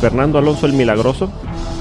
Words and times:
Fernando 0.00 0.38
Alonso 0.38 0.66
el 0.66 0.72
Milagroso, 0.72 1.30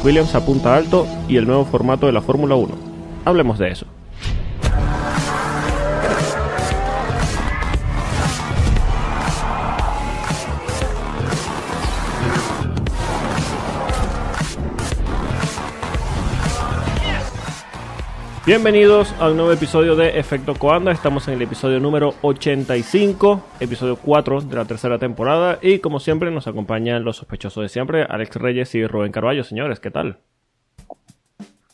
Williams 0.03 0.35
apunta 0.35 0.75
alto 0.75 1.07
y 1.29 1.37
el 1.37 1.47
nuevo 1.47 1.63
formato 1.63 2.05
de 2.05 2.11
la 2.11 2.21
Fórmula 2.21 2.55
1. 2.55 2.75
Hablemos 3.23 3.57
de 3.57 3.69
eso. 3.69 3.85
Bienvenidos 18.49 19.13
a 19.19 19.29
un 19.29 19.37
nuevo 19.37 19.51
episodio 19.51 19.95
de 19.95 20.17
Efecto 20.17 20.55
Coanda. 20.55 20.91
Estamos 20.91 21.27
en 21.27 21.35
el 21.35 21.43
episodio 21.43 21.79
número 21.79 22.15
85, 22.23 23.43
episodio 23.59 23.95
4 23.95 24.41
de 24.41 24.55
la 24.55 24.65
tercera 24.65 24.97
temporada. 24.97 25.59
Y 25.61 25.77
como 25.77 25.99
siempre, 25.99 26.31
nos 26.31 26.47
acompañan 26.47 27.03
los 27.03 27.17
sospechosos 27.17 27.61
de 27.61 27.69
siempre, 27.69 28.07
Alex 28.09 28.37
Reyes 28.37 28.73
y 28.73 28.87
Rubén 28.87 29.11
Carballo. 29.11 29.43
Señores, 29.43 29.79
¿qué 29.79 29.91
tal? 29.91 30.17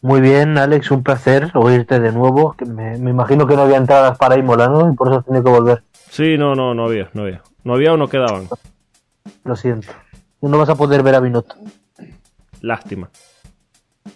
Muy 0.02 0.20
bien, 0.20 0.58
Alex, 0.58 0.92
un 0.92 1.02
placer 1.02 1.50
oírte 1.54 2.02
de 2.02 2.12
nuevo. 2.12 2.58
Me, 2.68 2.98
me 2.98 3.12
imagino 3.12 3.48
que 3.48 3.56
no 3.56 3.62
había 3.62 3.78
entradas 3.78 4.18
para 4.18 4.38
Imola, 4.38 4.68
¿no? 4.68 4.92
Y 4.92 4.96
por 4.98 5.08
eso 5.08 5.22
tiene 5.22 5.42
que 5.42 5.50
volver. 5.50 5.82
Sí, 6.10 6.38
no, 6.38 6.56
no, 6.56 6.74
no 6.74 6.88
había, 6.88 7.10
no 7.14 7.22
había. 7.22 7.42
No 7.64 7.76
había 7.76 7.94
o 7.94 7.98
no 7.98 8.10
quedaban. 8.10 8.50
Lo 9.46 9.56
siento. 9.56 9.94
No 10.42 10.58
vas 10.58 10.68
a 10.68 10.76
poder 10.76 11.04
ver 11.04 11.16
a 11.16 11.22
Binotto. 11.22 11.56
Lástima. 12.60 13.10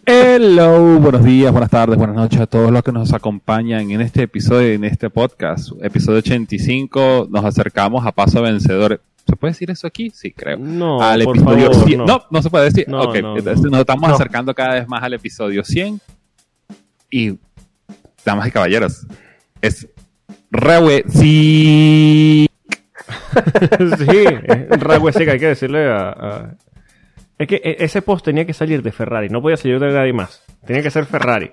Hello, 0.05 0.99
buenos 0.99 1.23
días, 1.23 1.51
buenas 1.51 1.71
tardes, 1.71 1.97
buenas 1.97 2.15
noches 2.15 2.39
a 2.39 2.45
todos 2.45 2.71
los 2.71 2.83
que 2.83 2.91
nos 2.91 3.11
acompañan 3.11 3.89
en 3.89 4.01
este 4.01 4.21
episodio, 4.23 4.67
en 4.73 4.83
este 4.83 5.09
podcast, 5.09 5.71
episodio 5.81 6.19
85. 6.19 7.27
Nos 7.31 7.43
acercamos 7.43 8.05
a 8.05 8.11
paso 8.11 8.41
vencedor. 8.43 9.01
¿Se 9.27 9.35
puede 9.35 9.51
decir 9.53 9.71
eso 9.71 9.87
aquí? 9.87 10.11
Sí, 10.11 10.31
creo. 10.31 10.57
No, 10.59 11.01
al 11.01 11.23
por 11.23 11.35
episodio 11.35 11.71
favor, 11.71 11.87
100. 11.87 11.97
no. 11.99 12.05
No. 12.05 12.23
no, 12.29 12.41
se 12.43 12.49
puede 12.51 12.65
decir. 12.65 12.85
No, 12.87 13.01
ok, 13.01 13.15
no, 13.19 13.37
entonces 13.37 13.63
no. 13.65 13.71
nos 13.71 13.79
estamos 13.81 14.11
acercando 14.11 14.53
cada 14.53 14.75
vez 14.75 14.87
más 14.87 15.01
al 15.01 15.13
episodio 15.13 15.63
100. 15.63 15.99
Y, 17.09 17.39
damas 18.23 18.47
y 18.47 18.51
caballeros, 18.51 19.07
es 19.61 19.87
Rewe. 20.51 21.03
Sí. 21.09 22.47
sí, 23.97 24.23
Ragüe 24.69 25.11
Seca, 25.13 25.31
hay 25.31 25.39
que 25.39 25.47
decirle 25.47 25.87
a, 25.89 26.09
a- 26.09 26.55
Es 27.39 27.47
que 27.47 27.55
e- 27.55 27.77
ese 27.83 28.01
post 28.03 28.23
tenía 28.25 28.45
que 28.45 28.53
salir 28.53 28.83
de 28.83 28.91
Ferrari, 28.91 29.29
no 29.29 29.41
podía 29.41 29.57
salir 29.57 29.79
de 29.79 29.91
nadie 29.91 30.13
más. 30.13 30.43
Tenía 30.67 30.83
que 30.83 30.91
ser 30.91 31.05
Ferrari. 31.05 31.51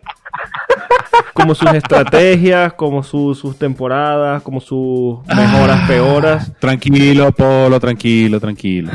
Como 1.33 1.55
sus 1.55 1.73
estrategias, 1.73 2.73
como 2.75 3.03
su- 3.03 3.35
sus 3.35 3.59
temporadas, 3.59 4.43
como 4.43 4.61
sus 4.61 5.19
mejoras, 5.29 5.89
peoras. 5.89 6.53
Tranquilo, 6.59 7.31
Polo, 7.33 7.79
tranquilo, 7.81 8.41
tranquilo. 8.41 8.91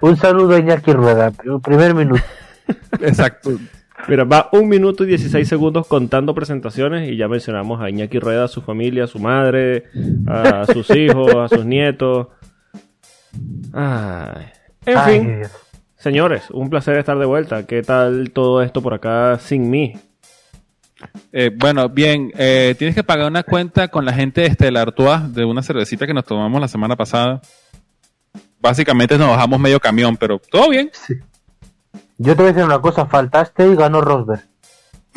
Un 0.00 0.16
saludo 0.16 0.54
a 0.56 0.58
Iñaki 0.58 0.92
Rueda, 0.92 1.30
primer 1.62 1.94
minuto. 1.94 2.22
Exacto. 3.00 3.50
Mira, 4.08 4.24
va 4.24 4.48
un 4.52 4.68
minuto 4.68 5.04
y 5.04 5.06
16 5.08 5.48
segundos 5.48 5.86
contando 5.86 6.34
presentaciones 6.34 7.08
y 7.10 7.16
ya 7.16 7.26
mencionamos 7.28 7.80
a 7.80 7.88
Iñaki 7.90 8.18
Rueda, 8.18 8.44
a 8.44 8.48
su 8.48 8.60
familia, 8.62 9.04
a 9.04 9.06
su 9.06 9.18
madre, 9.18 9.84
a 10.26 10.66
sus 10.72 10.90
hijos, 10.90 11.34
a 11.34 11.48
sus 11.48 11.64
nietos. 11.64 12.28
Ay. 13.72 14.46
En 14.86 14.98
Ay, 14.98 15.18
fin, 15.20 15.36
Dios. 15.38 15.52
Señores, 16.04 16.50
un 16.50 16.68
placer 16.68 16.98
estar 16.98 17.18
de 17.18 17.24
vuelta. 17.24 17.66
¿Qué 17.66 17.82
tal 17.82 18.30
todo 18.30 18.62
esto 18.62 18.82
por 18.82 18.92
acá 18.92 19.38
sin 19.40 19.70
mí? 19.70 19.96
Eh, 21.32 21.50
bueno, 21.56 21.88
bien, 21.88 22.30
eh, 22.36 22.74
tienes 22.78 22.94
que 22.94 23.02
pagar 23.02 23.26
una 23.26 23.42
cuenta 23.42 23.88
con 23.88 24.04
la 24.04 24.12
gente 24.12 24.42
de 24.42 24.48
Estela 24.48 24.82
Artois 24.82 25.32
de 25.32 25.46
una 25.46 25.62
cervecita 25.62 26.06
que 26.06 26.12
nos 26.12 26.26
tomamos 26.26 26.60
la 26.60 26.68
semana 26.68 26.94
pasada. 26.94 27.40
Básicamente 28.60 29.16
nos 29.16 29.30
bajamos 29.30 29.58
medio 29.58 29.80
camión, 29.80 30.18
pero 30.18 30.38
todo 30.38 30.68
bien. 30.68 30.90
Yo 32.18 32.36
te 32.36 32.42
voy 32.42 32.50
a 32.50 32.52
decir 32.52 32.64
una 32.64 32.80
cosa, 32.80 33.06
faltaste 33.06 33.66
y 33.66 33.74
ganó 33.74 34.02
Rosberg. 34.02 34.44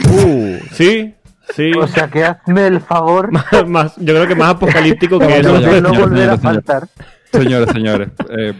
Uh, 0.06 0.58
sí, 0.72 1.16
sí. 1.53 1.72
O 1.74 1.88
sea 1.88 2.08
que 2.08 2.24
hazme 2.24 2.66
el 2.66 2.80
favor 2.80 3.31
más, 3.68 3.97
yo 3.97 4.14
creo 4.14 4.28
que 4.28 4.36
más 4.36 4.52
apocalíptico 4.52 5.20
que 5.20 5.26
No, 5.44 5.58
eso. 5.58 5.81
no 5.81 5.94
volver 5.94 6.30
a 6.30 6.38
faltar. 6.38 6.88
Señores, 7.30 7.70
señores, 7.74 8.09
eh, 8.30 8.53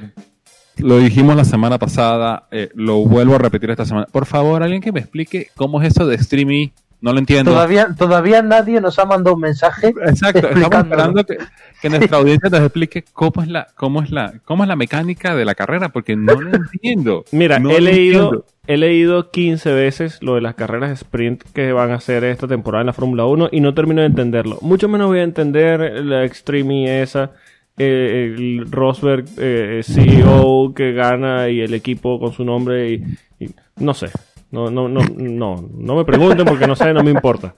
lo 0.80 0.98
dijimos 1.00 1.36
la 1.36 1.46
semana 1.46 1.78
pasada, 1.78 2.48
eh, 2.52 2.70
lo 2.76 2.98
vuelvo 3.06 3.36
a 3.36 3.40
repetir 3.40 3.70
esta 3.72 3.86
semana. 3.86 4.08
Por 4.12 4.26
favor, 4.26 4.64
alguien 4.64 4.82
que 4.82 4.92
me 4.92 5.00
explique 5.00 5.48
cómo 5.56 5.82
es 5.82 5.90
eso 5.90 6.06
de 6.06 6.16
streaming. 6.16 6.70
No 7.00 7.14
lo 7.14 7.20
entiendo. 7.20 7.52
Todavía, 7.52 7.90
todavía 7.96 8.42
nadie 8.42 8.82
nos 8.82 8.98
ha 8.98 9.06
mandado 9.06 9.36
un 9.36 9.42
mensaje. 9.42 9.94
Exacto, 10.08 10.48
estamos 10.50 10.80
esperando 10.80 11.24
que, 11.24 11.38
que 11.80 11.90
nuestra 11.92 12.18
audiencia 12.18 12.50
nos 12.50 12.62
explique 12.62 13.06
cómo 13.14 13.44
es 13.44 13.48
la, 13.50 13.68
cómo 13.76 14.02
es 14.02 14.10
la, 14.10 14.34
cómo 14.46 14.64
es 14.64 14.68
la 14.68 14.76
mecánica 14.76 15.36
de 15.36 15.46
la 15.46 15.54
carrera, 15.54 15.90
porque 15.90 16.16
no 16.16 16.34
lo 16.42 16.56
entiendo. 16.56 17.24
Mira, 17.32 17.60
No 17.60 17.70
he 17.70 17.74
lo 17.74 17.80
leído, 17.82 18.24
entiendo. 18.24 18.46
he 18.66 18.78
leído 18.78 19.30
15 19.30 19.74
veces 19.74 20.18
lo 20.24 20.34
de 20.36 20.42
las 20.42 20.56
carreras 20.56 20.90
sprint 20.90 21.44
que 21.54 21.72
van 21.72 21.92
a 21.92 21.96
hacer 21.96 22.24
esta 22.24 22.48
temporada 22.48 22.82
en 22.82 22.88
la 22.88 22.94
Fórmula 22.94 23.26
1 23.26 23.50
y 23.52 23.60
no 23.62 23.76
termino 23.76 24.02
de 24.02 24.08
entenderlo. 24.08 24.58
Mucho 24.62 24.88
menos 24.90 25.06
voy 25.06 25.20
a 25.20 25.24
entender 25.24 26.04
la 26.04 26.26
Extreme 26.26 27.04
esa, 27.04 27.30
eh, 27.78 28.34
el 28.36 28.70
Rosberg 28.72 29.26
eh, 29.38 29.82
CEO 29.84 30.74
que 30.76 30.94
gana 30.94 31.50
y 31.50 31.62
el 31.62 31.74
equipo 31.74 32.20
con 32.20 32.34
su 32.34 32.44
nombre 32.44 32.92
y, 32.94 33.04
y 33.40 33.50
no 33.78 33.94
sé. 33.94 34.10
No, 34.52 34.70
no, 34.72 34.88
no, 34.88 35.02
no, 35.16 35.70
no 35.74 35.96
me 35.96 36.06
pregunten 36.06 36.46
porque 36.46 36.68
no 36.68 36.76
sé, 36.76 36.94
no 36.94 37.04
me 37.04 37.12
importa. 37.12 37.54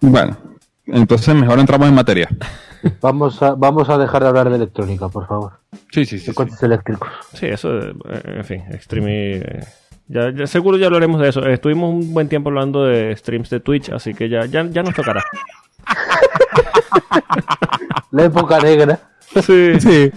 Bueno, 0.00 0.36
entonces 0.86 1.34
mejor 1.34 1.58
entramos 1.60 1.88
en 1.88 1.94
materia. 1.94 2.28
Vamos 3.00 3.40
a, 3.42 3.54
vamos 3.54 3.88
a 3.88 3.96
dejar 3.96 4.22
de 4.22 4.28
hablar 4.28 4.50
de 4.50 4.56
electrónica, 4.56 5.08
por 5.08 5.26
favor. 5.28 5.52
Sí, 5.92 6.04
sí, 6.04 6.18
sí. 6.18 6.26
De 6.26 6.32
sí. 6.32 6.34
coches 6.34 6.60
eléctricos. 6.64 7.08
Sí, 7.32 7.46
eso, 7.46 7.78
eh, 7.78 7.94
en 8.24 8.44
fin, 8.44 8.62
Extreme. 8.72 9.36
eh, 9.36 9.64
ya, 10.08 10.32
ya- 10.34 10.48
seguro 10.48 10.76
ya 10.76 10.86
hablaremos 10.86 11.20
de 11.20 11.28
eso. 11.28 11.46
Estuvimos 11.46 11.90
un 11.94 12.12
buen 12.12 12.28
tiempo 12.28 12.48
hablando 12.48 12.84
de 12.84 13.14
streams 13.16 13.50
de 13.50 13.60
Twitch, 13.60 13.90
así 13.90 14.14
que 14.14 14.28
ya, 14.28 14.46
ya, 14.46 14.64
ya 14.68 14.82
nos 14.82 14.94
tocará. 14.94 15.22
La 18.12 18.24
época 18.24 18.60
negra. 18.60 19.10
Sí. 19.42 19.80
Sí, 19.80 20.10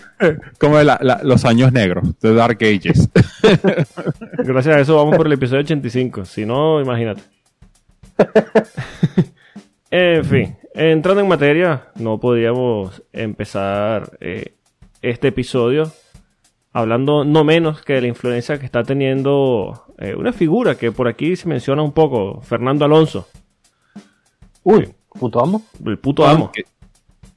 como 0.59 0.78
la- 0.83 1.00
la- 1.01 1.22
los 1.23 1.45
años 1.45 1.72
negros, 1.72 2.19
de 2.19 2.33
Dark 2.33 2.57
Ages. 2.61 3.09
Gracias 4.38 4.75
a 4.75 4.79
eso 4.81 4.95
vamos 4.97 5.16
por 5.16 5.25
el 5.28 5.33
episodio 5.33 5.61
85. 5.61 6.25
Si 6.25 6.45
no, 6.45 6.81
imagínate. 6.81 7.22
en 9.91 10.25
fin, 10.25 10.57
entrando 10.73 11.22
en 11.22 11.28
materia, 11.28 11.88
no 11.95 12.19
podíamos 12.19 13.03
empezar 13.13 14.17
eh, 14.19 14.55
este 15.01 15.29
episodio 15.29 15.91
hablando 16.73 17.23
no 17.23 17.44
menos 17.44 17.81
que 17.81 17.94
de 17.94 18.01
la 18.01 18.07
influencia 18.07 18.59
que 18.59 18.66
está 18.66 18.84
teniendo 18.84 19.85
eh, 19.97 20.13
una 20.16 20.34
figura 20.34 20.75
que 20.75 20.91
por 20.91 21.07
aquí 21.07 21.35
se 21.35 21.47
menciona 21.47 21.81
un 21.84 21.94
poco, 21.94 22.41
Fernando 22.41 22.84
Alonso, 22.85 23.28
Uy, 24.63 24.91
puto 25.17 25.41
amo. 25.41 25.61
el 25.85 26.00
puto 26.00 26.25
amo. 26.25 26.51
¿Qué, 26.53 26.63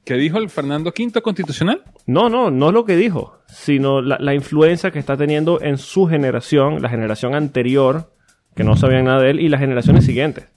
qué 0.09 0.15
dijo 0.15 0.39
el 0.39 0.49
Fernando 0.49 0.89
V 0.89 1.21
Constitucional? 1.21 1.83
No, 2.07 2.29
no, 2.29 2.49
no 2.49 2.71
lo 2.71 2.83
que 2.83 2.95
dijo, 2.95 3.37
sino 3.45 4.01
la, 4.01 4.17
la 4.19 4.33
influencia 4.33 4.89
que 4.89 4.97
está 4.97 5.15
teniendo 5.15 5.61
en 5.61 5.77
su 5.77 6.07
generación, 6.07 6.81
la 6.81 6.89
generación 6.89 7.35
anterior, 7.35 8.11
que 8.55 8.63
no 8.63 8.75
sabían 8.75 9.05
nada 9.05 9.21
de 9.21 9.29
él, 9.29 9.39
y 9.39 9.49
las 9.49 9.59
generaciones 9.59 10.05
siguientes. 10.05 10.47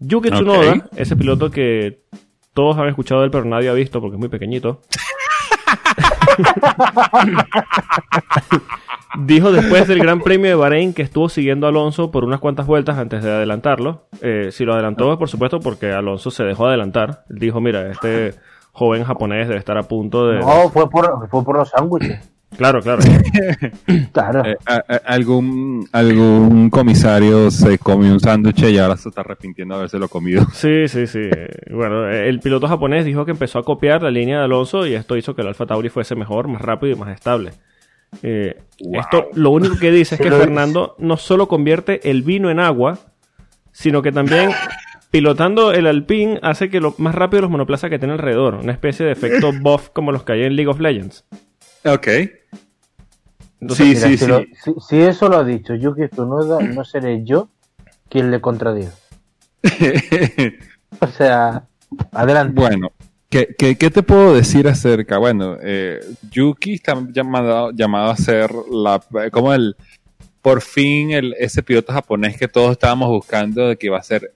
Yuki. 0.00 0.32
Tsunoda, 0.32 0.88
ese 0.96 1.14
piloto 1.14 1.52
que 1.52 2.02
todos 2.54 2.76
han 2.76 2.88
escuchado 2.88 3.20
de 3.20 3.26
él, 3.26 3.30
pero 3.30 3.44
nadie 3.44 3.68
ha 3.68 3.72
visto 3.72 4.00
porque 4.00 4.16
es 4.16 4.20
muy 4.20 4.28
pequeñito. 4.28 4.80
Dijo 9.16 9.52
después 9.52 9.86
del 9.86 10.00
Gran 10.00 10.22
Premio 10.22 10.48
de 10.48 10.56
Bahrein 10.56 10.92
que 10.92 11.02
estuvo 11.02 11.28
siguiendo 11.28 11.66
a 11.66 11.68
Alonso 11.68 12.10
por 12.10 12.24
unas 12.24 12.40
cuantas 12.40 12.66
vueltas 12.66 12.98
antes 12.98 13.22
de 13.22 13.30
adelantarlo. 13.30 14.08
Eh, 14.22 14.48
si 14.50 14.64
lo 14.64 14.72
adelantó, 14.72 15.16
por 15.20 15.28
supuesto, 15.28 15.60
porque 15.60 15.92
Alonso 15.92 16.32
se 16.32 16.42
dejó 16.42 16.66
adelantar. 16.66 17.22
Dijo, 17.28 17.60
mira, 17.60 17.88
este 17.88 18.34
joven 18.72 19.04
japonés 19.04 19.46
debe 19.48 19.58
estar 19.60 19.76
a 19.78 19.82
punto 19.84 20.26
de... 20.28 20.40
No, 20.40 20.68
fue 20.70 20.88
por, 20.90 21.28
fue 21.30 21.44
por 21.44 21.56
los 21.56 21.68
sándwiches. 21.70 22.28
Claro, 22.54 22.82
claro. 22.82 23.00
Claro. 24.12 24.44
Eh, 24.44 24.56
a- 24.66 24.74
a- 24.86 25.00
algún, 25.06 25.88
algún 25.90 26.68
comisario 26.68 27.50
se 27.50 27.78
comió 27.78 28.12
un 28.12 28.20
sándwich 28.20 28.62
y 28.64 28.76
ahora 28.78 28.98
se 28.98 29.08
está 29.08 29.22
arrepintiendo 29.22 29.74
de 29.74 29.78
haberse 29.80 29.98
lo 29.98 30.08
comido. 30.08 30.44
Sí, 30.52 30.86
sí, 30.86 31.06
sí. 31.06 31.30
Bueno, 31.70 32.06
el 32.10 32.40
piloto 32.40 32.68
japonés 32.68 33.06
dijo 33.06 33.24
que 33.24 33.30
empezó 33.30 33.58
a 33.58 33.62
copiar 33.64 34.02
la 34.02 34.10
línea 34.10 34.36
de 34.40 34.44
Alonso 34.44 34.86
y 34.86 34.92
esto 34.94 35.16
hizo 35.16 35.34
que 35.34 35.40
el 35.40 35.48
Alfa 35.48 35.64
Tauri 35.64 35.88
fuese 35.88 36.14
mejor, 36.14 36.46
más 36.46 36.60
rápido 36.60 36.92
y 36.94 36.98
más 36.98 37.14
estable. 37.14 37.52
Eh, 38.22 38.58
Esto 38.92 39.28
lo 39.32 39.50
único 39.50 39.78
que 39.78 39.90
dice 39.90 40.16
es 40.16 40.20
que 40.20 40.30
Fernando 40.30 40.94
no 40.98 41.16
solo 41.16 41.48
convierte 41.48 42.10
el 42.10 42.22
vino 42.22 42.50
en 42.50 42.60
agua, 42.60 42.98
sino 43.72 44.02
que 44.02 44.12
también 44.12 44.50
pilotando 45.12 45.72
el 45.72 45.86
Alpine 45.86 46.40
hace 46.42 46.68
que 46.70 46.80
lo 46.80 46.94
más 46.98 47.14
rápido 47.14 47.42
los 47.42 47.50
monoplazas 47.50 47.88
que 47.90 47.98
tiene 48.00 48.14
alrededor, 48.14 48.54
una 48.56 48.72
especie 48.72 49.06
de 49.06 49.12
efecto 49.12 49.52
buff 49.60 49.90
como 49.90 50.10
los 50.10 50.24
que 50.24 50.32
hay 50.32 50.42
en 50.42 50.56
League 50.56 50.68
of 50.70 50.80
Legends. 50.80 51.24
Ok. 51.84 52.08
Entonces, 53.60 53.86
Sí, 53.86 53.94
Mira, 53.94 54.00
sí, 54.08 54.16
si, 54.16 54.24
sí. 54.24 54.26
lo- 54.26 54.40
si- 54.40 54.80
si 54.88 55.00
eso 55.00 55.28
lo 55.28 55.36
ha 55.36 55.44
dicho 55.44 55.74
Yuki 55.74 56.08
Tsunoda, 56.08 56.60
no 56.74 56.84
seré 56.84 57.22
yo 57.24 57.48
quien 58.08 58.32
le 58.32 58.40
contradiga. 58.40 58.90
O 61.00 61.06
sea, 61.06 61.64
adelante. 62.12 62.60
bueno, 62.60 62.92
¿Qué, 63.28 63.54
qué, 63.58 63.76
qué 63.76 63.90
te 63.90 64.02
puedo 64.02 64.34
decir 64.34 64.68
acerca? 64.68 65.16
Bueno, 65.18 65.56
eh, 65.62 66.00
Yuki 66.30 66.74
está 66.74 66.94
llamado, 67.10 67.70
llamado 67.72 68.10
a 68.10 68.16
ser 68.16 68.50
la, 68.70 69.00
como 69.30 69.54
el, 69.54 69.74
por 70.42 70.60
fin 70.60 71.12
el, 71.12 71.34
ese 71.38 71.62
piloto 71.62 71.92
japonés 71.94 72.36
que 72.36 72.46
todos 72.46 72.72
estábamos 72.72 73.08
buscando 73.08 73.68
de 73.68 73.76
que 73.76 73.86
iba 73.86 73.96
a 73.98 74.02
ser 74.02 74.34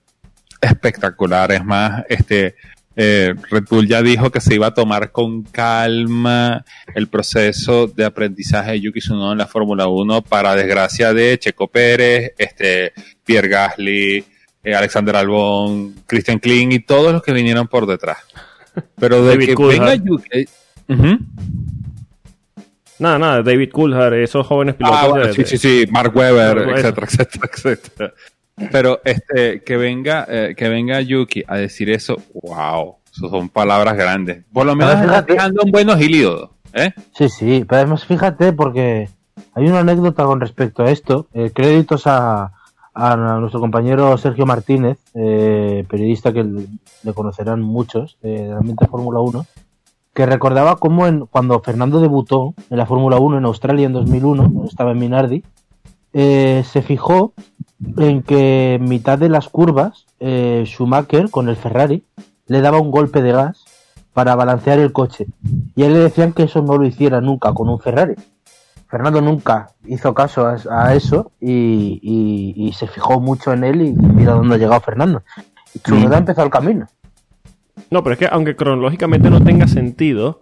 espectacular. 0.61 1.51
Es 1.51 1.63
más, 1.63 2.03
este, 2.09 2.55
eh, 2.95 3.35
Red 3.51 3.65
Bull 3.69 3.87
ya 3.87 4.01
dijo 4.01 4.31
que 4.31 4.41
se 4.41 4.55
iba 4.55 4.67
a 4.67 4.73
tomar 4.73 5.11
con 5.11 5.43
calma 5.43 6.65
el 6.95 7.07
proceso 7.07 7.87
de 7.87 8.05
aprendizaje 8.05 8.71
de 8.71 8.81
Yuki 8.81 8.99
Tsunoda 8.99 9.33
en 9.33 9.37
la 9.37 9.47
Fórmula 9.47 9.87
1 9.87 10.21
para 10.23 10.55
desgracia 10.55 11.13
de 11.13 11.37
Checo 11.37 11.67
Pérez, 11.67 12.33
este, 12.37 12.93
Pierre 13.23 13.49
Gasly, 13.49 14.25
eh, 14.63 14.73
Alexander 14.75 15.15
Albon, 15.15 15.93
Christian 16.07 16.39
Kling 16.39 16.71
y 16.71 16.79
todos 16.79 17.13
los 17.13 17.21
que 17.21 17.33
vinieron 17.33 17.67
por 17.67 17.85
detrás. 17.85 18.17
Pero 18.99 19.21
de 19.23 19.29
David 19.29 19.45
que 19.47 19.53
Coulthard. 19.55 19.79
venga 19.89 19.95
Yuki... 20.03 20.27
eh, 20.31 20.45
ujú. 20.89 21.19
Nada, 22.99 23.19
nada, 23.19 23.43
David 23.43 23.69
Coulthard, 23.71 24.15
esos 24.15 24.45
jóvenes 24.47 24.73
pilotos. 24.73 24.99
Ah, 24.99 25.07
bueno, 25.07 25.27
de- 25.27 25.33
sí, 25.33 25.43
sí, 25.45 25.57
sí, 25.59 25.85
Mark 25.91 26.15
Webber, 26.15 26.55
Mark 26.55 26.67
Webber. 26.67 26.79
etcétera, 26.79 27.07
etcétera, 27.07 27.49
etcétera. 27.53 28.13
Pero 28.71 29.01
este, 29.05 29.61
que 29.61 29.77
venga, 29.77 30.25
eh, 30.27 30.55
que 30.57 30.67
venga 30.67 30.99
Yuki 31.01 31.43
a 31.47 31.57
decir 31.57 31.89
eso, 31.89 32.17
wow, 32.41 32.95
eso 33.11 33.29
son 33.29 33.49
palabras 33.49 33.95
grandes. 33.95 34.43
Por 34.51 34.65
lo 34.65 34.75
menos 34.75 34.99
está 34.99 35.25
tirando 35.25 35.61
un 35.63 35.71
buen 35.71 35.89
¿eh? 35.89 36.93
Sí, 37.13 37.29
sí, 37.29 37.65
pero 37.67 37.81
además 37.81 38.05
fíjate 38.05 38.53
porque 38.53 39.09
hay 39.53 39.67
una 39.67 39.79
anécdota 39.79 40.25
con 40.25 40.41
respecto 40.41 40.83
a 40.83 40.91
esto. 40.91 41.27
Eh, 41.33 41.51
créditos 41.53 42.07
a, 42.07 42.51
a 42.97 43.15
nuestro 43.15 43.59
compañero 43.59 44.17
Sergio 44.17 44.47
Martínez, 44.47 44.97
eh, 45.13 45.85
periodista 45.87 46.33
que 46.33 46.43
le, 46.43 47.13
conocerán 47.13 47.61
muchos 47.61 48.17
eh, 48.23 48.41
de 48.41 48.47
la 48.47 48.57
ambiente 48.57 48.87
Fórmula 48.87 49.19
1, 49.19 49.45
que 50.15 50.25
recordaba 50.25 50.77
cómo 50.77 51.05
en, 51.05 51.27
cuando 51.27 51.59
Fernando 51.59 52.01
debutó 52.01 52.55
en 52.71 52.77
la 52.77 52.87
Fórmula 52.87 53.17
1 53.17 53.37
en 53.37 53.45
Australia 53.45 53.85
en 53.85 53.93
2001, 53.93 54.65
estaba 54.67 54.91
en 54.91 54.97
Minardi, 54.97 55.43
eh, 56.13 56.63
se 56.65 56.81
fijó 56.81 57.33
en 57.97 58.23
que 58.23 58.75
en 58.75 58.85
mitad 58.85 59.17
de 59.19 59.29
las 59.29 59.49
curvas 59.49 60.05
eh, 60.19 60.63
Schumacher 60.65 61.29
con 61.29 61.47
el 61.49 61.55
Ferrari 61.55 62.03
le 62.47 62.61
daba 62.61 62.79
un 62.79 62.91
golpe 62.91 63.21
de 63.21 63.31
gas 63.33 63.63
para 64.13 64.35
balancear 64.35 64.79
el 64.79 64.91
coche. 64.91 65.27
Y 65.75 65.83
a 65.83 65.87
él 65.87 65.93
le 65.93 65.99
decían 65.99 66.33
que 66.33 66.43
eso 66.43 66.61
no 66.61 66.77
lo 66.77 66.85
hiciera 66.85 67.21
nunca 67.21 67.53
con 67.53 67.69
un 67.69 67.79
Ferrari. 67.79 68.15
Fernando 68.89 69.21
nunca 69.21 69.67
hizo 69.85 70.13
caso 70.13 70.47
a, 70.47 70.57
a 70.71 70.95
eso 70.95 71.31
y, 71.41 71.99
y- 72.01 72.53
y 72.67 72.73
se 72.73 72.87
fijó 72.87 73.19
mucho 73.19 73.51
en 73.53 73.63
él 73.65 73.81
y, 73.81 73.91
mira 73.91 74.31
dónde 74.33 74.55
ha 74.55 74.57
llegado 74.57 74.79
Fernando. 74.81 75.23
Y 75.75 75.79
Tsunoda 75.79 76.15
Mm. 76.17 76.19
empezó 76.19 76.43
el 76.43 76.49
camino. 76.49 76.87
No, 77.91 78.01
pero 78.01 78.13
es 78.13 78.19
que 78.19 78.27
aunque 78.31 78.55
cronológicamente 78.55 79.29
no 79.29 79.43
tenga 79.43 79.67
sentido, 79.67 80.41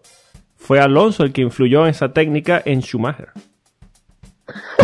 fue 0.55 0.79
Alonso 0.79 1.23
el 1.23 1.33
que 1.33 1.41
influyó 1.41 1.83
en 1.83 1.89
esa 1.89 2.13
técnica 2.13 2.61
en 2.63 2.81
Schumacher. 2.81 3.29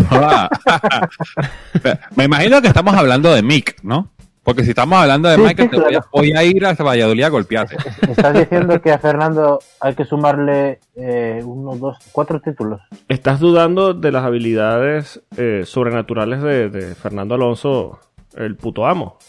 Ah. 0.10 0.50
Me 2.16 2.25
imagino 2.25 2.62
que 2.62 2.68
estamos 2.68 2.94
hablando 2.96 3.34
de 3.34 3.44
Mick, 3.44 3.81
¿no? 3.84 4.10
Porque 4.44 4.63
si 4.63 4.72
estamos 4.72 4.98
hablando 5.00 5.30
de 5.30 5.36
Sí, 5.36 5.42
Michael, 5.42 5.69
sí, 5.69 5.75
te 5.75 5.81
voy, 5.81 5.96
a, 5.96 6.06
voy 6.12 6.31
a 6.31 6.44
ir 6.44 6.66
hasta 6.66 6.84
Valladolid 6.84 7.24
a 7.24 7.30
golpearte. 7.30 7.78
Estás 8.10 8.34
diciendo 8.34 8.81
que 8.81 8.92
a 8.92 8.98
Fernando 8.98 9.60
hay 9.80 9.94
que 9.94 10.04
sumarle 10.04 10.80
eh, 10.96 11.42
uno, 11.46 11.75
dos, 11.75 11.98
cuatro 12.12 12.42
títulos. 12.42 12.81
¿Estás 13.08 13.40
dudando 13.40 13.94
de 13.94 14.12
las 14.12 14.24
habilidades 14.25 15.22
eh, 15.38 15.62
sobrenaturales 15.66 16.42
de, 16.42 16.69
de 16.69 16.96
Fernando 16.96 17.36
Alonso, 17.36 18.00
el 18.36 18.56
puto 18.56 18.88
amo? 18.88 19.19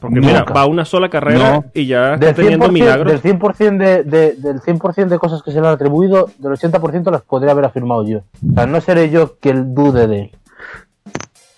Porque 0.00 0.20
mira, 0.20 0.44
va 0.44 0.62
a 0.62 0.66
una 0.66 0.84
sola 0.84 1.08
carrera 1.08 1.52
No. 1.52 1.64
y 1.72 1.86
ya 1.86 2.14
está 2.14 2.26
Del 2.26 2.34
teniendo 2.34 2.66
100%, 2.66 2.72
milagros. 2.72 3.12
del 3.22 3.22
100%, 3.22 3.78
de, 3.78 4.02
de- 4.04 4.32
del 4.34 4.60
100 4.60 5.08
de 5.08 5.18
cosas 5.18 5.42
que 5.42 5.50
se 5.52 5.60
le 5.60 5.66
han 5.66 5.74
atribuido, 5.74 6.28
del 6.38 6.52
80% 6.52 7.10
las 7.10 7.22
podría 7.22 7.52
haber 7.52 7.64
afirmado 7.64 8.04
yo. 8.06 8.18
O 8.18 8.54
sea, 8.54 8.66
no 8.66 8.80
seré 8.80 9.08
yo 9.10 9.36
quien 9.40 9.74
dude 9.74 10.06
de 10.06 10.20
él. 10.20 10.30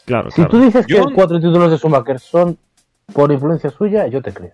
Claro, 0.04 0.30
Si 0.30 0.36
claro. 0.36 0.50
tú 0.50 0.60
dices 0.60 0.86
Yo- 0.86 1.06
que 1.08 1.14
cuatro 1.14 1.38
títulos 1.40 1.70
de 1.70 1.76
Schumacher 1.78 2.18
son 2.20 2.56
por 3.12 3.30
influencia 3.32 3.70
suya, 3.70 4.06
yo 4.06 4.22
te 4.22 4.32
creo. 4.32 4.52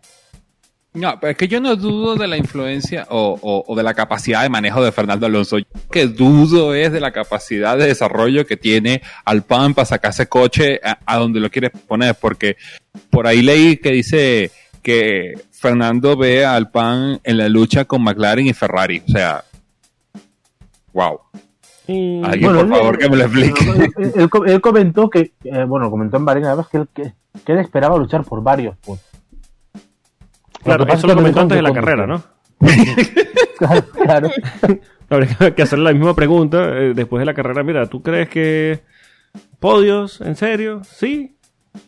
No, 0.95 1.19
pero 1.21 1.33
es 1.33 1.37
que 1.37 1.49
yo 1.49 1.61
no 1.61 1.75
dudo 1.75 2.15
de 2.15 2.29
la 2.29 2.37
influencia 2.37 3.07
o, 3.11 3.37
o- 3.43 3.65
o 3.67 3.75
de 3.77 3.83
la 3.83 3.95
capacidad 3.95 4.43
de 4.43 4.49
manejo 4.49 4.83
de 4.85 4.93
Fernando 4.93 5.27
Alonso. 5.27 5.59
Yo 5.59 5.65
que 5.91 6.07
dudo 6.07 6.73
es 6.73 6.93
de 6.93 7.01
la 7.01 7.11
capacidad 7.11 7.77
de 7.77 7.87
desarrollo 7.89 8.47
que 8.47 8.57
tiene 8.57 9.03
Alpine 9.25 9.75
para 9.75 9.87
sacarse 9.87 10.29
coche 10.29 10.81
a, 10.85 10.99
a 11.05 11.17
donde 11.19 11.41
lo 11.41 11.51
quiere 11.51 11.71
poner, 11.71 12.15
porque 12.15 12.57
por 13.11 13.27
ahí 13.27 13.43
leí 13.43 13.77
que 13.79 13.91
dice 13.91 14.53
que 14.83 15.33
Fernando 15.51 16.17
ve 16.17 16.45
a 16.45 16.55
Alpine 16.55 17.19
en 17.25 17.39
la 17.39 17.49
lucha 17.49 17.85
con 17.87 18.03
McLaren 18.05 18.47
y 18.47 18.53
Ferrari. 18.53 19.03
O 19.09 19.11
sea, 19.11 19.43
wow. 20.93 21.19
Y- 21.89 22.23
Alguien, 22.25 22.53
por 22.53 22.61
él- 22.65 22.69
favor, 22.69 22.99
que 22.99 23.09
me 23.11 23.17
lo 23.17 23.25
explique. 23.25 23.65
Él, 24.05 24.13
él- 24.15 24.31
él 24.47 24.61
comentó 24.61 25.11
que, 25.11 25.33
eh, 25.43 25.65
bueno, 25.67 25.91
comentó 25.91 26.19
en 26.19 26.25
Bahrein 26.25 26.47
además 26.47 26.69
que 26.69 26.77
él, 26.79 26.89
que, 26.95 27.13
que 27.45 27.53
él 27.53 27.59
esperaba 27.59 27.99
luchar 27.99 28.23
por 28.25 28.43
varios 28.45 28.77
puntos. 28.79 29.05
Claro, 30.65 30.85
Lo 30.85 30.93
eso 30.93 31.07
lo 31.07 31.15
comentó 31.15 31.41
antes 31.41 31.57
de 31.57 31.63
la 31.63 31.73
carrera, 31.73 32.07
¿no? 32.07 32.23
Claro, 33.57 33.85
claro. 33.93 34.31
Habría 35.11 35.55
que 35.55 35.63
hacer 35.63 35.79
la 35.79 35.93
misma 35.93 36.15
pregunta 36.15 36.77
eh, 36.77 36.93
después 36.95 37.21
de 37.21 37.27
la 37.27 37.35
carrera. 37.35 37.63
Mira, 37.63 37.87
¿tú 37.87 38.03
crees 38.03 38.29
que 38.29 38.81
podios? 39.61 40.21
¿En 40.21 40.35
serio? 40.35 40.83
¿Sí? 40.85 41.37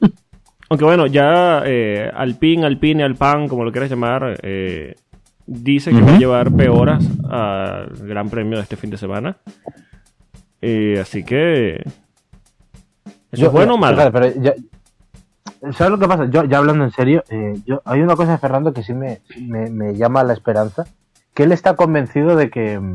Aunque 0.68 0.84
bueno, 0.84 1.06
ya 1.06 1.62
eh, 1.66 2.08
Alpine, 2.14 2.64
Alpine, 2.66 3.02
Alpan, 3.02 3.48
como 3.48 3.64
lo 3.64 3.72
quieras 3.72 3.90
llamar, 3.90 4.38
eh, 4.42 4.94
dice 5.46 5.90
que 5.90 6.00
va 6.00 6.14
a 6.14 6.18
llevar 6.18 6.52
peoras 6.52 7.04
al 7.28 7.88
Gran 8.06 8.28
Premio 8.30 8.56
de 8.58 8.62
este 8.62 8.76
fin 8.76 8.90
de 8.90 8.96
semana. 8.96 9.36
Eh, 10.62 10.98
así 11.00 11.24
que... 11.24 11.82
¿Eso 13.32 13.42
Yo- 13.42 13.46
es 13.48 13.52
bueno 13.52 13.74
o 13.74 13.78
malo? 13.78 13.96
fíjate, 13.96 14.12
pero 14.12 14.42
ya- 14.42 14.54
¿Sabes 15.72 15.90
lo 15.90 15.98
que 15.98 16.08
pasa? 16.08 16.26
Yo, 16.26 16.44
ya 16.44 16.58
hablando 16.58 16.84
en 16.84 16.90
serio, 16.90 17.24
eh, 17.28 17.54
yo, 17.64 17.82
hay 17.84 18.00
una 18.00 18.16
cosa 18.16 18.32
de 18.32 18.38
Fernando 18.38 18.72
que 18.72 18.82
sí 18.82 18.94
me, 18.94 19.20
me, 19.40 19.70
me 19.70 19.94
llama 19.94 20.24
la 20.24 20.32
esperanza, 20.32 20.84
que 21.34 21.44
él 21.44 21.52
está 21.52 21.76
convencido 21.76 22.36
de 22.36 22.50
que, 22.50 22.78
mm, 22.78 22.94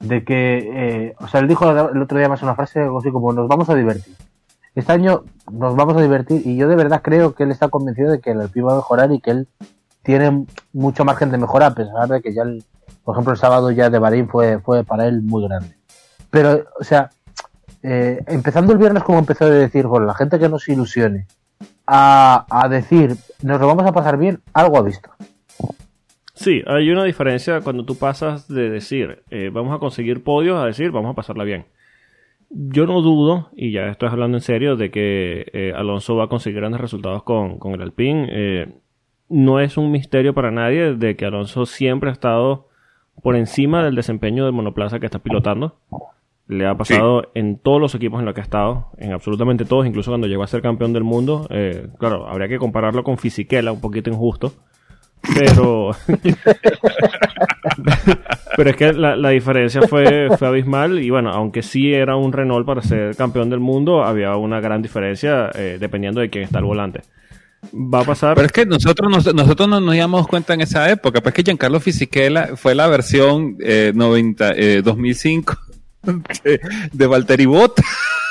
de 0.00 0.24
que, 0.24 0.70
eh, 0.74 1.14
o 1.18 1.28
sea, 1.28 1.40
él 1.40 1.48
dijo 1.48 1.70
el 1.70 2.02
otro 2.02 2.18
día 2.18 2.28
más 2.28 2.42
una 2.42 2.54
frase 2.54 2.80
algo 2.80 2.98
así 2.98 3.10
como, 3.10 3.32
nos 3.32 3.48
vamos 3.48 3.68
a 3.68 3.74
divertir. 3.74 4.14
Este 4.74 4.92
año 4.92 5.24
nos 5.50 5.74
vamos 5.74 5.96
a 5.96 6.00
divertir 6.00 6.42
y 6.46 6.56
yo 6.56 6.68
de 6.68 6.76
verdad 6.76 7.02
creo 7.02 7.34
que 7.34 7.42
él 7.42 7.50
está 7.50 7.68
convencido 7.68 8.10
de 8.10 8.20
que 8.20 8.30
el 8.30 8.40
Alpine 8.40 8.66
va 8.66 8.72
a 8.74 8.76
mejorar 8.76 9.12
y 9.12 9.20
que 9.20 9.32
él 9.32 9.48
tiene 10.02 10.46
mucho 10.72 11.04
margen 11.04 11.30
de 11.30 11.38
mejora 11.38 11.66
a 11.66 11.74
pesar 11.74 12.08
de 12.08 12.22
que 12.22 12.32
ya, 12.32 12.44
por 13.04 13.14
ejemplo, 13.14 13.32
el 13.32 13.38
sábado 13.38 13.70
ya 13.70 13.90
de 13.90 13.98
Bahrein 13.98 14.28
fue, 14.28 14.60
fue 14.60 14.84
para 14.84 15.06
él 15.06 15.22
muy 15.22 15.42
grande. 15.44 15.76
Pero, 16.30 16.64
o 16.78 16.84
sea, 16.84 17.10
eh, 17.82 18.22
empezando 18.26 18.72
el 18.72 18.78
viernes 18.78 19.02
como 19.02 19.18
empezó 19.18 19.46
a 19.46 19.50
decir, 19.50 19.86
bueno, 19.86 20.06
la 20.06 20.14
gente 20.14 20.38
que 20.38 20.48
nos 20.48 20.68
ilusione, 20.68 21.26
a, 21.92 22.68
decir, 22.70 23.16
nos 23.42 23.60
lo 23.60 23.66
vamos 23.66 23.86
a 23.86 23.92
pasar 23.92 24.16
bien, 24.16 24.40
algo 24.52 24.78
ha 24.78 24.82
visto. 24.82 25.10
Sí, 26.34 26.62
hay 26.66 26.90
una 26.90 27.04
diferencia 27.04 27.60
cuando 27.60 27.84
tú 27.84 27.96
pasas 27.96 28.48
de 28.48 28.70
decir 28.70 29.22
eh, 29.30 29.50
vamos 29.52 29.74
a 29.74 29.78
conseguir 29.78 30.24
podios 30.24 30.58
a 30.58 30.64
decir 30.64 30.90
vamos 30.90 31.10
a 31.10 31.14
pasarla 31.14 31.44
bien. 31.44 31.66
Yo 32.48 32.86
no 32.86 33.00
dudo, 33.00 33.50
y 33.54 33.70
ya 33.70 33.88
estoy 33.88 34.08
hablando 34.08 34.36
en 34.36 34.42
serio, 34.42 34.76
de 34.76 34.90
que 34.90 35.46
eh, 35.52 35.72
Alonso 35.76 36.16
va 36.16 36.24
a 36.24 36.28
conseguir 36.28 36.60
grandes 36.60 36.80
resultados 36.80 37.22
con, 37.22 37.58
con 37.58 37.74
el 37.74 37.82
Alpine. 37.82 38.26
Eh, 38.30 38.74
no 39.28 39.60
es 39.60 39.76
un 39.76 39.92
misterio 39.92 40.34
para 40.34 40.50
nadie 40.50 40.94
de 40.94 41.14
que 41.14 41.26
Alonso 41.26 41.64
siempre 41.64 42.10
ha 42.10 42.12
estado 42.12 42.68
por 43.22 43.36
encima 43.36 43.84
del 43.84 43.94
desempeño 43.94 44.44
del 44.44 44.52
monoplaza 44.52 44.98
que 44.98 45.06
está 45.06 45.20
pilotando. 45.20 45.78
Le 46.50 46.66
ha 46.66 46.74
pasado 46.76 47.30
en 47.34 47.58
todos 47.58 47.80
los 47.80 47.94
equipos 47.94 48.18
en 48.18 48.26
los 48.26 48.34
que 48.34 48.40
ha 48.40 48.44
estado, 48.44 48.88
en 48.98 49.12
absolutamente 49.12 49.64
todos, 49.64 49.86
incluso 49.86 50.10
cuando 50.10 50.26
llegó 50.26 50.42
a 50.42 50.48
ser 50.48 50.62
campeón 50.62 50.92
del 50.92 51.04
mundo. 51.04 51.46
Eh, 51.50 51.86
claro, 51.98 52.26
habría 52.28 52.48
que 52.48 52.58
compararlo 52.58 53.04
con 53.04 53.18
Fisichella, 53.18 53.70
un 53.70 53.80
poquito 53.80 54.10
injusto. 54.10 54.52
Pero. 55.38 55.90
pero 58.56 58.70
es 58.70 58.76
que 58.76 58.92
la, 58.92 59.16
la 59.16 59.30
diferencia 59.30 59.82
fue, 59.82 60.28
fue 60.38 60.48
abismal. 60.48 60.98
Y 60.98 61.10
bueno, 61.10 61.30
aunque 61.30 61.62
sí 61.62 61.92
era 61.92 62.16
un 62.16 62.32
Renault 62.32 62.66
para 62.66 62.82
ser 62.82 63.14
campeón 63.16 63.50
del 63.50 63.60
mundo, 63.60 64.02
había 64.02 64.36
una 64.36 64.60
gran 64.60 64.82
diferencia 64.82 65.50
eh, 65.54 65.76
dependiendo 65.80 66.20
de 66.20 66.30
quién 66.30 66.44
está 66.44 66.58
al 66.58 66.64
volante. 66.64 67.02
Va 67.74 68.00
a 68.00 68.04
pasar. 68.04 68.34
Pero 68.34 68.46
es 68.46 68.52
que 68.52 68.64
nosotros, 68.66 69.10
nos- 69.10 69.34
nosotros 69.34 69.68
no 69.68 69.80
nos 69.80 69.94
dimos 69.94 70.26
cuenta 70.26 70.54
en 70.54 70.62
esa 70.62 70.90
época, 70.90 71.20
pues 71.20 71.34
que 71.34 71.42
Giancarlo 71.42 71.78
Fisichella 71.80 72.56
fue 72.56 72.74
la 72.74 72.86
versión 72.88 73.56
eh, 73.62 73.92
90, 73.94 74.52
eh, 74.56 74.82
2005 74.82 75.54
de, 76.02 76.60
de 76.92 77.06
Valtteri 77.06 77.46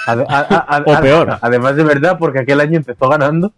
a- 0.07 0.11
a- 0.11 0.77
a- 0.77 0.83
O 0.85 1.01
peor. 1.01 1.37
Además 1.41 1.75
de 1.75 1.83
verdad, 1.83 2.17
porque 2.19 2.39
aquel 2.39 2.61
año 2.61 2.77
empezó 2.77 3.09
ganando, 3.09 3.53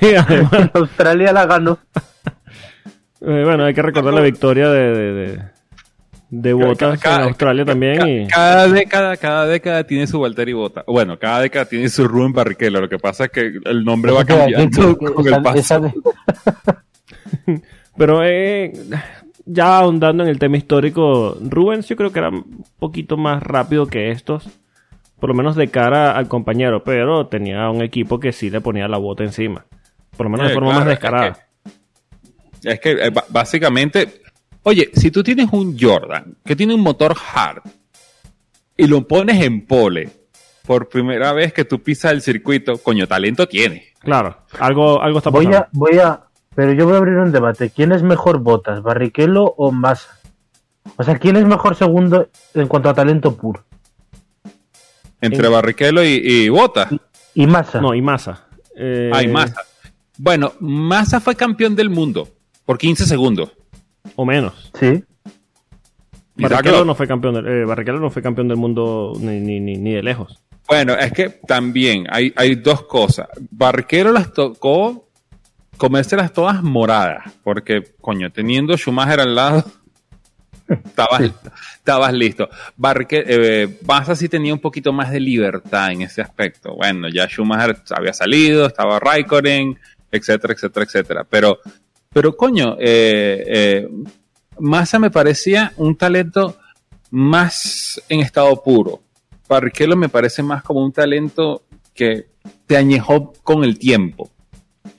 Sí, 0.00 0.14
además. 0.16 0.70
Australia 0.74 1.32
la 1.32 1.46
ganó. 1.46 1.78
Eh, 3.20 3.42
bueno, 3.44 3.64
hay 3.64 3.74
que 3.74 3.82
recordar 3.82 4.14
la 4.14 4.20
victoria 4.20 4.68
de, 4.68 4.80
de, 4.92 5.12
de, 5.12 5.42
de 6.30 6.52
Bottas 6.54 6.98
Cada- 7.00 7.16
en 7.18 7.22
Australia 7.28 7.64
también. 7.64 8.08
Y... 8.08 8.26
Cada 8.28 8.66
década, 8.68 9.16
cada 9.16 9.46
década 9.46 9.84
tiene 9.84 10.06
su 10.06 10.18
Valtteri 10.20 10.52
Bottas. 10.54 10.84
Bueno, 10.86 11.18
cada 11.18 11.40
década 11.40 11.66
tiene 11.66 11.88
su 11.88 12.08
Rubén 12.08 12.32
Barrichello. 12.32 12.80
Lo 12.80 12.88
que 12.88 12.98
pasa 12.98 13.24
es 13.26 13.30
que 13.30 13.52
el 13.64 13.84
nombre 13.84 14.10
va 14.12 14.24
cambiando 14.24 14.96
con 14.96 15.26
el 15.28 15.42
paso. 15.42 15.92
Pero 17.96 18.22
eh, 18.24 18.72
ya 19.46 19.78
ahondando 19.78 20.22
en 20.22 20.28
el 20.30 20.38
tema 20.38 20.56
histórico, 20.56 21.36
Rubens 21.40 21.88
yo 21.88 21.96
creo 21.96 22.12
que 22.12 22.18
era 22.20 22.28
un 22.30 22.64
poquito 22.78 23.16
más 23.16 23.42
rápido 23.42 23.86
que 23.86 24.10
estos, 24.10 24.48
por 25.18 25.30
lo 25.30 25.34
menos 25.34 25.56
de 25.56 25.68
cara 25.68 26.16
al 26.16 26.28
compañero, 26.28 26.82
pero 26.84 27.26
tenía 27.26 27.70
un 27.70 27.82
equipo 27.82 28.18
que 28.20 28.32
sí 28.32 28.50
le 28.50 28.60
ponía 28.60 28.88
la 28.88 28.98
bota 28.98 29.24
encima, 29.24 29.64
por 30.16 30.26
lo 30.26 30.30
menos 30.30 30.46
de 30.46 30.52
Eh, 30.52 30.54
forma 30.54 30.70
claro, 30.70 30.84
más 30.84 30.88
es 30.94 31.00
descarada. 31.00 31.38
Es 32.62 32.80
que 32.80 32.90
eh, 32.92 33.12
básicamente, 33.30 34.22
oye, 34.62 34.90
si 34.94 35.10
tú 35.10 35.22
tienes 35.22 35.48
un 35.52 35.76
Jordan 35.78 36.36
que 36.44 36.54
tiene 36.56 36.74
un 36.74 36.80
motor 36.80 37.14
hard 37.34 37.62
y 38.76 38.86
lo 38.86 39.06
pones 39.06 39.42
en 39.42 39.66
pole 39.66 40.08
por 40.64 40.88
primera 40.88 41.32
vez 41.32 41.52
que 41.52 41.64
tú 41.64 41.82
pisas 41.82 42.12
el 42.12 42.22
circuito, 42.22 42.78
coño, 42.78 43.06
talento 43.08 43.48
tiene. 43.48 43.86
Claro, 43.98 44.38
algo, 44.60 45.02
algo 45.02 45.18
está 45.18 45.30
Voy 45.30 45.46
pasando. 45.46 45.66
a, 45.66 45.68
voy 45.72 45.98
a, 45.98 46.20
pero 46.54 46.72
yo 46.72 46.84
voy 46.86 46.94
a 46.94 46.98
abrir 46.98 47.16
un 47.16 47.32
debate. 47.32 47.70
¿Quién 47.70 47.92
es 47.92 48.02
mejor 48.02 48.38
Botas, 48.40 48.82
Barrichello 48.82 49.44
o 49.56 49.72
Massa? 49.72 50.18
O 50.96 51.04
sea, 51.04 51.18
¿quién 51.18 51.36
es 51.36 51.44
mejor 51.46 51.76
segundo 51.76 52.28
en 52.54 52.68
cuanto 52.68 52.88
a 52.90 52.94
talento 52.94 53.36
puro? 53.36 53.64
Entre 55.20 55.46
En- 55.46 55.52
Barrichello 55.52 56.02
y, 56.02 56.20
y 56.24 56.48
Bota. 56.48 56.88
Y 57.34 57.46
Massa. 57.46 57.80
No, 57.80 57.94
y 57.94 58.02
Massa. 58.02 58.46
Eh, 58.76 59.10
Hay 59.12 59.28
Massa. 59.28 59.62
Bueno, 60.18 60.52
Massa 60.60 61.20
fue 61.20 61.34
campeón 61.36 61.74
del 61.76 61.90
mundo 61.90 62.28
por 62.66 62.78
15 62.78 63.06
segundos. 63.06 63.52
O 64.16 64.24
menos. 64.24 64.70
Sí. 64.78 65.02
Y 66.36 66.42
Barrichello 66.42 66.84
no 66.84 66.94
fue 66.94 67.06
campeón 67.06 67.34
del, 67.34 67.46
eh, 67.46 67.64
Barrichello 67.64 68.00
no 68.00 68.10
fue 68.10 68.22
campeón 68.22 68.48
del 68.48 68.56
mundo 68.56 69.12
ni, 69.20 69.40
ni, 69.40 69.60
ni, 69.60 69.76
ni 69.76 69.92
de 69.92 70.02
lejos. 70.02 70.38
Bueno, 70.66 70.94
es 70.94 71.12
que 71.12 71.28
también 71.46 72.06
hay, 72.10 72.32
hay 72.36 72.56
dos 72.56 72.82
cosas. 72.86 73.28
Barrichello 73.50 74.12
las 74.12 74.32
tocó 74.32 75.08
comérselas 75.82 76.32
todas 76.32 76.62
moradas, 76.62 77.24
porque, 77.42 77.82
coño, 78.00 78.30
teniendo 78.30 78.76
Schumacher 78.76 79.18
al 79.18 79.34
lado, 79.34 79.64
estabas, 80.68 81.22
estabas 81.74 82.12
listo. 82.12 82.48
Barrique, 82.76 83.24
eh, 83.26 83.80
Massa 83.84 84.14
sí 84.14 84.28
tenía 84.28 84.54
un 84.54 84.60
poquito 84.60 84.92
más 84.92 85.10
de 85.10 85.18
libertad 85.18 85.90
en 85.90 86.02
ese 86.02 86.22
aspecto. 86.22 86.76
Bueno, 86.76 87.08
ya 87.08 87.26
Schumacher 87.26 87.82
había 87.90 88.12
salido, 88.12 88.66
estaba 88.66 89.00
Raikkonen, 89.00 89.76
etcétera, 90.12 90.54
etcétera, 90.54 90.86
etcétera. 90.86 91.26
Pero, 91.28 91.58
pero 92.12 92.36
coño, 92.36 92.76
eh, 92.78 93.42
eh, 93.44 93.88
Massa 94.60 95.00
me 95.00 95.10
parecía 95.10 95.72
un 95.78 95.96
talento 95.96 96.58
más 97.10 98.00
en 98.08 98.20
estado 98.20 98.62
puro. 98.62 99.02
Barrichello 99.48 99.96
me 99.96 100.08
parece 100.08 100.44
más 100.44 100.62
como 100.62 100.84
un 100.84 100.92
talento 100.92 101.64
que 101.92 102.28
te 102.68 102.76
añejó 102.76 103.32
con 103.42 103.64
el 103.64 103.80
tiempo. 103.80 104.30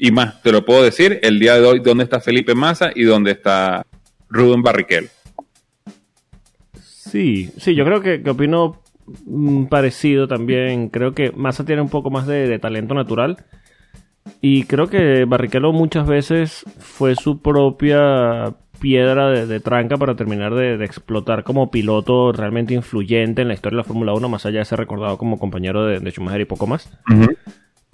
Y 0.03 0.11
más, 0.11 0.41
te 0.41 0.51
lo 0.51 0.65
puedo 0.65 0.83
decir, 0.83 1.21
el 1.23 1.39
día 1.39 1.57
de 1.57 1.65
hoy, 1.65 1.79
dónde 1.79 2.03
está 2.03 2.19
Felipe 2.19 2.55
Massa 2.55 2.91
y 2.93 3.03
dónde 3.05 3.31
está 3.31 3.85
Rubén 4.27 4.61
Barrichello. 4.61 5.07
Sí, 6.81 7.51
sí, 7.55 7.73
yo 7.73 7.85
creo 7.85 8.01
que, 8.01 8.21
que 8.21 8.29
opino 8.29 8.81
mm, 9.25 9.67
parecido 9.67 10.27
también. 10.27 10.89
Creo 10.89 11.13
que 11.13 11.31
Massa 11.31 11.63
tiene 11.63 11.81
un 11.81 11.87
poco 11.87 12.09
más 12.09 12.27
de, 12.27 12.49
de 12.49 12.59
talento 12.59 12.93
natural. 12.93 13.45
Y 14.41 14.63
creo 14.63 14.89
que 14.89 15.23
Barrichello 15.23 15.71
muchas 15.71 16.05
veces 16.05 16.65
fue 16.79 17.15
su 17.15 17.41
propia 17.41 18.55
piedra 18.81 19.29
de, 19.29 19.47
de 19.47 19.61
tranca 19.61 19.95
para 19.95 20.17
terminar 20.17 20.53
de, 20.53 20.75
de 20.75 20.83
explotar 20.83 21.45
como 21.45 21.71
piloto 21.71 22.33
realmente 22.33 22.73
influyente 22.73 23.43
en 23.43 23.47
la 23.47 23.53
historia 23.53 23.77
de 23.77 23.83
la 23.83 23.87
Fórmula 23.87 24.13
1, 24.13 24.27
más 24.27 24.45
allá 24.45 24.59
de 24.59 24.65
ser 24.65 24.79
recordado 24.79 25.17
como 25.17 25.39
compañero 25.39 25.85
de, 25.85 26.01
de 26.01 26.11
Schumacher 26.11 26.41
y 26.41 26.45
poco 26.45 26.67
más. 26.67 26.91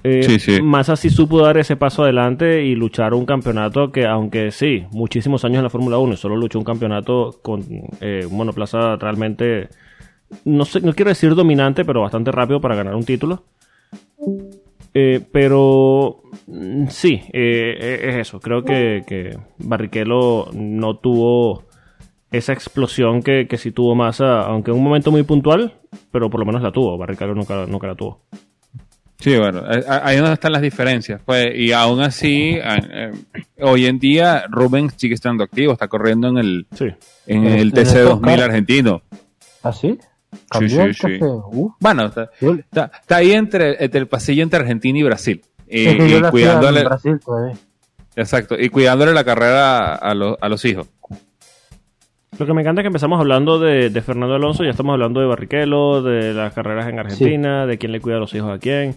Eh, 0.04 0.24
Sí, 0.24 0.40
sí. 0.40 0.62
Massa 0.62 0.96
sí 0.96 1.10
supo 1.10 1.42
dar 1.42 1.58
ese 1.58 1.76
paso 1.76 2.04
adelante 2.04 2.64
y 2.64 2.76
luchar 2.76 3.14
un 3.14 3.26
campeonato 3.26 3.92
que, 3.92 4.06
aunque 4.06 4.52
sí, 4.52 4.86
muchísimos 4.92 5.44
años 5.44 5.58
en 5.58 5.64
la 5.64 5.70
Fórmula 5.70 5.98
1 5.98 6.14
y 6.14 6.18
solo 6.18 6.38
luchó 6.38 6.58
un 6.60 6.66
campeonato 6.66 7.40
con 7.42 7.64
eh, 8.00 8.26
un 8.30 8.38
monoplaza 8.38 8.96
realmente, 8.96 9.70
no 10.46 10.64
sé, 10.66 10.82
no 10.82 10.94
quiero 10.94 11.10
decir 11.10 11.36
dominante, 11.36 11.84
pero 11.84 12.02
bastante 12.02 12.32
rápido 12.32 12.62
para 12.62 12.76
ganar 12.76 12.96
un 12.96 13.04
título. 13.04 13.44
Eh, 14.94 15.22
pero 15.32 16.24
mm, 16.48 16.88
sí, 16.88 17.22
eh, 17.34 18.00
es 18.04 18.16
eso. 18.16 18.40
Creo 18.40 18.64
que, 18.64 19.04
que 19.06 19.38
Barrichello 19.58 20.48
no 20.54 20.96
tuvo 20.98 21.64
esa 22.32 22.54
explosión 22.54 23.22
que, 23.22 23.48
que 23.48 23.58
sí 23.58 23.72
tuvo 23.72 23.96
Massa, 23.96 24.42
aunque 24.42 24.72
en 24.72 24.78
un 24.78 24.84
momento 24.84 25.12
muy 25.12 25.24
puntual, 25.24 25.74
pero 26.12 26.30
por 26.30 26.40
lo 26.40 26.46
menos 26.46 26.62
la 26.62 26.72
tuvo. 26.72 26.98
Barrichello 26.98 27.36
nunca, 27.36 27.66
nunca 27.66 27.88
la 27.88 27.96
tuvo. 27.96 28.22
Sí, 29.20 29.38
bueno, 29.38 29.60
eh, 29.70 29.84
ahí 29.88 30.16
es 30.16 30.22
donde 30.22 30.36
están 30.36 30.54
las 30.54 30.62
diferencias. 30.62 31.22
Pues, 31.26 31.54
y 31.54 31.74
aún 31.74 32.00
así, 32.02 32.58
eh, 32.58 33.12
hoy 33.62 33.86
en 33.86 34.00
día 34.00 34.46
Rubén 34.50 34.90
sigue 34.96 35.14
estando 35.14 35.44
activo, 35.44 35.74
está 35.74 35.90
corriendo 35.90 36.30
en 36.30 36.38
el, 36.38 36.68
Sí. 36.74 36.88
en 37.28 37.46
el 37.46 37.60
el 37.60 37.74
TC2000 37.74 38.22
Dakar. 38.22 38.42
argentino. 38.46 39.02
¿Ah, 39.62 39.74
sí? 39.74 39.98
Sí, 40.32 40.40
¿Cambió 40.50 40.94
sí? 40.94 41.18
Uh, 41.22 41.72
Bueno, 41.82 42.06
está, 42.06 42.30
está, 42.40 42.92
está 43.02 43.16
ahí 43.18 43.32
entre, 43.34 43.84
entre 43.84 44.00
el 44.00 44.08
pasillo 44.08 44.44
entre 44.44 44.60
Argentina 44.62 44.98
y 45.00 45.04
Brasil. 45.04 45.42
Y, 45.68 46.22
cuidándole, 46.32 46.84
Brasil 46.86 47.20
todavía. 47.24 47.56
exacto, 48.16 48.56
y 48.58 48.70
cuidándole 48.70 49.14
la 49.14 49.24
carrera 49.26 49.96
a, 49.96 50.14
los- 50.14 50.38
a 50.40 50.48
los 50.48 50.64
hijos. 50.66 50.88
Lo 52.38 52.46
que 52.46 52.54
me 52.54 52.62
encanta 52.62 52.82
es 52.82 52.84
que 52.84 52.88
empezamos 52.88 53.20
hablando 53.20 53.60
de, 53.60 53.90
de 53.90 54.02
Fernando 54.02 54.36
Alonso, 54.36 54.64
ya 54.64 54.70
estamos 54.70 54.94
hablando 54.94 55.20
de 55.20 55.26
Barrichello, 55.28 56.02
de 56.04 56.34
las 56.34 56.54
carreras 56.54 56.88
en 56.88 57.00
Argentina, 57.00 57.66
de 57.66 57.78
quién 57.78 57.92
le 57.92 58.00
cuida 58.00 58.16
a 58.16 58.20
los 58.20 58.34
hijos 58.34 58.50
a 58.56 58.60
quién. 58.60 58.96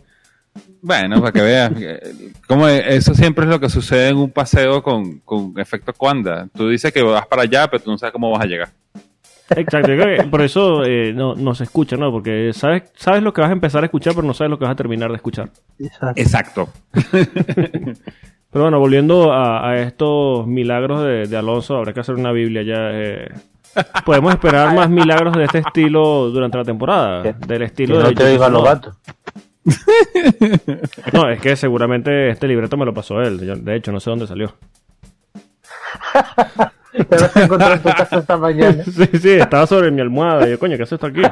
Bueno, 0.83 1.21
para 1.21 1.33
que 1.33 1.41
veas, 1.43 1.73
eh, 1.81 2.33
como 2.49 2.67
eso 2.69 3.15
siempre 3.15 3.45
es 3.45 3.51
lo 3.51 3.61
que 3.61 3.69
sucede 3.69 4.09
en 4.09 4.17
un 4.17 4.31
paseo 4.31 4.83
con, 4.83 5.21
con 5.21 5.55
efecto 5.59 5.93
Cuanda. 5.93 6.49
Tú 6.55 6.69
dices 6.69 6.93
que 6.93 7.03
vas 7.03 7.27
para 7.27 7.43
allá, 7.43 7.69
pero 7.69 7.83
tú 7.83 7.91
no 7.91 7.99
sabes 7.99 8.13
cómo 8.13 8.31
vas 8.31 8.43
a 8.43 8.47
llegar. 8.47 8.69
Exacto, 9.55 9.93
yo 9.93 10.01
creo 10.03 10.23
que 10.23 10.29
por 10.29 10.41
eso 10.43 10.83
eh, 10.85 11.13
no, 11.15 11.35
no 11.35 11.55
se 11.55 11.65
escucha, 11.65 11.97
¿no? 11.97 12.11
Porque 12.11 12.53
sabes, 12.55 12.85
sabes 12.97 13.23
lo 13.23 13.33
que 13.33 13.43
vas 13.43 13.51
a 13.51 13.55
empezar 13.55 13.83
a 13.83 13.87
escuchar, 13.87 14.15
pero 14.15 14.27
no 14.27 14.35
sabes 14.35 14.51
lo 14.51 14.59
que 14.59 14.65
vas 14.65 14.73
a 14.73 14.77
terminar 14.77 15.11
de 15.11 15.17
escuchar. 15.17 15.51
Exacto. 15.79 16.21
Exacto. 16.21 16.69
Pero 18.51 18.65
bueno, 18.65 18.79
volviendo 18.81 19.33
a, 19.33 19.67
a 19.71 19.79
estos 19.79 20.47
milagros 20.47 21.03
de, 21.03 21.27
de 21.27 21.37
Alonso, 21.39 21.77
habrá 21.77 21.93
que 21.95 22.01
hacer 22.01 22.17
una 22.17 22.33
Biblia 22.33 22.63
ya. 22.63 22.91
eh. 22.93 23.29
Podemos 24.05 24.33
esperar 24.35 24.75
más 24.75 24.91
milagros 24.91 25.35
de 25.35 25.45
este 25.45 25.59
estilo 25.61 26.29
durante 26.31 26.59
la 26.59 26.65
temporada. 26.65 27.23
Que- 27.23 27.33
Del 27.47 27.59
Que 27.61 27.65
estilo 27.65 27.97
de 27.99 28.05
no 28.05 28.09
te 28.11 28.15
Yuki 28.25 28.33
digan 28.33 28.53
los 28.53 28.65
gatos. 28.65 28.97
No, 31.13 31.29
es 31.31 31.41
que 31.41 31.55
seguramente 31.57 32.31
este 32.31 32.49
libreto 32.49 32.77
me 32.77 32.85
lo 32.85 32.93
pasó 32.95 33.21
él. 33.23 33.41
Yo, 33.41 33.55
de 33.57 33.77
hecho, 33.77 33.93
no 33.93 34.01
sé 34.01 34.11
dónde 34.11 34.27
salió. 34.27 34.55
Te 36.93 37.17
vas 37.17 37.37
a 37.37 37.45
encontrar 37.45 37.73
en 37.73 37.83
tu 37.83 37.89
casa 37.89 38.19
esta 38.19 38.37
mañana. 38.37 38.85
Sí, 38.85 39.07
sí, 39.19 39.31
estaba 39.33 39.67
sobre 39.67 39.91
mi 39.91 40.01
almohada. 40.01 40.47
Y 40.47 40.51
yo, 40.53 40.59
coño, 40.59 40.77
¿qué 40.77 40.83
hace 40.83 40.97
esto 40.97 41.07
aquí? 41.07 41.23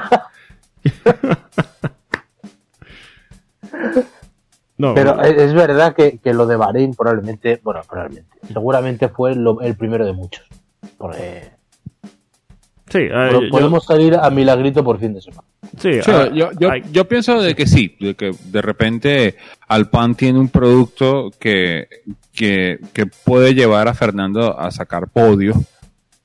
No, 4.78 4.94
Pero 4.94 5.20
es 5.22 5.36
es 5.36 5.52
verdad 5.54 5.94
que, 5.94 6.18
que 6.18 6.32
lo 6.32 6.46
de 6.46 6.56
Bahrein 6.56 6.94
probablemente, 6.94 7.60
bueno, 7.62 7.82
probablemente, 7.86 8.30
seguramente 8.48 9.08
fue 9.10 9.34
lo- 9.34 9.60
el 9.60 9.76
primero 9.76 10.06
de 10.06 10.14
muchos. 10.14 10.46
Porque 10.96 11.50
sí, 12.90 12.98
yo- 13.08 13.48
podemos 13.50 13.84
salir 13.86 14.14
a 14.16 14.28
milagrito 14.30 14.84
por 14.84 14.98
fin 15.00 15.14
de 15.14 15.22
semana. 15.22 15.42
sí, 15.78 15.94
Sí, 16.02 16.10
ah, 16.12 16.28
yo, 16.34 16.50
yo, 16.58 16.70
hay- 16.70 16.82
yo 16.92 17.06
pienso 17.06 17.40
de 17.40 17.54
que 17.54 17.66
sí, 17.66 17.96
de 18.00 18.14
que 18.14 18.32
de 18.44 18.60
repente 18.62 19.36
Alpan 19.68 20.14
tiene 20.14 20.38
un 20.38 20.48
producto 20.48 21.30
que, 21.38 21.88
que, 22.34 22.78
que 22.92 23.06
puede 23.06 23.54
llevar 23.54 23.88
a 23.88 23.94
Fernando 23.94 24.58
a 24.58 24.70
sacar 24.70 25.08
podio, 25.08 25.54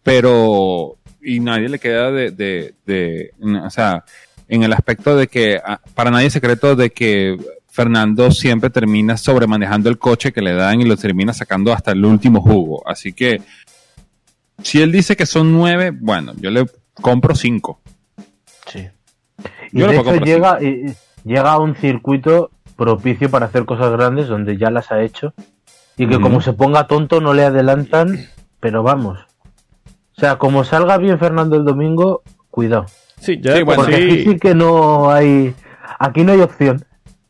pero 0.04 0.98
y 1.22 1.40
nadie 1.40 1.70
le 1.70 1.80
queda 1.80 2.12
de, 2.12 2.32
de, 2.32 2.76
de 2.86 3.32
o 3.66 3.70
sea, 3.70 4.04
en 4.48 4.62
el 4.64 4.74
aspecto 4.74 5.18
de 5.18 5.28
que 5.28 5.60
ah, 5.64 5.80
para 5.96 6.12
nadie 6.12 6.28
es 6.28 6.34
secreto 6.34 6.76
de 6.76 6.92
que 6.92 7.36
Fernando 7.68 8.32
siempre 8.32 8.70
termina 8.70 9.18
sobremanejando 9.18 9.90
el 9.90 9.98
coche 9.98 10.32
que 10.32 10.42
le 10.42 10.54
dan 10.54 10.80
y 10.80 10.86
lo 10.86 10.96
termina 10.96 11.34
sacando 11.34 11.74
hasta 11.74 11.92
el 11.92 12.06
último 12.06 12.40
jugo. 12.42 12.82
Así 12.88 13.12
que 13.12 13.42
si 14.66 14.82
él 14.82 14.92
dice 14.92 15.16
que 15.16 15.26
son 15.26 15.54
nueve, 15.54 15.92
bueno, 15.92 16.34
yo 16.38 16.50
le 16.50 16.66
compro 17.02 17.36
cinco. 17.36 17.80
Sí. 18.68 18.88
Y 19.72 19.80
Yo 19.80 19.88
de 19.88 19.98
hecho 19.98 20.16
llega, 20.18 20.62
y- 20.64 20.94
llega 21.24 21.52
a 21.52 21.60
un 21.60 21.76
circuito 21.76 22.50
propicio 22.76 23.30
para 23.30 23.46
hacer 23.46 23.66
cosas 23.66 23.92
grandes 23.92 24.28
donde 24.28 24.58
ya 24.58 24.70
las 24.72 24.92
ha 24.92 25.02
hecho 25.02 25.34
y 25.98 26.08
que 26.08 26.20
como 26.20 26.42
se 26.42 26.54
ponga 26.54 26.88
tonto 26.88 27.22
no 27.22 27.34
le 27.34 27.44
adelantan, 27.46 28.20
pero 28.60 28.84
vamos. 28.84 29.20
O 30.18 30.20
sea, 30.20 30.38
como 30.38 30.64
salga 30.64 30.98
bien 30.98 31.20
Fernando 31.20 31.56
el 31.58 31.64
domingo, 31.66 32.22
cuidado. 32.50 32.86
sí, 33.20 33.40
ya, 33.42 33.52
Sí, 33.54 33.60
de 33.60 33.66
por 33.66 33.76
bueno, 33.76 33.84
Porque 33.84 33.96
aquí 33.96 34.12
sí, 34.12 34.26
sí 34.32 34.40
que 34.40 34.56
no 34.56 35.12
hay... 35.12 35.54
Aquí 36.00 36.24
no 36.24 36.32
hay 36.34 36.42
opción. 36.42 36.84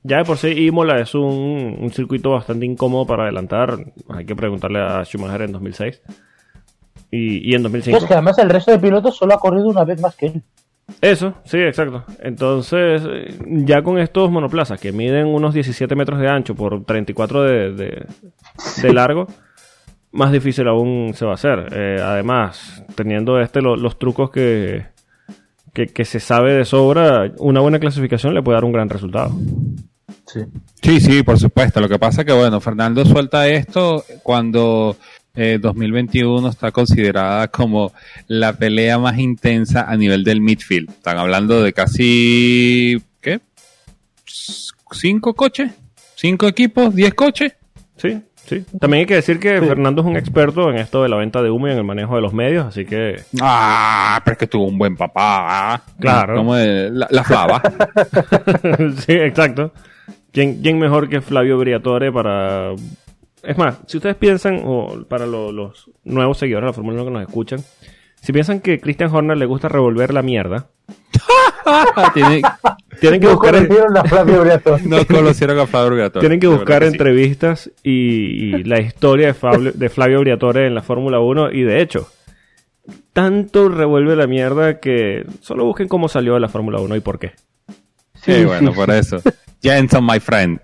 ya 0.03 0.17
de 0.19 0.23
por 0.25 0.37
sí 0.37 0.47
Imola 0.49 0.99
es 0.99 1.13
un, 1.13 1.77
un 1.79 1.91
circuito 1.91 2.31
bastante 2.31 2.65
incómodo 2.65 3.05
para 3.05 3.23
adelantar. 3.23 3.77
Hay 4.09 4.25
que 4.25 4.35
preguntarle 4.35 4.79
a 4.79 5.03
Schumacher 5.03 5.41
en 5.43 5.51
2006 5.51 6.01
y, 7.15 7.51
y 7.51 7.55
en 7.55 7.63
2005. 7.63 7.97
Es 7.97 8.05
que 8.05 8.13
además 8.13 8.37
el 8.39 8.49
resto 8.49 8.71
de 8.71 8.79
pilotos 8.79 9.15
solo 9.17 9.33
ha 9.33 9.39
corrido 9.39 9.67
una 9.67 9.83
vez 9.85 9.99
más 10.01 10.15
que 10.15 10.27
él. 10.27 10.41
Eso, 11.01 11.33
sí, 11.45 11.57
exacto. 11.57 12.03
Entonces, 12.21 13.01
eh, 13.09 13.35
ya 13.65 13.81
con 13.81 13.97
estos 13.97 14.29
monoplazas 14.29 14.79
que 14.79 14.91
miden 14.91 15.25
unos 15.27 15.53
17 15.53 15.95
metros 15.95 16.19
de 16.19 16.27
ancho 16.29 16.53
por 16.53 16.83
34 16.85 17.41
de, 17.43 17.71
de, 17.73 18.05
de 18.83 18.93
largo, 18.93 19.27
más 20.11 20.31
difícil 20.31 20.67
aún 20.67 21.13
se 21.15 21.25
va 21.25 21.31
a 21.31 21.35
hacer. 21.35 21.69
Eh, 21.73 21.99
además, 22.01 22.83
teniendo 22.95 23.39
este 23.39 23.61
lo- 23.61 23.75
los 23.75 23.97
trucos 23.97 24.29
que, 24.29 24.85
que, 25.73 25.87
que 25.87 26.05
se 26.05 26.19
sabe 26.19 26.53
de 26.53 26.65
sobra, 26.65 27.31
una 27.39 27.61
buena 27.61 27.79
clasificación 27.79 28.33
le 28.35 28.43
puede 28.43 28.57
dar 28.57 28.65
un 28.65 28.71
gran 28.71 28.87
resultado. 28.89 29.31
Sí. 30.27 30.41
Sí, 30.81 30.99
sí, 31.01 31.23
por 31.23 31.39
supuesto. 31.39 31.81
Lo 31.81 31.89
que 31.89 31.97
pasa 31.99 32.21
es 32.21 32.27
que, 32.27 32.33
bueno, 32.33 32.59
Fernando 32.61 33.03
suelta 33.05 33.47
esto 33.47 34.03
cuando 34.23 34.95
eh, 35.35 35.59
2021 35.61 36.47
está 36.49 36.71
considerada 36.71 37.47
como 37.49 37.91
la 38.27 38.53
pelea 38.53 38.97
más 38.99 39.17
intensa 39.19 39.85
a 39.89 39.95
nivel 39.97 40.23
del 40.23 40.41
midfield. 40.41 40.89
Están 40.89 41.17
hablando 41.17 41.61
de 41.61 41.73
casi, 41.73 43.01
¿qué? 43.21 43.39
¿Cinco 44.91 45.33
coches? 45.33 45.71
¿Cinco 46.15 46.47
equipos? 46.47 46.93
¿Diez 46.95 47.13
coches? 47.13 47.53
Sí, 47.97 48.21
sí. 48.45 48.63
También 48.79 49.01
hay 49.01 49.05
que 49.05 49.15
decir 49.15 49.39
que 49.39 49.59
Fernando 49.61 50.01
es 50.01 50.07
un 50.07 50.15
experto 50.17 50.69
en 50.69 50.77
esto 50.77 51.03
de 51.03 51.09
la 51.09 51.17
venta 51.17 51.41
de 51.41 51.49
humo 51.49 51.67
y 51.67 51.71
en 51.71 51.77
el 51.77 51.83
manejo 51.83 52.15
de 52.15 52.21
los 52.21 52.33
medios, 52.33 52.65
así 52.65 52.85
que 52.85 53.21
Ah, 53.41 54.21
pero 54.23 54.33
es 54.33 54.37
que 54.39 54.47
tuvo 54.47 54.65
un 54.67 54.77
buen 54.77 54.95
papá. 54.95 55.73
ah. 55.73 55.81
Claro. 55.99 56.35
Como 56.37 56.55
la, 56.55 57.07
la 57.09 57.23
flava. 57.23 57.61
sí, 59.05 59.13
exacto. 59.13 59.73
¿Quién, 60.31 60.61
quién 60.61 60.77
mejor 60.79 61.07
que 61.09 61.21
Flavio 61.21 61.57
Briatore 61.57 62.11
para... 62.11 62.71
Es 63.45 63.57
más, 63.57 63.79
si 63.87 63.97
ustedes 63.97 64.15
piensan, 64.15 64.61
o 64.65 65.05
para 65.07 65.25
lo- 65.25 65.51
los 65.51 65.89
nuevos 66.03 66.37
seguidores 66.37 66.63
de 66.65 66.69
la 66.69 66.73
Fórmula 66.73 67.01
1 67.01 67.05
que 67.05 67.11
nos 67.11 67.21
escuchan, 67.27 67.59
si 68.21 68.33
piensan 68.33 68.59
que 68.59 68.79
Christian 68.79 69.13
Horner 69.13 69.37
le 69.37 69.45
gusta 69.45 69.67
revolver 69.69 70.13
la 70.13 70.21
mierda, 70.21 70.67
Tiene- 72.13 72.41
tienen 72.99 73.19
que 73.19 73.27
No 73.27 73.33
buscar, 73.35 73.53
conocieron 73.67 74.41
Briatore. 74.41 74.83
no 74.85 75.05
conocieron 75.05 75.59
a 75.59 75.67
Flavio 75.67 75.91
Briatore. 75.95 76.21
tienen 76.21 76.39
que 76.39 76.47
buscar 76.47 76.81
que 76.81 76.87
sí. 76.89 76.91
entrevistas 76.93 77.71
y, 77.83 78.55
y 78.55 78.63
la 78.63 78.79
historia 78.79 79.27
de 79.27 79.33
Fabio, 79.33 79.71
de 79.73 79.89
Flavio 79.89 80.19
Briatore 80.21 80.67
en 80.67 80.75
la 80.75 80.81
Fórmula 80.83 81.19
1 81.19 81.51
y 81.51 81.63
de 81.63 81.81
hecho, 81.81 82.07
tanto 83.13 83.69
revuelve 83.69 84.15
la 84.15 84.27
mierda 84.27 84.79
que 84.79 85.25
solo 85.41 85.65
busquen 85.65 85.87
cómo 85.87 86.07
salió 86.07 86.35
de 86.35 86.39
la 86.39 86.49
Fórmula 86.49 86.79
1 86.79 86.95
y 86.95 86.99
por 86.99 87.19
qué. 87.19 87.33
Sí, 88.23 88.45
bueno, 88.45 88.71
por 88.73 88.89
eso. 88.91 89.17
Jenson, 89.61 90.05
my 90.05 90.19
friend. 90.19 90.59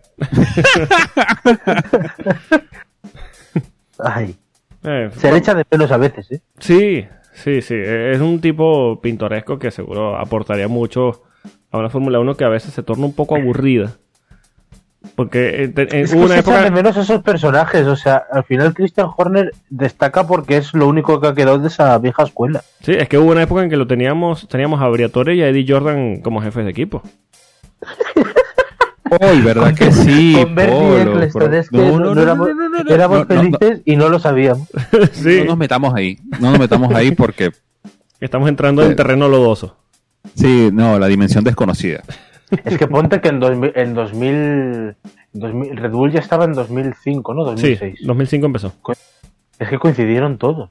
Ay, 3.99 4.35
Eh, 4.83 5.09
se 5.15 5.31
le 5.31 5.37
echa 5.37 5.53
de 5.53 5.65
menos 5.69 5.91
a 5.91 5.97
veces, 5.97 6.31
¿eh? 6.31 6.41
Sí, 6.59 7.05
sí, 7.33 7.61
sí. 7.61 7.75
Es 7.77 8.19
un 8.19 8.41
tipo 8.41 8.99
pintoresco 8.99 9.59
que 9.59 9.69
seguro 9.69 10.17
aportaría 10.17 10.67
mucho 10.67 11.21
a 11.71 11.77
una 11.77 11.89
Fórmula 11.89 12.19
1 12.19 12.35
que 12.35 12.43
a 12.43 12.49
veces 12.49 12.73
se 12.73 12.81
torna 12.83 13.05
un 13.05 13.13
poco 13.13 13.35
aburrida. 13.35 13.97
Porque 15.15 15.63
en, 15.63 15.73
en 15.75 15.87
Es 16.03 16.11
que 16.11 16.17
hubo 16.17 16.25
una 16.25 16.35
se 16.35 16.39
echan 16.41 16.53
de 16.53 16.59
época... 16.61 16.75
menos 16.75 16.97
esos 16.97 17.21
personajes. 17.21 17.85
O 17.87 17.95
sea, 17.95 18.23
al 18.31 18.43
final 18.43 18.73
Christian 18.73 19.07
Horner 19.15 19.51
destaca 19.69 20.25
porque 20.25 20.57
es 20.57 20.73
lo 20.73 20.87
único 20.87 21.19
que 21.19 21.27
ha 21.27 21.33
quedado 21.35 21.59
de 21.59 21.67
esa 21.67 21.97
vieja 21.99 22.23
escuela. 22.23 22.63
Sí, 22.81 22.93
es 22.93 23.07
que 23.07 23.17
hubo 23.19 23.31
una 23.31 23.43
época 23.43 23.63
en 23.63 23.69
que 23.69 23.77
lo 23.77 23.87
teníamos, 23.87 24.47
teníamos 24.47 24.81
a 24.81 24.87
Briatore 24.87 25.35
y 25.35 25.41
a 25.43 25.47
Eddie 25.49 25.65
Jordan 25.67 26.21
como 26.21 26.41
jefes 26.41 26.65
de 26.65 26.71
equipo. 26.71 27.01
Uy, 29.19 29.41
¿verdad 29.41 29.75
que 29.75 29.91
sí? 29.91 30.35
Con 30.41 30.55
Bernie? 30.55 31.01
Eccleston, 31.01 31.53
es 31.53 31.69
que 31.69 31.77
No, 31.77 31.83
éramos, 32.21 32.47
no, 32.47 32.55
no, 32.55 32.69
no, 32.69 32.83
no. 32.83 32.89
éramos 32.93 33.27
No, 33.27 33.35
no, 33.35 33.43
no. 33.43 33.57
felices 33.57 33.81
y 33.83 33.95
no 33.97 34.07
lo 34.09 34.19
sabíamos. 34.19 34.69
sí, 35.11 35.39
No 35.39 35.45
nos 35.45 35.57
metamos 35.57 35.93
ahí. 35.93 36.17
No 36.39 36.51
nos 36.51 36.59
metamos 36.59 36.93
ahí 36.93 37.11
porque, 37.11 37.51
estamos 38.21 38.47
entrando 38.47 38.83
en 38.83 38.95
terreno 38.95 39.27
lodoso. 39.27 39.75
sí, 40.35 40.69
no, 40.71 40.97
la 40.97 41.07
dimensión 41.07 41.43
desconocida. 41.43 42.03
Es 42.65 42.77
que 42.77 42.87
ponte 42.87 43.21
que 43.21 43.29
en, 43.29 43.39
2000, 43.39 43.71
en 43.75 43.93
2000, 43.93 44.95
2000 45.33 45.77
Red 45.77 45.91
Bull 45.91 46.11
ya 46.11 46.19
estaba 46.19 46.45
en 46.45 46.53
2005, 46.53 47.33
¿no? 47.33 47.45
Sí, 47.57 47.75
2006. 47.75 47.99
2005 48.05 48.45
empezó. 48.45 48.73
Es 49.59 49.69
que 49.69 49.77
coincidieron 49.79 50.37
todos. 50.37 50.69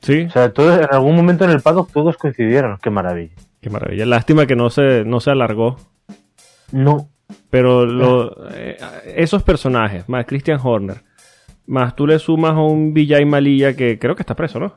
Sí, 0.00 0.24
O 0.24 0.30
sea, 0.30 0.52
todos, 0.52 0.78
en 0.78 0.86
algún 0.92 1.16
momento 1.16 1.44
en 1.44 1.50
el 1.50 1.60
paddock 1.60 1.90
todos 1.92 2.16
coincidieron. 2.16 2.78
Qué 2.82 2.90
maravilla. 2.90 3.32
qué 3.60 3.70
maravilla. 3.70 4.06
Lástima 4.06 4.46
que 4.46 4.56
no 4.56 4.70
se, 4.70 5.04
no 5.04 5.20
se 5.20 5.30
alargó. 5.30 5.76
No. 6.72 7.08
Pero 7.50 7.84
lo- 7.86 8.48
eh, 8.52 8.76
esos 9.16 9.42
personajes, 9.42 10.08
más 10.08 10.26
Christian 10.26 10.60
Horner, 10.62 11.02
más 11.66 11.96
tú 11.96 12.06
le 12.06 12.18
sumas 12.18 12.52
a 12.52 12.60
un 12.60 12.92
Vijay 12.94 13.24
Malilla 13.24 13.74
que 13.74 13.98
creo 13.98 14.14
que 14.14 14.22
está 14.22 14.34
preso, 14.36 14.60
¿no? 14.60 14.74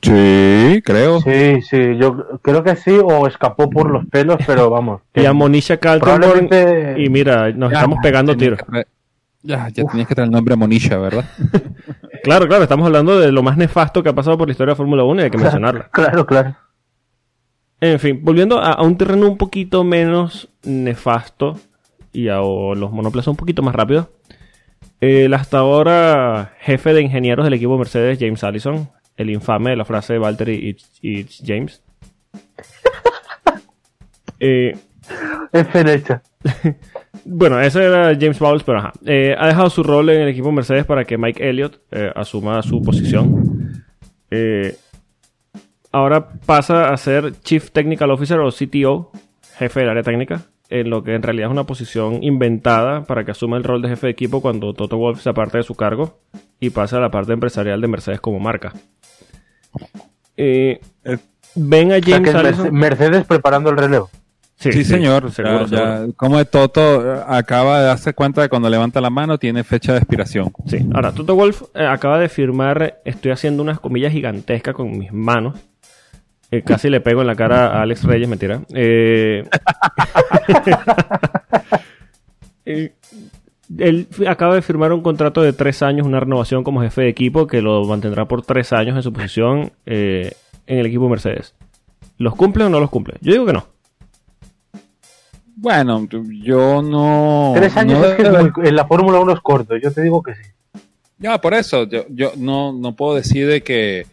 Sí, 0.00 0.80
creo. 0.84 1.20
Sí, 1.20 1.60
sí, 1.62 1.96
yo 1.98 2.38
creo 2.40 2.62
que 2.62 2.76
sí, 2.76 2.96
o 3.02 3.26
escapó 3.26 3.68
por 3.68 3.90
los 3.90 4.06
pelos, 4.06 4.38
pero 4.46 4.70
vamos. 4.70 5.00
Y 5.14 5.24
a 5.24 5.32
Monisha 5.32 5.76
Calton. 5.78 6.20
Probablemente- 6.20 6.94
Y 7.02 7.08
mira, 7.10 7.50
nos 7.50 7.70
Ya, 7.72 7.78
estamos 7.78 7.98
pegando 8.00 8.36
tiros. 8.36 8.60
que 8.60 8.84
Ya, 9.42 9.68
ya 9.68 9.84
tenías 9.84 10.06
que 10.08 10.14
traer 10.14 10.26
el 10.28 10.32
nombre 10.32 10.54
Monisha, 10.56 10.98
¿verdad? 10.98 11.24
Claro, 12.24 12.46
claro, 12.48 12.64
estamos 12.64 12.84
hablando 12.84 13.18
de 13.18 13.30
lo 13.30 13.42
más 13.44 13.56
nefasto 13.56 14.02
que 14.02 14.08
ha 14.08 14.12
pasado 14.12 14.36
por 14.36 14.48
la 14.48 14.52
historia 14.52 14.72
de 14.72 14.76
Fórmula 14.76 15.04
1 15.04 15.20
y 15.20 15.24
hay 15.24 15.30
que 15.30 15.38
mencionarla. 15.38 15.88
Claro, 15.92 16.26
claro. 16.26 16.56
En 17.80 17.98
fin, 18.00 18.20
volviendo 18.22 18.58
a, 18.58 18.72
a 18.72 18.82
un 18.82 18.96
terreno 18.96 19.28
un 19.28 19.38
poquito 19.38 19.84
menos 19.84 20.48
nefasto 20.64 21.58
y 22.12 22.28
a 22.28 22.40
o 22.42 22.74
los 22.74 22.90
monoplazas 22.90 23.28
un 23.28 23.36
poquito 23.36 23.62
más 23.62 23.74
rápidos. 23.74 24.08
El 25.00 25.32
hasta 25.34 25.58
ahora 25.58 26.54
jefe 26.60 26.92
de 26.92 27.02
ingenieros 27.02 27.44
del 27.44 27.54
equipo 27.54 27.78
Mercedes, 27.78 28.18
James 28.18 28.42
Allison, 28.42 28.90
el 29.16 29.30
infame 29.30 29.70
de 29.70 29.76
la 29.76 29.84
frase 29.84 30.14
de 30.14 30.18
Valtteri 30.18 30.76
y, 31.02 31.08
y 31.20 31.26
James. 31.44 31.82
Eh, 34.40 34.78
en 35.52 35.88
hecha. 35.88 36.22
Bueno, 37.24 37.60
ese 37.60 37.84
era 37.84 38.16
James 38.18 38.38
Bowles, 38.38 38.62
pero 38.62 38.78
ajá. 38.78 38.92
Eh, 39.04 39.34
ha 39.36 39.48
dejado 39.48 39.68
su 39.68 39.82
rol 39.82 40.08
en 40.10 40.22
el 40.22 40.28
equipo 40.28 40.52
Mercedes 40.52 40.84
para 40.84 41.04
que 41.04 41.18
Mike 41.18 41.46
Elliott 41.46 41.80
eh, 41.90 42.10
asuma 42.14 42.62
su 42.62 42.80
posición. 42.80 43.84
Eh, 44.30 44.76
ahora 45.98 46.28
pasa 46.46 46.88
a 46.90 46.96
ser 46.96 47.32
Chief 47.42 47.70
Technical 47.70 48.10
Officer 48.10 48.38
o 48.40 48.50
CTO, 48.50 49.10
jefe 49.58 49.80
del 49.80 49.90
área 49.90 50.02
técnica, 50.02 50.42
en 50.70 50.90
lo 50.90 51.02
que 51.02 51.14
en 51.14 51.22
realidad 51.22 51.48
es 51.48 51.52
una 51.52 51.64
posición 51.64 52.22
inventada 52.22 53.04
para 53.04 53.24
que 53.24 53.30
asuma 53.30 53.56
el 53.56 53.64
rol 53.64 53.80
de 53.82 53.88
jefe 53.90 54.06
de 54.06 54.10
equipo 54.12 54.40
cuando 54.40 54.74
Toto 54.74 54.96
Wolff 54.98 55.20
se 55.22 55.30
aparte 55.30 55.58
de 55.58 55.64
su 55.64 55.74
cargo 55.74 56.18
y 56.60 56.70
pasa 56.70 56.98
a 56.98 57.00
la 57.00 57.10
parte 57.10 57.32
empresarial 57.32 57.80
de 57.80 57.88
Mercedes 57.88 58.20
como 58.20 58.38
marca. 58.38 58.72
Eh, 60.36 60.80
ven 61.54 61.92
a 61.92 61.96
O 61.96 62.00
sea, 62.02 62.16
Allison. 62.40 62.72
Mercedes 62.74 63.24
preparando 63.26 63.70
el 63.70 63.76
relevo. 63.76 64.10
Sí, 64.56 64.82
señor. 64.84 65.30
seguro, 65.30 65.66
Ya- 65.66 65.76
ya- 65.76 65.96
seguro. 65.98 66.12
como 66.16 66.38
de 66.38 66.44
Toto 66.44 67.14
eh, 67.16 67.20
acaba 67.28 67.78
de 67.80 67.86
darse 67.86 68.12
cuenta 68.12 68.42
de 68.42 68.48
cuando 68.48 68.68
levanta 68.68 69.00
la 69.00 69.08
mano 69.10 69.38
tiene 69.38 69.62
fecha 69.62 69.92
de 69.92 69.98
expiración. 69.98 70.52
Sí, 70.66 70.78
ahora 70.92 71.12
Toto 71.12 71.36
Wolf 71.36 71.62
eh, 71.74 71.86
acaba 71.86 72.18
de 72.18 72.28
firmar, 72.28 73.00
estoy 73.04 73.30
haciendo 73.30 73.62
unas 73.62 73.78
comillas 73.78 74.12
gigantescas 74.12 74.74
con 74.74 74.98
mis 74.98 75.12
manos. 75.12 75.54
Eh, 76.50 76.62
casi 76.62 76.88
le 76.88 77.00
pego 77.00 77.20
en 77.20 77.26
la 77.26 77.36
cara 77.36 77.78
a 77.78 77.82
Alex 77.82 78.04
Reyes, 78.04 78.28
mentira. 78.28 78.62
Eh, 78.74 79.44
eh, 82.64 82.92
él 83.78 84.08
acaba 84.26 84.54
de 84.54 84.62
firmar 84.62 84.92
un 84.92 85.02
contrato 85.02 85.42
de 85.42 85.52
tres 85.52 85.82
años, 85.82 86.06
una 86.06 86.20
renovación 86.20 86.64
como 86.64 86.80
jefe 86.80 87.02
de 87.02 87.08
equipo 87.08 87.46
que 87.46 87.60
lo 87.60 87.84
mantendrá 87.84 88.26
por 88.26 88.42
tres 88.42 88.72
años 88.72 88.96
en 88.96 89.02
su 89.02 89.12
posición 89.12 89.72
eh, 89.84 90.32
en 90.66 90.78
el 90.78 90.86
equipo 90.86 91.08
Mercedes. 91.08 91.54
¿Los 92.16 92.34
cumple 92.34 92.64
o 92.64 92.68
no 92.70 92.80
los 92.80 92.90
cumple? 92.90 93.16
Yo 93.20 93.32
digo 93.32 93.46
que 93.46 93.52
no. 93.52 93.66
Bueno, 95.56 96.06
yo 96.42 96.82
no. 96.82 97.52
Tres 97.56 97.76
años 97.76 97.98
no 97.98 98.04
es 98.06 98.14
que 98.16 98.30
muy- 98.30 98.68
en 98.68 98.76
la 98.76 98.86
Fórmula 98.86 99.18
1 99.20 99.32
es 99.32 99.40
corto, 99.40 99.76
yo 99.76 99.92
te 99.92 100.02
digo 100.02 100.22
que 100.22 100.34
sí. 100.34 100.42
Ya, 101.18 101.40
por 101.40 101.52
eso, 101.52 101.84
yo, 101.84 102.04
yo 102.10 102.32
no, 102.36 102.72
no 102.72 102.94
puedo 102.94 103.16
decir 103.16 103.48
de 103.48 103.62
que 103.62 104.06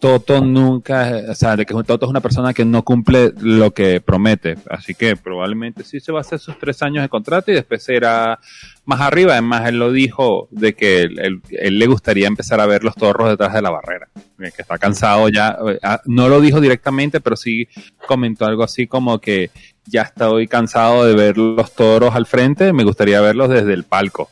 Toto 0.00 0.40
nunca, 0.40 1.12
o 1.28 1.34
sea, 1.34 1.56
de 1.56 1.66
que 1.66 1.74
Toto 1.84 2.06
es 2.06 2.10
una 2.10 2.22
persona 2.22 2.54
que 2.54 2.64
no 2.64 2.82
cumple 2.82 3.32
lo 3.38 3.72
que 3.72 4.00
promete. 4.00 4.56
Así 4.70 4.94
que 4.94 5.14
probablemente 5.14 5.84
sí 5.84 6.00
se 6.00 6.10
va 6.10 6.18
a 6.18 6.22
hacer 6.22 6.38
sus 6.38 6.58
tres 6.58 6.82
años 6.82 7.02
de 7.02 7.10
contrato 7.10 7.50
y 7.50 7.54
después 7.54 7.82
se 7.84 7.96
irá 7.96 8.38
más 8.86 9.00
arriba. 9.02 9.32
Además, 9.32 9.68
él 9.68 9.78
lo 9.78 9.92
dijo 9.92 10.48
de 10.50 10.72
que 10.74 11.02
él 11.02 11.42
le 11.78 11.86
gustaría 11.86 12.26
empezar 12.28 12.60
a 12.60 12.66
ver 12.66 12.82
los 12.82 12.94
torros 12.94 13.28
detrás 13.28 13.52
de 13.52 13.60
la 13.60 13.70
barrera. 13.70 14.08
eh, 14.38 14.50
Que 14.56 14.62
está 14.62 14.78
cansado 14.78 15.28
ya. 15.28 15.58
eh, 15.68 15.78
ah, 15.82 16.00
No 16.06 16.30
lo 16.30 16.40
dijo 16.40 16.62
directamente, 16.62 17.20
pero 17.20 17.36
sí 17.36 17.68
comentó 18.06 18.46
algo 18.46 18.62
así 18.64 18.86
como 18.86 19.18
que 19.20 19.50
ya 19.84 20.02
estoy 20.02 20.46
cansado 20.46 21.04
de 21.04 21.14
ver 21.14 21.36
los 21.36 21.74
toros 21.74 22.14
al 22.14 22.24
frente. 22.24 22.72
Me 22.72 22.84
gustaría 22.84 23.20
verlos 23.20 23.50
desde 23.50 23.74
el 23.74 23.84
palco. 23.84 24.30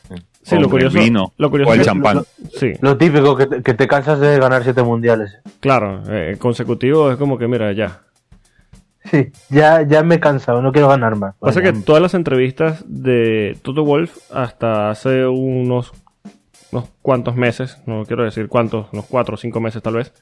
Sí, 0.49 0.57
lo 0.59 0.69
curioso, 0.69 0.97
el 0.97 1.03
vino 1.05 1.33
lo 1.37 1.49
curioso 1.49 1.71
o 1.71 1.73
el 1.73 1.79
es- 1.81 1.85
champán. 1.85 2.21
Sí, 2.57 2.73
Lo 2.81 2.97
típico, 2.97 3.35
que 3.35 3.45
te, 3.47 3.61
que 3.63 3.73
te 3.73 3.87
cansas 3.87 4.19
de 4.19 4.39
ganar 4.39 4.63
siete 4.63 4.81
mundiales. 4.83 5.37
claro, 5.59 6.01
eh, 6.09 6.35
consecutivo 6.39 7.11
es 7.11 7.17
como 7.17 7.37
que, 7.37 7.47
mira, 7.47 7.71
ya, 7.73 8.01
Sí, 9.05 9.31
ya, 9.49 9.81
ya 9.83 10.03
me 10.03 10.15
he 10.15 10.19
cansado, 10.19 10.61
no 10.61 10.71
quiero 10.71 10.87
ganar 10.89 11.15
más. 11.15 11.33
Pasa 11.39 11.61
Vaya. 11.61 11.71
que 11.73 11.79
todas 11.79 12.01
las 12.01 12.13
entrevistas 12.13 12.83
de 12.87 13.57
Toto 13.61 13.83
Wolf 13.83 14.17
hasta 14.31 14.89
hace 14.89 15.25
unos, 15.25 15.93
unos 16.71 16.89
cuantos 17.01 17.35
meses, 17.35 17.81
no 17.87 18.03
quiero 18.05 18.23
decir 18.25 18.47
cuántos, 18.49 18.87
unos 18.91 19.05
cuatro 19.05 19.35
o 19.35 19.37
cinco 19.37 19.61
meses 19.61 19.81
tal 19.81 19.95
vez, 19.95 20.13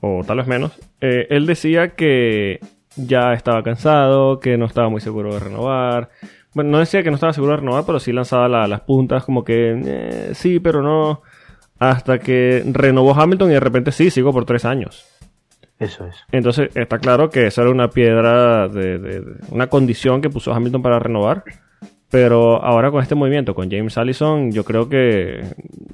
o 0.00 0.22
tal 0.26 0.38
vez 0.38 0.46
menos, 0.46 0.72
eh, 1.00 1.26
él 1.30 1.46
decía 1.46 1.90
que 1.94 2.58
ya 2.96 3.32
estaba 3.34 3.62
cansado, 3.62 4.40
que 4.40 4.56
no 4.56 4.64
estaba 4.64 4.88
muy 4.88 5.00
seguro 5.02 5.34
de 5.34 5.40
renovar. 5.40 6.08
Bueno, 6.56 6.70
no 6.70 6.78
decía 6.78 7.02
que 7.02 7.10
no 7.10 7.16
estaba 7.16 7.34
seguro 7.34 7.52
de 7.52 7.58
renovar, 7.58 7.84
pero 7.84 8.00
sí 8.00 8.12
lanzaba 8.12 8.48
la- 8.48 8.66
las 8.66 8.80
puntas 8.80 9.24
como 9.24 9.44
que 9.44 9.78
eh, 9.84 10.30
sí, 10.34 10.58
pero 10.58 10.80
no. 10.82 11.20
hasta 11.78 12.18
que 12.18 12.62
renovó 12.72 13.14
Hamilton 13.14 13.50
y 13.50 13.52
de 13.52 13.60
repente 13.60 13.92
sí, 13.92 14.08
sigo 14.10 14.32
por 14.32 14.46
tres 14.46 14.64
años. 14.64 15.04
Eso 15.78 16.06
es. 16.06 16.16
Entonces 16.32 16.74
está 16.74 16.98
claro 16.98 17.28
que 17.28 17.46
esa 17.48 17.60
era 17.60 17.70
una 17.70 17.90
piedra 17.90 18.66
de, 18.68 18.98
de- 18.98 19.20
de- 19.20 19.34
una 19.50 19.66
condición 19.66 20.22
que 20.22 20.30
puso 20.30 20.54
Hamilton 20.54 20.80
para 20.80 20.98
renovar. 20.98 21.44
Pero 22.08 22.62
ahora 22.64 22.90
con 22.90 23.02
este 23.02 23.14
movimiento, 23.16 23.54
con 23.54 23.68
James 23.70 23.98
Allison, 23.98 24.52
yo 24.52 24.64
creo 24.64 24.88
que 24.88 25.42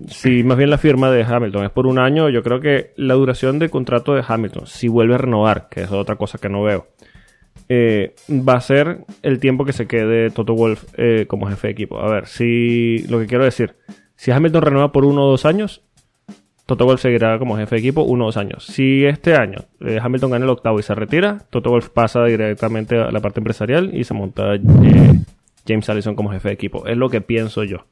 si 0.09 0.45
más 0.45 0.59
bien 0.59 0.69
la 0.71 0.77
firma 0.79 1.11
de 1.11 1.25
Hamilton 1.25 1.65
es 1.65 1.71
por 1.71 1.87
un 1.87 1.99
año, 1.99 2.29
yo 2.29 2.43
creo 2.45 2.61
que 2.61 2.93
la 2.97 3.15
duración 3.15 3.59
del 3.59 3.71
contrato 3.71 4.15
de 4.15 4.23
Hamilton, 4.25 4.67
si 4.67 4.89
vuelve 4.89 5.15
a 5.15 5.19
renovar, 5.19 5.69
que 5.71 5.81
es 5.81 5.91
otra 5.91 6.17
cosa 6.17 6.37
que 6.39 6.51
no 6.51 6.63
veo, 6.63 6.87
eh, 7.75 8.15
va 8.29 8.55
a 8.55 8.61
ser 8.61 9.07
el 9.23 9.39
tiempo 9.41 9.65
que 9.65 9.73
se 9.73 9.87
quede 9.87 10.29
Toto 10.29 10.55
Wolf 10.55 10.85
eh, 10.99 11.25
como 11.27 11.49
jefe 11.49 11.69
de 11.69 11.73
equipo. 11.73 11.99
A 12.01 12.11
ver, 12.11 12.27
si 12.27 12.99
lo 13.09 13.19
que 13.19 13.27
quiero 13.27 13.45
decir, 13.45 13.77
si 14.15 14.31
Hamilton 14.31 14.63
renueva 14.63 14.93
por 14.93 15.07
uno 15.07 15.25
o 15.25 15.31
dos 15.31 15.47
años, 15.47 15.81
Toto 16.67 16.85
Wolf 16.85 17.01
seguirá 17.01 17.39
como 17.39 17.57
jefe 17.57 17.77
de 17.77 17.81
equipo 17.81 18.03
uno 18.03 18.25
o 18.25 18.27
dos 18.27 18.37
años. 18.37 18.67
Si 18.67 19.07
este 19.07 19.37
año 19.37 19.65
eh, 19.81 19.99
Hamilton 20.03 20.33
gana 20.33 20.45
el 20.45 20.51
octavo 20.51 20.79
y 20.81 20.83
se 20.83 20.95
retira, 20.95 21.39
Toto 21.49 21.71
Wolf 21.71 21.89
pasa 21.89 22.25
directamente 22.25 22.99
a 22.99 23.11
la 23.11 23.21
parte 23.21 23.41
empresarial 23.41 23.91
y 23.95 24.05
se 24.05 24.13
monta 24.13 24.55
eh, 24.55 24.61
James 25.67 25.89
Allison 25.89 26.15
como 26.15 26.31
jefe 26.31 26.49
de 26.49 26.55
equipo. 26.55 26.87
Es 26.87 26.99
lo 26.99 27.09
que 27.09 27.23
pienso 27.23 27.65
yo. 27.65 27.87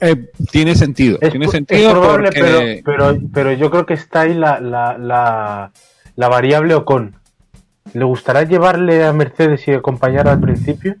Eh, 0.00 0.30
tiene 0.50 0.74
sentido. 0.74 1.16
Es, 1.20 1.30
tiene 1.30 1.46
es 1.46 1.52
sentido 1.52 1.92
probable, 1.92 2.30
porque... 2.32 2.82
pero, 2.84 2.84
pero, 2.84 3.20
pero 3.32 3.52
yo 3.52 3.70
creo 3.70 3.86
que 3.86 3.94
está 3.94 4.22
ahí 4.22 4.34
la, 4.34 4.60
la, 4.60 4.98
la, 4.98 5.70
la 6.16 6.28
variable 6.28 6.74
Ocon. 6.74 7.19
¿Le 7.92 8.04
gustará 8.04 8.42
llevarle 8.44 9.04
a 9.04 9.12
Mercedes 9.12 9.66
y 9.68 9.72
acompañar 9.72 10.28
al 10.28 10.40
principio? 10.40 10.96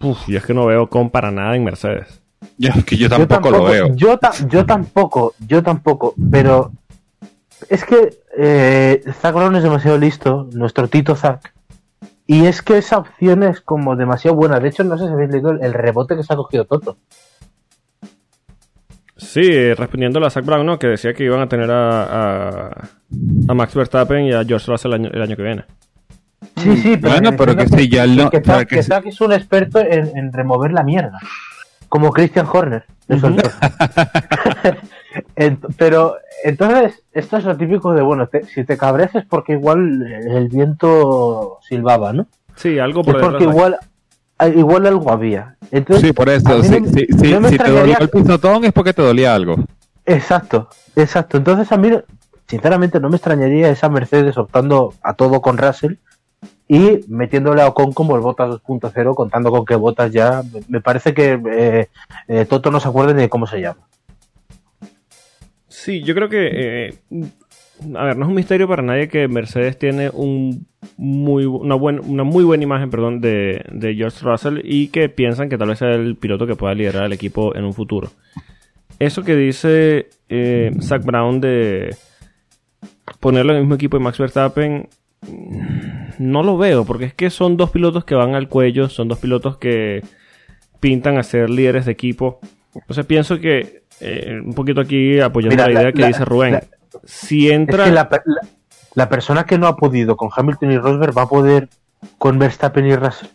Uf, 0.00 0.28
y 0.28 0.36
es 0.36 0.44
que 0.44 0.54
no 0.54 0.66
veo 0.66 0.88
con 0.88 1.10
para 1.10 1.30
nada 1.30 1.56
en 1.56 1.64
Mercedes. 1.64 2.20
Yo, 2.58 2.70
es 2.70 2.84
que 2.84 2.96
yo 2.96 3.08
tampoco, 3.08 3.50
lo 3.50 3.64
veo. 3.64 3.94
Yo, 3.94 4.18
ta- 4.18 4.32
yo 4.48 4.64
tampoco, 4.66 5.34
yo 5.46 5.62
tampoco, 5.62 6.14
pero 6.30 6.70
es 7.68 7.84
que 7.84 8.18
eh, 8.38 9.02
Zac 9.20 9.34
Brown 9.34 9.56
es 9.56 9.62
demasiado 9.62 9.98
listo, 9.98 10.48
nuestro 10.52 10.88
Tito 10.88 11.16
Zac, 11.16 11.52
y 12.26 12.44
es 12.46 12.60
que 12.62 12.76
esa 12.78 12.98
opción 12.98 13.42
es 13.42 13.60
como 13.60 13.96
demasiado 13.96 14.36
buena. 14.36 14.60
De 14.60 14.68
hecho, 14.68 14.84
no 14.84 14.98
sé 14.98 15.06
si 15.06 15.12
habéis 15.12 15.30
leído 15.30 15.50
el 15.50 15.72
rebote 15.72 16.14
que 16.16 16.22
se 16.22 16.32
ha 16.32 16.36
cogido 16.36 16.66
Toto. 16.66 16.98
Sí, 19.26 19.74
respondiendo 19.74 20.24
a 20.24 20.30
Zach 20.30 20.44
Brown, 20.44 20.64
¿no? 20.64 20.78
Que 20.78 20.88
decía 20.88 21.12
que 21.14 21.24
iban 21.24 21.40
a 21.40 21.48
tener 21.48 21.70
a, 21.70 22.02
a, 22.68 22.88
a 23.48 23.54
Max 23.54 23.74
Verstappen 23.74 24.26
y 24.26 24.32
a 24.32 24.44
George 24.44 24.70
Russell 24.70 24.92
el 24.92 25.00
año, 25.00 25.10
el 25.12 25.22
año 25.22 25.36
que 25.36 25.42
viene. 25.42 25.64
Sí, 26.56 26.76
sí, 26.76 26.96
pero, 26.96 27.12
Bueno, 27.14 27.30
pero 27.36 27.56
que 27.56 27.66
si 27.68 27.88
ya 27.88 28.06
no- 28.06 28.30
que, 28.30 28.40
pero 28.40 28.58
Zac, 28.58 28.68
que 28.68 29.02
que 29.02 29.08
es 29.08 29.20
un 29.20 29.32
experto 29.32 29.80
en, 29.80 30.16
en 30.16 30.32
remover 30.32 30.72
la 30.72 30.82
mierda, 30.82 31.18
como 31.88 32.12
Christian 32.12 32.46
Horner. 32.50 32.84
de 33.08 33.20
soltero. 33.20 33.50
Pero 35.78 36.16
entonces, 36.44 37.02
esto 37.12 37.38
es 37.38 37.44
lo 37.44 37.56
típico 37.56 37.94
de, 37.94 38.02
bueno, 38.02 38.26
te- 38.26 38.44
si 38.44 38.64
te 38.64 38.76
cabreas 38.76 39.14
es 39.14 39.24
porque 39.24 39.52
igual 39.54 40.02
el 40.02 40.48
viento 40.48 41.58
silbaba, 41.66 42.12
¿no? 42.12 42.26
Sí, 42.56 42.78
algo 42.78 43.00
Es 43.00 43.06
por 43.06 43.14
detrás. 43.16 43.30
porque 43.32 43.44
igual, 43.44 43.78
igual 44.54 44.86
algo 44.86 45.10
había. 45.10 45.56
Entonces, 45.70 46.06
Sí, 46.08 46.12
por 46.12 46.28
eso. 46.28 46.62
Si, 46.62 46.80
no- 46.80 46.88
si- 46.88 47.06
si- 47.06 47.32
no 47.32 47.40
me 47.40 47.48
si 47.48 47.58
te 47.58 47.70
dolió 47.70 47.96
el 47.98 48.08
pisotón 48.10 48.64
es 48.64 48.72
porque 48.72 48.92
te 48.92 49.02
dolía 49.02 49.34
algo. 49.34 49.56
Exacto, 50.04 50.68
exacto. 50.94 51.36
Entonces 51.36 51.70
a 51.72 51.76
mí, 51.76 51.90
sinceramente, 52.46 53.00
no 53.00 53.08
me 53.08 53.16
extrañaría 53.16 53.70
esa 53.70 53.88
Mercedes 53.88 54.36
optando 54.38 54.94
a 55.02 55.14
todo 55.14 55.40
con 55.40 55.58
Russell 55.58 55.94
y 56.68 57.00
metiéndole 57.08 57.62
a 57.62 57.68
Ocon 57.68 57.92
como 57.92 58.14
el 58.16 58.20
Botas 58.22 58.50
2.0, 58.50 59.14
contando 59.14 59.50
con 59.50 59.64
que 59.64 59.74
Botas 59.76 60.12
ya, 60.12 60.42
me- 60.52 60.60
me 60.68 60.80
parece 60.80 61.14
que 61.14 61.40
eh, 61.50 61.88
eh, 62.28 62.44
Toto 62.44 62.70
no 62.70 62.78
se 62.80 62.88
acuerda 62.88 63.14
ni 63.14 63.22
de 63.22 63.28
cómo 63.28 63.46
se 63.46 63.60
llama. 63.60 63.80
Sí, 65.68 66.02
yo 66.02 66.14
creo 66.14 66.28
que. 66.28 66.50
eh, 66.52 66.94
a 67.96 68.04
ver, 68.04 68.16
no 68.16 68.24
es 68.24 68.28
un 68.28 68.34
misterio 68.34 68.66
para 68.68 68.82
nadie 68.82 69.08
que 69.08 69.28
Mercedes 69.28 69.78
tiene 69.78 70.10
un 70.12 70.66
muy, 70.96 71.44
una, 71.44 71.74
buen- 71.74 72.00
una 72.00 72.22
muy 72.24 72.42
buena 72.44 72.64
imagen 72.64 72.90
perdón, 72.90 73.20
de, 73.20 73.64
de 73.72 73.94
George 73.94 74.18
Russell 74.22 74.60
y 74.64 74.88
que 74.88 75.08
piensan 75.08 75.48
que 75.48 75.58
tal 75.58 75.68
vez 75.68 75.78
sea 75.80 75.90
el 75.92 76.16
piloto 76.16 76.46
que 76.46 76.56
pueda 76.56 76.74
liderar 76.74 77.04
el 77.04 77.12
equipo 77.12 77.54
en 77.54 77.64
un 77.64 77.74
futuro. 77.74 78.10
Eso 78.98 79.22
que 79.24 79.36
dice 79.36 80.08
eh, 80.28 80.72
Zach 80.80 81.04
Brown 81.04 81.40
de 81.40 81.94
ponerlo 83.20 83.52
en 83.52 83.58
el 83.58 83.62
mismo 83.64 83.74
equipo 83.74 83.98
de 83.98 84.04
Max 84.04 84.18
Verstappen, 84.18 84.88
no 86.18 86.42
lo 86.42 86.56
veo, 86.56 86.84
porque 86.84 87.04
es 87.06 87.14
que 87.14 87.30
son 87.30 87.56
dos 87.56 87.70
pilotos 87.70 88.04
que 88.04 88.14
van 88.14 88.34
al 88.34 88.48
cuello, 88.48 88.88
son 88.88 89.08
dos 89.08 89.18
pilotos 89.18 89.58
que 89.58 90.02
pintan 90.80 91.18
a 91.18 91.22
ser 91.22 91.50
líderes 91.50 91.86
de 91.86 91.92
equipo. 91.92 92.40
Entonces 92.74 93.04
pienso 93.06 93.38
que, 93.38 93.82
eh, 94.00 94.40
un 94.44 94.54
poquito 94.54 94.80
aquí 94.80 95.18
apoyando 95.20 95.54
Mira, 95.56 95.68
la 95.68 95.74
la- 95.74 95.80
idea 95.82 95.92
que 95.92 96.00
la- 96.02 96.06
dice 96.08 96.24
Rubén, 96.24 96.52
la- 96.54 96.64
si 97.06 97.50
entra... 97.50 97.84
Es 97.84 97.88
que 97.90 97.94
la, 97.94 98.08
la- 98.24 98.48
la 98.94 99.08
persona 99.10 99.44
que 99.44 99.58
no 99.58 99.66
ha 99.66 99.76
podido 99.76 100.16
con 100.16 100.30
Hamilton 100.34 100.72
y 100.72 100.78
Rosberg 100.78 101.16
va 101.16 101.22
a 101.22 101.28
poder 101.28 101.68
con 102.18 102.38
Verstappen 102.38 102.86
y 102.86 102.96
Russell. 102.96 103.28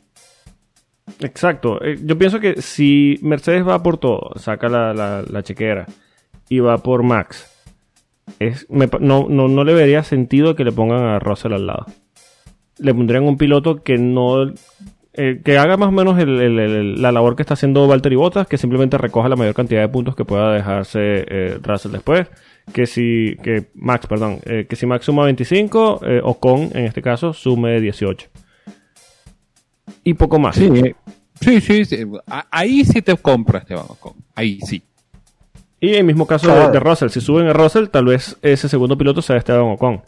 Exacto. 1.19 1.83
Eh, 1.83 1.99
Yo 2.03 2.17
pienso 2.17 2.39
que 2.39 2.61
si 2.61 3.19
Mercedes 3.21 3.67
va 3.67 3.81
por 3.83 3.97
todo, 3.97 4.31
saca 4.37 4.69
la, 4.69 4.93
la, 4.93 5.23
la 5.27 5.43
chequera 5.43 5.85
y 6.49 6.59
va 6.59 6.77
por 6.79 7.03
Max, 7.03 7.47
es, 8.39 8.65
me 8.69 8.89
no, 8.99 9.27
no, 9.29 9.47
no 9.47 9.63
le 9.63 9.73
vería 9.73 10.03
sentido 10.03 10.55
que 10.55 10.63
le 10.63 10.71
pongan 10.71 11.03
a 11.03 11.19
Russell 11.19 11.53
al 11.53 11.67
lado. 11.67 11.85
Le 12.79 12.93
pondrían 12.93 13.23
un 13.23 13.37
piloto 13.37 13.83
que 13.83 13.97
no. 13.97 14.51
eh, 15.13 15.41
que 15.43 15.57
haga 15.57 15.77
más 15.77 15.89
o 15.89 15.91
menos 15.91 16.17
el- 16.17 16.39
el- 16.41 16.59
el- 16.59 17.01
la 17.01 17.11
labor 17.11 17.35
que 17.35 17.43
está 17.43 17.53
haciendo 17.53 17.87
Valtteri 17.87 18.15
Bottas, 18.15 18.47
que 18.47 18.57
simplemente 18.57 18.97
recoja 18.97 19.29
la 19.29 19.35
mayor 19.35 19.53
cantidad 19.53 19.81
de 19.81 19.89
puntos 19.89 20.15
que 20.15 20.25
pueda 20.25 20.53
dejarse 20.53 20.99
eh, 21.27 21.59
Russell 21.61 21.91
después. 21.91 22.27
Que 22.73 22.85
si. 22.85 23.35
que 23.43 23.69
Max, 23.75 24.07
perdón. 24.07 24.39
eh, 24.45 24.65
que 24.69 24.75
si 24.75 24.85
Max 24.85 25.05
suma 25.05 25.25
25, 25.25 26.01
eh, 26.05 26.21
Ocon, 26.23 26.69
en 26.73 26.85
este 26.85 27.01
caso, 27.01 27.33
sume 27.33 27.79
18. 27.81 28.27
Y 30.03 30.13
poco 30.13 30.39
más. 30.39 30.55
Sí, 30.55 30.69
sí, 31.41 31.61
sí. 31.61 31.85
sí. 31.85 32.05
Ahí 32.49 32.85
sí 32.85 33.01
te 33.01 33.15
compras, 33.17 33.63
Esteban 33.63 33.85
Ocon. 33.89 34.13
Ahí 34.35 34.59
sí. 34.61 34.81
Y 35.79 35.89
en 35.89 35.95
el 35.95 36.03
mismo 36.05 36.27
caso 36.27 36.47
de 36.71 36.79
Russell, 36.79 37.09
si 37.09 37.21
suben 37.21 37.47
a 37.47 37.53
Russell, 37.53 37.87
tal 37.87 38.05
vez 38.05 38.37
ese 38.43 38.69
segundo 38.69 38.97
piloto 38.97 39.21
sea 39.21 39.37
Esteban 39.37 39.71
Ocon. 39.71 40.01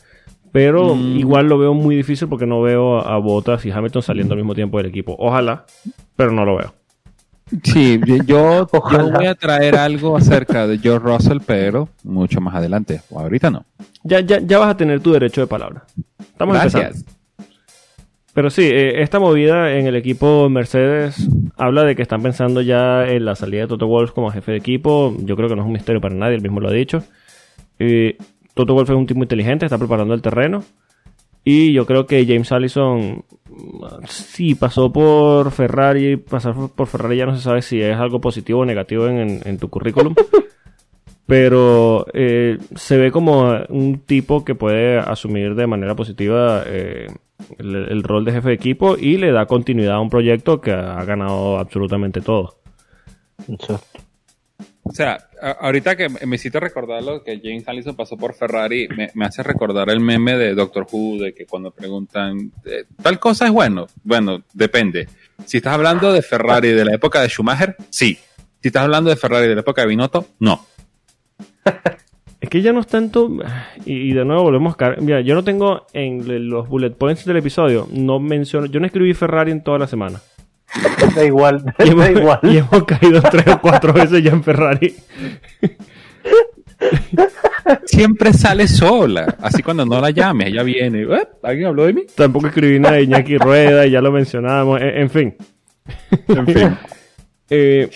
Pero 0.52 0.94
Mm. 0.94 1.18
igual 1.18 1.48
lo 1.48 1.58
veo 1.58 1.74
muy 1.74 1.96
difícil 1.96 2.28
porque 2.28 2.46
no 2.46 2.62
veo 2.62 3.00
a 3.00 3.18
Bottas 3.18 3.66
y 3.66 3.72
Hamilton 3.72 4.04
saliendo 4.04 4.34
al 4.36 4.39
mismo 4.39 4.54
tiempo 4.54 4.78
del 4.78 4.86
equipo. 4.86 5.16
Ojalá, 5.18 5.66
pero 6.16 6.32
no 6.32 6.46
lo 6.46 6.56
veo. 6.58 6.76
Sí, 7.62 8.00
yo, 8.26 8.68
voy 8.72 9.26
a 9.26 9.36
traer 9.36 9.76
algo 9.76 10.18
acerca 10.18 10.66
de 10.66 10.80
George 10.80 11.06
Russell, 11.06 11.39
pero 11.46 11.89
mucho 12.04 12.42
más 12.42 12.56
adelante. 12.56 13.02
Ahorita 13.13 13.52
no. 13.52 13.66
Ya, 14.04 14.22
ya, 14.22 14.39
ya 14.39 14.60
vas 14.60 14.70
a 14.70 14.78
tener 14.78 15.00
tu 15.02 15.12
derecho 15.12 15.42
de 15.42 15.48
palabra. 15.48 15.84
Estamos 16.20 16.56
empezando. 16.58 16.89
Gracias. 16.89 17.06
Pero 18.34 18.50
sí, 18.50 18.63
eh, 18.63 19.02
esta 19.04 19.20
movida 19.20 19.74
en 19.74 19.86
el 19.86 19.96
equipo 19.96 20.50
Mercedes 20.50 21.30
habla 21.56 21.84
de 21.84 21.96
que 21.96 22.02
están 22.02 22.24
pensando 22.24 22.62
ya 22.62 23.06
en 23.08 23.26
la 23.26 23.36
salida 23.36 23.62
de 23.62 23.68
Toto 23.68 23.88
Wolff 23.88 24.12
como 24.12 24.32
jefe 24.32 24.54
de 24.54 24.58
equipo. 24.58 25.16
Yo 25.20 25.36
creo 25.36 25.50
que 25.50 25.56
no 25.56 25.62
es 25.62 25.68
un 25.68 25.74
misterio 25.74 26.02
para 26.02 26.16
nadie, 26.16 26.36
él 26.36 26.42
mismo 26.42 26.60
lo 26.60 26.70
ha 26.70 26.74
dicho. 26.74 27.04
Eh, 27.78 28.18
Toto 28.56 28.74
Wolff 28.74 28.89
es 28.89 28.96
un 28.96 29.06
tipo 29.06 29.22
inteligente, 29.22 29.66
está 29.66 29.78
preparando 29.78 30.16
el 30.16 30.22
terreno. 30.24 30.63
Y 31.43 31.73
yo 31.73 31.86
creo 31.86 32.06
que 32.06 32.25
James 32.25 32.51
Allison, 32.51 33.23
sí, 34.08 34.56
pasó 34.56 34.91
por 34.91 35.51
Ferrari. 35.51 36.17
Pasar 36.17 36.56
por 36.75 36.88
Ferrari 36.88 37.17
ya 37.17 37.25
no 37.25 37.36
se 37.36 37.41
sabe 37.41 37.62
si 37.62 37.82
es 37.82 37.95
algo 37.97 38.21
positivo 38.21 38.62
o 38.62 38.65
negativo 38.65 39.08
en, 39.08 39.17
en- 39.19 39.41
en 39.45 39.58
tu 39.58 39.69
currículum. 39.69 40.15
Pero 41.25 42.06
eh, 42.13 42.58
se 42.75 42.97
ve 42.97 43.12
como 43.12 43.49
un 43.69 43.99
tipo 43.99 44.43
que 44.43 44.56
puede 44.56 44.97
asumir 44.99 45.56
de 45.56 45.67
manera 45.67 45.95
positiva 45.95 46.63
eh, 46.65 47.08
el, 47.58 47.75
el 47.75 48.03
rol 48.03 48.25
de 48.25 48.34
jefe 48.34 48.49
de 48.49 48.56
equipo 48.56 48.97
y 48.97 49.17
le 49.17 49.32
da 49.32 49.45
continuidad 49.45 49.95
a 49.95 49.99
un 50.01 50.10
proyecto 50.10 50.60
que 50.60 50.71
ha 50.71 51.03
ganado 51.06 51.58
absolutamente 51.60 52.19
todo. 52.21 52.56
O 54.86 54.91
sea, 54.91 55.30
ahorita 55.62 55.96
que 55.96 56.10
me 56.10 56.36
hiciste 56.36 56.60
recordar 56.60 57.02
lo 57.02 57.24
que 57.24 57.39
James 57.41 57.65
Allison 57.67 57.96
pasó 57.96 58.17
por 58.17 58.34
Ferrari, 58.34 58.89
me, 58.89 59.10
me 59.13 59.26
hace 59.26 59.41
recordar 59.41 59.89
el 59.89 60.02
meme 60.02 60.38
de 60.38 60.54
Doctor 60.54 60.86
Who, 60.91 61.19
de 61.19 61.34
que 61.34 61.46
cuando 61.46 61.72
preguntan, 61.72 62.52
eh, 62.65 62.84
¿tal 63.02 63.17
cosa 63.17 63.46
es 63.46 63.52
bueno? 63.52 63.88
Bueno, 64.04 64.43
depende. 64.54 65.08
Si 65.46 65.58
estás 65.58 65.74
hablando 65.74 66.12
de 66.12 66.22
Ferrari 66.22 66.72
de 66.72 66.84
la 66.84 66.96
época 66.96 67.22
de 67.22 67.30
Schumacher, 67.30 67.78
sí. 67.89 68.17
Si 68.62 68.67
estás 68.67 68.84
hablando 68.84 69.10
de 69.10 69.15
Ferrari 69.15 69.48
de 69.48 69.56
la 69.56 69.62
época 69.62 69.82
de 69.82 69.88
Binotto, 69.88 70.28
no. 70.39 70.65
Es 72.43 72.50
que 72.50 72.62
ya 72.62 72.74
no 72.74 72.82
es 72.82 72.88
tanto. 72.88 73.32
Y, 73.86 74.12
de 74.12 74.26
nuevo 74.26 74.43
volvemos 74.43 74.76
a. 74.78 74.98
Mira, 75.00 75.22
yo 75.22 75.34
no 75.34 75.46
tengo 75.46 75.88
en 75.93 76.50
los 76.50 76.67
bullet 76.67 76.89
points 76.89 77.24
del 77.24 77.38
episodio. 77.38 77.88
No 77.89 78.19
menciono. 78.19 78.65
Yo 78.65 78.82
no 78.82 78.86
escribí 78.86 79.13
Ferrari 79.13 79.54
en 79.54 79.63
toda 79.63 79.80
la 79.80 79.88
semana. 79.88 80.19
Da 81.16 81.24
igual, 81.26 81.64
Y 81.80 81.90
hemos, 81.90 82.06
da 82.06 82.12
igual. 82.12 82.40
y 82.44 82.58
hemos 82.58 82.84
caído 82.86 83.22
tres 83.22 83.48
o 83.48 83.62
cuatro 83.62 83.94
veces 83.94 84.24
ya 84.24 84.32
en 84.32 84.44
Ferrari. 84.44 84.96
Siempre 87.86 88.34
sale 88.34 88.68
sola. 88.68 89.36
Así 89.42 89.62
cuando 89.64 89.86
no 89.86 90.00
la 90.02 90.10
llames, 90.10 90.48
ella 90.48 90.64
viene. 90.64 91.04
"Eh, 91.04 91.28
¿Alguien 91.44 91.68
habló 91.68 91.86
de 91.86 91.94
mí? 91.94 92.04
Tampoco 92.16 92.48
escribí 92.48 92.80
nada 92.80 92.96
de 92.96 93.04
Iñaki 93.04 93.38
Rueda 93.38 93.86
y 93.86 93.92
ya 93.92 94.02
lo 94.02 94.12
mencionábamos. 94.12 94.82
En, 94.82 94.88
en 94.90 95.10
fin. 95.10 95.36
En 96.28 96.46
fin. 96.48 96.78
Eh, 97.50 97.90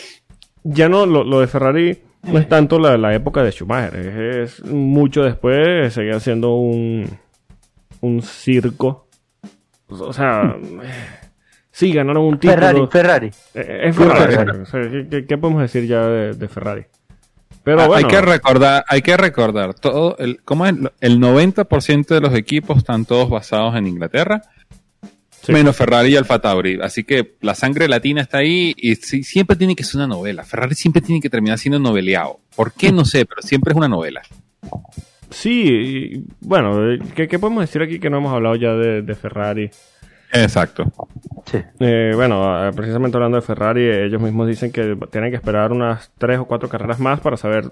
ya 0.63 0.87
no, 0.89 1.05
lo, 1.05 1.23
lo 1.23 1.39
de 1.39 1.47
Ferrari 1.47 1.97
no 2.23 2.39
es 2.39 2.47
tanto 2.47 2.79
la, 2.79 2.97
la 2.97 3.13
época 3.15 3.41
de 3.43 3.51
Schumacher, 3.51 3.95
es, 3.95 4.59
es 4.59 4.65
mucho 4.65 5.23
después, 5.23 5.93
seguía 5.93 6.19
siendo 6.19 6.55
un, 6.55 7.07
un 8.01 8.21
circo. 8.21 9.07
O 9.87 10.11
sea, 10.11 10.57
sí, 11.77 11.93
ganaron 11.93 12.23
un 12.23 12.39
título. 12.39 12.53
Ferrari, 12.53 12.87
Ferrari. 12.91 13.27
Eh, 13.53 13.81
Es 13.85 13.95
Ferrari. 13.95 14.35
Ferrari. 14.35 14.59
O 14.61 14.65
sea, 14.65 14.81
¿qué, 14.89 15.07
qué- 15.09 15.25
qué 15.25 15.37
podemos 15.37 15.61
decir 15.61 15.85
ya 15.87 16.05
de, 16.07 16.33
de 16.33 16.47
Ferrari? 16.47 16.83
Pero 17.63 17.81
Ah, 17.81 17.87
bueno, 17.87 18.07
Hay 18.07 18.13
que 18.13 18.21
recordar, 18.21 18.85
hay 18.87 19.01
que 19.01 19.17
recordar, 19.17 19.73
todo 19.73 20.15
el, 20.19 20.41
¿cómo 20.43 20.65
es? 20.65 20.73
el 21.01 21.19
90% 21.19 22.07
de 22.07 22.21
los 22.21 22.33
equipos 22.33 22.77
están 22.77 23.03
todos 23.05 23.29
basados 23.29 23.75
en 23.75 23.87
Inglaterra, 23.87 24.41
Sí. 25.43 25.51
menos 25.53 25.75
Ferrari 25.75 26.09
y 26.09 26.15
Alfa 26.17 26.39
Tauri. 26.39 26.79
Así 26.81 27.03
que 27.03 27.35
la 27.41 27.55
sangre 27.55 27.87
latina 27.87 28.21
está 28.21 28.39
ahí 28.39 28.73
y 28.77 28.95
sí- 28.95 29.23
siempre 29.23 29.55
tiene 29.55 29.75
que 29.75 29.83
ser 29.83 29.97
una 29.97 30.07
novela. 30.07 30.43
Ferrari 30.43 30.75
siempre 30.75 31.01
tiene 31.01 31.21
que 31.21 31.29
terminar 31.29 31.57
siendo 31.57 31.79
noveleado. 31.79 32.39
¿Por 32.55 32.73
qué? 32.73 32.91
No 32.91 33.05
sé, 33.05 33.25
pero 33.25 33.41
siempre 33.41 33.71
es 33.71 33.77
una 33.77 33.87
novela. 33.87 34.21
sí, 35.29 35.63
y, 35.67 36.23
bueno, 36.41 36.91
eh, 36.91 36.99
¿qué, 37.15 37.27
qué 37.27 37.37
podemos 37.39 37.61
decir 37.61 37.81
aquí 37.81 37.99
que 37.99 38.09
no 38.09 38.17
hemos 38.17 38.33
hablado 38.33 38.55
ya 38.55 38.71
de, 38.73 39.01
de 39.01 39.15
Ferrari? 39.15 39.69
Exacto. 40.33 40.91
Sí. 41.45 41.59
Eh, 41.79 42.11
bueno, 42.15 42.67
eh, 42.67 42.71
precisamente 42.73 43.15
hablando 43.17 43.37
de 43.37 43.41
Ferrari, 43.41 43.87
ellos 43.89 44.21
mismos 44.21 44.47
dicen 44.47 44.71
que 44.71 44.97
tienen 45.11 45.29
que 45.31 45.37
esperar 45.37 45.71
unas 45.71 46.11
tres 46.17 46.39
o 46.39 46.45
cuatro 46.45 46.67
carreras 46.69 46.99
más 46.99 47.19
para 47.21 47.37
saber 47.37 47.69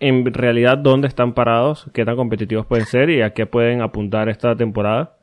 en 0.00 0.24
realidad 0.32 0.78
dónde 0.78 1.06
están 1.08 1.32
parados, 1.34 1.86
qué 1.92 2.04
tan 2.04 2.16
competitivos 2.16 2.66
pueden 2.66 2.86
ser 2.86 3.10
y 3.10 3.22
a 3.22 3.34
qué 3.34 3.46
pueden 3.46 3.82
apuntar 3.82 4.28
esta 4.28 4.56
temporada. 4.56 5.16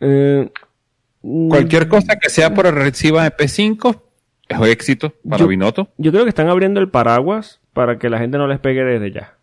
Eh, 0.00 0.50
mm, 1.22 1.48
Cualquier 1.48 1.88
cosa 1.88 2.16
que 2.16 2.30
sea 2.30 2.54
por 2.54 2.66
reciba 2.72 3.24
de 3.24 3.30
P5 3.36 4.00
es 4.48 4.58
un 4.58 4.66
éxito 4.66 5.12
para 5.28 5.38
Yo- 5.40 5.48
Binotto. 5.48 5.88
Yo 5.98 6.12
creo 6.12 6.24
que 6.24 6.28
están 6.30 6.48
abriendo 6.48 6.80
el 6.80 6.88
paraguas 6.88 7.60
para 7.72 7.98
que 7.98 8.08
la 8.10 8.18
gente 8.18 8.38
no 8.38 8.46
les 8.46 8.60
pegue 8.60 8.84
desde 8.84 9.10
ya. 9.12 9.34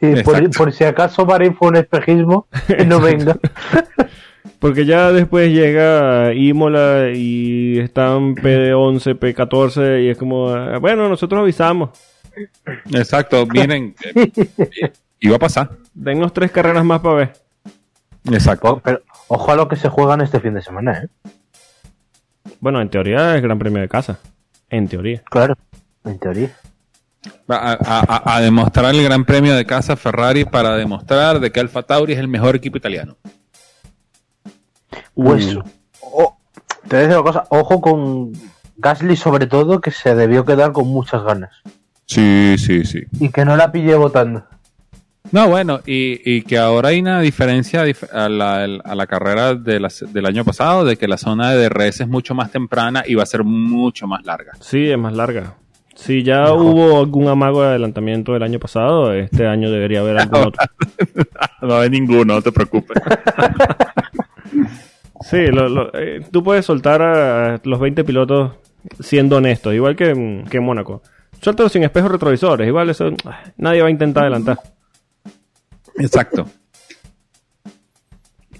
Sí, 0.00 0.22
por, 0.24 0.50
por 0.56 0.72
si 0.72 0.84
acaso 0.84 1.26
Bahrein 1.26 1.54
fue 1.54 1.68
un 1.68 1.76
espejismo 1.76 2.46
y 2.78 2.84
no 2.86 3.00
venga. 3.00 3.36
Porque 4.58 4.86
ya 4.86 5.12
después 5.12 5.52
llega 5.52 6.32
Imola 6.34 7.10
y 7.14 7.78
están 7.78 8.34
P11, 8.36 9.18
P14 9.18 10.04
y 10.04 10.08
es 10.08 10.18
como, 10.18 10.54
eh, 10.56 10.78
bueno, 10.78 11.08
nosotros 11.08 11.40
avisamos. 11.42 11.90
Exacto, 12.92 13.46
miren, 13.46 13.94
eh, 14.14 14.92
iba 15.20 15.36
a 15.36 15.38
pasar. 15.38 15.70
Dennos 15.94 16.32
tres 16.32 16.50
carreras 16.50 16.84
más 16.84 17.00
para 17.00 17.14
ver. 17.14 17.32
Exacto. 18.30 18.68
Oh, 18.68 18.80
Pero 18.80 19.02
ojo 19.28 19.52
a 19.52 19.56
lo 19.56 19.68
que 19.68 19.76
se 19.76 19.88
juegan 19.88 20.20
este 20.20 20.40
fin 20.40 20.54
de 20.54 20.62
semana, 20.62 21.04
¿eh? 21.04 21.08
Bueno, 22.60 22.80
en 22.80 22.88
teoría 22.88 23.36
es 23.36 23.42
Gran 23.42 23.58
Premio 23.58 23.80
de 23.80 23.88
casa. 23.88 24.18
En 24.70 24.88
teoría. 24.88 25.22
Claro, 25.30 25.56
en 26.04 26.18
teoría. 26.18 26.50
Va 27.50 27.56
A, 27.56 27.72
a- 27.72 28.04
a- 28.32 28.36
a 28.36 28.40
demostrar 28.40 28.94
el 28.94 29.02
gran 29.02 29.24
premio 29.24 29.54
de 29.54 29.64
casa 29.66 29.96
Ferrari 29.96 30.44
para 30.44 30.76
demostrar 30.76 31.40
de 31.40 31.50
que 31.52 31.60
Alfa 31.60 31.82
Tauri 31.82 32.12
es 32.14 32.18
el 32.18 32.28
mejor 32.28 32.56
equipo 32.56 32.76
italiano. 32.78 33.16
Pues, 35.16 35.56
o- 36.00 36.36
te 36.86 36.96
voy 36.96 36.98
a 36.98 37.08
decir 37.08 37.16
una 37.18 37.22
cosa, 37.24 37.44
ojo 37.50 37.80
con 37.80 38.32
Gasly 38.76 39.16
sobre 39.16 39.46
todo, 39.48 39.80
que 39.80 39.90
se 39.90 40.14
debió 40.14 40.44
quedar 40.44 40.70
con 40.72 40.86
muchas 40.86 41.24
ganas. 41.24 41.50
Sí, 42.04 42.54
sí, 42.58 42.84
sí. 42.84 43.00
Y 43.18 43.30
que 43.30 43.44
no 43.44 43.56
la 43.56 43.72
pillé 43.72 43.96
votando. 43.96 44.44
No, 45.32 45.48
bueno, 45.48 45.80
y, 45.84 46.20
y 46.24 46.42
que 46.42 46.56
ahora 46.56 46.90
hay 46.90 47.00
una 47.00 47.20
diferencia 47.20 47.84
dif- 47.84 48.08
a 48.12 48.28
la, 48.28 48.62
a 48.84 48.94
la 48.94 49.06
carrera 49.08 49.54
de 49.56 49.80
las- 49.80 50.04
del 50.12 50.24
año 50.26 50.44
pasado, 50.44 50.84
de 50.84 50.96
que 50.96 51.08
la 51.08 51.16
zona 51.16 51.50
de 51.50 51.68
DRS 51.68 52.02
es 52.04 52.08
mucho 52.08 52.36
más 52.36 52.52
temprana 52.52 53.02
y 53.04 53.16
va 53.16 53.24
a 53.24 53.26
ser 53.26 53.42
mucho 53.42 54.06
más 54.06 54.24
larga. 54.24 54.52
Sí, 54.60 54.88
es 54.88 54.96
más 54.98 55.14
larga. 55.14 55.54
Si 55.96 56.22
ya 56.22 56.52
hubo 56.52 57.00
algún 57.00 57.26
amago 57.26 57.62
de 57.62 57.68
adelantamiento 57.70 58.34
del 58.34 58.42
año 58.44 58.60
pasado, 58.60 59.12
este 59.14 59.48
año 59.48 59.70
debería 59.70 60.00
haber 60.00 60.18
algún 60.20 60.42
otro. 60.48 60.64
No 61.62 61.78
hay 61.78 61.90
ninguno, 61.90 62.34
no 62.34 62.42
te 62.42 62.52
preocupes. 62.52 63.02
Sí, 65.28 65.46
lo- 65.46 65.68
lo- 65.68 65.90
eh, 65.94 66.20
tú 66.30 66.42
puedes 66.42 66.64
soltar 66.64 67.02
a 67.02 67.60
los 67.64 67.80
20 67.80 68.04
pilotos 68.04 68.52
siendo 69.00 69.36
honestos, 69.38 69.74
igual 69.74 69.96
que, 69.96 70.10
en- 70.10 70.44
que 70.44 70.58
en 70.58 70.62
Mónaco. 70.64 71.02
Suéltalos 71.40 71.72
sin 71.72 71.82
espejos 71.82 72.10
retrovisores, 72.12 72.66
igual 72.66 72.88
eso 72.90 73.10
ah, 73.24 73.40
nadie 73.56 73.82
va 73.82 73.88
a 73.88 73.90
intentar 73.90 74.22
adelantar. 74.24 74.58
Exacto. 75.98 76.46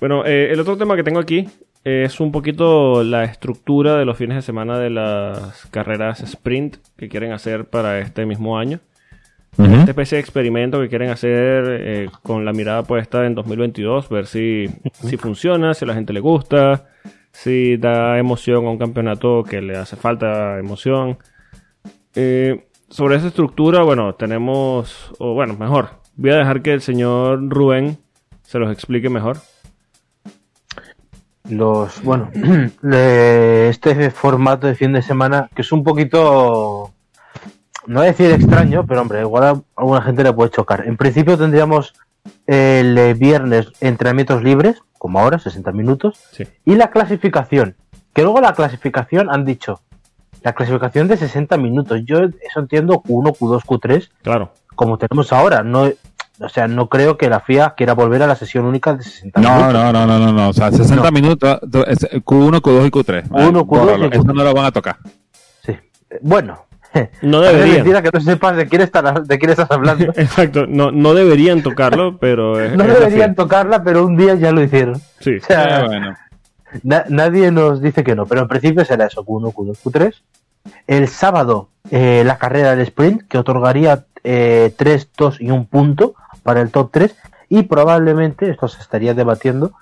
Bueno, 0.00 0.24
eh, 0.26 0.52
el 0.52 0.60
otro 0.60 0.76
tema 0.76 0.96
que 0.96 1.02
tengo 1.02 1.20
aquí 1.20 1.48
es 1.84 2.20
un 2.20 2.32
poquito 2.32 3.02
la 3.04 3.24
estructura 3.24 3.96
de 3.96 4.04
los 4.04 4.16
fines 4.18 4.36
de 4.36 4.42
semana 4.42 4.78
de 4.78 4.90
las 4.90 5.66
carreras 5.70 6.20
sprint 6.20 6.76
que 6.96 7.08
quieren 7.08 7.32
hacer 7.32 7.66
para 7.66 7.98
este 8.00 8.26
mismo 8.26 8.58
año. 8.58 8.80
Esta 9.58 9.90
especie 9.90 10.16
de 10.16 10.20
experimento 10.20 10.80
que 10.80 10.88
quieren 10.88 11.08
hacer 11.08 11.64
eh, 11.68 12.10
con 12.22 12.44
la 12.44 12.52
mirada 12.52 12.82
puesta 12.82 13.24
en 13.24 13.34
2022, 13.34 14.08
ver 14.10 14.26
si, 14.26 14.66
si 14.92 15.16
funciona, 15.16 15.72
si 15.72 15.84
a 15.84 15.88
la 15.88 15.94
gente 15.94 16.12
le 16.12 16.20
gusta, 16.20 16.88
si 17.32 17.76
da 17.76 18.18
emoción 18.18 18.66
a 18.66 18.70
un 18.70 18.78
campeonato 18.78 19.42
que 19.44 19.62
le 19.62 19.76
hace 19.76 19.96
falta 19.96 20.58
emoción. 20.58 21.18
Eh, 22.14 22.66
sobre 22.88 23.16
esa 23.16 23.28
estructura, 23.28 23.82
bueno, 23.82 24.14
tenemos, 24.14 25.12
o 25.18 25.34
bueno, 25.34 25.54
mejor, 25.58 25.90
voy 26.16 26.30
a 26.30 26.36
dejar 26.36 26.62
que 26.62 26.72
el 26.72 26.80
señor 26.80 27.48
Rubén 27.48 27.98
se 28.42 28.58
los 28.58 28.70
explique 28.72 29.08
mejor. 29.08 29.38
Los, 31.48 32.02
bueno, 32.02 32.30
este 32.92 34.10
formato 34.10 34.66
de 34.66 34.74
fin 34.74 34.92
de 34.92 35.02
semana, 35.02 35.48
que 35.54 35.62
es 35.62 35.72
un 35.72 35.84
poquito, 35.84 36.92
no 37.86 38.00
voy 38.00 38.08
a 38.08 38.12
decir 38.12 38.30
extraño, 38.30 38.84
pero 38.86 39.02
hombre, 39.02 39.20
igual 39.20 39.44
a 39.44 39.60
alguna 39.76 40.02
gente 40.02 40.22
le 40.22 40.32
puede 40.32 40.50
chocar. 40.50 40.84
En 40.86 40.96
principio 40.96 41.36
tendríamos 41.38 41.94
el 42.46 42.96
eh, 42.98 43.14
viernes 43.14 43.68
entrenamientos 43.80 44.42
libres, 44.42 44.82
como 44.98 45.20
ahora, 45.20 45.38
60 45.38 45.72
minutos, 45.72 46.18
Sí. 46.32 46.44
y 46.64 46.74
la 46.74 46.90
clasificación. 46.90 47.76
Que 48.12 48.22
luego 48.22 48.40
la 48.40 48.54
clasificación 48.54 49.28
han 49.30 49.44
dicho, 49.44 49.80
la 50.42 50.54
clasificación 50.54 51.06
de 51.08 51.16
60 51.16 51.56
minutos. 51.58 52.00
Yo 52.04 52.18
eso 52.20 52.60
entiendo 52.60 53.02
Q1, 53.02 53.36
Q2, 53.36 53.62
Q3, 53.64 54.08
Claro. 54.22 54.52
como 54.74 54.96
tenemos 54.98 55.32
ahora. 55.32 55.62
No, 55.62 55.88
o 56.38 56.48
sea, 56.48 56.66
no 56.68 56.88
creo 56.88 57.16
que 57.16 57.28
la 57.30 57.40
FIA 57.40 57.74
quiera 57.76 57.94
volver 57.94 58.22
a 58.22 58.26
la 58.26 58.36
sesión 58.36 58.64
única 58.64 58.92
de 58.94 59.02
60 59.02 59.40
No, 59.40 59.50
minutos. 59.56 59.72
no, 59.74 59.92
no, 59.92 60.06
no, 60.06 60.18
no, 60.18 60.32
no. 60.32 60.48
O 60.48 60.52
sea, 60.52 60.70
60 60.70 61.04
No. 61.04 61.10
minutos, 61.12 61.58
es 61.86 61.98
Q1, 62.24 62.60
Q2 62.60 62.86
y 62.86 62.90
Q3. 62.90 63.28
Q1, 63.28 63.52
Q2 63.52 63.66
bórralo, 63.66 64.06
y 64.06 64.08
Q3. 64.10 64.14
Eso 64.14 64.32
no 64.32 64.44
lo 64.44 64.54
van 64.54 64.64
a 64.66 64.72
tocar. 64.72 64.96
Sí. 65.64 65.72
Eh, 66.10 66.18
Bueno. 66.22 66.65
No 67.22 67.40
deberían. 67.40 67.76
mentira 67.76 68.02
que 68.02 68.10
no 68.12 68.20
sepas 68.20 68.56
de 68.56 68.66
quién, 68.66 68.82
estás, 68.82 69.26
de 69.26 69.38
quién 69.38 69.50
estás 69.50 69.70
hablando. 69.70 70.04
Exacto, 70.16 70.66
no, 70.66 70.90
no 70.90 71.14
deberían 71.14 71.62
tocarlo, 71.62 72.18
pero 72.18 72.60
es, 72.64 72.74
No 72.76 72.84
es 72.84 72.98
deberían 72.98 73.34
tocarla, 73.34 73.82
pero 73.82 74.04
un 74.04 74.16
día 74.16 74.34
ya 74.34 74.52
lo 74.52 74.62
hicieron. 74.62 75.00
Sí. 75.20 75.36
O 75.36 75.44
sea, 75.46 75.80
Eh, 75.80 75.86
bueno. 75.86 76.16
na- 76.82 77.04
nadie 77.08 77.50
nos 77.50 77.80
dice 77.80 78.04
que 78.04 78.14
no, 78.14 78.26
pero 78.26 78.42
en 78.42 78.48
principio 78.48 78.84
será 78.84 79.06
eso, 79.06 79.24
Q1, 79.24 79.52
Q2, 79.54 79.78
Q3. 79.82 80.14
El 80.86 81.06
sábado, 81.08 81.68
eh, 81.90 82.22
la 82.26 82.38
carrera 82.38 82.70
del 82.70 82.80
sprint, 82.80 83.22
que 83.28 83.38
otorgaría 83.38 84.04
eh, 84.24 84.74
3, 84.76 85.10
2 85.16 85.40
y 85.40 85.50
un 85.52 85.66
punto 85.66 86.14
para 86.42 86.60
el 86.60 86.70
top 86.70 86.90
3. 86.92 87.14
Y 87.48 87.62
probablemente, 87.62 88.50
esto 88.50 88.66
se 88.66 88.80
estaría 88.82 89.14
debatiendo, 89.14 89.72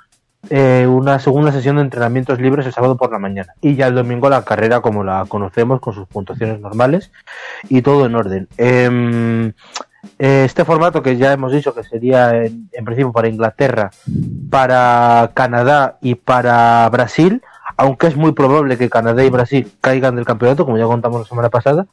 eh, 0.50 0.86
una 0.88 1.18
segunda 1.18 1.52
sesión 1.52 1.76
de 1.76 1.82
entrenamientos 1.82 2.40
libres 2.40 2.66
el 2.66 2.72
sábado 2.72 2.96
por 2.96 3.12
la 3.12 3.18
mañana. 3.18 3.54
Y 3.60 3.74
ya 3.74 3.86
el 3.86 3.94
domingo 3.94 4.28
la 4.28 4.44
carrera 4.44 4.80
como 4.80 5.04
la 5.04 5.24
conocemos, 5.26 5.80
con 5.80 5.94
sus 5.94 6.06
puntuaciones 6.06 6.60
normales 6.60 7.10
y 7.68 7.82
todo 7.82 8.06
en 8.06 8.14
orden. 8.14 8.48
Em, 8.56 9.52
eh, 10.18 10.44
este 10.44 10.64
formato 10.64 11.02
que 11.02 11.16
ya 11.16 11.32
hemos 11.32 11.52
dicho 11.52 11.74
que 11.74 11.82
sería 11.84 12.44
en, 12.44 12.68
en 12.72 12.84
principio 12.84 13.12
para 13.12 13.28
Inglaterra, 13.28 13.90
para 14.50 15.30
Canadá 15.34 15.98
y 16.00 16.14
para 16.14 16.88
Brasil, 16.90 17.42
aunque 17.76 18.06
es 18.06 18.16
muy 18.16 18.32
probable 18.32 18.78
que 18.78 18.90
Canadá 18.90 19.24
y 19.24 19.30
Brasil 19.30 19.70
caigan 19.80 20.16
del 20.16 20.24
campeonato, 20.24 20.64
como 20.64 20.78
ya 20.78 20.84
contamos 20.84 21.22
la 21.22 21.26
semana 21.26 21.50
pasada. 21.50 21.86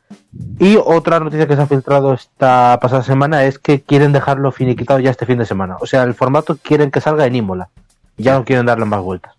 Y 0.60 0.78
otra 0.78 1.20
noticia 1.20 1.48
que 1.48 1.56
se 1.56 1.62
ha 1.62 1.68
filtrado 1.68 2.14
esta 2.14 2.78
pasada 2.82 3.04
semana 3.04 3.46
es 3.46 3.58
que 3.58 3.82
quieren 3.82 4.12
dejarlo 4.12 4.52
finiquitado 4.52 5.00
ya 5.00 5.10
este 5.10 5.26
fin 5.26 5.40
de 5.40 5.46
semana. 5.46 5.78
O 5.80 5.86
sea, 5.86 6.04
el 6.04 6.14
formato 6.14 6.58
quieren 6.62 6.92
que 6.92 7.02
salga 7.02 7.26
en 7.26 7.36
Imola. 7.36 7.70
Ya 8.22 8.34
no 8.36 8.46
quieren 8.46 8.66
darle 8.66 8.86
más 8.86 9.02
vueltas. 9.02 9.34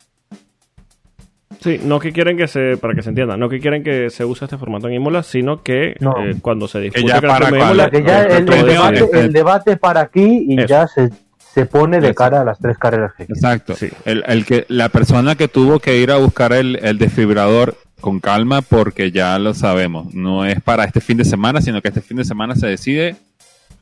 Sí, 1.60 1.80
no 1.84 2.00
que 2.00 2.12
quieren 2.12 2.36
que 2.36 2.48
se, 2.48 2.76
para 2.76 2.92
que 2.94 3.02
se 3.02 3.10
entienda, 3.10 3.36
no 3.36 3.48
que 3.48 3.60
quieren 3.60 3.84
que 3.84 4.10
se 4.10 4.24
use 4.24 4.44
este 4.46 4.58
formato 4.58 4.88
en 4.88 4.94
Imola, 4.94 5.22
sino 5.22 5.62
que 5.62 5.94
No. 6.00 6.14
eh, 6.18 6.34
cuando 6.42 6.66
se 6.66 6.90
ya 6.90 7.20
Gran 7.20 7.22
para 7.22 7.48
cuando- 7.50 7.56
Imola, 7.66 7.90
Que 7.90 8.02
ya 8.02 8.22
el 8.24 8.46
de- 8.46 8.62
debate, 8.64 9.08
el 9.20 9.32
debate 9.32 9.76
para 9.76 10.00
aquí 10.00 10.44
y 10.48 10.58
Eso. 10.58 10.66
ya 10.66 10.88
se, 10.88 11.10
se 11.38 11.66
pone 11.66 12.00
de 12.00 12.08
Eso. 12.08 12.14
cara 12.16 12.40
a 12.40 12.44
las 12.44 12.58
tres 12.58 12.76
carreras 12.78 13.12
que. 13.16 13.24
Exacto. 13.24 13.74
Sí. 13.76 13.90
El, 14.04 14.24
el 14.26 14.44
que, 14.44 14.64
la 14.68 14.88
persona 14.88 15.36
que 15.36 15.46
tuvo 15.46 15.78
que 15.78 15.98
ir 15.98 16.10
a 16.10 16.16
buscar 16.16 16.52
el, 16.52 16.80
el 16.82 16.98
desfibrilador 16.98 17.76
con 18.00 18.18
calma 18.18 18.62
porque 18.62 19.12
ya 19.12 19.38
lo 19.38 19.54
sabemos. 19.54 20.12
No 20.14 20.44
es 20.44 20.60
para 20.62 20.82
este 20.84 21.00
fin 21.00 21.18
de 21.18 21.24
semana, 21.24 21.60
sino 21.60 21.80
que 21.80 21.88
este 21.88 22.00
fin 22.00 22.16
de 22.16 22.24
semana 22.24 22.56
se 22.56 22.66
decide 22.66 23.14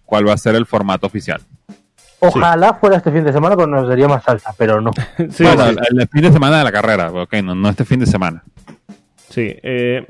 cuál 0.04 0.28
va 0.28 0.34
a 0.34 0.36
ser 0.36 0.54
el 0.54 0.66
formato 0.66 1.06
oficial. 1.06 1.40
Ojalá 2.20 2.74
fuera 2.74 2.96
este 2.96 3.10
fin 3.10 3.24
de 3.24 3.32
semana, 3.32 3.56
pues 3.56 3.68
nos 3.68 3.88
daría 3.88 4.08
más 4.08 4.22
salsa, 4.24 4.54
pero 4.56 4.80
no. 4.80 4.90
Sí, 5.30 5.44
bueno, 5.44 5.64
sí. 5.64 5.76
el, 5.90 6.00
el 6.00 6.08
fin 6.08 6.22
de 6.22 6.32
semana 6.32 6.58
de 6.58 6.64
la 6.64 6.72
carrera, 6.72 7.10
ok, 7.10 7.34
no, 7.42 7.54
no 7.54 7.68
este 7.68 7.84
fin 7.84 8.00
de 8.00 8.06
semana. 8.06 8.44
Sí, 9.28 9.54
eh, 9.62 10.06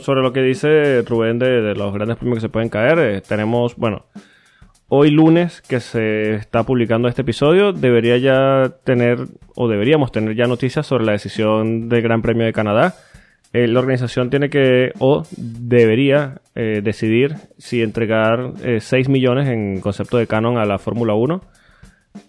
sobre 0.00 0.22
lo 0.22 0.32
que 0.32 0.40
dice 0.40 1.02
Rubén 1.02 1.38
de, 1.38 1.60
de 1.60 1.74
los 1.74 1.92
grandes 1.92 2.16
premios 2.16 2.38
que 2.38 2.40
se 2.40 2.48
pueden 2.48 2.70
caer, 2.70 2.98
eh, 2.98 3.20
tenemos, 3.20 3.76
bueno, 3.76 4.06
hoy 4.88 5.10
lunes 5.10 5.60
que 5.62 5.80
se 5.80 6.36
está 6.36 6.62
publicando 6.62 7.06
este 7.08 7.22
episodio, 7.22 7.72
debería 7.72 8.16
ya 8.16 8.72
tener, 8.84 9.18
o 9.54 9.68
deberíamos 9.68 10.10
tener 10.10 10.34
ya 10.34 10.46
noticias 10.46 10.86
sobre 10.86 11.04
la 11.04 11.12
decisión 11.12 11.88
del 11.88 12.02
Gran 12.02 12.22
Premio 12.22 12.46
de 12.46 12.52
Canadá. 12.52 12.94
Eh, 13.52 13.68
la 13.68 13.80
organización 13.80 14.28
tiene 14.30 14.50
que, 14.50 14.92
o 14.98 15.22
debería 15.36 16.40
eh, 16.54 16.80
decidir 16.82 17.36
si 17.58 17.82
entregar 17.82 18.52
eh, 18.62 18.80
6 18.80 19.08
millones 19.08 19.48
en 19.48 19.80
concepto 19.80 20.18
de 20.18 20.26
canon 20.26 20.58
a 20.58 20.64
la 20.64 20.78
Fórmula 20.78 21.14
1 21.14 21.40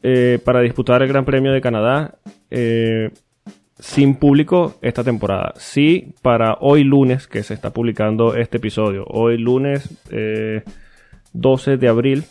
eh, 0.04 0.40
para 0.44 0.62
disputar 0.62 1.02
el 1.02 1.08
Gran 1.10 1.26
Premio 1.26 1.52
de 1.52 1.62
Canadá. 1.62 2.16
eh, 2.50 3.10
sin 3.80 4.16
público 4.16 4.78
esta 4.82 5.04
temporada. 5.04 5.54
Sí, 5.58 6.14
para 6.22 6.58
hoy 6.62 6.84
lunes, 6.84 7.28
que 7.28 7.44
se 7.44 7.54
está 7.54 7.72
publicando 7.72 8.36
este 8.36 8.58
episodio, 8.58 9.06
hoy 9.08 9.38
lunes 9.38 9.90
eh, 10.10 10.64
12 11.34 11.78
de 11.78 11.88
abril, 11.88 12.24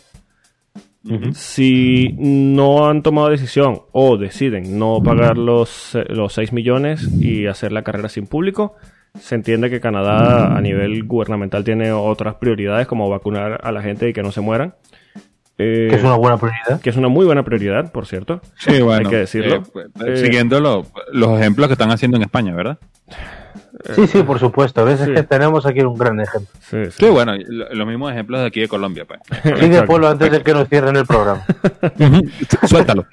si 1.35 2.15
no 2.19 2.89
han 2.89 3.03
tomado 3.03 3.29
decisión 3.31 3.83
o 3.93 4.17
deciden 4.17 4.79
no 4.79 5.03
pagar 5.03 5.39
los, 5.39 5.95
eh, 5.95 6.05
los 6.09 6.33
6 6.33 6.53
millones 6.53 7.09
y 7.21 7.47
hacer 7.47 7.73
la 7.73 7.83
carrera 7.83 8.09
sin 8.09 8.27
público, 8.27 8.75
se 9.19 9.35
entiende 9.35 9.71
que 9.71 9.81
Canadá 9.81 10.57
a 10.57 10.61
nivel 10.61 11.05
gubernamental 11.05 11.65
tiene 11.65 11.91
otras 11.93 12.35
prioridades 12.37 12.87
como 12.87 13.09
vacunar 13.09 13.61
a 13.63 13.73
la 13.73 13.83
gente 13.83 14.09
y 14.09 14.13
que 14.13 14.23
no 14.23 14.31
se 14.33 14.41
mueran. 14.41 14.75
Eh, 15.59 15.87
Que 15.89 15.97
es 15.97 16.03
una 16.05 16.17
buena 16.17 16.37
prioridad. 16.37 16.81
que 16.83 16.91
es 16.91 16.97
una 16.97 17.09
muy 17.09 17.25
buena 17.25 17.43
prioridad, 17.43 17.91
por 17.91 18.05
cierto. 18.07 18.43
Sí, 18.59 18.83
bueno. 18.83 19.09
Hay 19.09 19.11
que 19.11 19.17
decirlo. 19.21 19.57
eh, 19.57 20.05
Eh, 20.07 20.17
siguiendo 20.19 20.61
lo- 20.61 20.85
los 21.13 21.41
ejemplos 21.41 21.69
que 21.69 21.73
están 21.73 21.91
haciendo 21.91 22.19
en 22.19 22.25
España, 22.25 22.55
¿verdad? 22.55 22.79
Sí, 23.95 24.07
sí, 24.07 24.23
por 24.23 24.39
supuesto. 24.39 24.85
¿Ves? 24.85 25.01
sí. 25.01 25.11
Es 25.11 25.17
que 25.17 25.23
tenemos 25.25 25.67
aquí 25.67 25.81
un 25.81 25.95
gran 25.99 26.19
ejemplo. 26.21 26.49
Sí, 26.61 26.85
sí. 26.87 26.91
Sí, 26.99 27.07
bueno, 27.11 27.35
lo- 27.47 27.73
los 27.75 27.87
mismos 27.87 28.11
ejemplos 28.13 28.41
de 28.41 28.47
aquí 28.47 28.61
de 28.61 28.69
Colombia, 28.69 29.05
pues. 29.05 29.21
Sigue. 29.61 29.83
Polo, 29.83 30.09
antes 30.09 30.31
de 30.31 30.43
que 30.43 30.53
nos 30.55 30.69
cierren 30.69 30.97
el 30.97 31.07
programa. 31.07 31.45
Suéltalo. 32.67 33.07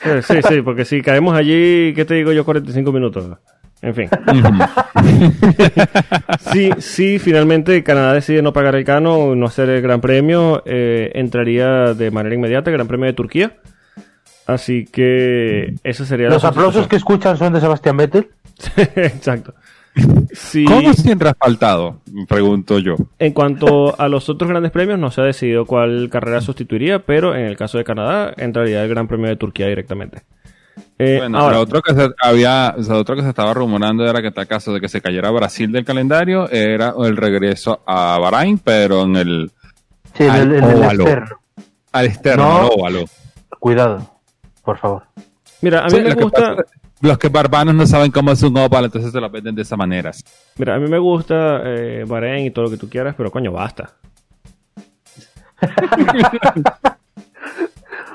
Sí, 0.00 0.10
sí, 0.22 0.34
sí, 0.48 0.62
porque 0.62 0.84
si 0.84 1.02
caemos 1.02 1.36
allí, 1.36 1.92
¿qué 1.94 2.04
te 2.06 2.14
digo 2.14 2.32
yo? 2.32 2.44
45 2.44 2.92
minutos. 2.92 3.26
En 3.80 3.94
fin. 3.94 4.08
Sí, 6.52 6.70
sí, 6.78 7.18
finalmente 7.18 7.82
Canadá 7.84 8.12
decide 8.14 8.42
no 8.42 8.52
pagar 8.52 8.74
el 8.74 8.84
cano, 8.84 9.34
no 9.34 9.46
hacer 9.46 9.68
el 9.68 9.82
Gran 9.82 10.00
Premio, 10.00 10.62
eh, 10.66 11.12
entraría 11.14 11.94
de 11.94 12.10
manera 12.10 12.34
inmediata 12.34 12.70
el 12.70 12.76
Gran 12.76 12.88
Premio 12.88 13.06
de 13.06 13.12
Turquía. 13.12 13.56
Así 14.46 14.84
que 14.86 15.74
esa 15.84 16.04
sería 16.06 16.28
Los 16.28 16.42
la 16.42 16.48
aplausos 16.50 16.88
que 16.88 16.96
escuchan 16.96 17.36
son 17.36 17.52
de 17.52 17.60
Sebastián 17.60 17.96
Vettel. 17.96 18.28
Exacto. 18.96 19.54
Sí, 20.32 20.64
¿Cómo 20.64 20.92
siempre 20.92 21.28
asfaltado? 21.30 22.00
Pregunto 22.28 22.78
yo. 22.78 22.96
en 23.18 23.32
cuanto 23.32 23.98
a 24.00 24.08
los 24.08 24.28
otros 24.28 24.48
grandes 24.50 24.72
premios, 24.72 24.98
no 24.98 25.10
se 25.10 25.20
ha 25.20 25.24
decidido 25.24 25.64
cuál 25.66 26.08
carrera 26.10 26.40
sustituiría, 26.40 27.00
pero 27.00 27.34
en 27.34 27.46
el 27.46 27.56
caso 27.56 27.78
de 27.78 27.84
Canadá, 27.84 28.32
entraría 28.36 28.82
el 28.82 28.88
Gran 28.88 29.08
Premio 29.08 29.28
de 29.28 29.36
Turquía 29.36 29.66
directamente. 29.66 30.22
Eh, 30.98 31.16
Bueno, 31.18 31.38
ahora, 31.38 31.56
lo 31.56 31.62
otro 31.62 31.82
que 31.82 31.94
se 31.94 32.08
había, 32.22 32.74
o 32.76 32.82
sea, 32.82 32.94
lo 32.94 33.00
otro 33.00 33.16
que 33.16 33.22
se 33.22 33.28
estaba 33.28 33.52
rumorando 33.54 34.08
era 34.08 34.20
que 34.22 34.30
tal 34.30 34.46
caso 34.46 34.72
de 34.72 34.80
que 34.80 34.88
se 34.88 35.00
cayera 35.00 35.30
Brasil 35.30 35.70
del 35.72 35.84
calendario 35.84 36.48
era 36.50 36.94
el 37.02 37.16
regreso 37.16 37.82
a 37.86 38.18
Bahrein, 38.18 38.58
pero 38.58 39.02
en 39.02 39.16
el 39.16 39.50
Sí, 40.14 40.24
en 40.24 40.34
el, 40.34 40.54
en 40.54 40.64
el 40.64 40.76
óvalo. 40.76 41.02
externo. 41.04 41.36
al 41.92 42.06
externo, 42.06 42.44
No. 42.44 42.58
al 42.60 42.70
óvalo. 42.78 43.04
Cuidado, 43.60 44.10
por 44.64 44.78
favor. 44.78 45.02
mira, 45.62 45.80
a 45.80 45.84
mí 45.86 45.90
Sí, 45.90 46.00
me 46.02 46.14
gusta... 46.14 46.56
pasa- 46.56 46.64
los 47.00 47.18
que 47.18 47.28
barbanos 47.28 47.74
no 47.74 47.86
saben 47.86 48.10
cómo 48.10 48.32
es 48.32 48.42
un 48.42 48.56
óvalo, 48.56 48.86
entonces 48.86 49.12
se 49.12 49.20
lo 49.20 49.30
venden 49.30 49.54
de 49.54 49.62
esa 49.62 49.76
manera. 49.76 50.10
Mira, 50.56 50.74
a 50.74 50.78
mí 50.78 50.88
me 50.88 50.98
gusta 50.98 51.60
eh, 51.64 52.04
Bahrein 52.06 52.46
y 52.46 52.50
todo 52.50 52.64
lo 52.66 52.70
que 52.70 52.76
tú 52.76 52.88
quieras, 52.88 53.14
pero 53.16 53.30
coño, 53.30 53.52
basta. 53.52 53.92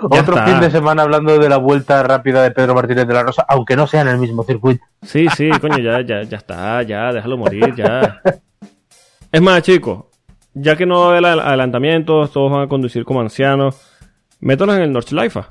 Otro 0.02 0.36
está. 0.36 0.46
fin 0.46 0.60
de 0.60 0.70
semana 0.70 1.04
hablando 1.04 1.38
de 1.40 1.48
la 1.48 1.56
vuelta 1.58 2.04
rápida 2.04 2.44
de 2.44 2.52
Pedro 2.52 2.76
Martínez 2.76 3.08
de 3.08 3.14
la 3.14 3.24
Rosa, 3.24 3.46
aunque 3.48 3.76
no 3.78 3.88
sea 3.88 4.02
en 4.02 4.10
el 4.10 4.18
mismo 4.18 4.44
circuito. 4.44 4.84
Sí, 5.02 5.28
sí, 5.36 5.50
coño, 5.62 5.78
ya, 5.80 6.02
ya, 6.02 6.24
ya 6.24 6.38
está, 6.38 6.82
ya, 6.84 7.14
déjalo 7.14 7.38
morir, 7.38 7.74
ya. 7.76 8.22
Es 9.32 9.42
más, 9.42 9.62
chicos, 9.64 10.06
ya 10.54 10.76
que 10.76 10.86
no 10.86 11.00
va 11.00 11.06
a 11.06 11.10
haber 11.12 11.24
adel- 11.24 11.42
adelantamientos, 11.42 12.32
todos 12.32 12.52
van 12.52 12.64
a 12.64 12.68
conducir 12.68 13.06
como 13.06 13.22
ancianos, 13.22 13.78
métalos 14.42 14.76
en 14.76 14.82
el 14.84 14.92
Nordschleife. 14.92 15.42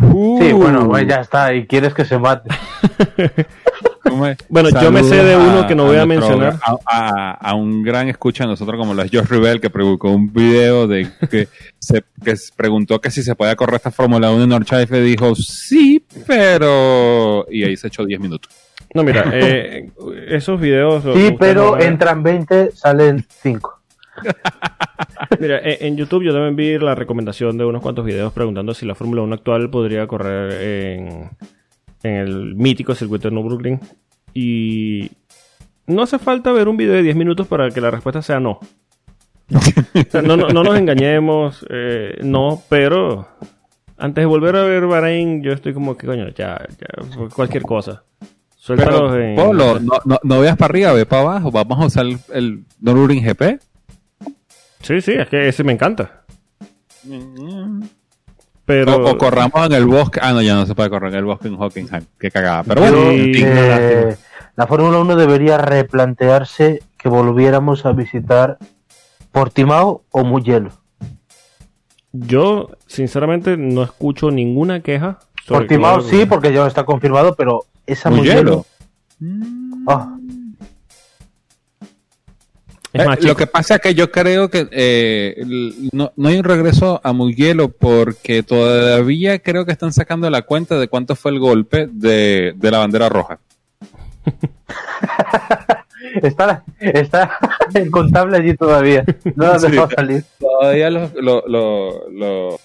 Sí, 0.00 0.52
bueno, 0.52 0.88
pues 0.88 1.06
ya 1.06 1.16
está. 1.20 1.54
Y 1.54 1.66
quieres 1.66 1.92
que 1.94 2.04
se 2.04 2.18
mate. 2.18 2.48
Bueno, 4.48 4.68
yo 4.82 4.90
me 4.90 5.02
sé 5.04 5.22
de 5.22 5.36
uno 5.36 5.66
que 5.66 5.74
no 5.74 5.84
voy 5.86 5.96
a 5.96 6.04
nuestro- 6.04 6.36
mencionar. 6.36 6.58
A, 6.62 6.76
a- 6.86 7.30
a 7.50 7.54
un 7.54 7.82
gran 7.82 8.08
escucha 8.08 8.44
de 8.44 8.50
nosotros 8.50 8.78
como 8.78 8.92
lo 8.94 9.02
es 9.02 9.10
Josh 9.10 9.26
Ribel, 9.26 9.60
que 9.60 9.70
publicó 9.70 10.10
un 10.10 10.30
video 10.32 10.86
de 10.86 11.08
que 11.30 11.48
se 11.78 12.02
que 12.22 12.34
preguntó 12.54 13.00
que 13.00 13.10
si 13.10 13.22
se 13.22 13.34
podía 13.34 13.56
correr 13.56 13.76
esta 13.76 13.90
Fórmula 13.90 14.30
1 14.30 14.42
en 14.42 14.48
Norchaife, 14.50 15.00
dijo 15.00 15.34
sí, 15.34 16.04
pero... 16.26 17.46
Y 17.50 17.64
ahí 17.64 17.76
se 17.76 17.86
echó 17.86 18.04
10 18.04 18.20
minutos. 18.20 18.50
No, 18.92 19.02
mira, 19.02 19.24
eh, 19.32 19.88
esos 20.28 20.60
videos... 20.60 21.04
Sí, 21.16 21.34
pero 21.38 21.76
a 21.76 21.80
entran 21.80 22.22
20, 22.22 22.72
salen 22.72 23.24
5. 23.42 23.80
Mira, 25.40 25.58
en, 25.60 25.86
en 25.86 25.96
YouTube 25.96 26.24
yo 26.24 26.32
también 26.32 26.56
vi 26.56 26.78
la 26.78 26.94
recomendación 26.94 27.56
de 27.56 27.64
unos 27.64 27.82
cuantos 27.82 28.04
videos 28.04 28.32
preguntando 28.32 28.74
si 28.74 28.86
la 28.86 28.94
Fórmula 28.94 29.22
1 29.22 29.34
actual 29.34 29.70
podría 29.70 30.06
correr 30.06 30.52
en, 30.62 31.30
en 32.02 32.14
el 32.14 32.54
mítico 32.54 32.94
circuito 32.94 33.28
de 33.28 33.34
Nürburgring. 33.34 33.80
Y 34.34 35.10
no 35.86 36.02
hace 36.02 36.18
falta 36.18 36.52
ver 36.52 36.68
un 36.68 36.76
video 36.76 36.94
de 36.94 37.02
10 37.02 37.16
minutos 37.16 37.46
para 37.46 37.70
que 37.70 37.80
la 37.80 37.90
respuesta 37.90 38.22
sea 38.22 38.40
no. 38.40 38.60
O 39.54 40.10
sea, 40.10 40.22
no, 40.22 40.36
no, 40.36 40.48
no 40.48 40.62
nos 40.62 40.78
engañemos, 40.78 41.66
eh, 41.68 42.18
no, 42.22 42.62
pero 42.68 43.28
antes 43.98 44.22
de 44.22 44.26
volver 44.26 44.56
a 44.56 44.64
ver 44.64 44.86
Bahrein, 44.86 45.42
yo 45.42 45.52
estoy 45.52 45.74
como 45.74 45.96
que, 45.96 46.06
coño, 46.06 46.28
ya, 46.30 46.66
ya, 46.78 47.28
cualquier 47.34 47.62
cosa. 47.62 48.04
Suéltalos 48.56 49.12
Pero, 49.12 49.20
en... 49.20 49.36
Polo, 49.36 49.80
no, 49.80 49.98
no, 50.04 50.20
no 50.22 50.40
veas 50.40 50.56
para 50.56 50.70
arriba, 50.70 50.92
ve 50.92 51.04
para 51.04 51.22
abajo. 51.22 51.50
Vamos 51.50 51.80
a 51.80 51.86
usar 51.86 52.06
el, 52.06 52.18
el 52.32 52.64
GP. 52.84 53.60
Sí, 54.82 55.00
sí, 55.00 55.12
es 55.12 55.28
que 55.28 55.48
ese 55.48 55.64
me 55.64 55.72
encanta. 55.72 56.24
Pero... 58.64 58.96
O, 58.96 59.10
o 59.10 59.18
corramos 59.18 59.66
en 59.66 59.72
el 59.72 59.86
bosque. 59.86 60.20
Ah, 60.22 60.32
no, 60.32 60.42
ya 60.42 60.54
no 60.54 60.66
se 60.66 60.74
puede 60.74 60.90
correr 60.90 61.12
en 61.12 61.18
el 61.18 61.24
bosque 61.24 61.48
en 61.48 61.54
Hockenheim. 61.60 62.04
Qué 62.18 62.30
cagada. 62.30 62.62
Pero 62.64 62.80
bueno. 62.80 62.96
Eh, 63.10 64.16
la 64.56 64.66
Fórmula 64.66 64.98
1 64.98 65.16
debería 65.16 65.58
replantearse 65.58 66.82
que 66.98 67.08
volviéramos 67.08 67.84
a 67.86 67.92
visitar 67.92 68.58
Portimao 69.32 70.04
o 70.10 70.24
Mugello. 70.24 70.70
Yo, 72.12 72.70
sinceramente, 72.86 73.56
no 73.56 73.82
escucho 73.82 74.30
ninguna 74.30 74.80
queja. 74.80 75.18
sobre 75.46 75.60
Portimao 75.60 76.02
que- 76.02 76.10
sí, 76.10 76.26
porque 76.26 76.52
ya 76.52 76.60
no 76.60 76.66
está 76.66 76.84
confirmado, 76.84 77.34
pero 77.34 77.64
esa 77.86 78.10
Mugello. 78.10 78.64
Mugello. 79.18 79.82
Ah, 79.88 80.16
Es 82.92 83.06
más, 83.06 83.18
Eh, 83.18 83.22
lo 83.26 83.34
que 83.36 83.46
pasa 83.46 83.76
es 83.76 83.80
que 83.80 83.94
yo 83.94 84.10
creo 84.10 84.50
que 84.50 84.68
eh, 84.70 85.44
no, 85.92 86.12
no 86.14 86.28
hay 86.28 86.36
un 86.38 86.44
regreso 86.44 87.00
a 87.02 87.12
Mugello 87.12 87.68
porque 87.70 88.42
todavía 88.42 89.38
creo 89.38 89.64
que 89.64 89.72
están 89.72 89.92
sacando 89.92 90.28
la 90.28 90.42
cuenta 90.42 90.78
de 90.78 90.88
cuánto 90.88 91.16
fue 91.16 91.30
el 91.32 91.38
golpe 91.38 91.88
de, 91.90 92.52
de 92.56 92.70
la 92.70 92.78
bandera 92.78 93.08
roja. 93.08 93.38
está, 96.22 96.62
está 96.80 97.38
el 97.74 97.90
contable 97.90 98.36
allí 98.38 98.54
todavía. 98.56 99.04
No 99.36 99.46
lo 99.54 99.58
Sí. 99.58 99.70
dejado 99.70 99.90
salir. 99.94 100.24
Todavía 100.38 100.90
lo, 100.90 101.10
lo, 101.20 101.44
lo, 101.46 102.08
lo, 102.10 102.60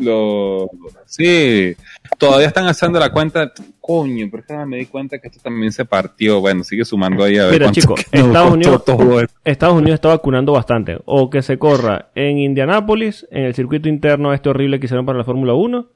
lo- 0.00 0.68
sí, 1.06 1.74
todavía 2.18 2.46
están 2.48 2.66
haciendo 2.66 2.98
la 2.98 3.12
cuenta. 3.12 3.52
Coño, 3.80 4.26
pero 4.30 4.40
es 4.40 4.46
que 4.46 4.52
ahora 4.52 4.66
me 4.66 4.76
di 4.78 4.86
cuenta 4.86 5.18
que 5.18 5.28
esto 5.28 5.40
también 5.42 5.72
se 5.72 5.84
partió. 5.84 6.40
Bueno, 6.40 6.62
sigue 6.64 6.84
sumando 6.84 7.24
ahí 7.24 7.38
a 7.38 7.44
ver 7.44 7.52
Mira, 7.52 7.64
cuánto 7.66 7.80
chico, 7.80 7.94
que 8.12 8.18
nos 8.18 8.26
Estados 8.28 8.52
Unidos- 8.52 8.84
todo. 8.84 9.20
Estados 9.44 9.74
Unidos 9.76 9.94
está 9.94 10.08
vacunando 10.08 10.52
bastante. 10.52 10.98
O 11.04 11.28
que 11.30 11.42
se 11.42 11.58
corra 11.58 12.10
en 12.14 12.38
Indianápolis, 12.38 13.26
en 13.30 13.44
el 13.44 13.54
circuito 13.54 13.88
interno 13.88 14.32
este 14.32 14.48
horrible 14.48 14.78
que 14.80 14.86
hicieron 14.86 15.06
para 15.06 15.18
la 15.18 15.24
Fórmula 15.24 15.54
1, 15.54 15.86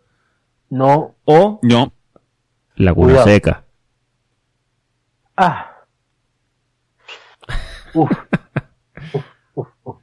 No. 0.71 1.15
o 1.25 1.61
No, 1.63 1.93
Laguna 2.77 3.09
Cuidado. 3.13 3.27
Seca. 3.29 3.65
Ah. 5.37 5.71
Uf. 7.93 8.11
Uf, 9.13 9.25
uf, 9.55 9.69
uf. 9.85 9.97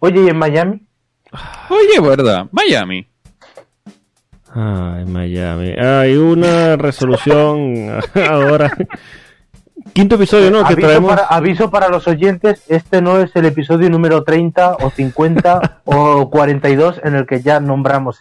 Oye, 0.00 0.22
¿y 0.24 0.28
en 0.28 0.36
Miami? 0.38 0.86
oye, 1.70 2.00
verdad, 2.00 2.46
Miami. 2.52 3.08
Ay, 4.54 5.04
Miami. 5.06 5.70
Hay 5.72 6.16
una 6.16 6.76
resolución 6.76 7.90
ahora. 8.30 8.70
Quinto 9.92 10.14
episodio, 10.14 10.50
¿no? 10.50 10.64
Que 10.64 10.72
aviso, 10.74 10.88
traemos. 10.88 11.10
para, 11.10 11.26
aviso 11.26 11.70
para 11.70 11.88
los 11.88 12.06
oyentes, 12.08 12.62
este 12.68 13.02
no 13.02 13.18
es 13.18 13.34
el 13.36 13.44
episodio 13.46 13.90
número 13.90 14.22
30 14.22 14.76
o 14.76 14.90
50 14.90 15.80
o 15.84 16.30
42 16.30 17.00
en 17.04 17.14
el 17.16 17.26
que 17.26 17.40
ya 17.42 17.60
nombramos. 17.60 18.20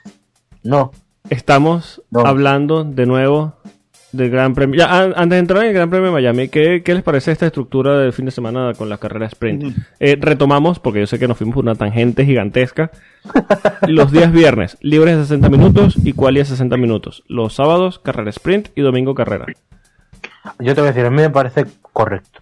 No. 0.64 0.92
Estamos 1.30 2.02
No. 2.12 2.22
hablando 2.22 2.84
de 2.84 3.06
nuevo 3.06 3.54
del 4.14 4.30
Gran 4.30 4.54
Premio. 4.54 4.78
Ya, 4.80 4.86
an- 5.02 5.14
antes 5.16 5.36
de 5.36 5.40
entrar 5.40 5.62
en 5.64 5.70
el 5.70 5.74
Gran 5.74 5.90
Premio 5.90 6.06
de 6.08 6.12
Miami, 6.14 6.48
¿qué, 6.48 6.82
qué 6.86 6.94
les 6.94 7.04
parece 7.04 7.32
esta 7.32 7.46
estructura 7.48 7.98
del 7.98 8.14
fin 8.14 8.26
de 8.26 8.32
semana 8.32 8.72
con 8.78 8.88
la 8.88 8.98
carrera 8.98 9.26
sprint? 9.26 9.76
Eh, 10.00 10.18
retomamos, 10.20 10.80
porque 10.80 11.00
yo 11.02 11.08
sé 11.08 11.20
que 11.20 11.28
nos 11.28 11.38
fuimos 11.38 11.56
por 11.56 11.64
una 11.66 11.76
tangente 11.76 12.24
gigantesca. 12.26 12.92
Los 13.88 14.12
días 14.12 14.32
viernes, 14.32 14.78
libres 14.82 15.18
de 15.18 15.24
60 15.24 15.50
minutos 15.50 15.98
y 16.04 16.14
quali 16.14 16.40
de 16.40 16.46
60 16.46 16.78
minutos. 16.78 17.24
Los 17.28 17.54
sábados, 17.56 18.00
carrera 18.00 18.30
sprint 18.30 18.70
y 18.76 18.82
domingo 18.82 19.16
carrera. 19.16 19.48
Yo 20.60 20.76
te 20.76 20.82
voy 20.82 20.90
a 20.90 20.94
decir, 20.94 21.06
a 21.06 21.10
mí 21.10 21.18
me 21.18 21.30
parece 21.30 21.66
correcto. 21.92 22.42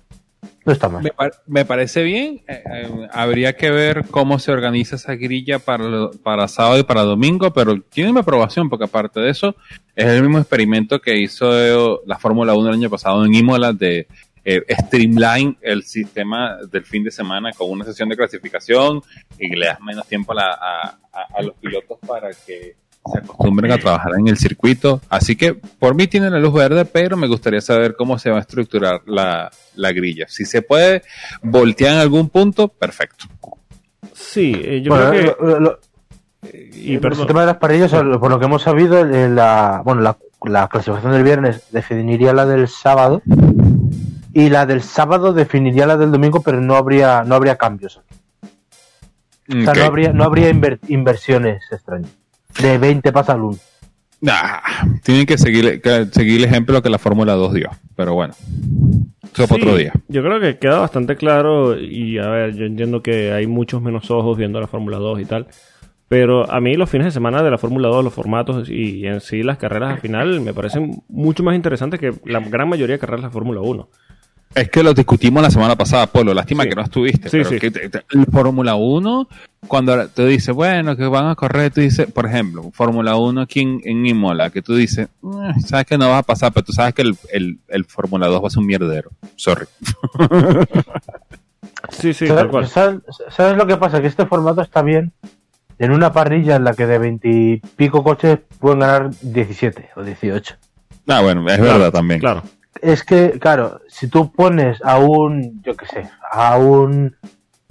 No 0.66 0.74
está 0.74 0.90
mal. 0.90 1.02
Me, 1.04 1.10
par- 1.12 1.34
me 1.48 1.66
parece 1.66 2.04
bien. 2.04 2.44
eh, 2.48 2.64
eh, 2.74 3.08
habría 3.12 3.56
que 3.56 3.72
ver 3.72 4.06
cómo 4.12 4.38
se 4.40 4.52
organiza 4.52 4.96
esa 4.96 5.16
grilla 5.16 5.58
para, 5.60 6.10
para 6.24 6.48
sábado 6.48 6.78
y 6.80 6.84
para 6.84 7.02
domingo, 7.02 7.52
pero 7.52 7.82
tiene 7.82 8.14
mi 8.14 8.20
aprobación, 8.20 8.70
porque 8.70 8.86
aparte 8.86 9.20
de 9.20 9.30
eso, 9.32 9.56
es 9.96 10.06
el 10.06 10.22
mismo 10.22 10.38
experimento 10.40 11.00
que 11.02 11.18
hizo 11.18 12.02
la 12.06 12.20
Fórmula 12.20 12.54
1 12.54 12.70
el 12.70 12.76
año 12.76 12.90
pasado 12.90 13.26
en 13.26 13.34
Imola 13.34 13.74
de 13.74 14.08
eh, 14.44 14.62
streamline 14.86 15.56
el 15.62 15.84
sistema 15.84 16.58
del 16.72 16.84
fin 16.84 17.04
de 17.04 17.12
semana 17.12 17.52
con 17.54 17.70
una 17.70 17.86
sesión 17.86 18.10
de 18.10 18.18
clasificación 18.18 19.02
y 19.40 19.56
le 19.56 19.68
das 19.68 19.80
menos 19.82 20.08
tiempo 20.08 20.32
a, 20.32 20.36
la- 20.36 20.58
a- 20.60 20.98
a- 21.14 21.28
a 21.38 21.42
los 21.44 21.56
pilotos 21.56 21.98
para 22.08 22.30
que 22.46 22.76
se 23.06 23.18
acostumbren 23.20 23.72
a 23.72 23.78
trabajar 23.78 24.12
en 24.20 24.28
el 24.28 24.38
circuito. 24.38 25.02
Así 25.10 25.36
que 25.36 25.54
por 25.54 25.96
mí 25.96 26.08
tiene 26.08 26.30
la 26.30 26.40
luz 26.40 26.54
verde, 26.54 26.86
pero 26.86 27.18
me 27.18 27.28
gustaría 27.28 27.62
saber 27.62 27.96
cómo 27.96 28.20
se 28.20 28.30
va 28.30 28.38
a 28.38 28.42
estructurar 28.42 29.02
la, 29.06 29.50
la 29.76 29.92
grilla. 29.92 30.26
Si 30.28 30.46
se 30.46 30.62
puede 30.62 31.02
voltear 31.42 31.94
en 31.94 32.00
algún 32.00 32.30
punto, 32.30 32.68
perfecto. 32.68 33.26
Sí, 34.14 34.54
eh, 34.64 34.82
yo 34.84 34.92
Bueno, 34.94 35.10
creo 35.10 35.38
que... 35.38 35.44
lo- 35.46 35.60
lo- 35.60 35.80
Y 36.74 36.96
el 36.96 37.00
perdón, 37.00 37.20
sistema 37.20 37.42
de 37.42 37.48
las 37.48 37.58
parrillas, 37.58 37.92
por 37.92 38.30
lo 38.30 38.40
que 38.40 38.46
hemos 38.46 38.62
sabido, 38.64 39.04
la, 39.06 39.82
bueno, 39.86 40.02
la, 40.02 40.18
la 40.46 40.68
clasificación 40.68 41.12
del 41.14 41.24
viernes 41.24 41.64
definiría 41.72 42.34
la 42.34 42.46
del 42.46 42.68
sábado 42.68 43.22
y 44.34 44.50
la 44.50 44.66
del 44.66 44.82
sábado 44.82 45.34
definiría 45.34 45.86
la 45.86 45.98
del 45.98 46.12
domingo, 46.12 46.42
pero 46.42 46.60
no 46.62 46.76
habría 46.76 47.24
no 47.24 47.36
habría 47.36 47.58
cambios. 47.58 48.02
O 49.50 49.64
sea, 49.64 49.74
no 49.74 49.84
habría, 49.84 50.14
no 50.14 50.24
habría 50.24 50.50
inver- 50.50 50.80
inversiones 50.88 51.62
extrañas. 51.72 52.12
De 52.60 52.78
20 52.78 53.12
pasa 53.12 53.34
al 53.34 53.42
1. 53.42 53.58
Nah, 54.22 54.60
tienen 55.04 55.26
que 55.26 55.38
seguir, 55.38 55.82
que 55.82 56.06
seguir 56.12 56.38
el 56.38 56.46
ejemplo 56.46 56.82
que 56.82 56.90
la 56.90 57.00
Fórmula 57.00 57.34
2 57.34 57.54
dio. 57.54 57.70
Pero 57.96 58.14
bueno, 58.14 58.34
eso 59.34 59.48
para 59.48 59.62
Sí, 59.62 59.62
otro 59.62 59.76
día. 59.76 59.94
Yo 60.08 60.22
creo 60.22 60.40
que 60.40 60.58
queda 60.60 60.80
bastante 60.80 61.16
claro 61.16 61.80
y 61.80 62.20
a 62.20 62.30
ver, 62.30 62.56
yo 62.56 62.66
entiendo 62.66 63.02
que 63.02 63.32
hay 63.32 63.48
muchos 63.48 63.82
menos 63.82 64.12
ojos 64.12 64.38
viendo 64.38 64.60
la 64.60 64.68
Fórmula 64.68 64.98
2 64.98 65.22
y 65.22 65.26
tal, 65.26 65.48
pero 66.08 66.52
a 66.52 66.60
mí 66.62 66.76
los 66.76 66.90
fines 66.90 67.06
de 67.06 67.12
semana 67.12 67.42
de 67.42 67.50
la 67.50 67.58
Fórmula 67.58 67.88
2, 67.88 68.04
los 68.04 68.14
formatos 68.14 68.70
y 68.70 69.08
en 69.08 69.22
sí 69.22 69.44
las 69.44 69.58
carreras 69.58 69.94
al 69.94 70.02
final 70.02 70.42
me 70.42 70.54
parecen 70.54 71.02
mucho 71.08 71.42
más 71.42 71.56
interesantes 71.56 72.00
que 72.00 72.14
la 72.26 72.42
gran 72.42 72.70
mayoría 72.70 72.96
de 72.96 73.00
carreras 73.00 73.22
de 73.22 73.28
la 73.28 73.32
Fórmula 73.32 73.62
1. 73.62 73.90
Es 74.54 74.70
que 74.70 74.84
lo 74.84 74.94
discutimos 74.94 75.42
la 75.42 75.50
semana 75.50 75.76
pasada, 75.78 76.08
Polo. 76.08 76.34
Lástima 76.34 76.64
Sí. 76.64 76.70
que 76.70 76.76
no 76.76 76.82
estuviste. 76.82 77.30
Sí, 77.30 77.38
pero 77.38 77.50
sí. 77.50 77.60
que 77.60 77.72
te- 77.72 77.90
te- 77.90 78.04
el 78.12 78.26
Fórmula 78.26 78.76
1, 78.76 79.28
cuando 79.68 80.08
tú 80.10 80.26
dices, 80.26 80.54
bueno, 80.54 80.96
que 80.98 81.06
van 81.08 81.28
a 81.28 81.36
correr, 81.36 81.72
tú 81.72 81.80
dices, 81.82 82.12
por 82.12 82.26
ejemplo, 82.26 82.70
Fórmula 82.74 83.16
1 83.16 83.42
aquí 83.42 83.62
en, 83.62 83.80
en 83.86 84.06
Imola, 84.06 84.50
que 84.50 84.62
tú 84.62 84.76
dices, 84.76 85.08
"Eh, 85.24 85.62
sabes 85.66 85.86
que 85.86 85.98
no 85.98 86.10
va 86.10 86.18
a 86.18 86.24
pasar, 86.24 86.52
pero 86.52 86.66
tú 86.66 86.74
sabes 86.74 86.94
que 86.94 87.02
el, 87.04 87.16
el, 87.32 87.60
el 87.70 87.86
Fórmula 87.86 88.28
2 88.28 88.44
va 88.44 88.48
a 88.48 88.50
ser 88.50 88.60
un 88.60 88.66
mierdero. 88.68 89.10
Sorry. 89.38 89.66
Sí, 91.90 92.14
sí, 92.14 92.28
¿Sabes, 92.28 92.44
tal 92.44 92.52
cual. 92.52 92.68
sabes- 92.68 93.02
sabes 93.30 93.58
lo 93.58 93.66
que 93.68 93.76
pasa? 93.76 94.02
Que 94.02 94.08
este 94.08 94.26
formato 94.26 94.62
está 94.62 94.82
bien 94.82 95.12
en 95.80 95.92
una 95.92 96.14
parrilla 96.14 96.56
en 96.56 96.64
la 96.64 96.74
que 96.74 96.86
de 96.86 96.98
20 97.00 97.28
y 97.30 97.58
pico 97.76 98.04
coches 98.04 98.40
pueden 98.60 98.80
ganar 98.80 99.10
17 99.22 99.90
o 99.96 100.04
18. 100.04 100.56
Ah, 101.08 101.22
bueno, 101.22 101.42
es 101.50 101.58
Claro, 101.58 101.74
verdad 101.74 101.92
también. 101.92 102.20
Claro. 102.20 102.44
Es 102.82 103.04
que, 103.04 103.32
claro, 103.40 103.82
si 103.88 104.08
tú 104.08 104.32
pones 104.32 104.80
a 104.84 104.98
un, 105.00 105.62
yo 105.64 105.76
qué 105.76 105.86
sé, 105.86 106.10
a 106.32 106.58
un 106.58 107.16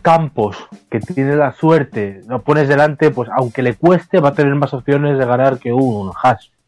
Campos 0.02 0.56
que 0.90 0.98
tiene 1.00 1.36
la 1.36 1.52
suerte, 1.52 2.22
lo 2.26 2.40
pones 2.42 2.68
delante, 2.68 3.10
pues 3.10 3.28
aunque 3.36 3.62
le 3.62 3.74
cueste, 3.74 4.18
va 4.20 4.30
a 4.30 4.34
tener 4.34 4.54
más 4.54 4.72
opciones 4.72 5.18
de 5.18 5.26
ganar 5.26 5.58
que 5.58 5.72
un 5.72 6.10
Haas. 6.22 6.50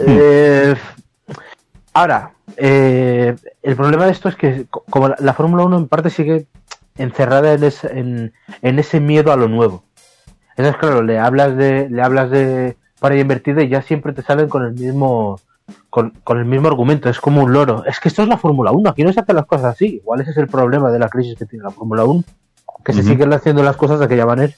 Eh, 0.00 0.74
ahora, 1.92 2.32
eh, 2.56 3.36
el 3.62 3.76
problema 3.76 4.06
de 4.06 4.12
esto 4.12 4.28
es 4.28 4.34
que 4.36 4.66
co- 4.68 4.84
como 4.90 5.08
la, 5.08 5.16
la 5.20 5.34
Fórmula 5.34 5.62
1 5.64 5.76
en 5.78 5.88
parte 5.88 6.10
sigue 6.10 6.46
encerrada 6.96 7.52
en 7.52 7.62
ese, 7.64 7.98
en, 7.98 8.32
en 8.62 8.78
ese 8.78 8.98
miedo 9.00 9.32
a 9.32 9.36
lo 9.36 9.46
nuevo. 9.48 9.84
Entonces, 10.56 10.76
claro, 10.80 11.02
le 11.02 11.18
hablas 11.18 11.56
de, 11.56 11.88
le 11.90 12.02
hablas 12.02 12.30
de 12.30 12.76
para 12.98 13.16
invertida 13.16 13.62
y 13.62 13.68
ya 13.68 13.82
siempre 13.82 14.12
te 14.14 14.22
salen 14.22 14.48
con 14.48 14.64
el 14.64 14.72
mismo, 14.72 15.38
con, 15.90 16.10
con 16.24 16.38
el 16.38 16.44
mismo 16.44 16.68
argumento, 16.68 17.08
es 17.08 17.20
como 17.20 17.42
un 17.42 17.52
loro. 17.52 17.84
Es 17.84 18.00
que 18.00 18.08
esto 18.08 18.22
es 18.22 18.28
la 18.28 18.38
Fórmula 18.38 18.72
1, 18.72 18.90
aquí 18.90 19.02
no 19.02 19.12
se 19.12 19.20
hacen 19.20 19.36
las 19.36 19.46
cosas 19.46 19.74
así. 19.74 19.96
Igual 19.96 20.20
ese 20.20 20.30
es 20.30 20.36
el 20.36 20.48
problema 20.48 20.90
de 20.90 20.98
la 20.98 21.08
crisis 21.08 21.36
que 21.36 21.46
tiene 21.46 21.64
la 21.64 21.70
Fórmula 21.70 22.04
1, 22.04 22.24
que 22.84 22.92
se 22.92 23.02
siguen 23.02 23.32
haciendo 23.32 23.62
las 23.62 23.76
cosas 23.76 23.98
de 23.98 24.04
aquella 24.04 24.26
manera. 24.26 24.52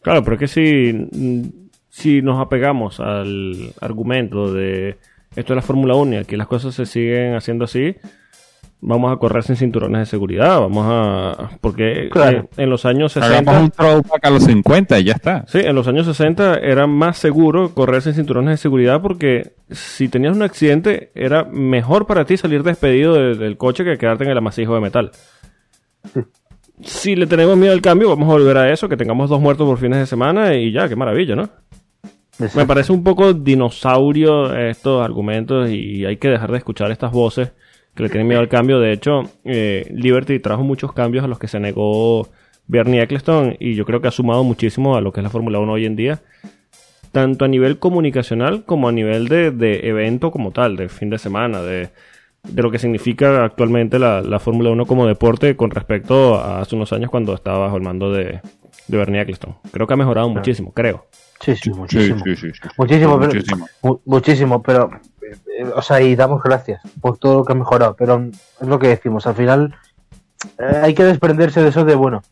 Claro, 0.00 0.24
pero 0.24 0.34
es 0.34 0.40
que 0.40 0.48
si, 0.48 1.70
si 1.88 2.22
nos 2.22 2.40
apegamos 2.40 2.98
al 2.98 3.72
argumento 3.80 4.52
de 4.52 4.98
esto 5.36 5.54
es 5.54 5.56
la 5.56 5.62
Fórmula 5.62 5.94
1 5.94 6.14
y 6.14 6.16
aquí 6.16 6.36
las 6.36 6.46
cosas 6.46 6.74
se 6.74 6.84
siguen 6.84 7.34
haciendo 7.34 7.64
así, 7.64 7.96
vamos 8.84 9.12
a 9.12 9.16
correr 9.16 9.44
sin 9.44 9.54
cinturones 9.56 10.00
de 10.00 10.06
seguridad, 10.06 10.58
vamos 10.60 10.84
a... 10.88 11.50
Porque 11.60 12.08
Claro. 12.10 12.38
eh, 12.38 12.62
en 12.62 12.68
los 12.68 12.84
años 12.84 13.16
Hagamos 13.16 13.54
60... 13.54 13.60
un 13.60 13.70
throwback 13.70 14.24
a 14.26 14.30
los 14.30 14.42
50 14.44 14.98
y 14.98 15.04
ya 15.04 15.12
está. 15.12 15.44
Sí, 15.46 15.60
en 15.60 15.74
los 15.76 15.86
años 15.86 16.04
60 16.06 16.56
era 16.58 16.86
más 16.88 17.16
seguro 17.16 17.72
correr 17.74 18.02
sin 18.02 18.14
cinturones 18.14 18.50
de 18.50 18.56
seguridad 18.56 19.00
porque 19.00 19.52
si 19.70 20.08
tenías 20.08 20.34
un 20.36 20.42
accidente 20.42 21.12
era 21.14 21.44
mejor 21.44 22.06
para 22.06 22.24
ti 22.24 22.36
salir 22.36 22.62
despedido 22.64 23.14
de- 23.14 23.36
del 23.36 23.56
coche 23.56 23.84
que 23.84 23.96
quedarte 23.98 24.24
en 24.24 24.30
el 24.30 24.38
amasijo 24.38 24.74
de 24.74 24.80
metal. 24.80 25.12
Si 26.82 27.14
le 27.14 27.26
tenemos 27.26 27.56
miedo 27.56 27.72
al 27.72 27.80
cambio, 27.80 28.08
vamos 28.08 28.28
a 28.28 28.32
volver 28.32 28.56
a 28.56 28.72
eso, 28.72 28.88
que 28.88 28.96
tengamos 28.96 29.30
dos 29.30 29.40
muertos 29.40 29.66
por 29.66 29.78
fines 29.78 29.98
de 30.00 30.06
semana 30.06 30.54
y 30.54 30.72
ya, 30.72 30.88
qué 30.88 30.96
maravilla, 30.96 31.36
¿no? 31.36 31.48
Me 32.56 32.66
parece 32.66 32.92
un 32.92 33.04
poco 33.04 33.32
dinosaurio 33.34 34.52
estos 34.56 35.04
argumentos 35.04 35.70
y 35.70 36.04
hay 36.04 36.16
que 36.16 36.28
dejar 36.28 36.50
de 36.50 36.58
escuchar 36.58 36.90
estas 36.90 37.12
voces 37.12 37.52
que 37.94 38.02
le 38.02 38.08
tienen 38.08 38.26
miedo 38.28 38.40
al 38.40 38.48
cambio. 38.48 38.80
De 38.80 38.92
hecho, 38.92 39.22
eh, 39.44 39.86
Liberty 39.94 40.38
trajo 40.38 40.62
muchos 40.62 40.92
cambios 40.92 41.24
a 41.24 41.28
los 41.28 41.38
que 41.38 41.48
se 41.48 41.60
negó 41.60 42.28
Bernie 42.66 43.02
Eccleston 43.02 43.56
y 43.60 43.74
yo 43.74 43.84
creo 43.84 44.00
que 44.00 44.08
ha 44.08 44.12
sumado 44.12 44.44
muchísimo 44.44 44.96
a 44.96 45.00
lo 45.00 45.12
que 45.12 45.20
es 45.20 45.24
la 45.24 45.30
Fórmula 45.30 45.58
1 45.58 45.72
hoy 45.72 45.84
en 45.86 45.96
día, 45.96 46.22
tanto 47.12 47.44
a 47.44 47.48
nivel 47.48 47.78
comunicacional 47.78 48.64
como 48.64 48.88
a 48.88 48.92
nivel 48.92 49.28
de, 49.28 49.50
de 49.50 49.88
evento 49.88 50.30
como 50.30 50.50
tal, 50.52 50.76
de 50.76 50.88
fin 50.88 51.10
de 51.10 51.18
semana, 51.18 51.60
de, 51.62 51.90
de 52.44 52.62
lo 52.62 52.70
que 52.70 52.78
significa 52.78 53.44
actualmente 53.44 53.98
la, 53.98 54.22
la 54.22 54.38
Fórmula 54.40 54.70
1 54.70 54.86
como 54.86 55.06
deporte 55.06 55.56
con 55.56 55.70
respecto 55.70 56.36
a 56.36 56.60
hace 56.60 56.74
unos 56.76 56.92
años 56.92 57.10
cuando 57.10 57.34
estaba 57.34 57.58
bajo 57.58 57.76
el 57.76 57.82
mando 57.82 58.10
de, 58.12 58.40
de 58.88 58.96
Bernie 58.96 59.20
Eccleston. 59.20 59.56
Creo 59.72 59.86
que 59.86 59.94
ha 59.94 59.98
mejorado 59.98 60.28
muchísimo, 60.30 60.72
creo. 60.72 61.06
Sí, 61.40 61.56
sí, 61.56 61.70
muchísimo. 61.70 62.24
Sí, 62.24 62.36
sí, 62.36 62.52
sí, 62.52 62.58
sí. 62.62 62.68
Muchísimo, 62.78 63.18
pero, 63.18 63.34
Muchísimo. 63.34 63.68
mu- 63.82 64.00
muchísimo, 64.06 64.62
pero, 64.62 64.90
o 65.74 65.82
sea, 65.82 66.00
y 66.00 66.16
damos 66.16 66.42
gracias 66.42 66.80
por 67.00 67.18
todo 67.18 67.38
lo 67.38 67.44
que 67.44 67.52
ha 67.52 67.56
mejorado, 67.56 67.94
pero 67.96 68.22
es 68.60 68.68
lo 68.68 68.78
que 68.78 68.88
decimos, 68.88 69.26
al 69.26 69.34
final 69.34 69.74
eh, 70.58 70.80
hay 70.82 70.94
que 70.94 71.04
desprenderse 71.04 71.62
de 71.62 71.68
eso 71.68 71.84
de, 71.84 71.94
bueno, 71.94 72.22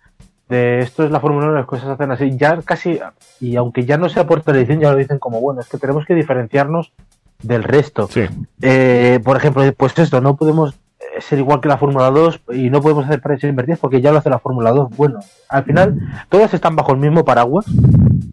de 0.48 0.80
esto 0.80 1.04
es 1.04 1.10
la 1.10 1.20
Fórmula 1.20 1.46
1, 1.46 1.54
las 1.54 1.66
cosas 1.66 1.86
se 1.86 1.92
hacen 1.92 2.10
así, 2.10 2.36
ya 2.36 2.60
casi, 2.62 2.98
y 3.40 3.56
aunque 3.56 3.84
ya 3.84 3.96
no 3.96 4.08
sea 4.08 4.26
por 4.26 4.42
televisión, 4.42 4.80
ya 4.80 4.90
lo 4.90 4.98
dicen 4.98 5.18
como, 5.18 5.40
bueno, 5.40 5.60
es 5.60 5.68
que 5.68 5.78
tenemos 5.78 6.04
que 6.04 6.14
diferenciarnos 6.14 6.92
del 7.42 7.62
resto. 7.62 8.08
Sí. 8.08 8.22
Eh, 8.60 9.20
por 9.24 9.36
ejemplo, 9.36 9.62
pues 9.76 9.98
esto, 9.98 10.20
no 10.20 10.36
podemos 10.36 10.74
eh, 10.98 11.20
ser 11.20 11.38
igual 11.38 11.60
que 11.60 11.68
la 11.68 11.78
Fórmula 11.78 12.10
2 12.10 12.40
y 12.52 12.70
no 12.70 12.82
podemos 12.82 13.04
hacer 13.04 13.20
precios 13.20 13.48
invertidas 13.48 13.78
porque 13.78 14.00
ya 14.00 14.12
lo 14.12 14.18
hace 14.18 14.28
la 14.28 14.40
Fórmula 14.40 14.72
2. 14.72 14.90
Bueno, 14.96 15.20
al 15.48 15.64
final 15.64 15.98
todas 16.28 16.52
están 16.52 16.76
bajo 16.76 16.92
el 16.92 16.98
mismo 16.98 17.24
paraguas 17.24 17.66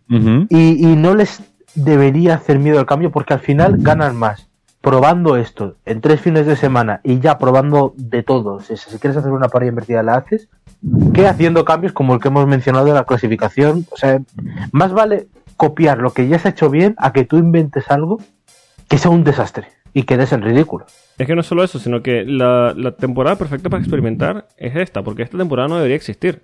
y, 0.09 0.47
y 0.49 0.95
no 0.95 1.15
les 1.15 1.41
debería 1.75 2.35
hacer 2.35 2.59
miedo 2.59 2.79
al 2.79 2.85
cambio 2.85 3.11
porque 3.11 3.33
al 3.33 3.39
final 3.39 3.75
ganan 3.77 4.15
más 4.15 4.46
probando 4.87 5.35
esto 5.35 5.75
en 5.85 5.99
tres 5.99 6.21
fines 6.21 6.45
de 6.45 6.55
semana 6.55 7.01
y 7.03 7.19
ya 7.19 7.37
probando 7.37 7.93
de 7.97 8.23
todo. 8.23 8.61
Si, 8.61 8.77
si 8.77 8.97
quieres 8.99 9.17
hacer 9.17 9.33
una 9.33 9.49
parrilla 9.49 9.71
invertida 9.71 10.01
la 10.01 10.15
haces 10.15 10.47
que 11.13 11.27
haciendo 11.27 11.65
cambios 11.65 11.91
como 11.91 12.13
el 12.13 12.21
que 12.21 12.29
hemos 12.29 12.47
mencionado 12.47 12.85
de 12.85 12.93
la 12.93 13.03
clasificación. 13.03 13.85
O 13.91 13.97
sea, 13.97 14.21
más 14.71 14.93
vale 14.93 15.27
copiar 15.57 15.97
lo 15.97 16.13
que 16.13 16.29
ya 16.29 16.39
se 16.39 16.47
ha 16.47 16.51
hecho 16.51 16.69
bien 16.69 16.95
a 16.99 17.11
que 17.11 17.25
tú 17.25 17.37
inventes 17.37 17.91
algo 17.91 18.21
que 18.87 18.97
sea 18.97 19.11
un 19.11 19.25
desastre 19.25 19.67
y 19.93 20.03
quedes 20.03 20.31
en 20.31 20.41
ridículo. 20.41 20.85
Es 21.17 21.27
que 21.27 21.35
no 21.35 21.41
es 21.41 21.47
solo 21.47 21.65
eso, 21.65 21.79
sino 21.79 22.01
que 22.01 22.23
la, 22.23 22.73
la 22.77 22.93
temporada 22.93 23.35
perfecta 23.35 23.69
para 23.69 23.81
experimentar 23.81 24.47
es 24.55 24.73
esta, 24.77 25.03
porque 25.03 25.23
esta 25.23 25.37
temporada 25.37 25.67
no 25.67 25.75
debería 25.75 25.97
existir. 25.97 26.43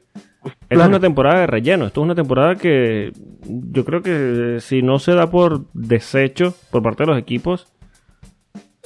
Esta 0.69 0.83
es 0.83 0.89
una 0.89 0.99
temporada 0.99 1.41
de 1.41 1.47
relleno, 1.47 1.85
esto 1.85 2.01
es 2.01 2.05
una 2.05 2.15
temporada 2.15 2.55
que 2.55 3.13
yo 3.45 3.85
creo 3.85 4.01
que 4.01 4.57
si 4.59 4.81
no 4.81 4.99
se 4.99 5.13
da 5.13 5.29
por 5.29 5.65
desecho 5.73 6.53
por 6.71 6.83
parte 6.83 7.03
de 7.03 7.07
los 7.07 7.17
equipos, 7.17 7.67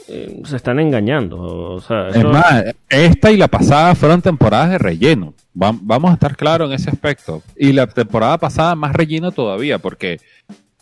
eh, 0.08 0.42
se 0.46 0.56
están 0.56 0.80
engañando. 0.80 1.40
O 1.42 1.82
sea, 1.82 2.10
Es 2.10 2.24
más, 2.24 2.64
esta 2.90 3.32
y 3.32 3.38
la 3.38 3.48
pasada 3.48 3.96
fueron 3.96 4.22
temporadas 4.22 4.70
de 4.72 4.78
relleno. 4.78 5.34
Va- 5.62 5.76
vamos 5.82 6.12
a 6.12 6.14
estar 6.16 6.36
claros 6.36 6.70
en 6.70 6.76
ese 6.76 6.90
aspecto. 6.90 7.42
Y 7.58 7.74
la 7.74 7.88
temporada 7.88 8.38
pasada 8.38 8.76
más 8.76 8.94
relleno 8.94 9.32
todavía, 9.32 9.80
porque 9.80 10.20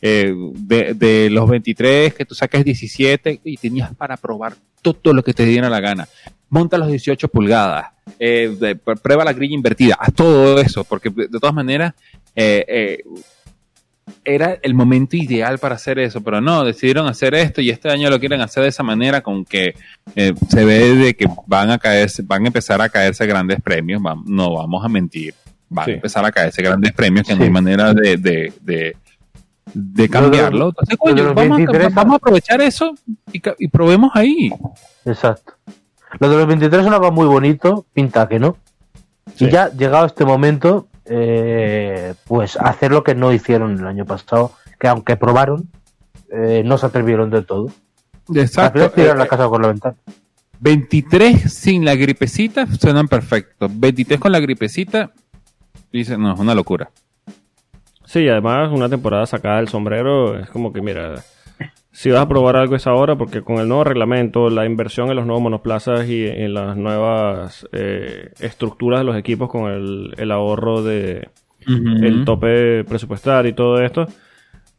eh, 0.02 0.34
de, 0.56 0.94
de 0.94 1.30
los 1.30 1.50
23 1.50 2.14
que 2.14 2.26
tú 2.26 2.36
saques 2.36 2.64
17 2.64 3.42
y 3.44 3.58
tenías 3.58 3.94
para 3.96 4.18
probar 4.18 4.54
todo 4.82 5.14
lo 5.14 5.24
que 5.24 5.34
te 5.34 5.46
diera 5.46 5.70
la 5.70 5.80
gana. 5.80 6.08
Monta 6.50 6.78
los 6.78 6.88
18 6.90 7.28
pulgadas, 7.30 7.88
eh, 8.20 8.56
de- 8.60 8.76
prueba 8.76 9.26
la 9.26 9.34
grilla 9.34 9.56
invertida, 9.56 9.96
haz 10.00 10.14
todo 10.14 10.60
eso, 10.62 10.84
porque 10.84 11.10
de 11.10 11.28
todas 11.28 11.54
maneras 11.56 11.94
eh, 12.36 13.00
era 14.24 14.58
el 14.62 14.74
momento 14.74 15.16
ideal 15.18 15.58
para 15.58 15.76
hacer 15.76 15.98
eso, 16.00 16.22
pero 16.22 16.42
no, 16.42 16.64
decidieron 16.64 17.08
hacer 17.08 17.34
esto 17.36 17.62
y 17.62 17.70
este 17.70 17.90
año 17.90 18.10
lo 18.10 18.20
quieren 18.20 18.42
hacer 18.42 18.64
de 18.64 18.70
esa 18.70 18.84
manera 18.84 19.22
con 19.22 19.46
que 19.46 19.76
eh, 20.16 20.34
se 20.50 20.66
ve 20.66 20.96
de 20.96 21.16
que 21.16 21.28
van 21.48 21.72
a 21.72 21.78
caerse, 21.78 22.22
van 22.24 22.44
a 22.44 22.48
empezar 22.48 22.82
a 22.82 22.90
caerse 22.90 23.26
grandes 23.26 23.62
premios, 23.62 24.02
no 24.26 24.54
vamos 24.56 24.86
a 24.86 24.90
mentir, 24.90 25.34
van 25.70 25.86
Sí. 25.86 25.92
a 25.92 25.94
empezar 25.96 26.26
a 26.26 26.32
caerse 26.32 26.62
grandes 26.62 26.94
premios 26.94 27.26
que 27.28 27.34
no 27.34 27.40
Sí. 27.40 27.44
hay 27.46 27.50
manera 27.50 27.94
de, 27.94 28.18
de, 28.18 28.54
de, 28.62 28.96
de 29.74 30.10
cambiarlo. 30.10 30.70
Entonces, 30.70 30.98
coño, 30.98 31.34
vamos, 31.34 31.54
a, 31.54 31.58
23 31.58 31.94
vamos 31.94 32.14
a 32.14 32.18
aprovechar 32.18 32.62
eso 32.62 32.94
y, 33.32 33.68
probemos 33.68 34.12
ahí. 34.14 34.52
Exacto. 35.04 35.54
Lo 36.20 36.30
de 36.30 36.38
los 36.38 36.48
23 36.48 36.84
sonaba 36.84 37.12
muy 37.12 37.26
bonito, 37.26 37.86
pinta 37.94 38.28
que 38.28 38.40
no. 38.40 38.58
Sí. 39.36 39.46
Y 39.46 39.50
ya, 39.50 39.70
llegado 39.72 40.06
este 40.06 40.24
momento, 40.24 40.88
eh, 41.06 42.14
pues 42.26 42.58
hacer 42.58 42.92
lo 42.92 43.04
que 43.04 43.16
no 43.16 43.32
hicieron 43.32 43.78
el 43.80 43.88
año 43.88 44.06
pasado, 44.06 44.52
que 44.80 44.88
aunque 44.88 45.16
probaron, 45.18 45.70
eh, 46.32 46.64
no 46.66 46.78
se 46.78 46.86
atrevieron 46.88 47.30
del 47.30 47.46
todo. 47.46 47.68
Al 48.30 48.38
Exacto. 48.38 48.80
final 48.80 48.92
tiraron 48.94 49.18
Eh, 49.18 49.20
la 49.20 49.28
casa 49.28 49.48
por 49.50 49.62
la 49.62 49.68
ventana. 49.70 49.96
23 50.60 51.54
sin 51.54 51.86
la 51.86 51.96
gripecita 51.96 52.66
suenan 52.68 53.08
perfectos. 53.08 53.70
23 53.74 54.20
con 54.20 54.32
la 54.32 54.40
gripecita, 54.40 55.12
dice, 55.92 56.18
no, 56.18 56.34
es 56.34 56.40
una 56.40 56.56
locura. 56.56 56.90
Sí, 58.06 58.28
además 58.30 58.72
una 58.72 58.88
temporada 58.88 59.26
sacada 59.26 59.58
del 59.58 59.68
sombrero 59.68 60.40
es 60.40 60.50
como 60.50 60.72
que, 60.72 60.82
mira, 60.82 61.16
si 61.96 62.12
vas 62.12 62.24
a 62.24 62.28
probar 62.28 62.58
algo 62.58 62.76
es 62.76 62.88
ahora, 62.88 63.16
porque 63.16 63.42
con 63.42 63.60
el 63.60 63.70
nuevo 63.70 63.86
reglamento, 63.86 64.50
la 64.50 64.66
inversión 64.66 65.10
en 65.10 65.16
los 65.16 65.26
nuevos 65.26 65.42
monoplazas 65.42 66.10
y 66.10 66.26
en 66.28 66.54
las 66.54 66.76
nuevas 66.76 67.66
eh, 67.72 68.34
estructuras 68.42 69.00
de 69.00 69.06
los 69.06 69.16
equipos 69.16 69.50
con 69.50 69.72
el, 69.72 70.14
el 70.18 70.32
ahorro 70.32 70.84
de 70.84 71.30
el 71.66 72.26
tope 72.26 72.84
presupuestario 72.84 73.50
y 73.50 73.54
todo 73.54 73.80
esto, 73.80 74.08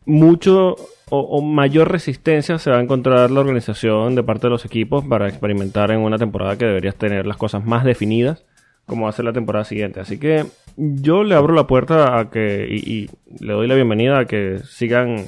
mucho 0.05 0.77
o, 1.09 1.19
o 1.19 1.41
mayor 1.41 1.91
resistencia 1.91 2.59
se 2.59 2.71
va 2.71 2.77
a 2.77 2.83
encontrar 2.83 3.31
la 3.31 3.41
organización 3.41 4.15
de 4.15 4.23
parte 4.23 4.49
de 4.49 4.51
los 4.51 4.67
equipos 4.67 5.03
para 5.03 5.27
experimentar 5.27 5.91
en 5.93 6.01
una 6.01 6.19
temporada 6.19 6.59
que 6.59 6.67
deberías 6.67 6.97
tener 6.97 7.27
las 7.27 7.39
cosas 7.39 7.65
más 7.65 7.85
definidas 7.85 8.45
como 8.85 9.05
va 9.05 9.09
a 9.09 9.13
ser 9.13 9.25
la 9.25 9.33
temporada 9.33 9.65
siguiente. 9.65 10.01
Así 10.01 10.19
que 10.19 10.45
yo 10.77 11.25
le 11.25 11.35
abro 11.35 11.55
la 11.55 11.67
puerta 11.67 12.21
a 12.21 12.31
que 12.31 12.69
y, 12.71 12.77
y 12.93 13.11
le 13.41 13.55
doy 13.55 13.67
la 13.67 13.75
bienvenida 13.75 14.19
a 14.19 14.27
que 14.27 14.59
sigan 14.65 15.25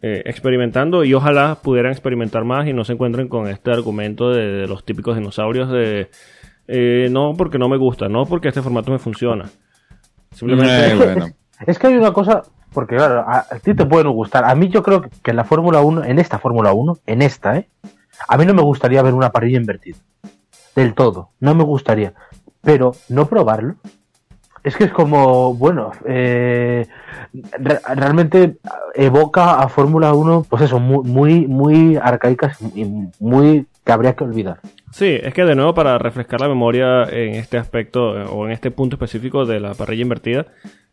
eh, 0.00 0.22
experimentando 0.26 1.04
y 1.04 1.14
ojalá 1.14 1.56
pudieran 1.62 1.92
experimentar 1.92 2.44
más 2.44 2.66
y 2.66 2.72
no 2.72 2.84
se 2.84 2.92
encuentren 2.92 3.28
con 3.28 3.48
este 3.48 3.70
argumento 3.70 4.30
de, 4.30 4.46
de 4.46 4.66
los 4.66 4.84
típicos 4.84 5.16
dinosaurios 5.16 5.70
de 5.70 6.10
eh, 6.68 7.08
no 7.10 7.34
porque 7.36 7.58
no 7.58 7.68
me 7.68 7.76
gusta, 7.76 8.08
no 8.08 8.26
porque 8.26 8.48
este 8.48 8.62
formato 8.62 8.90
me 8.90 8.98
funciona. 8.98 9.48
Simplemente 10.30 10.92
Eh, 10.92 10.94
bueno. 10.96 11.26
Es 11.66 11.78
que 11.78 11.88
hay 11.88 11.96
una 11.96 12.12
cosa, 12.12 12.42
porque 12.72 12.96
claro, 12.96 13.20
a, 13.20 13.46
a 13.50 13.58
ti 13.58 13.74
te 13.74 13.84
puede 13.84 14.04
no 14.04 14.12
gustar. 14.12 14.44
A 14.44 14.54
mí 14.54 14.68
yo 14.68 14.82
creo 14.82 15.02
que 15.02 15.30
en 15.30 15.36
la 15.36 15.44
Fórmula 15.44 15.80
1, 15.80 16.04
en 16.04 16.18
esta 16.18 16.38
Fórmula 16.38 16.72
1, 16.72 16.98
en 17.06 17.22
esta, 17.22 17.56
¿eh? 17.56 17.68
A 18.28 18.36
mí 18.36 18.46
no 18.46 18.54
me 18.54 18.62
gustaría 18.62 19.02
ver 19.02 19.14
una 19.14 19.30
parrilla 19.30 19.58
invertida. 19.58 19.98
Del 20.74 20.94
todo. 20.94 21.30
No 21.40 21.54
me 21.54 21.64
gustaría. 21.64 22.14
Pero 22.62 22.92
no 23.08 23.26
probarlo. 23.26 23.76
Es 24.64 24.76
que 24.76 24.84
es 24.84 24.92
como, 24.92 25.54
bueno, 25.54 25.90
eh, 26.06 26.86
re- 27.58 27.80
realmente 27.96 28.56
evoca 28.94 29.54
a 29.60 29.68
Fórmula 29.68 30.12
1, 30.14 30.46
pues 30.48 30.62
eso, 30.62 30.78
muy, 30.78 31.04
muy, 31.08 31.46
muy 31.48 31.96
arcaicas 31.96 32.58
y 32.74 32.84
muy 33.18 33.66
que 33.84 33.92
habría 33.92 34.14
que 34.14 34.22
olvidar. 34.24 34.58
Sí, 34.92 35.18
es 35.20 35.34
que 35.34 35.44
de 35.44 35.56
nuevo 35.56 35.74
para 35.74 35.98
refrescar 35.98 36.40
la 36.40 36.48
memoria 36.48 37.04
en 37.04 37.34
este 37.34 37.58
aspecto 37.58 38.16
eh, 38.20 38.24
o 38.30 38.46
en 38.46 38.52
este 38.52 38.70
punto 38.70 38.96
específico 38.96 39.44
de 39.46 39.58
la 39.58 39.74
parrilla 39.74 40.02
invertida, 40.02 40.46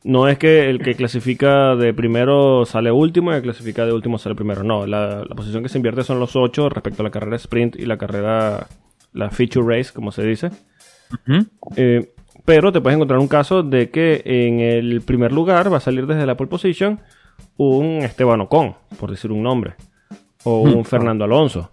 no 0.04 0.28
es 0.30 0.38
que 0.40 0.70
el 0.70 0.82
que 0.82 0.96
clasifica 0.96 1.76
de 1.76 1.94
primero 1.94 2.66
sale 2.66 2.92
último 2.92 3.32
y 3.32 3.36
el 3.36 3.42
que 3.42 3.48
clasifica 3.50 3.86
de 3.86 3.94
último 3.94 4.18
sale 4.18 4.34
primero. 4.34 4.64
No, 4.64 4.88
la, 4.88 5.24
la 5.28 5.36
posición 5.36 5.62
que 5.62 5.70
se 5.70 5.78
invierte 5.78 6.04
son 6.04 6.20
los 6.20 6.36
ocho 6.36 6.70
respecto 6.70 7.04
a 7.04 7.06
la 7.06 7.12
carrera 7.12 7.36
sprint 7.36 7.76
y 7.76 7.86
la 7.86 7.98
carrera, 7.98 8.66
la 9.14 9.30
feature 9.30 9.78
race, 9.78 9.94
como 9.94 10.12
se 10.12 10.24
dice. 10.24 10.50
Eh, 11.76 12.10
pero 12.50 12.72
te 12.72 12.82
puedes 12.82 12.96
encontrar 12.96 13.20
un 13.20 13.28
caso 13.28 13.62
de 13.62 13.92
que 13.92 14.24
en 14.26 14.60
el 14.60 15.02
primer 15.02 15.32
lugar 15.32 15.72
va 15.72 15.78
a 15.78 15.80
salir 15.80 16.08
desde 16.08 16.26
la 16.26 16.36
pole 16.36 16.50
position 16.50 17.00
un 17.58 17.98
Esteban 17.98 18.42
Ocon, 18.42 18.74
por 19.00 19.12
decir 19.12 19.32
un 19.32 19.44
nombre, 19.44 19.76
o 20.46 20.62
un 20.62 20.84
Fernando 20.84 21.26
Alonso, 21.26 21.72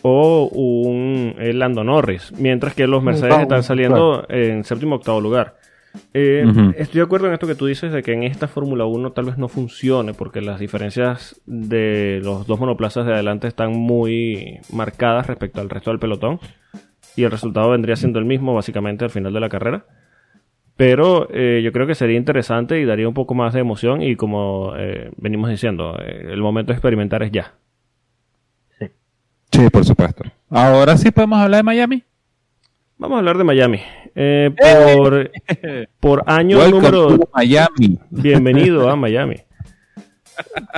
o 0.00 0.48
un 0.50 1.34
eh, 1.38 1.52
Lando 1.52 1.84
Norris, 1.84 2.32
mientras 2.38 2.74
que 2.74 2.86
los 2.86 3.02
Mercedes 3.02 3.40
están 3.40 3.62
saliendo 3.62 4.24
en 4.30 4.64
séptimo 4.64 4.94
octavo 4.94 5.20
lugar. 5.20 5.58
Eh. 6.14 6.42
Estoy 6.78 7.00
de 7.00 7.04
acuerdo 7.04 7.26
en 7.26 7.34
esto 7.34 7.46
que 7.46 7.54
tú 7.54 7.66
dices 7.66 7.92
de 7.92 8.02
que 8.02 8.14
en 8.14 8.22
esta 8.22 8.48
Fórmula 8.48 8.86
1 8.86 9.12
tal 9.12 9.26
vez 9.26 9.36
no 9.36 9.48
funcione 9.48 10.14
porque 10.14 10.40
las 10.40 10.58
diferencias 10.58 11.38
de 11.44 12.18
los 12.24 12.46
dos 12.46 12.58
monoplazas 12.58 13.04
de 13.04 13.12
adelante 13.12 13.46
están 13.46 13.74
muy 13.74 14.58
marcadas 14.72 15.26
respecto 15.26 15.60
al 15.60 15.68
resto 15.68 15.90
del 15.90 16.00
pelotón 16.00 16.40
y 17.16 17.24
el 17.24 17.30
resultado 17.30 17.70
vendría 17.70 17.96
siendo 17.96 18.18
el 18.18 18.24
mismo 18.24 18.54
básicamente 18.54 19.04
al 19.04 19.10
final 19.10 19.32
de 19.32 19.40
la 19.40 19.48
carrera. 19.48 19.84
Pero 20.76 21.28
eh, 21.30 21.60
yo 21.62 21.72
creo 21.72 21.86
que 21.86 21.94
sería 21.94 22.16
interesante 22.16 22.80
y 22.80 22.84
daría 22.84 23.06
un 23.06 23.14
poco 23.14 23.34
más 23.34 23.52
de 23.52 23.60
emoción 23.60 24.02
y 24.02 24.16
como 24.16 24.72
eh, 24.76 25.10
venimos 25.16 25.50
diciendo, 25.50 25.98
eh, 26.00 26.28
el 26.30 26.40
momento 26.40 26.72
de 26.72 26.76
experimentar 26.76 27.22
es 27.22 27.30
ya. 27.30 27.54
Sí, 29.50 29.68
por 29.70 29.84
supuesto. 29.84 30.24
Ahora 30.48 30.96
sí 30.96 31.10
podemos 31.10 31.38
hablar 31.38 31.58
de 31.58 31.62
Miami. 31.62 32.04
Vamos 32.96 33.16
a 33.16 33.18
hablar 33.18 33.36
de 33.36 33.44
Miami. 33.44 33.80
Eh, 34.14 34.50
por, 34.58 35.30
por 36.00 36.24
año 36.26 36.58
Welcome 36.58 36.90
número... 36.90 37.18
Miami. 37.34 37.98
Bienvenido 38.10 38.88
a 38.88 38.96
Miami. 38.96 39.36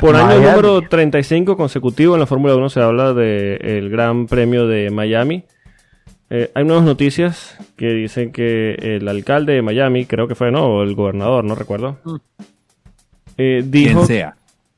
Por 0.01 0.17
año 0.17 0.27
Miami. 0.27 0.47
número 0.47 0.83
35 0.83 1.57
consecutivo 1.57 2.15
en 2.15 2.21
la 2.21 2.27
Fórmula 2.27 2.57
1 2.57 2.69
se 2.69 2.81
habla 2.81 3.13
del 3.13 3.91
Gran 3.91 4.27
Premio 4.27 4.67
de 4.67 4.91
Miami. 4.91 5.45
Eh, 6.37 6.51
hay 6.55 6.65
nuevas 6.65 6.85
noticias 6.85 7.57
que 7.77 7.87
dicen 7.93 8.33
que 8.33 8.73
el 8.81 9.07
alcalde 9.07 9.53
de 9.53 9.63
Miami, 9.63 10.05
creo 10.05 10.27
que 10.27 10.35
fue, 10.35 10.51
¿no? 10.51 10.65
O 10.67 10.83
el 10.83 10.95
gobernador, 10.97 11.45
no 11.45 11.55
recuerdo. 11.55 11.99
eh, 13.37 13.63
dijo 13.65 13.95
Quien 14.05 14.07
sea. 14.07 14.37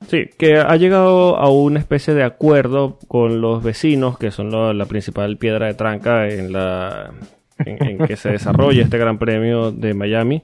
Sí, 0.08 0.28
que 0.38 0.58
ha 0.58 0.76
llegado 0.76 1.36
a 1.36 1.48
una 1.50 1.78
especie 1.78 2.12
de 2.14 2.22
acuerdo 2.24 2.98
con 3.08 3.40
los 3.40 3.62
vecinos, 3.62 4.18
que 4.18 4.30
son 4.30 4.50
lo- 4.50 4.72
la 4.74 4.84
principal 4.84 5.38
piedra 5.38 5.66
de 5.66 5.74
tranca 5.74 6.28
en 6.28 6.52
la 6.52 7.12
en, 7.64 7.82
en 7.82 7.98
que 8.06 8.16
se 8.16 8.30
desarrolla 8.30 8.82
este 8.82 8.98
Gran 8.98 9.18
Premio 9.18 9.72
de 9.72 9.94
Miami, 9.94 10.42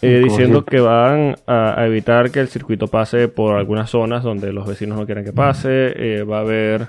eh, 0.00 0.20
diciendo 0.24 0.64
que 0.64 0.80
van 0.80 1.36
a, 1.46 1.78
a 1.78 1.86
evitar 1.86 2.30
que 2.30 2.40
el 2.40 2.48
circuito 2.48 2.86
pase 2.88 3.28
por 3.28 3.56
algunas 3.56 3.90
zonas 3.90 4.22
donde 4.24 4.50
los 4.52 4.66
vecinos 4.66 4.98
no 4.98 5.04
quieren 5.04 5.24
que 5.24 5.32
pase, 5.34 5.92
eh, 5.94 6.22
va 6.24 6.38
a 6.38 6.40
haber 6.40 6.88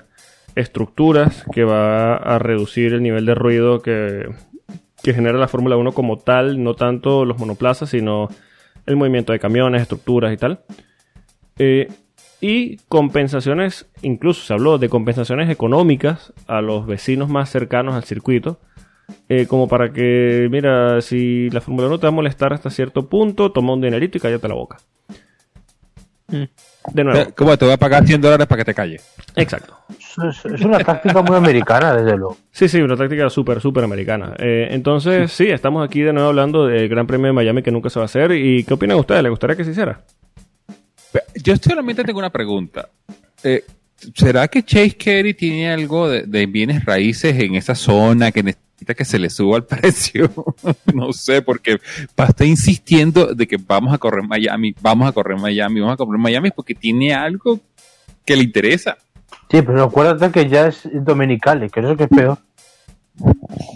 estructuras 0.54 1.44
que 1.52 1.64
va 1.64 2.16
a 2.16 2.38
reducir 2.38 2.92
el 2.94 3.02
nivel 3.02 3.26
de 3.26 3.34
ruido 3.34 3.82
que, 3.82 4.28
genera 5.02 5.36
la 5.36 5.48
Fórmula 5.48 5.76
1 5.76 5.92
como 5.92 6.18
tal, 6.18 6.62
no 6.62 6.74
tanto 6.74 7.24
los 7.24 7.38
monoplazas, 7.38 7.90
sino 7.90 8.28
el 8.86 8.96
movimiento 8.96 9.32
de 9.32 9.38
camiones, 9.38 9.82
estructuras 9.82 10.32
y 10.32 10.36
tal. 10.38 10.60
Eh, 11.58 11.88
y 12.40 12.78
compensaciones, 12.88 13.86
incluso 14.02 14.44
se 14.44 14.54
habló 14.54 14.78
de 14.78 14.88
compensaciones 14.88 15.50
económicas 15.50 16.32
a 16.46 16.62
los 16.62 16.86
vecinos 16.86 17.28
más 17.28 17.50
cercanos 17.50 17.94
al 17.94 18.04
circuito, 18.04 18.60
eh, 19.28 19.46
como 19.46 19.68
para 19.68 19.92
que, 19.92 20.48
mira, 20.50 21.00
si 21.00 21.50
la 21.50 21.60
Fórmula 21.60 21.88
1 21.88 21.98
te 21.98 22.06
va 22.06 22.08
a 22.08 22.12
molestar 22.12 22.52
hasta 22.52 22.70
cierto 22.70 23.08
punto, 23.08 23.52
toma 23.52 23.74
un 23.74 23.82
dinerito 23.82 24.18
y 24.18 24.20
cállate 24.20 24.48
la 24.48 24.54
boca. 24.54 24.78
De 26.92 27.02
nuevo, 27.02 27.30
¿Cómo 27.34 27.56
te 27.56 27.64
voy 27.64 27.74
a 27.74 27.76
pagar 27.78 28.06
100 28.06 28.20
dólares 28.20 28.46
para 28.46 28.60
que 28.60 28.64
te 28.66 28.74
calles? 28.74 29.08
exacto. 29.36 29.74
Es, 29.88 30.44
es 30.44 30.60
una 30.60 30.78
táctica 30.78 31.22
muy 31.22 31.36
americana, 31.36 31.94
desde 31.94 32.16
luego. 32.16 32.36
Sí, 32.52 32.68
sí, 32.68 32.80
una 32.80 32.96
táctica 32.96 33.28
súper, 33.30 33.60
súper 33.60 33.84
americana. 33.84 34.34
Eh, 34.38 34.68
entonces, 34.70 35.32
sí, 35.32 35.46
estamos 35.48 35.84
aquí 35.84 36.02
de 36.02 36.12
nuevo 36.12 36.28
hablando 36.28 36.66
del 36.66 36.88
Gran 36.88 37.06
Premio 37.06 37.26
de 37.28 37.32
Miami 37.32 37.62
que 37.62 37.70
nunca 37.72 37.90
se 37.90 37.98
va 37.98 38.04
a 38.04 38.06
hacer. 38.06 38.32
¿Y 38.32 38.64
qué 38.64 38.74
opinan 38.74 38.98
ustedes? 38.98 39.22
¿Les 39.22 39.30
gustaría 39.30 39.56
que 39.56 39.64
se 39.64 39.70
hiciera? 39.72 40.02
Yo 41.42 41.56
solamente 41.56 42.04
tengo 42.04 42.18
una 42.18 42.30
pregunta. 42.30 42.88
Eh, 43.42 43.64
¿Será 44.14 44.48
que 44.48 44.62
Chase 44.62 44.96
Carey 44.96 45.34
tiene 45.34 45.70
algo 45.72 46.08
de, 46.08 46.22
de 46.22 46.46
bienes 46.46 46.84
raíces 46.84 47.38
en 47.40 47.54
esa 47.54 47.74
zona 47.74 48.30
que 48.30 48.42
necesita 48.42 48.63
que 48.96 49.04
se 49.04 49.18
le 49.18 49.30
suba 49.30 49.56
el 49.58 49.64
precio? 49.66 50.30
no 50.92 51.12
sé, 51.12 51.42
porque 51.42 51.80
está 52.16 52.44
insistiendo 52.44 53.34
de 53.34 53.46
que 53.46 53.56
vamos 53.56 53.94
a 53.94 53.98
correr 53.98 54.24
Miami, 54.24 54.74
vamos 54.80 55.08
a 55.08 55.12
correr 55.12 55.38
Miami, 55.38 55.80
vamos 55.80 55.94
a 55.94 55.96
correr 55.96 56.18
Miami 56.20 56.50
porque 56.50 56.74
tiene 56.74 57.14
algo 57.14 57.60
que 58.24 58.36
le 58.36 58.42
interesa. 58.44 58.96
Sí, 59.50 59.62
pero 59.62 59.84
acuérdate 59.84 60.30
que 60.32 60.48
ya 60.48 60.66
es 60.68 60.88
dominicales, 60.92 61.70
que 61.70 61.80
eso 61.80 61.92
es 61.92 61.96
que 61.98 62.04
es 62.04 62.10
peor. 62.10 62.38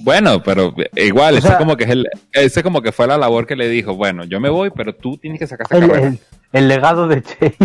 Bueno, 0.03 0.43
pero 0.43 0.75
igual, 0.97 1.35
O 1.35 1.39
ese 1.39 1.57
como 1.57 1.77
que 1.77 1.85
es 1.85 1.91
el, 1.91 2.09
ese 2.33 2.63
como 2.65 2.83
que 2.83 2.91
fue 2.91 3.07
la 3.07 3.17
labor 3.17 3.47
que 3.47 3.55
le 3.55 3.69
dijo, 3.69 3.95
bueno, 3.95 4.25
yo 4.25 4.41
me 4.41 4.49
voy, 4.49 4.71
pero 4.71 4.95
tú 4.95 5.17
tienes 5.17 5.39
que 5.39 5.47
sacar 5.47 5.67
esa 5.69 5.77
El, 5.77 5.89
carrera. 5.91 6.09
el- 6.09 6.19
el 6.53 6.69
legado 6.69 7.07
de 7.07 7.23
Chase. 7.23 7.57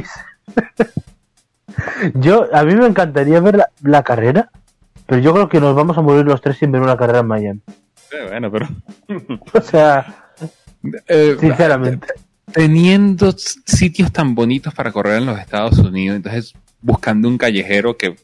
yo, 2.16 2.48
a 2.54 2.64
mí 2.64 2.76
me 2.76 2.86
encantaría 2.86 3.40
ver 3.40 3.56
la, 3.58 3.70
la 3.82 4.04
carrera, 4.04 4.52
pero 5.14 5.22
yo 5.22 5.34
creo 5.34 5.50
que 5.50 5.60
nos 5.60 5.76
vamos 5.76 5.98
a 5.98 6.02
morir 6.02 6.26
los 6.26 6.42
tres 6.42 6.58
sin 6.58 6.72
ver 6.72 6.82
una 6.82 6.98
carrera 6.98 7.20
en 7.20 7.28
Miami. 7.28 7.60
Sí, 8.10 8.18
bueno, 8.30 8.52
pero. 8.52 8.68
O 9.54 9.62
sea, 9.62 10.32
eh, 11.08 11.38
sinceramente. 11.40 12.08
teniendo 12.52 13.32
sitios 13.38 14.12
tan 14.12 14.34
bonitos 14.36 14.74
para 14.74 14.92
correr 14.92 15.18
en 15.18 15.26
los 15.28 15.40
Estados 15.40 15.78
Unidos, 15.78 16.16
entonces 16.16 16.54
buscando 16.82 17.28
un 17.28 17.38
callejero 17.38 17.96
que, 17.98 18.16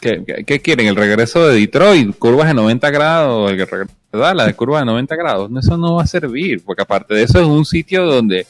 ¿qué 0.00 0.60
quieren? 0.60 0.86
¿El 0.88 0.96
regreso 0.96 1.46
de 1.48 1.58
Detroit? 1.60 2.16
¿Curvas 2.18 2.48
de 2.48 2.54
90 2.54 2.90
grados? 2.90 3.50
¿El 3.50 3.58
regreso 3.66 3.92
de 4.12 4.18
Dallas? 4.18 4.46
¿De 4.48 4.54
curvas 4.54 4.82
de 4.82 4.86
90 4.86 5.16
grados? 5.16 5.50
No, 5.50 5.60
eso 5.60 5.76
no 5.78 5.94
va 5.94 6.02
a 6.02 6.06
servir, 6.06 6.62
porque 6.64 6.82
aparte 6.82 7.14
de 7.14 7.22
eso 7.22 7.40
es 7.40 7.46
un 7.46 7.64
sitio 7.64 8.04
donde, 8.04 8.46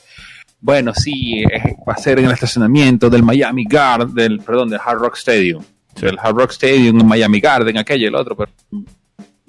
bueno, 0.61 0.93
sí, 0.95 1.45
es- 1.51 1.63
va 1.89 1.93
a 1.93 1.99
ser 1.99 2.19
en 2.19 2.25
el 2.25 2.33
estacionamiento 2.33 3.09
del 3.11 3.23
Miami 3.23 3.65
Garden, 3.69 4.15
del, 4.15 4.41
perdón, 4.41 4.71
del 4.71 4.81
Hard 4.85 4.99
Rock 4.99 5.17
Stadium. 5.17 5.63
Del 6.01 6.19
Hard 6.19 6.37
Rock 6.37 6.51
Stadium, 6.53 7.05
Miami 7.07 7.41
Garden, 7.41 7.79
aquello 7.79 8.05
y 8.05 8.09
el 8.09 8.15
otro, 8.15 8.37
pero... 8.37 8.51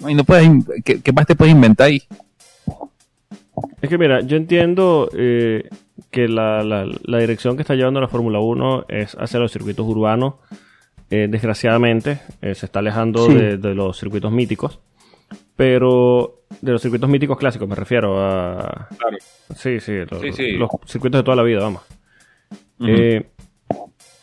ay, 0.04 0.14
no 0.14 0.24
puedes, 0.24 0.48
¿qué, 0.84 1.00
qué 1.02 1.12
más 1.12 1.26
te 1.26 1.34
puedes 1.36 1.54
inventar 1.54 1.88
ahí? 1.88 2.02
Es 3.80 3.88
que 3.88 3.98
mira, 3.98 4.20
yo 4.20 4.36
entiendo 4.36 5.08
eh, 5.16 5.68
que 6.10 6.28
la, 6.28 6.62
la- 6.62 6.86
la 7.04 7.18
dirección 7.18 7.56
que 7.56 7.62
está 7.62 7.74
llevando 7.74 8.00
la 8.00 8.08
Fórmula 8.08 8.38
1 8.38 8.86
es 8.88 9.14
hacia 9.18 9.40
los 9.40 9.52
circuitos 9.52 9.86
urbanos. 9.86 10.34
Eh, 11.08 11.28
desgraciadamente, 11.30 12.20
eh, 12.42 12.54
se 12.54 12.66
está 12.66 12.80
alejando 12.80 13.26
Sí. 13.26 13.34
de, 13.34 13.56
de 13.58 13.74
los 13.74 13.98
circuitos 13.98 14.30
míticos. 14.32 14.80
Pero 15.56 16.42
de 16.60 16.72
los 16.72 16.82
circuitos 16.82 17.08
míticos 17.08 17.38
clásicos, 17.38 17.68
me 17.68 17.74
refiero 17.74 18.20
a... 18.20 18.88
Claro. 18.98 19.16
Sí, 19.54 19.80
sí, 19.80 19.92
los, 20.10 20.20
Sí, 20.20 20.32
sí. 20.32 20.52
los 20.52 20.68
circuitos 20.86 21.20
de 21.20 21.22
toda 21.24 21.36
la 21.36 21.42
vida, 21.42 21.60
vamos. 21.60 21.82
Eh, 22.80 23.24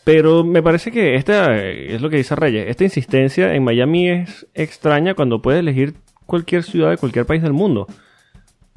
pero 0.04 0.44
me 0.44 0.62
parece 0.62 0.92
que 0.92 1.16
esta, 1.16 1.58
eh, 1.58 1.96
es 1.96 2.02
lo 2.02 2.10
que 2.10 2.18
dice 2.18 2.36
Reyes, 2.36 2.68
esta 2.68 2.84
insistencia 2.84 3.54
en 3.54 3.64
Miami 3.64 4.10
es 4.10 4.48
extraña 4.54 5.14
cuando 5.14 5.42
puedes 5.42 5.60
elegir 5.60 5.96
cualquier 6.26 6.64
ciudad 6.64 6.90
de 6.90 6.98
cualquier 6.98 7.26
país 7.26 7.42
del 7.42 7.54
mundo. 7.54 7.88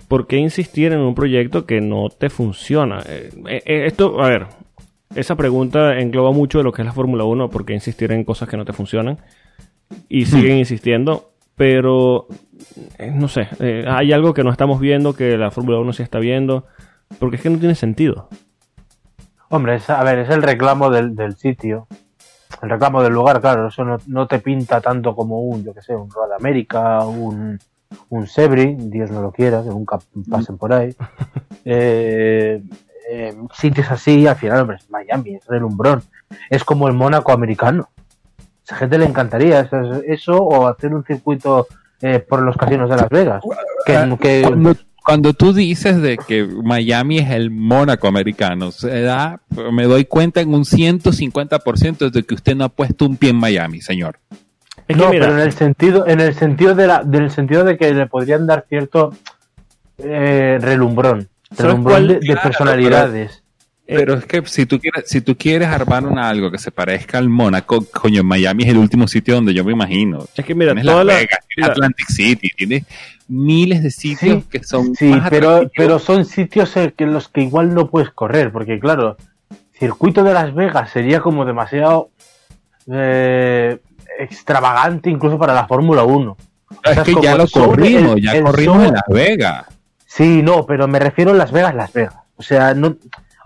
¿Por 0.08 0.26
qué 0.26 0.36
insistir 0.36 0.92
en 0.92 1.00
un 1.00 1.14
proyecto 1.14 1.66
que 1.66 1.80
no 1.80 2.08
te 2.10 2.30
funciona? 2.30 3.02
Eh, 3.08 3.30
eh, 3.48 3.86
esto, 3.86 4.22
a 4.22 4.28
ver, 4.28 4.46
esa 5.14 5.34
pregunta 5.34 5.98
engloba 5.98 6.32
mucho 6.32 6.58
de 6.58 6.64
lo 6.64 6.72
que 6.72 6.82
es 6.82 6.86
la 6.86 6.92
Fórmula 6.92 7.24
1, 7.24 7.50
¿por 7.50 7.64
qué 7.64 7.74
insistir 7.74 8.12
en 8.12 8.24
cosas 8.24 8.48
que 8.48 8.56
no 8.56 8.64
te 8.64 8.72
funcionan? 8.72 9.18
Y 10.08 10.26
siguen 10.26 10.58
insistiendo, 10.58 11.30
pero 11.56 12.28
eh, 12.98 13.10
no 13.12 13.28
sé, 13.28 13.48
eh, 13.60 13.84
hay 13.88 14.12
algo 14.12 14.34
que 14.34 14.44
no 14.44 14.50
estamos 14.50 14.80
viendo 14.80 15.14
que 15.14 15.36
la 15.36 15.50
Fórmula 15.50 15.78
1 15.78 15.92
sí 15.92 16.02
está 16.02 16.18
viendo, 16.18 16.66
porque 17.18 17.36
es 17.36 17.42
que 17.42 17.50
no 17.50 17.58
tiene 17.58 17.74
sentido. 17.74 18.28
Hombre, 19.50 19.76
es- 19.76 19.90
a 19.90 20.02
ver, 20.04 20.18
es 20.20 20.30
el 20.30 20.42
reclamo 20.42 20.90
del, 20.90 21.14
del 21.14 21.36
sitio. 21.36 21.86
El 22.62 22.70
reclamo 22.70 23.02
del 23.02 23.12
lugar, 23.12 23.40
claro, 23.40 23.68
eso 23.68 23.84
no, 23.84 23.98
no 24.06 24.26
te 24.26 24.38
pinta 24.38 24.80
tanto 24.80 25.14
como 25.14 25.40
un, 25.40 25.64
yo 25.64 25.74
que 25.74 25.82
sé, 25.82 25.94
un 25.94 26.10
Royal 26.10 26.32
América, 26.38 27.04
un, 27.04 27.58
un 28.08 28.26
Sebring, 28.26 28.90
Dios 28.90 29.10
no 29.10 29.20
lo 29.20 29.32
quiera, 29.32 29.62
que 29.62 29.68
nunca 29.68 29.98
pasen 30.30 30.56
por 30.58 30.72
ahí. 30.72 30.94
Eh, 31.68 32.62
eh, 33.10 33.36
sitios 33.52 33.90
así, 33.90 34.24
al 34.28 34.36
final, 34.36 34.60
hombre, 34.60 34.76
es 34.76 34.88
Miami, 34.88 35.34
es 35.34 35.44
relumbrón. 35.46 36.00
Es 36.48 36.62
como 36.62 36.86
el 36.86 36.94
Mónaco 36.94 37.32
americano. 37.32 37.88
A 38.38 38.42
esa 38.64 38.76
gente 38.76 38.98
le 38.98 39.04
encantaría 39.06 39.60
eso, 39.62 39.94
eso 40.06 40.36
o 40.44 40.68
hacer 40.68 40.94
un 40.94 41.02
circuito 41.04 41.66
eh, 42.02 42.20
por 42.20 42.40
los 42.42 42.56
casinos 42.56 42.88
de 42.88 42.96
Las 42.96 43.08
Vegas. 43.08 43.42
Que, 43.84 43.94
que- 44.16 44.42
cuando, 45.06 45.34
tú 45.34 45.52
dices 45.52 46.02
de 46.02 46.18
que 46.18 46.44
Miami 46.44 47.18
es 47.18 47.30
el 47.30 47.50
Mónaco 47.50 48.08
americano, 48.08 48.72
se 48.72 49.02
da, 49.02 49.40
me 49.72 49.84
doy 49.84 50.04
cuenta 50.04 50.40
en 50.40 50.52
un 50.52 50.64
150% 50.64 52.10
de 52.10 52.22
que 52.24 52.34
usted 52.34 52.56
no 52.56 52.64
ha 52.64 52.68
puesto 52.68 53.06
un 53.06 53.16
pie 53.16 53.30
en 53.30 53.36
Miami, 53.36 53.80
señor. 53.80 54.18
Es 54.88 54.96
no, 54.96 55.10
mira, 55.10 55.26
pero 55.26 55.38
en 55.38 55.46
el 55.46 55.52
sentido, 55.52 56.06
en 56.06 56.20
el 56.20 56.34
sentido 56.34 56.74
de 56.74 56.86
la, 56.88 57.04
del 57.04 57.30
sentido 57.30 57.62
de 57.62 57.76
que 57.76 57.94
le 57.94 58.06
podrían 58.06 58.46
dar 58.46 58.66
cierto 58.68 59.14
eh, 59.98 60.58
relumbrón, 60.60 61.28
¿Sabes 61.50 61.72
relumbrón 61.72 61.94
cuál? 61.94 62.08
de, 62.08 62.14
de 62.14 62.20
Claro, 62.20 62.42
personalidades. 62.42 63.42
Eh, 63.88 63.94
Pero 63.96 64.14
es 64.14 64.24
que 64.24 64.42
si 64.46 64.66
tú 64.66 64.80
quieres, 64.80 65.04
si 65.08 65.20
tú 65.20 65.36
quieres 65.36 65.68
armar 65.68 66.04
una, 66.04 66.28
algo 66.28 66.50
que 66.50 66.58
se 66.58 66.72
parezca 66.72 67.18
al 67.18 67.28
Mónaco, 67.28 67.84
coño, 67.92 68.24
Miami 68.24 68.64
es 68.64 68.70
el 68.70 68.78
último 68.78 69.06
sitio 69.06 69.36
donde 69.36 69.54
yo 69.54 69.64
me 69.64 69.70
imagino. 69.72 70.24
es 70.34 70.44
que 70.44 70.54
mira, 70.56 70.72
tienes 70.72 70.86
toda 70.90 71.04
Las 71.04 71.14
la, 71.14 71.20
Vegas, 71.20 71.38
tienes 71.54 71.68
la- 71.68 71.72
Atlantic 71.72 72.06
City, 72.08 72.48
tienes 72.56 72.84
miles 73.28 73.82
de 73.84 73.90
sitios 73.92 74.38
Sí, 74.42 74.44
que 74.50 74.64
son 74.64 74.94
Sí, 74.96 75.04
más 75.06 75.30
pero, 75.30 75.70
pero 75.76 75.98
son 76.00 76.24
sitios 76.24 76.76
en 76.76 76.94
los 77.12 77.28
que 77.28 77.42
igual 77.42 77.74
no 77.74 77.88
puedes 77.88 78.10
correr, 78.10 78.50
porque 78.50 78.80
claro, 78.80 79.16
circuito 79.78 80.24
de 80.24 80.32
Las 80.32 80.52
Vegas 80.52 80.90
sería 80.90 81.20
como 81.20 81.44
demasiado 81.44 82.10
eh, 82.90 83.78
extravagante 84.18 85.10
incluso 85.10 85.38
para 85.38 85.54
la 85.54 85.66
Fórmula 85.66 86.02
1. 86.04 86.30
O 86.32 86.36
sea, 86.82 86.92
es 86.92 87.00
que 87.02 87.14
ya 87.22 87.36
lo 87.36 87.46
corrimos, 87.48 88.16
el- 88.16 88.22
ya 88.22 88.32
el 88.32 88.42
corrimos 88.44 88.84
en 88.84 88.94
Las 88.94 89.02
Vegas. 89.08 89.66
Sí, 90.06 90.42
no, 90.42 90.66
pero 90.66 90.88
me 90.88 90.98
refiero 90.98 91.30
a 91.32 91.34
Las 91.34 91.52
Vegas, 91.52 91.74
Las 91.74 91.92
Vegas. 91.92 92.14
O 92.36 92.42
sea, 92.42 92.74
no, 92.74 92.96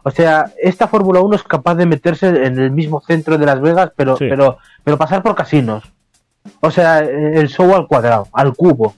o 0.03 0.11
sea, 0.11 0.51
esta 0.63 0.89
Fórmula 0.89 1.21
1 1.21 1.37
es 1.37 1.43
capaz 1.43 1.75
de 1.77 1.87
meterse 1.87 2.29
en 2.29 2.59
el 2.59 2.71
mismo 2.71 3.01
centro 3.01 3.39
de 3.39 3.47
Las 3.47 3.61
Vegas, 3.61 3.91
pero, 3.97 4.17
Sí. 4.17 4.27
pero, 4.29 4.59
pero 4.85 4.97
pasar 4.99 5.23
por 5.23 5.35
casinos. 5.35 5.85
O 6.61 6.71
sea, 6.71 7.01
el 7.01 7.49
show 7.49 7.75
al 7.75 7.87
cuadrado, 7.87 8.29
al 8.33 8.55
cubo. 8.55 8.95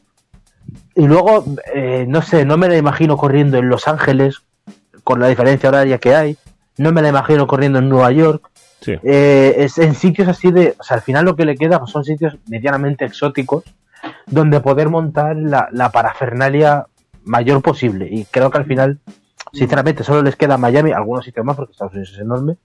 Y 0.94 1.06
luego, 1.06 1.44
eh, 1.74 2.04
no 2.08 2.22
sé, 2.22 2.44
no 2.44 2.56
me 2.56 2.68
la 2.68 2.76
imagino 2.76 3.16
corriendo 3.16 3.58
en 3.58 3.68
Los 3.68 3.88
Ángeles, 3.88 4.42
con 5.04 5.18
la 5.20 5.26
diferencia 5.28 5.68
horaria 5.68 5.98
que 5.98 6.14
hay. 6.14 6.36
No 6.78 6.92
me 6.92 7.02
la 7.02 7.08
imagino 7.08 7.46
corriendo 7.46 7.78
en 7.80 7.88
Nueva 7.88 8.12
York. 8.12 8.48
sí. 8.80 8.94
Eh, 9.02 9.54
es 9.58 9.78
en 9.78 9.94
sitios 9.94 10.28
así 10.28 10.50
de. 10.52 10.74
O 10.78 10.82
sea, 10.84 10.96
al 10.98 11.02
final 11.02 11.24
lo 11.24 11.34
que 11.36 11.44
le 11.44 11.56
queda 11.56 11.78
pues, 11.78 11.90
son 11.90 12.04
sitios 12.04 12.36
medianamente 12.48 13.04
exóticos 13.04 13.64
donde 14.26 14.60
poder 14.60 14.88
montar 14.88 15.36
la, 15.36 15.68
la 15.72 15.90
parafernalia 15.90 16.86
mayor 17.24 17.62
posible. 17.62 18.08
Y 18.10 18.24
creo 18.24 18.50
que 18.50 18.58
al 18.58 18.64
final, 18.66 18.98
sinceramente, 19.52 20.02
solo 20.04 20.22
les 20.22 20.36
queda 20.36 20.56
Miami, 20.58 20.92
algunos 20.92 21.24
sitios 21.24 21.44
más, 21.46 21.56
porque 21.56 21.72
Estados 21.72 21.92
Unidos 21.94 22.12
es 22.12 22.18
enorme. 22.20 22.56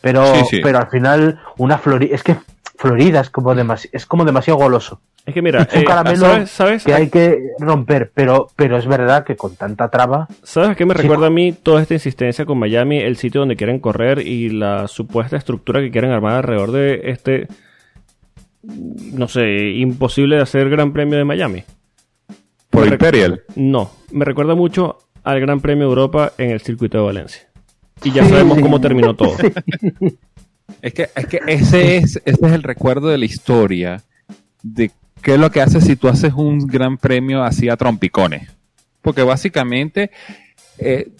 Pero, 0.00 0.26
Sí, 0.34 0.42
sí. 0.50 0.60
pero 0.62 0.78
al 0.78 0.88
final, 0.88 1.40
una 1.58 1.78
Florida. 1.78 2.14
Es 2.14 2.22
que 2.22 2.36
Florida 2.76 3.20
es 3.20 3.30
como, 3.30 3.54
demasi- 3.54 3.88
es 3.92 4.04
como 4.04 4.24
demasiado 4.24 4.58
goloso. 4.58 5.00
Es 5.24 5.32
que 5.32 5.40
mira, 5.40 5.62
Es 5.62 5.72
un 5.74 5.80
eh, 5.80 5.84
caramelo 5.86 6.18
¿sabes, 6.26 6.50
sabes, 6.50 6.84
Que 6.84 6.92
hay 6.92 7.08
que 7.08 7.38
romper, 7.58 8.10
pero, 8.14 8.48
pero 8.56 8.76
es 8.76 8.86
verdad 8.86 9.24
que 9.24 9.36
con 9.36 9.56
tanta 9.56 9.88
traba. 9.88 10.28
¿sabes 10.42 10.68
a 10.70 10.74
qué 10.74 10.84
me 10.84 10.94
Sí. 10.94 11.00
recuerda 11.00 11.28
a 11.28 11.30
mí 11.30 11.52
toda 11.52 11.80
esta 11.80 11.94
insistencia 11.94 12.44
con 12.44 12.58
Miami, 12.58 12.98
el 12.98 13.16
sitio 13.16 13.40
donde 13.40 13.56
quieren 13.56 13.78
correr 13.78 14.18
y 14.18 14.50
la 14.50 14.86
supuesta 14.86 15.38
estructura 15.38 15.80
que 15.80 15.90
quieren 15.90 16.10
armar 16.10 16.34
alrededor 16.34 16.72
de 16.72 17.00
este, 17.04 17.48
no 18.62 19.28
sé, 19.28 19.70
imposible 19.76 20.36
de 20.36 20.42
hacer 20.42 20.68
Gran 20.68 20.92
Premio 20.92 21.16
de 21.16 21.24
Miami? 21.24 21.64
Por 22.68 22.86
Imperial. 22.88 23.42
No, 23.56 23.90
me 24.12 24.24
recuerda 24.26 24.54
mucho 24.54 24.98
al 25.24 25.40
Gran 25.40 25.60
Premio 25.60 25.86
de 25.86 25.88
Europa 25.88 26.32
en 26.38 26.50
el 26.50 26.60
circuito 26.60 26.98
de 26.98 27.04
Valencia. 27.04 27.42
Y 28.02 28.12
ya 28.12 28.24
sabemos 28.24 28.60
cómo 28.60 28.80
terminó 28.80 29.14
todo. 29.16 29.36
Es 30.80 30.92
que, 30.92 31.08
es 31.14 31.26
que 31.26 31.40
ese 31.46 31.96
es, 31.96 32.20
ese 32.24 32.46
es 32.46 32.52
el 32.52 32.62
recuerdo 32.62 33.08
de 33.08 33.18
la 33.18 33.24
historia 33.24 34.02
de 34.62 34.90
qué 35.22 35.34
es 35.34 35.40
lo 35.40 35.50
que 35.50 35.62
haces 35.62 35.84
si 35.84 35.96
tú 35.96 36.08
haces 36.08 36.32
un 36.34 36.66
gran 36.66 36.98
premio 36.98 37.42
así 37.42 37.68
a 37.68 37.76
trompicones. 37.76 38.50
Porque 39.00 39.22
básicamente, 39.22 40.10
eh, 40.78 41.10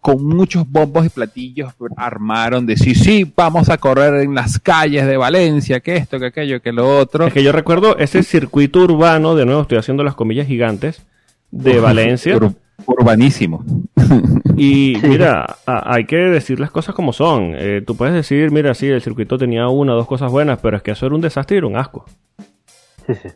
con 0.00 0.24
muchos 0.24 0.68
bombos 0.68 1.06
y 1.06 1.08
platillos 1.08 1.72
armaron 1.96 2.66
de 2.66 2.76
sí, 2.76 2.94
sí, 2.94 3.32
vamos 3.34 3.68
a 3.68 3.78
correr 3.78 4.22
en 4.22 4.34
las 4.34 4.58
calles 4.58 5.06
de 5.06 5.16
Valencia, 5.16 5.80
que 5.80 5.96
esto, 5.96 6.18
que 6.18 6.26
aquello, 6.26 6.60
que 6.60 6.72
lo 6.72 6.98
otro. 6.98 7.26
Es 7.26 7.32
que 7.32 7.42
yo 7.42 7.52
recuerdo 7.52 7.96
ese 7.98 8.22
circuito 8.22 8.80
urbano, 8.80 9.34
de 9.34 9.46
nuevo 9.46 9.62
estoy 9.62 9.78
haciendo 9.78 10.04
las 10.04 10.14
comillas 10.14 10.46
gigantes, 10.46 11.02
de 11.50 11.78
Valencia. 11.78 12.38
Ur- 12.86 12.96
urbanísimo. 13.00 13.64
Y 14.56 14.96
mira, 15.02 15.56
a- 15.66 15.94
hay 15.94 16.04
que 16.04 16.14
decir 16.16 16.60
las 16.60 16.70
cosas 16.70 16.94
como 16.94 17.12
son. 17.12 17.54
Eh, 17.56 17.82
tú 17.84 17.96
puedes 17.96 18.14
decir, 18.14 18.52
mira, 18.52 18.72
sí, 18.74 18.86
el 18.86 19.02
circuito 19.02 19.36
tenía 19.36 19.66
una 19.66 19.94
o 19.94 19.96
dos 19.96 20.06
cosas 20.06 20.30
buenas, 20.30 20.60
pero 20.60 20.76
es 20.76 20.82
que 20.84 20.92
eso 20.92 21.06
era 21.06 21.14
un 21.16 21.20
desastre 21.20 21.56
y 21.56 21.58
era 21.58 21.66
un 21.66 21.76
asco. 21.76 22.04
Sí, 23.06 23.14
sí. 23.20 23.28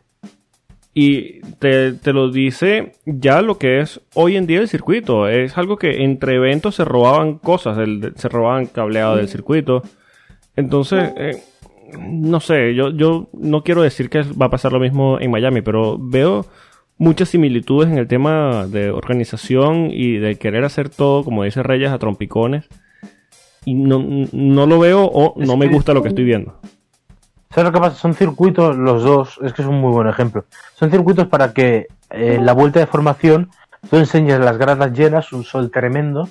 Y 0.94 1.40
te, 1.58 1.92
te 1.94 2.12
lo 2.12 2.30
dice 2.30 2.92
ya 3.04 3.42
lo 3.42 3.58
que 3.58 3.80
es 3.80 4.00
hoy 4.14 4.36
en 4.36 4.46
día 4.46 4.60
el 4.60 4.68
circuito. 4.68 5.28
Es 5.28 5.58
algo 5.58 5.76
que 5.76 6.04
entre 6.04 6.36
eventos 6.36 6.76
se 6.76 6.84
robaban 6.84 7.38
cosas, 7.38 7.78
el- 7.78 8.12
se 8.16 8.28
robaban 8.28 8.66
cableado 8.66 9.16
del 9.16 9.28
circuito. 9.28 9.82
Entonces, 10.56 11.10
eh, 11.16 11.42
no 11.98 12.38
sé, 12.40 12.74
yo, 12.74 12.90
yo 12.90 13.28
no 13.32 13.62
quiero 13.64 13.82
decir 13.82 14.08
que 14.08 14.22
va 14.22 14.46
a 14.46 14.50
pasar 14.50 14.72
lo 14.72 14.78
mismo 14.80 15.18
en 15.20 15.30
Miami, 15.32 15.62
pero 15.62 15.98
veo 16.00 16.46
muchas 16.98 17.30
similitudes 17.30 17.90
en 17.90 17.98
el 17.98 18.08
tema 18.08 18.66
de 18.66 18.90
organización 18.90 19.90
y 19.90 20.18
de 20.18 20.36
querer 20.36 20.64
hacer 20.64 20.88
todo, 20.88 21.24
como 21.24 21.44
dice 21.44 21.62
Reyes, 21.62 21.90
a 21.90 21.98
trompicones. 21.98 22.68
Y 23.64 23.74
no, 23.74 24.04
no 24.32 24.66
lo 24.66 24.78
veo 24.78 25.04
o 25.04 25.40
Es 25.40 25.46
no 25.46 25.56
me 25.56 25.68
gusta 25.68 25.94
lo 25.94 26.02
que 26.02 26.08
estoy 26.08 26.24
viendo. 26.24 26.58
¿Sabes 27.50 27.64
lo 27.64 27.72
que 27.72 27.80
pasa? 27.80 27.96
Son 27.96 28.14
circuitos, 28.14 28.76
los 28.76 29.02
dos, 29.02 29.38
es 29.42 29.52
que 29.52 29.62
es 29.62 29.68
un 29.68 29.80
muy 29.80 29.90
buen 29.90 30.08
ejemplo. 30.08 30.44
Son 30.74 30.90
circuitos 30.90 31.26
para 31.28 31.52
que 31.52 31.86
eh, 32.10 32.34
en 32.34 32.46
la 32.46 32.52
vuelta 32.52 32.80
de 32.80 32.86
formación 32.86 33.50
tú 33.88 33.96
enseñes 33.96 34.38
las 34.40 34.58
gradas 34.58 34.92
llenas, 34.92 35.32
un 35.32 35.44
sol 35.44 35.70
tremendo 35.70 36.28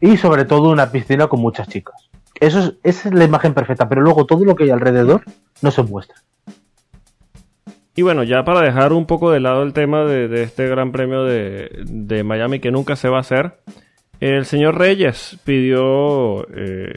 y 0.00 0.16
sobre 0.16 0.44
todo 0.44 0.70
una 0.70 0.90
piscina 0.90 1.28
con 1.28 1.40
muchas 1.40 1.68
chicas. 1.68 2.08
Eso 2.40 2.58
es, 2.58 2.74
esa 2.82 3.08
es 3.08 3.14
la 3.14 3.24
imagen 3.24 3.54
perfecta, 3.54 3.88
pero 3.88 4.02
luego 4.02 4.26
todo 4.26 4.44
lo 4.44 4.56
que 4.56 4.64
hay 4.64 4.70
alrededor 4.70 5.22
no 5.62 5.70
se 5.70 5.82
muestra. 5.82 6.16
Y 7.94 8.02
bueno, 8.02 8.22
ya 8.22 8.42
para 8.44 8.62
dejar 8.62 8.92
un 8.92 9.06
poco 9.06 9.30
de 9.30 9.40
lado 9.40 9.62
el 9.62 9.72
tema 9.74 10.04
de, 10.04 10.26
de 10.28 10.42
este 10.44 10.66
gran 10.68 10.92
premio 10.92 11.24
de, 11.24 11.70
de 11.84 12.24
Miami 12.24 12.58
que 12.58 12.70
nunca 12.70 12.96
se 12.96 13.08
va 13.08 13.18
a 13.18 13.20
hacer, 13.20 13.58
el 14.20 14.46
señor 14.46 14.78
Reyes 14.78 15.36
pidió 15.44 16.46
eh, 16.56 16.94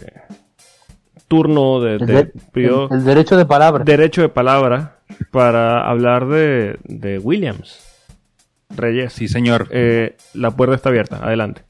turno 1.28 1.82
de, 1.82 1.96
El, 1.96 2.06
de- 2.06 2.32
pidió 2.54 2.90
el- 2.90 3.00
el 3.00 3.06
derecho 3.06 3.36
de 3.36 3.46
palabra. 3.46 3.84
derecho 3.84 4.22
de 4.22 4.30
palabra 4.30 5.00
para 5.32 5.88
hablar 5.90 6.28
de, 6.28 6.78
de 6.86 7.20
Williams. 7.20 7.82
Reyes, 8.70 9.14
Sí, 9.14 9.28
señor. 9.28 9.68
eh, 9.72 10.16
la 10.34 10.52
puerta 10.52 10.76
está 10.76 10.90
abierta, 10.90 11.18
adelante. 11.18 11.62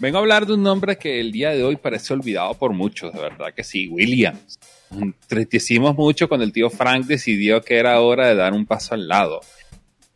Vengo 0.00 0.18
a 0.18 0.20
hablar 0.20 0.46
de 0.46 0.54
un 0.54 0.62
nombre 0.62 0.96
que 0.96 1.20
el 1.20 1.32
día 1.32 1.50
de 1.50 1.64
hoy 1.64 1.76
parece 1.76 2.14
olvidado 2.14 2.54
por 2.54 2.72
muchos, 2.72 3.12
de 3.12 3.20
verdad 3.20 3.52
que 3.54 3.64
sí, 3.64 3.88
Williams. 3.88 4.58
Entristecimos 4.90 5.96
mucho 5.96 6.28
cuando 6.28 6.44
el 6.44 6.52
tío 6.52 6.70
Frank 6.70 7.06
decidió 7.06 7.62
que 7.62 7.76
era 7.76 8.00
hora 8.00 8.28
de 8.28 8.34
dar 8.34 8.52
un 8.52 8.66
paso 8.66 8.94
al 8.94 9.08
lado. 9.08 9.40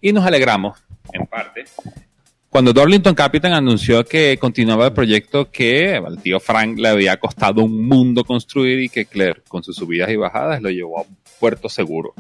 Y 0.01 0.13
nos 0.13 0.25
alegramos, 0.25 0.79
en 1.13 1.27
parte, 1.27 1.65
cuando 2.53 2.75
Dorlington 2.75 3.15
Capital 3.15 3.55
anunció 3.55 4.05
que 4.05 4.37
continuaba 4.39 4.85
el 4.85 4.93
proyecto 4.93 5.51
que 5.51 5.95
al 5.95 6.21
tío 6.21 6.39
Frank 6.39 6.79
le 6.79 6.89
había 6.89 7.17
costado 7.17 7.63
un 7.63 7.87
mundo 7.87 8.25
construir 8.25 8.79
y 8.81 8.91
que 8.91 9.07
Claire, 9.07 9.41
con 9.49 9.63
sus 9.63 9.75
subidas 9.75 10.11
y 10.11 10.17
bajadas, 10.17 10.61
lo 10.61 10.69
llevó 10.69 11.01
a 11.01 11.07
puerto 11.41 11.71
seguro. 11.71 12.13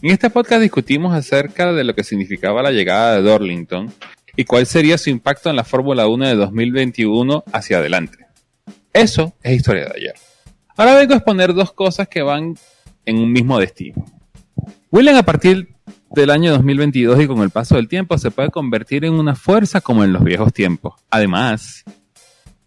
En 0.00 0.12
este 0.12 0.30
podcast 0.30 0.62
discutimos 0.62 1.12
acerca 1.12 1.72
de 1.72 1.82
lo 1.82 1.92
que 1.92 2.04
significaba 2.04 2.62
la 2.62 2.70
llegada 2.70 3.16
de 3.16 3.22
Dorlington 3.22 3.92
y 4.36 4.44
cuál 4.44 4.64
sería 4.66 4.96
su 4.96 5.10
impacto 5.10 5.50
en 5.50 5.56
la 5.56 5.64
Fórmula 5.64 6.06
1 6.06 6.28
de 6.28 6.36
2021 6.36 7.42
hacia 7.52 7.78
adelante. 7.78 8.18
Eso 8.92 9.34
es 9.42 9.56
historia 9.56 9.86
de 9.86 9.92
ayer. 9.96 10.14
Ahora 10.76 10.94
vengo 10.94 11.12
a 11.12 11.16
exponer 11.16 11.52
dos 11.52 11.72
cosas 11.72 12.08
que 12.08 12.22
van 12.22 12.56
en 13.04 13.18
un 13.18 13.30
mismo 13.30 13.58
destino. 13.58 14.04
William 14.90 15.16
a 15.16 15.22
partir 15.22 15.74
del 16.10 16.30
año 16.30 16.52
2022 16.52 17.20
y 17.22 17.26
con 17.26 17.40
el 17.40 17.50
paso 17.50 17.76
del 17.76 17.88
tiempo 17.88 18.16
se 18.16 18.30
puede 18.30 18.50
convertir 18.50 19.04
en 19.04 19.14
una 19.14 19.34
fuerza 19.34 19.80
como 19.80 20.02
en 20.02 20.12
los 20.12 20.24
viejos 20.24 20.52
tiempos. 20.52 20.94
Además, 21.10 21.84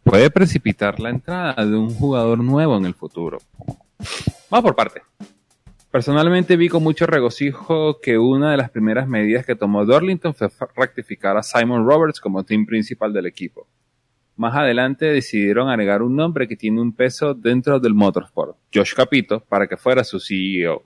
puede 0.04 0.30
precipitar 0.30 1.00
la 1.00 1.10
entrada 1.10 1.66
de 1.66 1.76
un 1.76 1.94
jugador 1.94 2.44
nuevo 2.44 2.78
en 2.78 2.86
el 2.86 2.94
futuro. 2.94 3.40
Vamos 4.50 4.64
por 4.64 4.76
parte. 4.76 5.02
Personalmente 5.90 6.58
vi 6.58 6.70
con 6.70 6.84
mucho 6.84 7.08
regocijo 7.08 8.00
que 8.02 8.18
una 8.18 8.52
de 8.52 8.58
las 8.58 8.70
primeras 8.70 9.08
medidas 9.08 9.46
que 9.46 9.56
tomó 9.56 9.86
Dorlington 9.86 10.36
fue 10.36 10.50
rectificar 10.76 11.38
a 11.38 11.44
Simon 11.44 11.88
Roberts 11.88 12.20
como 12.20 12.44
team 12.44 12.66
principal 12.66 13.14
del 13.14 13.26
equipo. 13.26 13.68
Más 14.38 14.54
adelante 14.54 15.06
decidieron 15.06 15.70
agregar 15.70 16.02
un 16.02 16.16
nombre 16.16 16.48
que 16.48 16.58
tiene 16.58 16.82
un 16.82 16.92
peso 16.92 17.34
dentro 17.34 17.80
del 17.80 17.94
motorsport, 17.94 18.58
Josh 18.74 18.94
Capito, 18.94 19.40
para 19.40 19.66
que 19.66 19.78
fuera 19.78 20.04
su 20.04 20.20
CEO. 20.20 20.84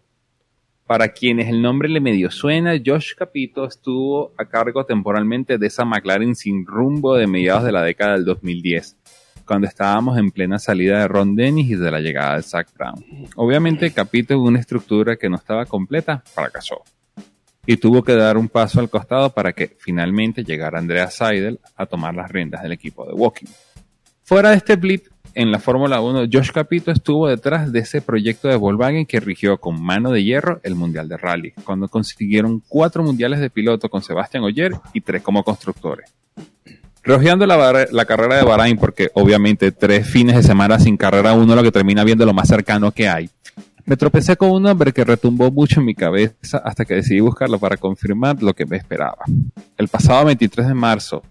Para 0.86 1.10
quienes 1.10 1.47
el 1.50 1.60
nombre 1.60 1.89
le 1.89 2.00
medio 2.00 2.30
suena, 2.30 2.80
Josh 2.84 3.16
Capito 3.16 3.66
estuvo 3.66 4.34
a 4.38 4.45
cargo 4.45 4.86
temporalmente 4.86 5.58
de 5.58 5.66
esa 5.66 5.84
McLaren 5.84 6.36
sin 6.36 6.64
rumbo 6.64 7.16
de 7.16 7.26
mediados 7.26 7.64
de 7.64 7.72
la 7.72 7.84
década 7.84 8.14
del 8.14 8.26
2010, 8.26 8.97
cuando 9.45 9.68
estábamos 9.68 10.20
en 10.20 10.30
plena 10.30 10.60
salida 10.60 11.00
de 11.00 11.08
Ron 11.08 11.36
Dennis 11.36 11.72
y 11.72 11.76
de 11.76 11.89
la 11.89 12.02
llegada 12.02 12.36
de 12.36 12.43
Zach 12.43 12.68
Brown. 12.78 13.04
Obviamente, 13.36 13.91
Capito 13.91 14.39
una 14.39 14.60
estructura 14.60 15.16
que 15.16 15.28
no 15.28 15.38
estaba 15.38 15.66
completa 15.66 16.22
fracasó 16.24 16.84
y 17.66 17.78
tuvo 17.78 18.03
que 18.03 18.16
dar 18.16 18.38
un 18.38 18.49
paso 18.49 18.80
al 18.80 18.89
costado 18.89 19.30
para 19.32 19.53
que 19.53 19.76
finalmente 19.80 20.43
llegara 20.43 20.80
Andrea 20.80 21.10
Seidel 21.10 21.60
a 21.76 21.86
tomar 21.86 22.16
las 22.16 22.32
riendas 22.32 22.64
del 22.64 22.72
equipo 22.72 23.05
de 23.05 23.14
Walking. 23.14 23.47
Fuera 24.24 24.51
de 24.51 24.57
este 24.57 24.76
blip, 24.76 25.07
en 25.36 25.51
la 25.51 25.60
Fórmula 25.60 26.01
1, 26.01 26.28
Josh 26.32 26.51
Capito 26.51 26.91
estuvo 26.91 27.28
detrás 27.28 27.72
de 27.72 27.80
ese 27.80 28.01
proyecto 28.01 28.47
de 28.47 28.55
Volkswagen 28.55 29.05
que 29.05 29.20
rigió 29.20 29.57
con 29.57 29.82
mano 29.82 30.12
de 30.12 30.24
hierro 30.24 30.60
el 30.64 30.76
Mundial 30.76 31.07
de 31.07 31.18
Rally, 31.18 31.53
cuando 31.64 31.88
consiguieron 31.88 32.62
cuatro 32.68 33.03
mundiales 33.03 33.39
de 33.39 33.49
piloto 33.49 33.89
con 33.89 34.01
Sebastián 34.01 34.43
Ogier 34.43 34.74
y 34.93 35.01
tres 35.01 35.22
como 35.22 35.43
constructores. 35.43 36.14
Rojeando 37.03 37.45
la, 37.45 37.88
la 37.91 38.05
carrera 38.05 38.38
de 38.38 38.43
Bahrain, 38.43 38.78
porque 38.78 39.10
obviamente 39.14 39.72
tres 39.72 40.07
fines 40.07 40.36
de 40.36 40.43
semana 40.43 40.80
sin 40.80 40.97
carrera 40.97 41.34
uno 41.34 41.55
lo 41.55 41.64
que 41.64 41.72
termina 41.72 42.03
viendo 42.03 42.26
lo 42.26 42.34
más 42.34 42.47
cercano 42.47 42.91
que 42.91 43.07
hay. 43.07 43.30
Me 43.89 43.97
tropecé 43.97 44.37
con 44.37 44.51
un 44.51 44.61
nombre 44.61 44.93
que 44.93 45.03
retumbó 45.03 45.49
mucho 45.49 45.79
en 45.79 45.87
mi 45.87 45.95
cabeza 45.95 46.59
hasta 46.59 46.85
que 46.85 46.93
decidí 46.93 47.21
buscarlo 47.21 47.57
para 47.57 47.75
confirmar 47.75 48.39
lo 48.43 48.53
que 48.53 48.67
me 48.67 48.77
esperaba. 48.77 49.25
El 49.79 49.87
pasado 49.87 50.25
23 50.25 50.67
de 50.67 50.73
marzo, 50.75 51.23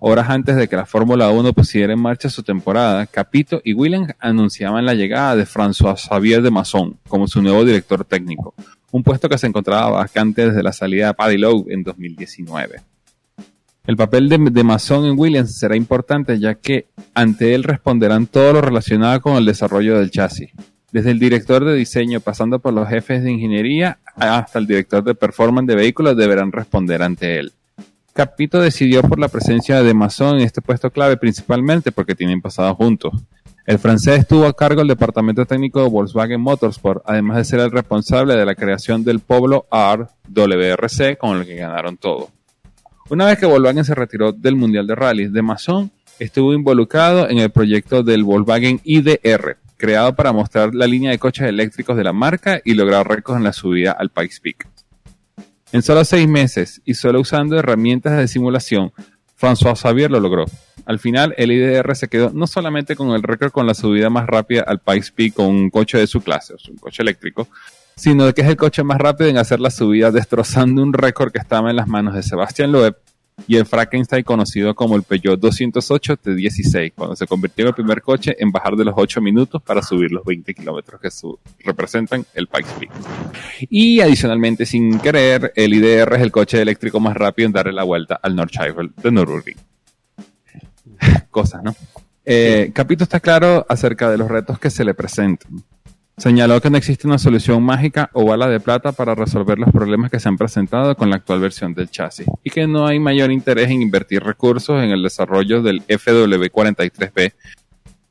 horas 0.00 0.28
antes 0.28 0.56
de 0.56 0.66
que 0.66 0.74
la 0.74 0.86
Fórmula 0.86 1.30
1 1.30 1.52
pusiera 1.52 1.92
en 1.92 2.00
marcha 2.00 2.28
su 2.28 2.42
temporada, 2.42 3.06
Capito 3.06 3.62
y 3.62 3.74
Williams 3.74 4.12
anunciaban 4.18 4.86
la 4.86 4.94
llegada 4.94 5.36
de 5.36 5.46
François 5.46 5.94
Xavier 5.94 6.42
de 6.42 6.50
Masson 6.50 6.98
como 7.06 7.28
su 7.28 7.40
nuevo 7.42 7.64
director 7.64 8.04
técnico, 8.04 8.54
un 8.90 9.04
puesto 9.04 9.28
que 9.28 9.38
se 9.38 9.46
encontraba 9.46 9.90
vacante 9.90 10.48
desde 10.48 10.64
la 10.64 10.72
salida 10.72 11.06
de 11.06 11.14
Paddy 11.14 11.38
Lowe 11.38 11.66
en 11.68 11.84
2019. 11.84 12.80
El 13.86 13.96
papel 13.96 14.28
de, 14.28 14.36
de 14.50 14.64
Mason 14.64 15.04
en 15.04 15.16
Williams 15.16 15.56
será 15.56 15.76
importante 15.76 16.40
ya 16.40 16.56
que 16.56 16.88
ante 17.14 17.54
él 17.54 17.62
responderán 17.62 18.26
todo 18.26 18.54
lo 18.54 18.62
relacionado 18.62 19.20
con 19.20 19.36
el 19.36 19.44
desarrollo 19.44 19.96
del 19.96 20.10
chasis, 20.10 20.50
desde 20.92 21.10
el 21.10 21.18
director 21.18 21.64
de 21.64 21.74
diseño 21.74 22.20
pasando 22.20 22.58
por 22.58 22.72
los 22.72 22.88
jefes 22.88 23.22
de 23.22 23.30
ingeniería 23.30 23.98
hasta 24.16 24.58
el 24.58 24.66
director 24.66 25.04
de 25.04 25.14
performance 25.14 25.68
de 25.68 25.76
vehículos 25.76 26.16
deberán 26.16 26.52
responder 26.52 27.02
ante 27.02 27.38
él. 27.38 27.52
Capito 28.12 28.60
decidió 28.60 29.02
por 29.02 29.18
la 29.18 29.28
presencia 29.28 29.82
de 29.82 29.94
Mason 29.94 30.36
en 30.36 30.42
este 30.42 30.60
puesto 30.60 30.90
clave 30.90 31.16
principalmente 31.16 31.92
porque 31.92 32.14
tienen 32.14 32.40
pasado 32.40 32.74
juntos. 32.74 33.12
El 33.66 33.78
francés 33.78 34.20
estuvo 34.20 34.46
a 34.46 34.52
cargo 34.52 34.80
del 34.80 34.88
departamento 34.88 35.46
técnico 35.46 35.82
de 35.82 35.88
Volkswagen 35.88 36.40
Motorsport, 36.40 37.04
además 37.06 37.36
de 37.36 37.44
ser 37.44 37.60
el 37.60 37.70
responsable 37.70 38.34
de 38.34 38.44
la 38.44 38.56
creación 38.56 39.04
del 39.04 39.20
Polo 39.20 39.66
R 39.70 40.06
WRC 40.28 41.16
con 41.16 41.38
el 41.38 41.46
que 41.46 41.54
ganaron 41.54 41.96
todo. 41.96 42.30
Una 43.10 43.26
vez 43.26 43.38
que 43.38 43.46
Volkswagen 43.46 43.84
se 43.84 43.94
retiró 43.94 44.32
del 44.32 44.56
Mundial 44.56 44.86
de 44.86 44.96
Rallys, 44.96 45.32
de 45.32 45.42
Mason 45.42 45.90
estuvo 46.18 46.52
involucrado 46.52 47.28
en 47.28 47.38
el 47.38 47.50
proyecto 47.50 48.02
del 48.02 48.24
Volkswagen 48.24 48.80
IDR, 48.82 49.56
creado 49.80 50.14
para 50.14 50.32
mostrar 50.32 50.74
la 50.74 50.86
línea 50.86 51.10
de 51.10 51.18
coches 51.18 51.48
eléctricos 51.48 51.96
de 51.96 52.04
la 52.04 52.12
marca 52.12 52.60
y 52.64 52.74
lograr 52.74 53.08
récords 53.08 53.38
en 53.38 53.44
la 53.44 53.52
subida 53.52 53.92
al 53.92 54.10
Pikes 54.10 54.36
Peak. 54.42 54.68
En 55.72 55.82
solo 55.82 56.04
seis 56.04 56.28
meses 56.28 56.82
y 56.84 56.94
solo 56.94 57.20
usando 57.20 57.58
herramientas 57.58 58.16
de 58.16 58.28
simulación, 58.28 58.92
François 59.40 59.76
Xavier 59.76 60.10
lo 60.10 60.20
logró. 60.20 60.44
Al 60.84 60.98
final, 60.98 61.34
el 61.38 61.50
IDR 61.50 61.96
se 61.96 62.08
quedó 62.08 62.30
no 62.30 62.46
solamente 62.46 62.94
con 62.94 63.10
el 63.12 63.22
récord 63.22 63.52
con 63.52 63.66
la 63.66 63.74
subida 63.74 64.10
más 64.10 64.26
rápida 64.26 64.62
al 64.66 64.80
Pikes 64.80 65.12
Peak 65.14 65.34
con 65.34 65.46
un 65.46 65.70
coche 65.70 65.98
de 65.98 66.06
su 66.06 66.20
clase, 66.20 66.54
o 66.54 66.56
un 66.70 66.76
coche 66.76 67.02
eléctrico, 67.02 67.48
sino 67.96 68.32
que 68.34 68.42
es 68.42 68.48
el 68.48 68.56
coche 68.56 68.82
más 68.82 68.98
rápido 68.98 69.30
en 69.30 69.38
hacer 69.38 69.60
la 69.60 69.70
subida, 69.70 70.10
destrozando 70.10 70.82
un 70.82 70.92
récord 70.92 71.32
que 71.32 71.38
estaba 71.38 71.70
en 71.70 71.76
las 71.76 71.88
manos 71.88 72.14
de 72.14 72.22
Sebastián 72.22 72.72
Loeb 72.72 72.96
y 73.48 73.56
el 73.56 73.66
Frankenstein 73.66 74.22
conocido 74.22 74.74
como 74.74 74.96
el 74.96 75.02
Peugeot 75.02 75.38
208 75.40 76.16
T16, 76.18 76.92
cuando 76.94 77.16
se 77.16 77.26
convirtió 77.26 77.64
en 77.64 77.68
el 77.68 77.74
primer 77.74 78.02
coche 78.02 78.36
en 78.38 78.52
bajar 78.52 78.76
de 78.76 78.84
los 78.84 78.94
8 78.96 79.20
minutos 79.20 79.60
para 79.62 79.82
subir 79.82 80.10
los 80.12 80.24
20 80.24 80.54
kilómetros 80.54 81.00
que 81.00 81.10
su- 81.10 81.38
representan 81.64 82.24
el 82.34 82.46
Pikes 82.46 82.70
Peak. 82.78 82.90
Y 83.70 84.00
adicionalmente, 84.00 84.66
sin 84.66 84.98
querer, 85.00 85.52
el 85.56 85.74
IDR 85.74 86.14
es 86.16 86.22
el 86.22 86.30
coche 86.30 86.60
eléctrico 86.62 87.00
más 87.00 87.16
rápido 87.16 87.46
en 87.46 87.52
darle 87.52 87.72
la 87.72 87.82
vuelta 87.84 88.20
al 88.22 88.36
Nordschleife 88.36 88.82
de 89.02 89.10
Nürburgring. 89.10 89.56
Cosas, 91.30 91.62
¿no? 91.62 91.74
Eh, 92.24 92.70
Capito 92.74 93.04
está 93.04 93.18
claro 93.20 93.64
acerca 93.68 94.10
de 94.10 94.18
los 94.18 94.28
retos 94.28 94.58
que 94.58 94.70
se 94.70 94.84
le 94.84 94.94
presentan. 94.94 95.62
Señaló 96.16 96.60
que 96.60 96.68
no 96.68 96.76
existe 96.76 97.06
una 97.06 97.18
solución 97.18 97.62
mágica 97.62 98.10
o 98.12 98.26
bala 98.26 98.48
de 98.48 98.60
plata 98.60 98.92
para 98.92 99.14
resolver 99.14 99.58
los 99.58 99.70
problemas 99.70 100.10
que 100.10 100.20
se 100.20 100.28
han 100.28 100.36
presentado 100.36 100.94
con 100.94 101.08
la 101.08 101.16
actual 101.16 101.40
versión 101.40 101.72
del 101.72 101.90
chasis 101.90 102.26
y 102.44 102.50
que 102.50 102.66
no 102.66 102.86
hay 102.86 102.98
mayor 102.98 103.32
interés 103.32 103.70
en 103.70 103.80
invertir 103.80 104.22
recursos 104.22 104.82
en 104.82 104.90
el 104.90 105.02
desarrollo 105.02 105.62
del 105.62 105.82
FW43B 105.86 107.32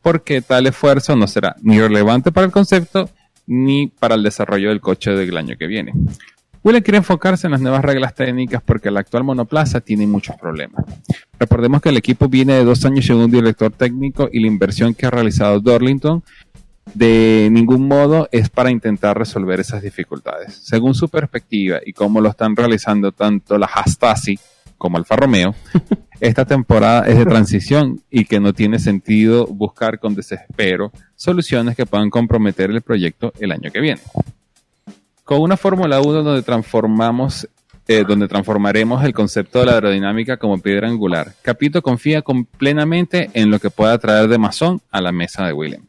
porque 0.01 0.41
tal 0.41 0.67
esfuerzo 0.67 1.15
no 1.15 1.27
será 1.27 1.55
ni 1.61 1.79
relevante 1.79 2.31
para 2.31 2.45
el 2.45 2.51
concepto 2.51 3.09
ni 3.45 3.87
para 3.87 4.15
el 4.15 4.23
desarrollo 4.23 4.69
del 4.69 4.81
coche 4.81 5.11
del 5.11 5.37
año 5.37 5.55
que 5.57 5.67
viene. 5.67 5.93
William 6.61 6.83
quiere 6.83 6.97
enfocarse 6.97 7.47
en 7.47 7.51
las 7.51 7.61
nuevas 7.61 7.83
reglas 7.83 8.13
técnicas 8.13 8.61
porque 8.61 8.91
la 8.91 8.99
actual 8.99 9.23
monoplaza 9.23 9.79
tiene 9.79 10.05
muchos 10.05 10.35
problemas. 10.35 10.83
Recordemos 11.39 11.81
que 11.81 11.89
el 11.89 11.97
equipo 11.97 12.27
viene 12.27 12.53
de 12.53 12.65
dos 12.65 12.83
años 12.85 13.09
un 13.09 13.31
director 13.31 13.71
técnico 13.71 14.29
y 14.31 14.41
la 14.41 14.47
inversión 14.47 14.93
que 14.93 15.05
ha 15.05 15.09
realizado 15.09 15.59
Dorlington 15.61 16.21
de 16.93 17.49
ningún 17.51 17.87
modo 17.87 18.27
es 18.31 18.49
para 18.49 18.71
intentar 18.71 19.17
resolver 19.17 19.59
esas 19.59 19.81
dificultades. 19.81 20.53
Según 20.55 20.93
su 20.95 21.09
perspectiva 21.09 21.79
y 21.85 21.93
cómo 21.93 22.21
lo 22.21 22.29
están 22.29 22.55
realizando 22.55 23.11
tanto 23.11 23.57
la 23.57 23.67
Hastasi 23.67 24.39
como 24.77 24.97
Alfa 24.97 25.15
Romeo, 25.15 25.53
esta 26.19 26.45
temporada 26.45 27.05
es 27.07 27.17
de 27.17 27.25
transición 27.25 28.01
y 28.09 28.25
que 28.25 28.39
no 28.39 28.53
tiene 28.53 28.79
sentido 28.79 29.45
buscar 29.47 29.99
con 29.99 30.15
desespero 30.15 30.91
soluciones 31.15 31.75
que 31.75 31.85
puedan 31.85 32.09
comprometer 32.09 32.69
el 32.71 32.81
proyecto 32.81 33.33
el 33.39 33.51
año 33.51 33.71
que 33.71 33.79
viene. 33.81 34.01
Con 35.23 35.41
una 35.41 35.57
Fórmula 35.57 36.01
1 36.01 36.23
donde 36.23 36.41
transformamos 36.41 37.47
eh, 37.87 38.03
donde 38.07 38.27
transformaremos 38.27 39.03
el 39.03 39.13
concepto 39.13 39.59
de 39.59 39.65
la 39.65 39.73
aerodinámica 39.73 40.37
como 40.37 40.59
piedra 40.59 40.87
angular. 40.87 41.33
Capito 41.41 41.81
confía 41.81 42.21
con- 42.21 42.45
plenamente 42.45 43.31
en 43.33 43.49
lo 43.49 43.57
que 43.57 43.71
pueda 43.71 43.97
traer 43.97 44.27
de 44.27 44.37
Mason 44.37 44.79
a 44.91 45.01
la 45.01 45.11
mesa 45.11 45.47
de 45.47 45.53
William. 45.53 45.81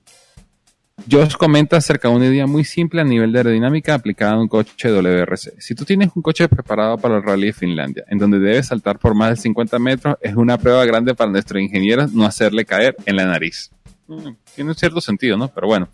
Josh 1.08 1.34
comenta 1.34 1.76
acerca 1.76 2.08
de 2.08 2.14
una 2.14 2.26
idea 2.26 2.46
muy 2.46 2.64
simple 2.64 3.00
a 3.00 3.04
nivel 3.04 3.32
de 3.32 3.38
aerodinámica 3.38 3.94
aplicada 3.94 4.32
a 4.32 4.40
un 4.40 4.48
coche 4.48 4.90
WRC. 4.90 5.60
Si 5.60 5.74
tú 5.74 5.84
tienes 5.84 6.10
un 6.14 6.22
coche 6.22 6.48
preparado 6.48 6.98
para 6.98 7.16
el 7.16 7.22
Rally 7.22 7.46
de 7.46 7.52
Finlandia, 7.52 8.04
en 8.08 8.18
donde 8.18 8.38
debes 8.38 8.66
saltar 8.66 8.98
por 8.98 9.14
más 9.14 9.30
de 9.30 9.36
50 9.36 9.78
metros, 9.78 10.16
es 10.20 10.34
una 10.34 10.58
prueba 10.58 10.84
grande 10.84 11.14
para 11.14 11.30
nuestros 11.30 11.62
ingenieros 11.62 12.12
no 12.12 12.24
hacerle 12.24 12.64
caer 12.64 12.96
en 13.06 13.16
la 13.16 13.26
nariz. 13.26 13.70
Mm, 14.06 14.30
tiene 14.54 14.70
un 14.70 14.76
cierto 14.76 15.00
sentido, 15.00 15.36
¿no? 15.36 15.48
Pero 15.48 15.66
bueno, 15.68 15.88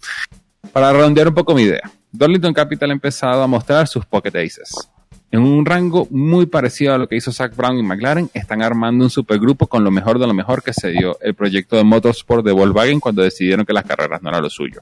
para 0.72 0.92
redondear 0.92 1.28
un 1.28 1.34
poco 1.34 1.54
mi 1.54 1.62
idea, 1.62 1.90
Darlington 2.10 2.54
Capital 2.54 2.90
ha 2.90 2.94
empezado 2.94 3.42
a 3.42 3.46
mostrar 3.46 3.86
sus 3.88 4.06
Pocket 4.06 4.36
Aces. 4.36 4.90
En 5.36 5.42
un 5.42 5.66
rango 5.66 6.08
muy 6.10 6.46
parecido 6.46 6.94
a 6.94 6.98
lo 6.98 7.08
que 7.08 7.16
hizo 7.16 7.30
Zach 7.30 7.54
Brown 7.54 7.76
y 7.76 7.82
McLaren, 7.82 8.30
están 8.32 8.62
armando 8.62 9.04
un 9.04 9.10
supergrupo 9.10 9.66
con 9.66 9.84
lo 9.84 9.90
mejor 9.90 10.18
de 10.18 10.26
lo 10.26 10.32
mejor 10.32 10.62
que 10.62 10.72
se 10.72 10.88
dio 10.88 11.18
el 11.20 11.34
proyecto 11.34 11.76
de 11.76 11.84
motorsport 11.84 12.42
de 12.42 12.52
Volkswagen 12.52 13.00
cuando 13.00 13.20
decidieron 13.20 13.66
que 13.66 13.74
las 13.74 13.84
carreras 13.84 14.22
no 14.22 14.30
eran 14.30 14.40
lo 14.40 14.48
suyo. 14.48 14.80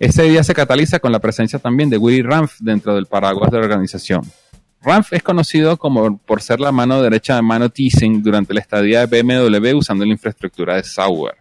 Ese 0.00 0.24
día 0.24 0.42
se 0.42 0.52
cataliza 0.52 0.98
con 0.98 1.12
la 1.12 1.20
presencia 1.20 1.60
también 1.60 1.88
de 1.88 1.96
Willy 1.96 2.22
Ramf 2.22 2.56
dentro 2.58 2.96
del 2.96 3.06
paraguas 3.06 3.52
de 3.52 3.58
la 3.58 3.66
organización. 3.66 4.22
Ramf 4.82 5.12
es 5.12 5.22
conocido 5.22 5.76
como 5.76 6.18
por 6.18 6.42
ser 6.42 6.58
la 6.58 6.72
mano 6.72 7.00
derecha 7.00 7.36
de 7.36 7.42
mano 7.42 7.70
Teasing 7.70 8.24
durante 8.24 8.52
la 8.52 8.58
estadía 8.58 9.06
de 9.06 9.22
BMW 9.22 9.76
usando 9.76 10.04
la 10.04 10.10
infraestructura 10.10 10.74
de 10.74 10.82
Sauer. 10.82 11.36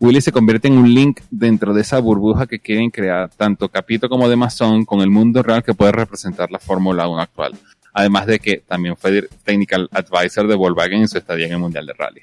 Willy 0.00 0.20
se 0.20 0.32
convierte 0.32 0.68
en 0.68 0.78
un 0.78 0.92
link 0.92 1.20
dentro 1.30 1.72
de 1.72 1.82
esa 1.82 1.98
burbuja 1.98 2.46
que 2.46 2.58
quieren 2.58 2.90
crear 2.90 3.30
tanto 3.30 3.68
Capito 3.68 4.08
como 4.08 4.28
de 4.28 4.36
Mason 4.36 4.84
con 4.84 5.00
el 5.00 5.10
mundo 5.10 5.42
real 5.42 5.62
que 5.62 5.74
puede 5.74 5.92
representar 5.92 6.50
la 6.50 6.58
Fórmula 6.58 7.08
1 7.08 7.20
actual. 7.20 7.54
Además 7.92 8.26
de 8.26 8.40
que 8.40 8.56
también 8.66 8.96
fue 8.96 9.28
Technical 9.44 9.88
Advisor 9.92 10.48
de 10.48 10.56
Volkswagen 10.56 11.02
en 11.02 11.08
su 11.08 11.18
estadía 11.18 11.46
en 11.46 11.52
el 11.52 11.58
Mundial 11.58 11.86
de 11.86 11.92
Rally. 11.92 12.22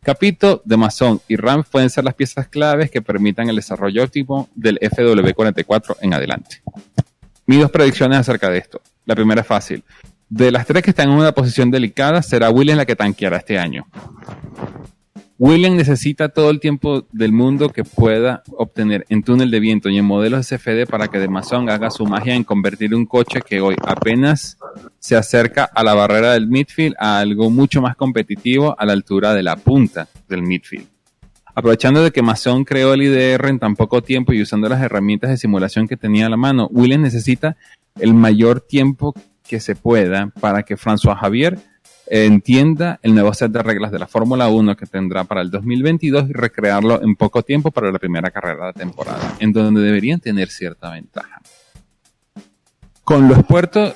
Capito, 0.00 0.62
de 0.64 0.76
Mason 0.76 1.20
y 1.28 1.36
RAM 1.36 1.64
pueden 1.64 1.90
ser 1.90 2.04
las 2.04 2.14
piezas 2.14 2.46
claves 2.48 2.90
que 2.90 3.02
permitan 3.02 3.48
el 3.48 3.56
desarrollo 3.56 4.04
óptimo 4.04 4.48
del 4.54 4.78
FW44 4.78 5.96
en 6.00 6.14
adelante. 6.14 6.62
Mis 7.46 7.60
dos 7.60 7.70
predicciones 7.70 8.18
acerca 8.18 8.48
de 8.48 8.58
esto. 8.58 8.80
La 9.04 9.14
primera 9.16 9.40
es 9.40 9.46
fácil. 9.46 9.82
De 10.28 10.52
las 10.52 10.66
tres 10.66 10.82
que 10.82 10.90
están 10.90 11.10
en 11.10 11.16
una 11.16 11.32
posición 11.32 11.70
delicada, 11.70 12.22
será 12.22 12.50
Williams 12.50 12.78
la 12.78 12.86
que 12.86 12.94
tanqueará 12.94 13.38
este 13.38 13.58
año. 13.58 13.86
William 15.40 15.76
necesita 15.76 16.30
todo 16.30 16.50
el 16.50 16.58
tiempo 16.58 17.06
del 17.12 17.30
mundo 17.30 17.68
que 17.68 17.84
pueda 17.84 18.42
obtener 18.56 19.06
en 19.08 19.22
túnel 19.22 19.52
de 19.52 19.60
viento 19.60 19.88
y 19.88 19.96
en 19.96 20.04
modelos 20.04 20.48
SFD 20.48 20.84
para 20.90 21.06
que 21.06 21.20
de 21.20 21.28
Mason 21.28 21.70
haga 21.70 21.92
su 21.92 22.04
magia 22.06 22.34
en 22.34 22.42
convertir 22.42 22.92
un 22.92 23.06
coche 23.06 23.40
que 23.40 23.60
hoy 23.60 23.76
apenas 23.86 24.58
se 24.98 25.14
acerca 25.14 25.62
a 25.62 25.84
la 25.84 25.94
barrera 25.94 26.32
del 26.32 26.48
midfield 26.48 26.96
a 26.98 27.20
algo 27.20 27.50
mucho 27.50 27.80
más 27.80 27.94
competitivo 27.94 28.74
a 28.76 28.84
la 28.84 28.94
altura 28.94 29.32
de 29.32 29.44
la 29.44 29.54
punta 29.54 30.08
del 30.28 30.42
midfield. 30.42 30.88
Aprovechando 31.54 32.02
de 32.02 32.10
que 32.10 32.20
Mason 32.22 32.64
creó 32.64 32.94
el 32.94 33.02
IDR 33.02 33.46
en 33.46 33.60
tan 33.60 33.76
poco 33.76 34.02
tiempo 34.02 34.32
y 34.32 34.42
usando 34.42 34.68
las 34.68 34.82
herramientas 34.82 35.30
de 35.30 35.36
simulación 35.36 35.86
que 35.86 35.96
tenía 35.96 36.26
a 36.26 36.30
la 36.30 36.36
mano, 36.36 36.68
William 36.72 37.02
necesita 37.02 37.56
el 38.00 38.12
mayor 38.12 38.60
tiempo 38.60 39.14
que 39.46 39.60
se 39.60 39.76
pueda 39.76 40.32
para 40.40 40.64
que 40.64 40.76
François 40.76 41.16
Javier 41.16 41.58
entienda 42.10 42.98
el 43.02 43.14
nuevo 43.14 43.32
set 43.34 43.52
de 43.52 43.62
reglas 43.62 43.92
de 43.92 43.98
la 43.98 44.06
Fórmula 44.06 44.48
1 44.48 44.76
que 44.76 44.86
tendrá 44.86 45.24
para 45.24 45.42
el 45.42 45.50
2022 45.50 46.30
y 46.30 46.32
recrearlo 46.32 47.02
en 47.02 47.16
poco 47.16 47.42
tiempo 47.42 47.70
para 47.70 47.92
la 47.92 47.98
primera 47.98 48.30
carrera 48.30 48.68
de 48.68 48.72
temporada, 48.72 49.36
en 49.38 49.52
donde 49.52 49.80
deberían 49.82 50.20
tener 50.20 50.48
cierta 50.48 50.90
ventaja. 50.90 51.40
Con 53.04 53.28
lo 53.28 53.34
expuesto, 53.34 53.94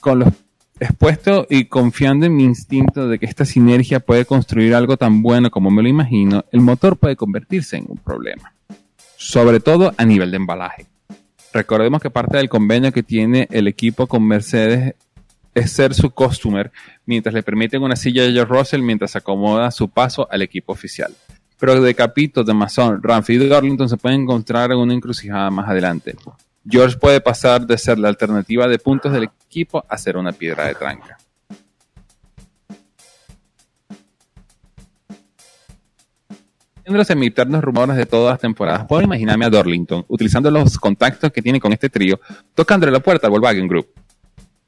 con 0.00 0.20
lo 0.20 0.32
expuesto 0.80 1.46
y 1.48 1.66
confiando 1.66 2.26
en 2.26 2.36
mi 2.36 2.44
instinto 2.44 3.08
de 3.08 3.18
que 3.18 3.26
esta 3.26 3.44
sinergia 3.44 4.00
puede 4.00 4.24
construir 4.24 4.74
algo 4.74 4.96
tan 4.96 5.22
bueno 5.22 5.50
como 5.50 5.70
me 5.70 5.82
lo 5.82 5.88
imagino, 5.88 6.44
el 6.50 6.60
motor 6.60 6.96
puede 6.96 7.16
convertirse 7.16 7.76
en 7.76 7.86
un 7.88 7.98
problema, 7.98 8.54
sobre 9.16 9.60
todo 9.60 9.94
a 9.96 10.04
nivel 10.04 10.30
de 10.30 10.36
embalaje. 10.38 10.86
Recordemos 11.52 12.00
que 12.00 12.10
parte 12.10 12.38
del 12.38 12.48
convenio 12.48 12.92
que 12.92 13.02
tiene 13.02 13.46
el 13.50 13.68
equipo 13.68 14.06
con 14.06 14.26
Mercedes 14.26 14.94
es 15.54 15.72
ser 15.72 15.94
su 15.94 16.10
customer 16.10 16.70
mientras 17.04 17.34
le 17.34 17.42
permiten 17.42 17.82
una 17.82 17.96
silla 17.96 18.24
de 18.24 18.32
George 18.32 18.52
Russell 18.52 18.82
mientras 18.82 19.16
acomoda 19.16 19.70
su 19.70 19.88
paso 19.88 20.26
al 20.30 20.42
equipo 20.42 20.72
oficial. 20.72 21.14
Pero 21.58 21.80
de 21.80 21.94
Capito, 21.94 22.42
de 22.42 22.54
Mason, 22.54 23.00
Ramfield 23.02 23.44
y 23.44 23.48
Darlington 23.48 23.88
se 23.88 23.96
pueden 23.96 24.22
encontrar 24.22 24.72
en 24.72 24.78
una 24.78 24.94
encrucijada 24.94 25.50
más 25.50 25.68
adelante. 25.68 26.16
George 26.68 26.96
puede 26.96 27.20
pasar 27.20 27.66
de 27.66 27.78
ser 27.78 27.98
la 27.98 28.08
alternativa 28.08 28.66
de 28.66 28.78
puntos 28.78 29.12
del 29.12 29.24
equipo 29.24 29.84
a 29.88 29.98
ser 29.98 30.16
una 30.16 30.32
piedra 30.32 30.66
de 30.66 30.74
tranca. 30.74 31.18
Viendo 36.84 36.98
los 36.98 37.62
rumores 37.62 37.96
de 37.96 38.06
todas 38.06 38.32
las 38.32 38.40
temporadas, 38.40 38.86
puedo 38.86 39.02
imaginarme 39.02 39.44
a 39.44 39.50
Darlington, 39.50 40.04
utilizando 40.08 40.50
los 40.50 40.78
contactos 40.78 41.30
que 41.30 41.40
tiene 41.40 41.60
con 41.60 41.72
este 41.72 41.88
trío, 41.88 42.18
tocándole 42.54 42.90
la 42.90 42.98
puerta 42.98 43.28
al 43.28 43.30
Volkswagen 43.30 43.68
Group 43.68 44.01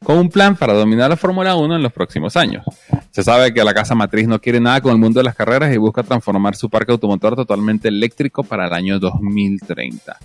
con 0.02 0.18
un 0.18 0.28
plan 0.28 0.56
para 0.56 0.72
dominar 0.72 1.10
la 1.10 1.16
Fórmula 1.16 1.56
1 1.56 1.76
en 1.76 1.82
los 1.82 1.92
próximos 1.92 2.36
años. 2.36 2.64
Se 3.10 3.22
sabe 3.22 3.54
que 3.54 3.64
la 3.64 3.74
casa 3.74 3.94
matriz 3.94 4.26
no 4.26 4.40
quiere 4.40 4.60
nada 4.60 4.80
con 4.80 4.92
el 4.92 4.98
mundo 4.98 5.20
de 5.20 5.24
las 5.24 5.34
carreras 5.34 5.72
y 5.74 5.78
busca 5.78 6.02
transformar 6.02 6.56
su 6.56 6.68
parque 6.68 6.92
automotor 6.92 7.36
totalmente 7.36 7.88
eléctrico 7.88 8.42
para 8.42 8.66
el 8.66 8.72
año 8.72 8.98
2030. 8.98 10.18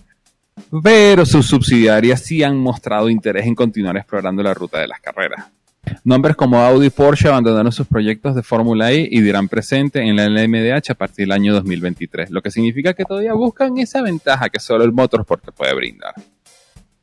Pero 0.84 1.26
sus 1.26 1.48
subsidiarias 1.48 2.22
sí 2.22 2.44
han 2.44 2.58
mostrado 2.58 3.10
interés 3.10 3.46
en 3.46 3.56
continuar 3.56 3.98
explorando 3.98 4.44
la 4.44 4.54
ruta 4.54 4.80
de 4.80 4.88
las 4.88 5.00
carreras. 5.00 5.46
Nombres 6.04 6.36
como 6.36 6.60
Audi 6.60 6.88
y 6.88 6.90
Porsche 6.90 7.30
abandonaron 7.30 7.72
sus 7.72 7.88
proyectos 7.88 8.36
de 8.36 8.44
Fórmula 8.44 8.92
E 8.92 9.08
y 9.10 9.22
dirán 9.22 9.48
presente 9.48 10.02
en 10.02 10.16
la 10.16 10.28
LMDH 10.28 10.92
a 10.92 10.96
partir 10.96 11.26
del 11.26 11.32
año 11.32 11.54
2023, 11.54 12.32
lo 12.32 12.42
que 12.42 12.52
significa 12.52 12.94
que 12.94 13.06
todavía 13.06 13.34
buscan 13.34 13.78
esa 13.78 14.02
ventaja 14.02 14.50
que 14.50 14.60
solo 14.60 14.84
el 14.84 14.92
Motorsport 14.92 15.52
puede 15.56 15.74
brindar. 15.74 16.14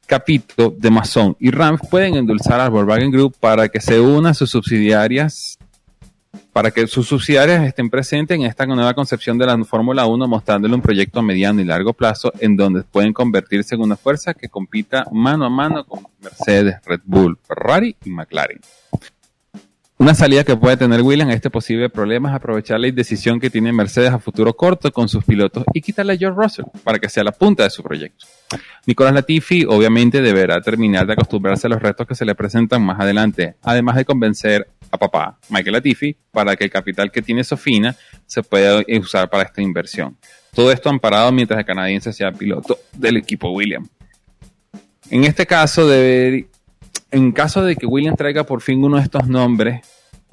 Capito, 0.06 0.72
de 0.76 0.90
Mason 0.90 1.36
y 1.40 1.50
RAM 1.50 1.78
pueden 1.78 2.14
endulzar 2.14 2.60
al 2.60 2.70
Volkswagen 2.70 3.10
Group 3.10 3.36
para 3.40 3.68
que 3.68 3.80
se 3.80 4.00
una 4.00 4.30
a 4.30 4.34
sus 4.34 4.50
subsidiarias, 4.50 5.58
para 6.52 6.70
que 6.70 6.86
sus 6.86 7.08
subsidiarias 7.08 7.64
estén 7.64 7.90
presentes 7.90 8.36
en 8.36 8.44
esta 8.44 8.66
nueva 8.66 8.94
concepción 8.94 9.36
de 9.36 9.46
la 9.46 9.64
Fórmula 9.64 10.06
1, 10.06 10.28
mostrándole 10.28 10.74
un 10.74 10.80
proyecto 10.80 11.18
a 11.18 11.22
mediano 11.22 11.60
y 11.60 11.64
largo 11.64 11.92
plazo 11.92 12.32
en 12.38 12.56
donde 12.56 12.84
pueden 12.84 13.12
convertirse 13.12 13.74
en 13.74 13.80
una 13.80 13.96
fuerza 13.96 14.32
que 14.32 14.48
compita 14.48 15.06
mano 15.10 15.44
a 15.44 15.50
mano 15.50 15.84
con 15.84 16.06
Mercedes, 16.20 16.76
Red 16.84 17.00
Bull, 17.04 17.38
Ferrari 17.42 17.96
y 18.04 18.10
McLaren. 18.10 18.60
Una 19.98 20.14
salida 20.14 20.44
que 20.44 20.54
puede 20.56 20.76
tener 20.76 21.00
Williams 21.00 21.32
a 21.32 21.34
este 21.36 21.48
posible 21.48 21.88
problema 21.88 22.28
es 22.28 22.34
aprovechar 22.34 22.78
la 22.78 22.86
indecisión 22.86 23.40
que 23.40 23.48
tiene 23.48 23.72
Mercedes 23.72 24.12
a 24.12 24.18
futuro 24.18 24.54
corto 24.54 24.92
con 24.92 25.08
sus 25.08 25.24
pilotos 25.24 25.64
y 25.72 25.80
quitarle 25.80 26.12
a 26.12 26.16
George 26.18 26.38
Russell 26.38 26.66
para 26.84 26.98
que 26.98 27.08
sea 27.08 27.24
la 27.24 27.32
punta 27.32 27.62
de 27.62 27.70
su 27.70 27.82
proyecto. 27.82 28.26
Nicolás 28.84 29.14
Latifi 29.14 29.64
obviamente 29.66 30.20
deberá 30.20 30.60
terminar 30.60 31.06
de 31.06 31.14
acostumbrarse 31.14 31.66
a 31.66 31.70
los 31.70 31.80
retos 31.80 32.06
que 32.06 32.14
se 32.14 32.26
le 32.26 32.34
presentan 32.34 32.82
más 32.82 33.00
adelante, 33.00 33.56
además 33.62 33.96
de 33.96 34.04
convencer 34.04 34.68
a 34.90 34.98
papá, 34.98 35.38
Michael 35.48 35.72
Latifi, 35.72 36.14
para 36.30 36.56
que 36.56 36.64
el 36.64 36.70
capital 36.70 37.10
que 37.10 37.22
tiene 37.22 37.42
Sofina 37.42 37.96
se 38.26 38.42
pueda 38.42 38.82
usar 39.00 39.30
para 39.30 39.44
esta 39.44 39.62
inversión. 39.62 40.18
Todo 40.54 40.72
esto 40.72 40.90
amparado 40.90 41.32
mientras 41.32 41.58
el 41.58 41.64
canadiense 41.64 42.12
sea 42.12 42.32
piloto 42.32 42.78
del 42.92 43.16
equipo 43.16 43.50
Williams. 43.50 43.88
En 45.10 45.24
este 45.24 45.46
caso, 45.46 45.88
debe, 45.88 46.48
en 47.10 47.32
caso 47.32 47.64
de 47.64 47.76
que 47.76 47.86
William 47.86 48.16
traiga 48.16 48.44
por 48.44 48.60
fin 48.60 48.82
uno 48.82 48.96
de 48.96 49.02
estos 49.02 49.26
nombres 49.28 49.86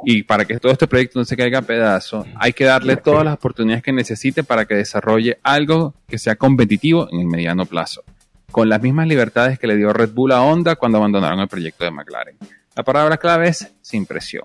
y 0.05 0.23
para 0.23 0.45
que 0.45 0.59
todo 0.59 0.71
este 0.71 0.87
proyecto 0.87 1.19
no 1.19 1.25
se 1.25 1.37
caiga 1.37 1.59
a 1.59 1.61
pedazos, 1.61 2.25
hay 2.35 2.53
que 2.53 2.65
darle 2.65 2.97
todas 2.97 3.23
las 3.23 3.35
oportunidades 3.35 3.83
que 3.83 3.93
necesite 3.93 4.43
para 4.43 4.65
que 4.65 4.75
desarrolle 4.75 5.39
algo 5.43 5.93
que 6.07 6.17
sea 6.17 6.35
competitivo 6.35 7.07
en 7.11 7.21
el 7.21 7.27
mediano 7.27 7.65
plazo, 7.65 8.03
con 8.51 8.67
las 8.67 8.81
mismas 8.81 9.07
libertades 9.07 9.59
que 9.59 9.67
le 9.67 9.77
dio 9.77 9.93
Red 9.93 10.11
Bull 10.11 10.31
a 10.31 10.41
Honda 10.41 10.75
cuando 10.75 10.97
abandonaron 10.97 11.39
el 11.39 11.47
proyecto 11.47 11.85
de 11.85 11.91
McLaren. 11.91 12.37
La 12.75 12.83
palabra 12.83 13.17
clave 13.17 13.49
es 13.49 13.71
sin 13.81 14.05
presión. 14.05 14.43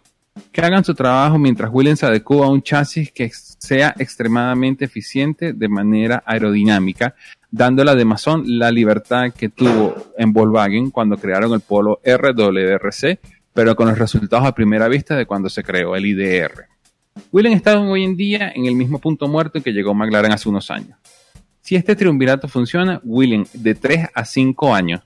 Que 0.53 0.61
hagan 0.61 0.85
su 0.85 0.95
trabajo 0.95 1.37
mientras 1.39 1.71
Williams 1.73 2.05
adecua 2.05 2.47
a 2.47 2.51
un 2.51 2.63
chasis 2.63 3.11
que 3.11 3.31
sea 3.33 3.95
extremadamente 3.99 4.85
eficiente 4.85 5.53
de 5.53 5.69
manera 5.69 6.23
aerodinámica 6.25 7.17
dándole 7.51 7.91
a 7.91 8.05
Mason 8.05 8.45
la 8.47 8.71
libertad 8.71 9.33
que 9.33 9.49
tuvo 9.49 9.95
en 10.17 10.33
Volkswagen 10.33 10.91
cuando 10.91 11.17
crearon 11.17 11.53
el 11.53 11.61
polo 11.61 12.01
RWRC, 12.05 13.19
pero 13.53 13.75
con 13.75 13.89
los 13.89 13.99
resultados 13.99 14.47
a 14.47 14.55
primera 14.55 14.89
vista 14.89 15.17
de 15.17 15.27
cuando 15.27 15.49
se 15.49 15.63
creó 15.63 15.97
el 15.97 16.07
IDR. 16.07 16.67
Williams 17.33 17.57
está 17.57 17.81
hoy 17.81 18.05
en 18.05 18.17
día 18.17 18.53
en 18.55 18.67
el 18.67 18.75
mismo 18.75 18.99
punto 18.99 19.27
muerto 19.29 19.63
que 19.63 19.73
llegó 19.73 19.95
McLaren 19.95 20.33
hace 20.33 20.49
unos 20.49 20.71
años. 20.71 20.99
Si 21.61 21.75
este 21.77 21.97
triunvirato 21.97 22.49
funciona, 22.49 23.01
Williams 23.05 23.51
de 23.53 23.75
3 23.75 24.09
a 24.15 24.25
5 24.25 24.75
años 24.75 25.03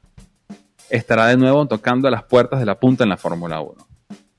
estará 0.90 1.26
de 1.26 1.36
nuevo 1.36 1.66
tocando 1.66 2.11
las 2.11 2.24
puertas 2.24 2.61
de 2.61 2.66
la 2.66 2.78
punta 2.78 3.05
en 3.05 3.11
la 3.11 3.16
Fórmula 3.16 3.61
1. 3.61 3.86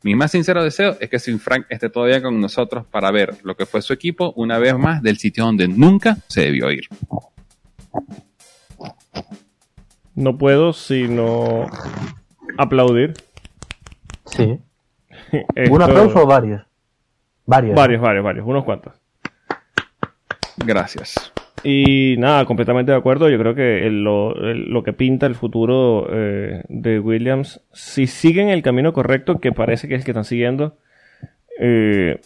Mi 0.03 0.15
más 0.15 0.31
sincero 0.31 0.63
deseo 0.63 0.97
es 0.99 1.09
que 1.09 1.17
Sin 1.17 1.39
Frank 1.39 1.65
esté 1.69 1.89
todavía 1.89 2.21
con 2.21 2.39
nosotros 2.39 2.85
para 2.85 3.09
ver 3.09 3.37
lo 3.43 3.55
que 3.55 3.65
fue 3.65 3.81
su 3.81 3.93
equipo 3.93 4.33
una 4.35 4.59
vez 4.59 4.77
más 4.77 5.01
del 5.01 5.17
sitio 5.17 5.45
donde 5.45 5.67
nunca 5.67 6.17
se 6.27 6.41
debió 6.41 6.71
ir. 6.71 6.87
No 10.15 10.37
puedo 10.37 10.73
sino 10.73 11.65
aplaudir. 12.57 13.13
Sí. 14.25 14.59
¿Un 15.69 15.81
aplauso 15.81 16.23
o 16.23 16.27
varios? 16.27 16.61
Varios. 17.45 17.75
Varios, 17.75 18.01
varios, 18.01 18.23
varios. 18.23 18.45
Unos 18.47 18.63
cuantos. 18.63 18.93
Gracias. 20.57 21.33
Y 21.63 22.15
nada, 22.19 22.45
completamente 22.45 22.91
de 22.91 22.97
acuerdo. 22.97 23.29
Yo 23.29 23.39
creo 23.39 23.55
que 23.55 23.87
el- 23.87 24.03
lo, 24.03 24.35
el- 24.35 24.65
lo 24.69 24.83
que 24.83 24.93
pinta 24.93 25.25
el 25.25 25.35
futuro 25.35 26.07
eh, 26.11 26.63
de 26.69 26.99
Williams, 26.99 27.61
si 27.73 28.05
siguen 28.07 28.49
el 28.49 28.61
camino 28.61 28.93
correcto, 28.93 29.39
que 29.39 29.51
parece 29.51 29.87
que 29.87 29.95
es 29.95 30.01
el 30.01 30.05
que 30.05 30.11
están 30.11 30.25
siguiendo, 30.25 30.77
eh, 31.59 32.19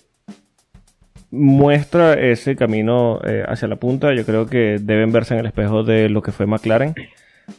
muestra 1.32 2.14
ese 2.14 2.56
camino 2.56 3.20
eh, 3.24 3.44
hacia 3.48 3.68
la 3.68 3.76
punta. 3.78 4.14
Yo 4.14 4.26
creo 4.26 4.46
que 4.48 4.78
deben 4.82 5.12
verse 5.12 5.34
en 5.34 5.42
el 5.42 5.46
espejo 5.48 5.84
de 5.84 6.10
lo 6.10 6.22
que 6.22 6.32
fue 6.32 6.46
McLaren. 6.46 6.96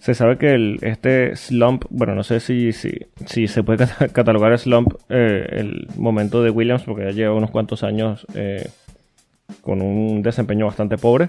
Se 0.00 0.14
sabe 0.14 0.36
que 0.36 0.76
este 0.82 1.34
slump, 1.36 1.84
bueno, 1.88 2.14
no 2.14 2.22
sé 2.22 2.40
si, 2.40 2.72
si, 2.72 3.48
se 3.48 3.62
puede 3.62 3.86
cata- 3.86 4.08
catalogar 4.12 4.58
slump 4.58 4.94
eh, 5.08 5.46
el 5.52 5.88
momento 5.96 6.42
de 6.42 6.50
Williams, 6.50 6.82
porque 6.82 7.04
ya 7.04 7.10
lleva 7.10 7.34
unos 7.34 7.50
cuantos 7.50 7.82
años 7.82 8.26
eh, 8.34 8.68
con 9.62 9.80
un 9.80 10.22
desempeño 10.22 10.66
bastante 10.66 10.98
pobre. 10.98 11.28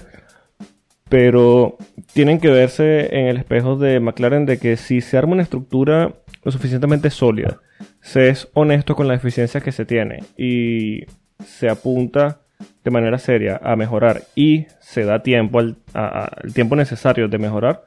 Pero 1.10 1.78
tienen 2.14 2.40
que 2.40 2.50
verse 2.50 3.18
en 3.18 3.28
el 3.28 3.38
espejo 3.38 3.76
de 3.78 4.00
McLaren 4.00 4.46
de 4.46 4.60
que 4.60 4.78
si 4.78 5.02
se 5.02 5.18
arma 5.18 5.34
una 5.34 5.44
estructura 5.44 6.14
lo 6.44 6.52
suficientemente 6.52 7.10
sólida, 7.10 7.58
se 8.02 8.30
es 8.30 8.48
honesto 8.54 8.96
con 8.96 9.08
las 9.08 9.18
eficiencias 9.18 9.64
que 9.64 9.72
se 9.72 9.86
tiene 9.86 10.20
y 10.38 11.06
se 11.44 11.70
apunta 11.70 12.40
de 12.84 12.92
manera 12.92 13.18
seria 13.18 13.60
a 13.64 13.76
mejorar 13.76 14.24
y 14.36 14.66
se 14.80 15.04
da 15.06 15.22
tiempo 15.24 15.60
al, 15.60 15.78
a- 15.94 16.26
a- 16.26 16.32
el 16.44 16.54
tiempo 16.54 16.76
necesario 16.76 17.28
de 17.28 17.38
mejorar, 17.38 17.84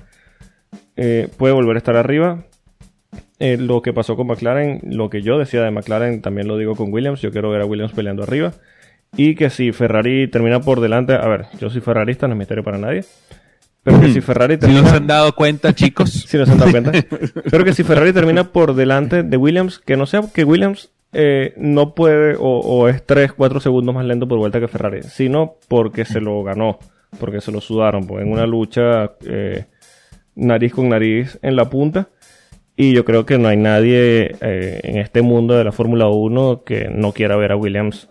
eh, 0.97 1.29
puede 1.37 1.53
volver 1.55 1.77
a 1.77 1.79
estar 1.79 1.97
arriba. 1.97 2.45
Eh, 3.39 3.57
lo 3.59 3.83
que 3.83 3.93
pasó 3.93 4.15
con 4.17 4.29
McLaren, 4.29 4.81
lo 4.85 5.11
que 5.11 5.23
yo 5.23 5.39
decía 5.39 5.63
de 5.63 5.71
McLaren, 5.71 6.23
también 6.23 6.47
lo 6.47 6.57
digo 6.57 6.77
con 6.77 6.93
Williams. 6.93 7.21
Yo 7.21 7.33
quiero 7.33 7.51
ver 7.51 7.61
a 7.63 7.67
Williams 7.67 7.93
peleando 7.93 8.23
arriba. 8.23 8.53
Y 9.17 9.35
que 9.35 9.51
si 9.51 9.73
Ferrari 9.73 10.29
termina 10.29 10.61
por 10.61 10.81
delante, 10.81 11.15
a 11.15 11.27
ver, 11.27 11.47
yo 11.61 11.69
soy 11.69 11.81
ferrarista, 11.81 12.27
no 12.29 12.35
es 12.35 12.39
misterio 12.39 12.63
para 12.65 12.79
nadie. 12.79 13.05
Pero 13.83 14.01
que 14.01 14.09
si 14.13 14.21
Ferrari 14.21 14.55
Si 14.55 14.61
termina. 14.61 14.83
no 14.83 14.89
se 14.89 14.97
han 14.97 15.07
dado 15.09 15.35
cuenta, 15.35 15.75
chicos. 15.75 16.11
Si 16.29 16.39
no 16.39 16.47
se 16.47 16.53
han 16.53 16.59
dado 16.59 16.71
cuenta. 16.71 16.93
Pero 17.51 17.65
que 17.65 17.75
si 17.75 17.83
Ferrari 17.83 18.13
termina 18.13 18.45
por 18.53 18.75
delante 18.75 19.23
de 19.25 19.37
Williams, 19.37 19.81
que 19.81 19.97
no 19.97 20.07
sea 20.07 20.23
que 20.33 20.45
Williams 20.45 20.91
eh, 21.13 21.53
no 21.59 21.95
puede 21.95 22.37
o, 22.39 22.89
es 22.89 23.05
3, 23.05 23.33
4 23.35 23.61
segundos 23.61 23.95
más 23.95 24.05
lento 24.05 24.27
por 24.27 24.39
vuelta 24.39 24.61
que 24.61 24.69
Ferrari, 24.69 25.03
sino 25.03 25.57
porque 25.69 26.05
se 26.05 26.21
lo 26.21 26.43
ganó, 26.43 26.79
porque 27.21 27.41
se 27.41 27.53
lo 27.53 27.61
sudaron, 27.61 28.07
porque 28.07 28.25
en 28.25 28.33
una 28.33 28.47
lucha 28.47 29.13
eh, 29.27 29.67
nariz 30.35 30.73
con 30.73 30.89
nariz 30.89 31.39
en 31.43 31.57
la 31.57 31.69
punta. 31.69 32.09
Y 32.75 32.95
yo 32.95 33.05
creo 33.05 33.27
que 33.27 33.37
no 33.37 33.49
hay 33.49 33.59
nadie 33.59 34.35
eh, 34.41 34.81
en 34.83 34.97
este 34.97 35.21
mundo 35.21 35.55
de 35.55 35.65
la 35.65 35.73
Fórmula 35.73 36.09
1 36.09 36.65
que 36.65 36.89
no 36.89 37.13
quiera 37.13 37.37
ver 37.37 37.53
a 37.53 37.57
Williams 37.57 38.09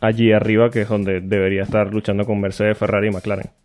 allí 0.00 0.32
arriba, 0.32 0.70
que 0.70 0.82
es 0.82 0.88
donde 0.88 1.20
debería 1.20 1.62
estar 1.62 1.94
luchando 1.94 2.24
con 2.24 2.40
Mercedes, 2.40 2.76
Ferrari 2.76 3.08
y 3.08 3.10
McLaren. 3.12 3.61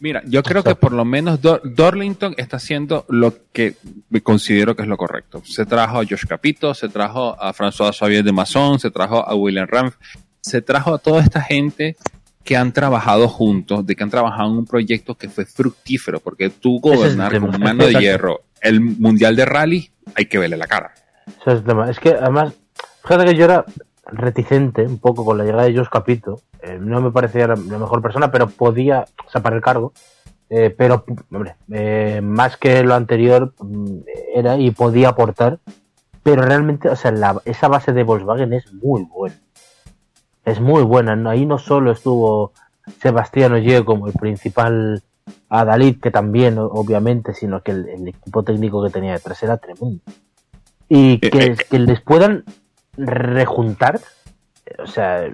Mira, 0.00 0.22
yo 0.26 0.42
creo 0.42 0.62
que 0.62 0.74
por 0.74 0.92
lo 0.92 1.04
menos 1.06 1.40
Dor- 1.40 1.62
Dorlington 1.64 2.34
está 2.36 2.58
haciendo 2.58 3.06
lo 3.08 3.32
que 3.52 3.76
considero 4.22 4.76
que 4.76 4.82
es 4.82 4.88
lo 4.88 4.96
correcto. 4.98 5.40
Se 5.44 5.64
trajo 5.64 5.96
a 6.00 6.04
Josh 6.04 6.26
Capito, 6.28 6.74
se 6.74 6.88
trajo 6.88 7.34
a 7.42 7.52
François 7.54 7.96
Xavier 7.96 8.22
de 8.22 8.32
Masson, 8.32 8.78
se 8.78 8.90
trajo 8.90 9.26
a 9.26 9.34
William 9.34 9.66
Ramf, 9.66 9.94
se 10.40 10.60
trajo 10.60 10.94
a 10.94 10.98
toda 10.98 11.22
esta 11.22 11.40
gente 11.40 11.96
que 12.44 12.56
han 12.56 12.72
trabajado 12.72 13.26
juntos, 13.28 13.86
de 13.86 13.96
que 13.96 14.04
han 14.04 14.10
trabajado 14.10 14.50
en 14.50 14.58
un 14.58 14.66
proyecto 14.66 15.14
que 15.16 15.28
fue 15.28 15.46
fructífero, 15.46 16.20
porque 16.20 16.50
tú 16.50 16.76
es 16.76 16.82
gobernar 16.82 17.32
tema. 17.32 17.48
con 17.50 17.60
mano 17.60 17.84
de 17.86 17.94
hierro 17.94 18.42
el 18.60 18.80
Mundial 18.80 19.34
de 19.34 19.44
Rally, 19.46 19.90
hay 20.14 20.26
que 20.26 20.38
verle 20.38 20.56
la 20.56 20.66
cara. 20.66 20.92
Ese 21.26 21.36
es 21.52 21.58
el 21.58 21.64
tema. 21.64 21.90
Es 21.90 21.98
que 22.00 22.10
además, 22.10 22.52
fíjate 23.02 23.24
que 23.24 23.34
yo 23.34 23.44
era 23.46 23.64
reticente 24.10 24.82
un 24.82 24.98
poco 24.98 25.24
con 25.24 25.38
la 25.38 25.44
llegada 25.44 25.64
de 25.64 25.76
Josh 25.76 25.88
Capito. 25.90 26.42
Eh, 26.66 26.78
no 26.80 27.00
me 27.00 27.12
parecía 27.12 27.46
la, 27.46 27.54
mejor 27.56 28.02
persona, 28.02 28.30
pero 28.32 28.48
podía, 28.48 29.04
o 29.24 29.30
sea, 29.30 29.40
para 29.40 29.54
el 29.54 29.62
cargo. 29.62 29.92
Eh, 30.50 30.74
pero, 30.76 31.04
hombre, 31.30 31.56
eh, 31.70 32.20
más 32.22 32.56
que 32.56 32.82
lo 32.82 32.94
anterior, 32.94 33.54
mm, 33.60 33.98
era 34.34 34.56
y 34.56 34.72
podía 34.72 35.10
aportar. 35.10 35.60
Pero 36.22 36.42
realmente, 36.42 36.88
o 36.88 36.96
sea, 36.96 37.12
la- 37.12 37.40
esa 37.44 37.68
base 37.68 37.92
de 37.92 38.02
Volkswagen 38.02 38.52
es 38.52 38.72
muy 38.72 39.04
buena. 39.04 39.36
Es 40.44 40.60
muy 40.60 40.82
buena. 40.82 41.14
¿no? 41.14 41.30
Ahí 41.30 41.46
no 41.46 41.58
solo 41.58 41.92
estuvo 41.92 42.52
Sebastián 43.00 43.52
Ogier 43.54 43.84
como 43.84 44.08
el 44.08 44.12
principal 44.12 45.02
Adalid, 45.48 46.00
que 46.00 46.10
también, 46.10 46.58
obviamente, 46.58 47.32
sino 47.32 47.62
que 47.62 47.72
el, 47.72 47.88
el 47.88 48.08
equipo 48.08 48.42
técnico 48.42 48.82
que 48.82 48.90
tenía 48.90 49.12
detrás 49.12 49.40
era 49.44 49.56
tremendo. 49.58 50.00
Y 50.88 51.18
que, 51.18 51.56
que 51.56 51.78
les 51.78 52.00
puedan 52.00 52.44
rejuntar, 52.96 54.00
o 54.78 54.86
sea, 54.86 55.28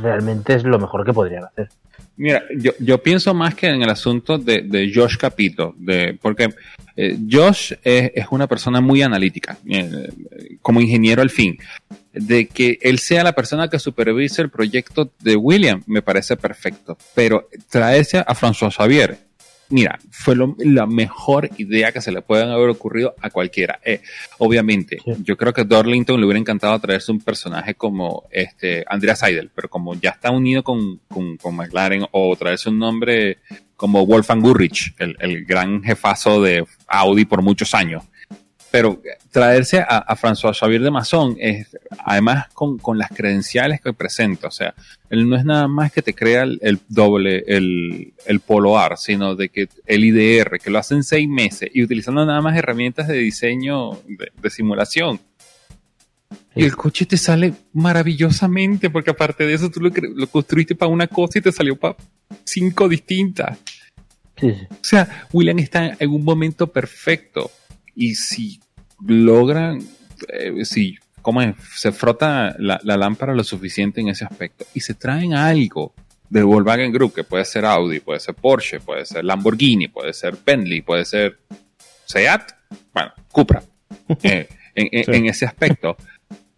realmente 0.00 0.54
es 0.54 0.64
lo 0.64 0.78
mejor 0.78 1.04
que 1.04 1.12
podrían 1.12 1.44
hacer. 1.44 1.68
Mira, 2.16 2.42
yo, 2.56 2.72
yo 2.78 3.02
pienso 3.02 3.32
más 3.32 3.54
que 3.54 3.68
en 3.68 3.82
el 3.82 3.88
asunto 3.88 4.36
de, 4.36 4.62
de 4.62 4.92
Josh 4.94 5.16
Capito, 5.16 5.74
de, 5.78 6.18
porque 6.20 6.50
eh, 6.96 7.16
Josh 7.30 7.72
es, 7.82 8.12
es 8.14 8.26
una 8.30 8.46
persona 8.46 8.80
muy 8.80 9.00
analítica, 9.00 9.56
eh, 9.66 10.10
como 10.60 10.80
ingeniero 10.80 11.22
al 11.22 11.30
fin. 11.30 11.58
De 12.12 12.46
que 12.46 12.78
él 12.82 12.98
sea 12.98 13.24
la 13.24 13.32
persona 13.32 13.68
que 13.68 13.78
supervise 13.78 14.42
el 14.42 14.50
proyecto 14.50 15.12
de 15.20 15.36
William, 15.36 15.82
me 15.86 16.02
parece 16.02 16.36
perfecto. 16.36 16.98
Pero 17.14 17.48
traerse 17.70 18.18
a 18.18 18.34
François 18.34 18.74
Xavier, 18.74 19.16
mira, 19.70 19.98
fue 20.10 20.36
lo- 20.36 20.54
la 20.58 20.86
mejor 20.86 21.48
idea 21.56 21.92
que 21.92 22.00
se 22.00 22.12
le 22.12 22.22
pueden 22.22 22.50
haber 22.50 22.68
ocurrido 22.68 23.14
a 23.20 23.30
cualquiera. 23.30 23.80
Eh, 23.84 24.00
obviamente, 24.38 24.98
Sí. 25.04 25.12
yo 25.24 25.36
creo 25.36 25.52
que 25.52 25.64
Dorlington 25.64 26.18
le 26.20 26.26
hubiera 26.26 26.38
encantado 26.40 26.78
traerse 26.78 27.12
un 27.12 27.20
personaje 27.20 27.74
como 27.74 28.24
este 28.30 28.84
Andrea 28.88 29.16
Seidel, 29.16 29.50
pero 29.54 29.68
como 29.68 29.94
ya 29.94 30.10
está 30.10 30.30
unido 30.30 30.62
con, 30.62 31.00
con, 31.08 31.36
con 31.36 31.56
McLaren, 31.56 32.06
o 32.10 32.36
traerse 32.36 32.68
un 32.68 32.78
nombre 32.78 33.38
como 33.76 34.04
Wolfgang 34.06 34.42
Gurrich, 34.42 34.94
el, 34.98 35.16
el 35.20 35.44
gran 35.44 35.82
jefazo 35.82 36.42
de 36.42 36.64
Audi 36.86 37.24
por 37.24 37.40
muchos 37.42 37.74
años. 37.74 38.02
Pero 38.70 39.02
traerse 39.32 39.80
a, 39.80 39.98
a 39.98 40.16
François 40.16 40.56
Xavier 40.56 40.80
de 40.82 40.90
Masson 40.90 41.36
es, 41.40 41.76
además 42.04 42.48
con, 42.52 42.78
con 42.78 42.98
las 42.98 43.10
credenciales 43.10 43.80
que 43.80 43.92
presenta, 43.92 44.46
o 44.46 44.52
sea, 44.52 44.74
él 45.08 45.28
no 45.28 45.36
es 45.36 45.44
nada 45.44 45.66
más 45.66 45.92
que 45.92 46.02
te 46.02 46.14
crea 46.14 46.44
el, 46.44 46.58
el 46.62 46.78
doble, 46.88 47.42
el, 47.48 48.14
el 48.26 48.40
polo 48.40 48.78
AR, 48.78 48.96
sino 48.96 49.34
de 49.34 49.48
que 49.48 49.68
el 49.86 50.04
IDR, 50.04 50.60
que 50.60 50.70
lo 50.70 50.78
hace 50.78 50.94
en 50.94 51.02
seis 51.02 51.28
meses 51.28 51.68
y 51.74 51.82
utilizando 51.82 52.24
nada 52.24 52.40
más 52.40 52.56
herramientas 52.56 53.08
de 53.08 53.18
diseño, 53.18 53.98
de, 54.06 54.30
de 54.40 54.50
simulación. 54.50 55.20
Y 56.54 56.64
el 56.64 56.76
coche 56.76 57.06
te 57.06 57.16
sale 57.16 57.52
maravillosamente, 57.72 58.90
porque 58.90 59.10
aparte 59.10 59.46
de 59.46 59.54
eso 59.54 59.70
tú 59.70 59.80
lo, 59.80 59.90
lo 59.90 60.26
construiste 60.28 60.74
para 60.74 60.90
una 60.90 61.06
cosa 61.06 61.38
y 61.38 61.42
te 61.42 61.52
salió 61.52 61.76
para 61.76 61.96
cinco 62.44 62.88
distintas. 62.88 63.58
Sí. 64.36 64.52
O 64.70 64.76
sea, 64.84 65.26
William 65.32 65.58
está 65.58 65.96
en 65.98 66.10
un 66.10 66.24
momento 66.24 66.66
perfecto. 66.68 67.50
Y 67.94 68.14
si 68.14 68.60
logran, 69.06 69.78
eh, 70.28 70.64
si 70.64 70.96
como 71.22 71.42
es? 71.42 71.54
se 71.76 71.92
frota 71.92 72.54
la, 72.58 72.80
la 72.82 72.96
lámpara 72.96 73.34
lo 73.34 73.44
suficiente 73.44 74.00
en 74.00 74.08
ese 74.08 74.24
aspecto 74.24 74.64
y 74.74 74.80
se 74.80 74.94
traen 74.94 75.34
algo 75.34 75.92
del 76.28 76.44
Volkswagen 76.44 76.92
Group, 76.92 77.14
que 77.14 77.24
puede 77.24 77.44
ser 77.44 77.64
Audi, 77.64 78.00
puede 78.00 78.20
ser 78.20 78.34
Porsche, 78.34 78.80
puede 78.80 79.04
ser 79.04 79.24
Lamborghini, 79.24 79.88
puede 79.88 80.12
ser 80.12 80.36
Bentley, 80.44 80.80
puede 80.82 81.04
ser 81.04 81.38
Seat, 82.04 82.52
bueno, 82.94 83.12
Cupra, 83.32 83.62
eh, 84.22 84.48
en, 84.74 84.88
en- 84.92 85.04
Sí. 85.04 85.10
en 85.12 85.26
ese 85.26 85.46
aspecto. 85.46 85.96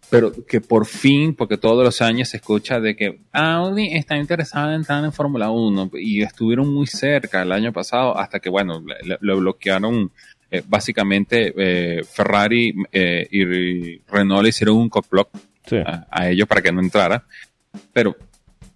Pero 0.09 0.31
que 0.45 0.61
por 0.61 0.85
fin, 0.85 1.33
porque 1.33 1.57
todos 1.57 1.83
los 1.83 1.99
años 2.03 2.29
se 2.29 2.37
escucha 2.37 2.79
de 2.79 2.95
que 2.95 3.21
Audi 3.31 3.95
está 3.95 4.15
interesada 4.15 4.69
en 4.69 4.81
entrar 4.81 5.03
en 5.03 5.11
Fórmula 5.11 5.49
1 5.49 5.89
y 5.95 6.21
estuvieron 6.21 6.71
muy 6.71 6.85
cerca 6.85 7.41
el 7.41 7.51
año 7.51 7.73
pasado 7.73 8.15
hasta 8.15 8.39
que, 8.39 8.49
bueno, 8.51 8.83
lo 9.21 9.37
bloquearon. 9.39 10.11
Eh, 10.53 10.61
básicamente, 10.67 11.53
eh, 11.57 12.03
Ferrari 12.03 12.73
eh, 12.91 13.27
y 13.31 13.97
Renault 14.07 14.43
le 14.43 14.49
hicieron 14.49 14.77
un 14.77 14.89
cockblock 14.89 15.29
Sí. 15.65 15.77
a, 15.77 16.05
a 16.11 16.29
ellos 16.29 16.47
para 16.47 16.61
que 16.61 16.71
no 16.71 16.81
entrara. 16.81 17.23
Pero 17.93 18.15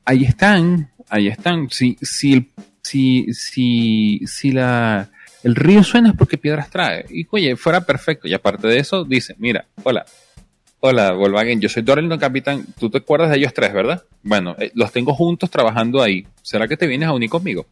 ahí 0.05 0.23
están, 0.23 0.89
ahí 1.09 1.27
están. 1.27 1.69
Si, 1.69 1.97
si, 2.01 2.49
si, 2.81 3.33
si, 3.33 4.21
si 4.25 4.51
la, 4.51 5.09
el 5.43 5.53
río 5.55 5.83
suena 5.83 6.09
es 6.09 6.15
porque 6.15 6.37
piedras 6.37 6.69
trae. 6.69 7.05
Y 7.09 7.27
oye, 7.29 7.55
fuera 7.57 7.81
perfecto. 7.81 8.27
Y 8.27 8.33
aparte 8.33 8.67
de 8.67 8.79
eso, 8.79 9.03
dice, 9.03 9.35
mira, 9.37 9.65
hola, 9.83 10.05
hola 10.79 11.11
Volkswagen, 11.11 11.59
yo 11.59 11.67
soy 11.69 11.83
Dorlington 11.83 12.19
Capitán. 12.19 12.65
Tú 12.79 12.89
te 12.89 12.99
acuerdas 12.99 13.29
de 13.31 13.37
ellos 13.37 13.53
tres, 13.53 13.73
¿verdad? 13.73 14.03
Bueno, 14.23 14.55
eh, 14.57 14.71
los 14.73 14.91
tengo 14.91 15.13
juntos 15.13 15.49
trabajando 15.51 16.01
ahí. 16.01 16.25
¿Será 16.41 16.67
que 16.67 16.77
te 16.77 16.87
vienes 16.87 17.09
a 17.09 17.13
unir 17.13 17.29
conmigo? 17.29 17.65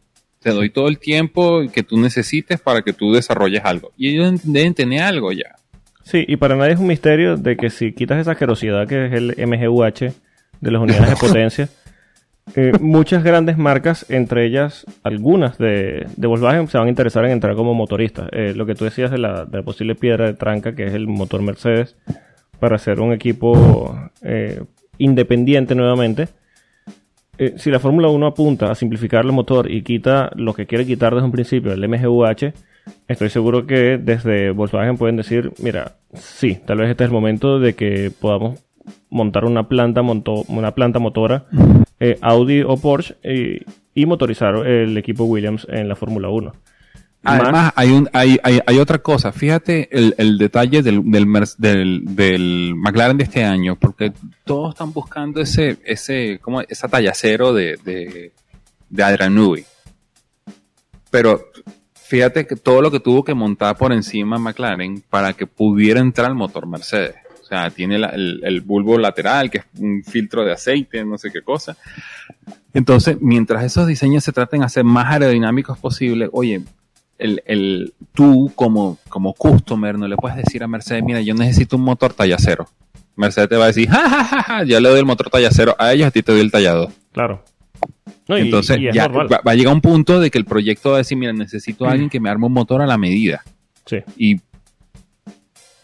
Te 0.46 0.52
doy 0.52 0.70
todo 0.70 0.86
el 0.86 1.00
tiempo 1.00 1.62
que 1.72 1.82
tú 1.82 1.98
necesites 1.98 2.60
para 2.60 2.82
que 2.82 2.92
tú 2.92 3.12
desarrolles 3.12 3.62
algo. 3.64 3.90
Y 3.96 4.10
ellos 4.10 4.42
deben 4.44 4.74
tener 4.74 5.02
algo 5.02 5.32
ya. 5.32 5.56
Sí, 6.04 6.24
y 6.28 6.36
para 6.36 6.54
nadie 6.54 6.74
es 6.74 6.78
un 6.78 6.86
misterio 6.86 7.36
de 7.36 7.56
que 7.56 7.68
si 7.68 7.92
quitas 7.92 8.20
esa 8.20 8.30
asquerosidad 8.30 8.86
que 8.86 9.06
es 9.06 9.12
el 9.12 9.34
MGUH 9.44 10.12
de 10.60 10.70
las 10.70 10.80
unidades 10.80 11.10
de 11.10 11.16
potencia, 11.20 11.68
eh, 12.54 12.70
muchas 12.80 13.24
grandes 13.24 13.58
marcas, 13.58 14.06
entre 14.08 14.46
ellas 14.46 14.86
algunas 15.02 15.58
de, 15.58 16.06
de 16.16 16.26
Volkswagen, 16.28 16.68
se 16.68 16.78
van 16.78 16.86
a 16.86 16.90
interesar 16.90 17.24
en 17.24 17.32
entrar 17.32 17.56
como 17.56 17.74
motoristas. 17.74 18.28
Eh, 18.30 18.52
lo 18.54 18.66
que 18.66 18.76
tú 18.76 18.84
decías 18.84 19.10
de 19.10 19.18
la, 19.18 19.46
de 19.46 19.58
la 19.58 19.64
posible 19.64 19.96
piedra 19.96 20.26
de 20.26 20.34
tranca, 20.34 20.76
que 20.76 20.86
es 20.86 20.94
el 20.94 21.08
motor 21.08 21.42
Mercedes, 21.42 21.96
para 22.60 22.76
hacer 22.76 23.00
un 23.00 23.12
equipo 23.12 23.98
eh, 24.22 24.62
independiente 24.98 25.74
nuevamente. 25.74 26.28
Eh, 27.38 27.54
si 27.56 27.70
la 27.70 27.78
Fórmula 27.80 28.08
1 28.08 28.26
apunta 28.26 28.70
a 28.70 28.74
simplificar 28.74 29.24
el 29.24 29.32
motor 29.32 29.70
y 29.70 29.82
quita 29.82 30.30
lo 30.36 30.54
que 30.54 30.66
quiere 30.66 30.86
quitar 30.86 31.14
desde 31.14 31.26
un 31.26 31.32
principio, 31.32 31.72
el 31.72 31.88
MGUH, 31.88 32.52
estoy 33.08 33.28
seguro 33.30 33.66
que 33.66 33.98
desde 33.98 34.50
Volkswagen 34.50 34.96
pueden 34.96 35.16
decir, 35.16 35.52
mira, 35.62 35.96
sí, 36.14 36.58
tal 36.66 36.78
vez 36.78 36.90
este 36.90 37.04
es 37.04 37.08
el 37.08 37.14
momento 37.14 37.58
de 37.58 37.74
que 37.74 38.10
podamos 38.20 38.60
montar 39.10 39.44
una 39.44 39.68
planta, 39.68 40.02
monto- 40.02 40.44
una 40.48 40.72
planta 40.72 40.98
motora 40.98 41.46
eh, 42.00 42.18
Audi 42.20 42.62
o 42.62 42.76
Porsche 42.76 43.16
y, 43.24 43.62
y 43.94 44.06
motorizar 44.06 44.66
el 44.66 44.96
equipo 44.98 45.24
Williams 45.24 45.66
en 45.70 45.88
la 45.88 45.96
Fórmula 45.96 46.28
1. 46.28 46.52
Además, 47.22 47.52
Más- 47.52 47.72
hay, 47.74 47.90
un, 47.90 48.08
hay, 48.12 48.38
hay, 48.44 48.60
hay 48.66 48.78
otra 48.78 48.98
cosa. 48.98 49.32
Fíjate 49.32 49.88
el, 49.90 50.14
el 50.18 50.38
detalle 50.38 50.82
del, 50.82 51.02
del, 51.10 52.04
del 52.04 52.74
McLaren 52.76 53.16
de 53.18 53.24
este 53.24 53.42
año, 53.44 53.74
porque 53.76 54.12
todos 54.44 54.74
están 54.74 54.92
buscando 54.92 55.40
ese, 55.40 55.78
ese, 55.84 56.38
como 56.40 56.60
esa 56.60 56.86
talla 56.88 57.12
cero 57.14 57.52
de, 57.52 57.78
de, 57.84 58.32
de 58.88 59.02
Adrian 59.02 59.34
Newey. 59.34 59.64
Pero 61.10 61.40
fíjate 61.94 62.46
que 62.46 62.56
todo 62.56 62.80
lo 62.82 62.90
que 62.90 63.00
tuvo 63.00 63.24
que 63.24 63.34
montar 63.34 63.76
por 63.76 63.92
encima 63.92 64.38
McLaren 64.38 65.02
para 65.08 65.32
que 65.32 65.46
pudiera 65.46 66.00
entrar 66.00 66.28
el 66.30 66.36
motor 66.36 66.66
Mercedes. 66.66 67.16
O 67.42 67.44
sea, 67.48 67.70
tiene 67.70 67.98
la- 67.98 68.08
el, 68.08 68.40
el 68.44 68.60
bulbo 68.60 68.98
lateral, 68.98 69.50
que 69.50 69.58
es 69.58 69.64
un 69.78 70.02
filtro 70.04 70.44
de 70.44 70.52
aceite, 70.52 71.04
no 71.04 71.16
sé 71.18 71.30
qué 71.32 71.42
cosa. 71.42 71.76
Entonces, 72.74 73.16
mientras 73.20 73.64
esos 73.64 73.86
diseños 73.86 74.24
se 74.24 74.32
traten 74.32 74.60
de 74.60 74.66
hacer 74.66 74.84
más 74.84 75.06
aerodinámicos 75.12 75.78
posible, 75.78 76.28
oye, 76.32 76.62
el, 77.18 77.42
el, 77.46 77.94
tú 78.12 78.52
como, 78.54 78.98
como 79.08 79.32
customer 79.34 79.98
no 79.98 80.06
le 80.08 80.16
puedes 80.16 80.36
decir 80.36 80.62
a 80.62 80.68
Mercedes, 80.68 81.02
mira, 81.04 81.20
yo 81.20 81.34
necesito 81.34 81.76
un 81.76 81.82
motor 81.82 82.12
talla 82.12 82.36
cero. 82.38 82.66
Mercedes 83.16 83.48
te 83.48 83.56
va 83.56 83.64
a 83.64 83.68
decir, 83.68 83.88
ja, 83.88 84.08
ja, 84.10 84.24
ja, 84.24 84.42
ja, 84.42 84.64
yo 84.64 84.78
le 84.80 84.88
doy 84.90 84.98
el 84.98 85.06
motor 85.06 85.30
talla 85.30 85.48
cero 85.50 85.74
a 85.78 85.92
ellos, 85.92 86.06
a 86.06 86.10
ti 86.10 86.22
te 86.22 86.32
doy 86.32 86.40
el 86.42 86.50
tallado. 86.50 86.90
Claro. 87.12 87.42
No, 88.28 88.36
Entonces, 88.36 88.78
y 88.78 88.92
ya 88.92 89.06
va, 89.08 89.24
va 89.24 89.52
a 89.52 89.54
llegar 89.54 89.72
un 89.72 89.80
punto 89.80 90.18
de 90.20 90.30
que 90.30 90.38
el 90.38 90.44
proyecto 90.44 90.90
va 90.90 90.96
a 90.96 90.98
decir, 90.98 91.16
mira, 91.16 91.32
necesito 91.32 91.86
a 91.86 91.92
alguien 91.92 92.10
que 92.10 92.18
me 92.20 92.28
arme 92.28 92.46
un 92.46 92.52
motor 92.52 92.82
a 92.82 92.86
la 92.86 92.98
medida. 92.98 93.42
Sí. 93.84 93.98
Y 94.16 94.40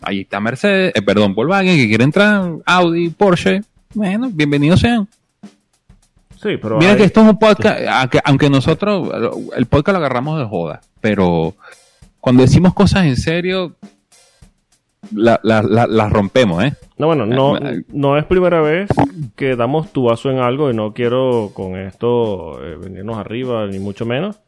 ahí 0.01 0.23
está 0.23 0.41
Mercedes, 0.41 0.93
eh, 0.95 1.03
perdón, 1.03 1.35
Volkswagen, 1.35 1.77
que 1.77 1.89
quiere 1.89 2.05
entrar, 2.05 2.51
Audi, 2.67 3.11
Porsche. 3.11 3.63
Bueno, 3.95 4.29
bienvenidos 4.33 4.81
sean. 4.81 5.09
Sí, 6.43 6.57
pero 6.61 6.79
Mira 6.79 6.93
hay- 6.93 6.97
que 6.99 7.05
esto 7.05 7.21
es 7.23 7.29
un 7.31 7.39
podcast, 7.39 7.81
aunque 8.25 8.51
nosotros 8.51 9.09
el 9.57 9.67
podcast 9.67 9.93
lo 9.95 9.99
agarramos 10.05 10.39
de 10.41 10.45
joda, 10.47 10.81
pero 11.03 11.55
cuando 12.21 12.43
decimos 12.43 12.73
cosas 12.73 13.05
en 13.05 13.17
serio, 13.17 13.75
la- 15.15 15.41
la- 15.43 15.63
la- 15.63 15.87
las 15.87 16.11
rompemos, 16.11 16.65
¿eh? 16.65 16.73
No, 16.97 17.09
bueno, 17.09 17.27
no, 17.27 17.57
Eh, 17.59 17.83
no 17.89 18.17
es 18.17 18.25
primera 18.25 18.61
vez 18.63 18.89
que 19.37 19.57
damos 19.57 19.93
tubazo 19.93 20.31
en 20.31 20.39
algo 20.39 20.71
y 20.71 20.75
no 20.75 20.95
quiero 20.95 21.51
con 21.53 21.77
esto 21.77 22.65
eh, 22.65 22.77
venirnos 22.81 23.19
arriba, 23.19 23.67
ni 23.67 23.79
mucho 23.81 24.07
menos. 24.07 24.41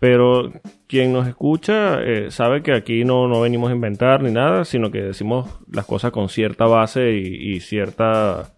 Pero 0.00 0.52
quien 0.86 1.12
nos 1.12 1.26
escucha 1.28 2.02
eh, 2.02 2.30
sabe 2.30 2.62
que 2.62 2.72
aquí 2.72 3.04
no, 3.04 3.28
no 3.28 3.40
venimos 3.42 3.70
a 3.70 3.74
inventar 3.74 4.22
ni 4.22 4.30
nada, 4.32 4.64
sino 4.64 4.90
que 4.90 5.00
decimos 5.02 5.48
las 5.70 5.86
cosas 5.86 6.10
con 6.10 6.28
cierta 6.28 6.66
base 6.66 7.12
y, 7.12 7.54
y 7.54 7.60
cierta 7.60 8.50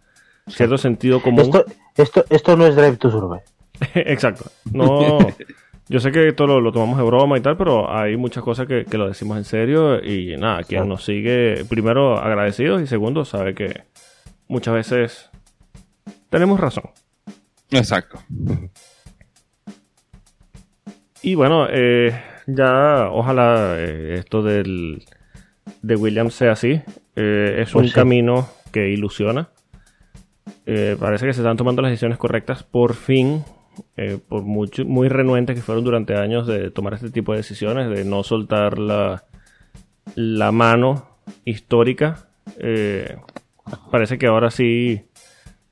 cierto 0.48 0.78
sentido 0.78 1.20
común. 1.20 1.40
Esto, 1.42 1.64
esto, 1.96 2.24
esto 2.30 2.56
no 2.56 2.66
es 2.66 2.74
Drive 2.76 2.96
to 2.96 3.10
Survive. 3.10 3.42
Exacto. 3.94 4.46
No, 4.72 5.18
yo 5.88 6.00
sé 6.00 6.10
que 6.12 6.28
esto 6.28 6.46
lo, 6.46 6.60
lo 6.60 6.72
tomamos 6.72 6.98
de 6.98 7.04
broma 7.04 7.38
y 7.38 7.40
tal, 7.40 7.56
pero 7.56 7.92
hay 7.94 8.16
muchas 8.16 8.42
cosas 8.42 8.66
que, 8.66 8.84
que 8.84 8.98
lo 8.98 9.06
decimos 9.08 9.36
en 9.38 9.44
serio 9.44 10.02
y 10.02 10.36
nada, 10.36 10.62
quien 10.64 10.88
nos 10.88 11.04
sigue, 11.04 11.64
primero 11.68 12.18
agradecidos 12.18 12.82
y 12.82 12.86
segundo 12.86 13.24
sabe 13.24 13.54
que 13.54 13.82
muchas 14.48 14.74
veces 14.74 15.30
tenemos 16.28 16.58
razón. 16.60 16.84
Exacto. 17.70 18.18
Y 21.22 21.34
bueno, 21.34 21.66
eh, 21.70 22.12
ya 22.46 23.08
ojalá 23.10 23.74
eh, 23.78 24.14
esto 24.18 24.42
del 24.42 25.04
de 25.82 25.96
Williams 25.96 26.34
sea 26.34 26.52
así. 26.52 26.80
Eh, 27.16 27.56
es 27.62 27.72
Pues 27.72 27.84
un 27.84 27.88
sí. 27.88 27.94
camino 27.94 28.48
que 28.72 28.88
ilusiona. 28.90 29.48
Eh, 30.66 30.96
parece 30.98 31.26
que 31.26 31.32
se 31.32 31.40
están 31.40 31.56
tomando 31.56 31.82
las 31.82 31.90
decisiones 31.90 32.18
correctas 32.18 32.62
por 32.62 32.94
fin. 32.94 33.44
Eh, 33.96 34.18
por 34.28 34.42
mucho, 34.42 34.84
muy 34.84 35.08
renuentes 35.08 35.56
que 35.56 35.62
fueron 35.62 35.84
durante 35.84 36.16
años 36.16 36.46
de 36.46 36.70
tomar 36.70 36.94
este 36.94 37.10
tipo 37.10 37.32
de 37.32 37.38
decisiones, 37.38 37.88
de 37.88 38.04
no 38.04 38.22
soltar 38.22 38.78
la, 38.78 39.24
la 40.14 40.52
mano 40.52 41.08
histórica. 41.44 42.28
Eh, 42.58 43.16
parece 43.90 44.18
que 44.18 44.26
ahora 44.26 44.50
sí 44.50 45.06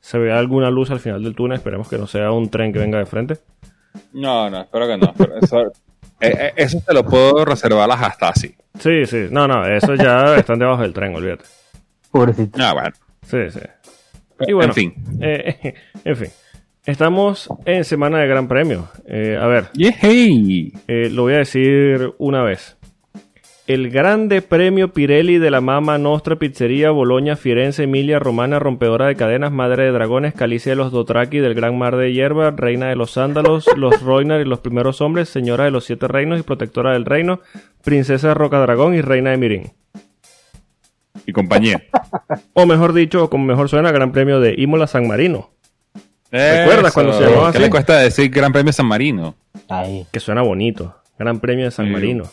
se 0.01 0.19
ve 0.19 0.33
alguna 0.33 0.71
luz 0.71 0.91
al 0.91 1.01
final 1.01 1.23
del 1.23 1.35
túnel. 1.35 1.57
Esperemos 1.59 1.89
que 1.89 1.99
no 1.99 2.07
sea 2.07 2.31
un 2.33 2.49
tren 2.51 2.73
que 2.73 2.79
venga 2.79 2.99
de 2.99 3.07
frente. 3.07 3.39
No, 4.13 4.51
no, 4.51 4.63
espero 4.63 4.87
que 4.89 4.97
no. 4.99 5.15
pero 5.17 5.37
eso, 5.39 5.61
eh, 5.63 5.71
eh, 6.21 6.53
eso 6.57 6.81
te 6.87 6.93
lo 6.95 7.05
puedo 7.05 7.45
reservar 7.45 7.85
a 7.85 7.87
las 7.87 8.03
hasta 8.03 8.29
así. 8.29 8.55
Sí, 8.79 9.07
sí. 9.07 9.27
No, 9.31 9.47
no, 9.47 9.65
eso 9.67 9.95
ya 9.95 10.37
están 10.37 10.59
debajo 10.59 10.83
del 10.83 10.93
tren, 10.93 11.15
olvídate. 11.15 11.45
Pobrecito. 12.11 12.59
Ah, 12.61 12.73
bueno. 12.73 12.91
Sí, 13.23 13.51
sí. 13.51 13.61
Y 14.47 14.53
bueno, 14.53 14.73
en 14.73 14.75
fin. 14.75 14.95
eh, 15.21 15.75
en 16.05 16.17
fin. 16.17 16.29
Estamos 16.87 17.49
en 17.65 17.83
semana 17.85 18.19
de 18.19 18.27
Gran 18.27 18.47
Premio. 18.47 18.91
Eh, 19.07 19.39
a 19.41 19.47
ver, 19.47 19.69
eh, 19.75 21.09
lo 21.11 21.23
voy 21.23 21.33
a 21.33 21.39
decir 21.39 22.13
una 22.19 22.43
vez. 22.43 22.77
El 23.67 23.89
Grande 23.89 24.43
Premio 24.43 24.93
Pirelli 24.93 25.39
de 25.39 25.51
la 25.51 25.63
Mama 25.63 25.97
Nostra 25.97 26.37
Pizzería 26.37 26.91
Boloña 26.91 27.37
Firenze 27.37 27.85
Emilia 27.85 28.19
Romana 28.19 28.59
Rompedora 28.59 29.07
de 29.07 29.17
Cadenas 29.17 29.51
Madre 29.51 29.85
de 29.85 29.93
Dragones 29.93 30.35
Calicia 30.35 30.73
de 30.73 30.77
los 30.77 30.93
Dotraki 30.93 31.39
del 31.39 31.55
Gran 31.55 31.79
Mar 31.79 31.97
de 31.97 32.13
Hierba 32.13 32.51
Reina 32.51 32.89
de 32.89 32.97
los 32.97 33.13
Sándalos 33.13 33.67
Los 33.79 34.03
Roinar 34.03 34.43
y 34.43 34.45
los 34.45 34.61
Primeros 34.61 35.01
Hombres 35.01 35.31
Señora 35.31 35.65
de 35.65 35.71
los 35.71 35.87
Siete 35.87 36.07
Reinos 36.07 36.39
y 36.39 36.43
Protectora 36.43 36.93
del 36.93 37.07
Reino 37.07 37.41
Princesa 37.83 38.29
de 38.29 38.35
Roca 38.35 38.59
Dragón 38.59 38.95
y 38.95 39.01
Reina 39.01 39.31
de 39.31 39.39
Mirín 39.39 39.73
Y 41.25 41.33
compañía. 41.33 41.83
o 42.53 42.67
mejor 42.67 42.93
dicho, 42.93 43.25
o 43.25 43.31
como 43.31 43.47
mejor 43.47 43.71
suena, 43.71 43.91
Gran 43.91 44.13
Premio 44.13 44.41
de 44.41 44.55
Imola 44.59 44.87
San 44.87 45.09
Marino 45.09 45.54
¿Recuerdas 46.31 46.93
cuando 46.93 47.13
se 47.13 47.25
llamaba 47.25 47.53
¿Qué 47.53 47.59
así? 47.59 47.65
le 47.65 47.71
cuesta 47.71 47.99
decir 47.99 48.31
Gran 48.31 48.53
Premio 48.53 48.73
San 48.73 48.87
Marino? 48.87 49.35
Ahí. 49.69 50.07
que 50.13 50.21
suena 50.21 50.43
bonito 50.43 50.97
Gran 51.19 51.39
Premio 51.41 51.67
de 51.67 51.71
San 51.71 51.87
Sí. 51.87 51.93
Marino 51.93 52.25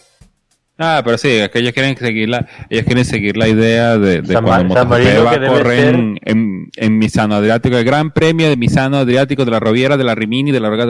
Ah, 0.84 1.02
pero 1.06 1.16
sí, 1.20 1.30
es 1.30 1.50
que 1.50 1.60
ellos 1.60 1.74
quieren 1.74 1.96
seguir 1.96 2.28
la, 2.30 2.48
ellos 2.68 2.86
quieren 2.86 3.06
seguir 3.06 3.38
la 3.38 3.48
idea 3.48 4.00
de, 4.00 4.24
de 4.24 4.34
San 4.34 4.44
cuando 4.44 4.74
San 4.74 4.88
Marino 4.90 5.24
va 5.24 5.30
que 5.32 5.36
a 5.36 5.40
debe 5.40 5.54
correr 5.54 5.80
ser- 5.80 5.94
en, 5.96 6.20
en, 6.26 6.70
en 6.76 6.98
Misano 6.98 7.36
Adriático, 7.36 7.78
el 7.78 7.84
Gran 7.86 8.10
Premio 8.10 8.50
de 8.50 8.58
Misano 8.58 8.98
Adriático 8.98 9.46
de 9.46 9.52
la 9.52 9.60
Roviera, 9.60 9.96
de 9.96 10.04
la 10.04 10.16
Rimini, 10.16 10.52
de 10.52 10.60
la 10.60 10.70
Roca 10.72 10.88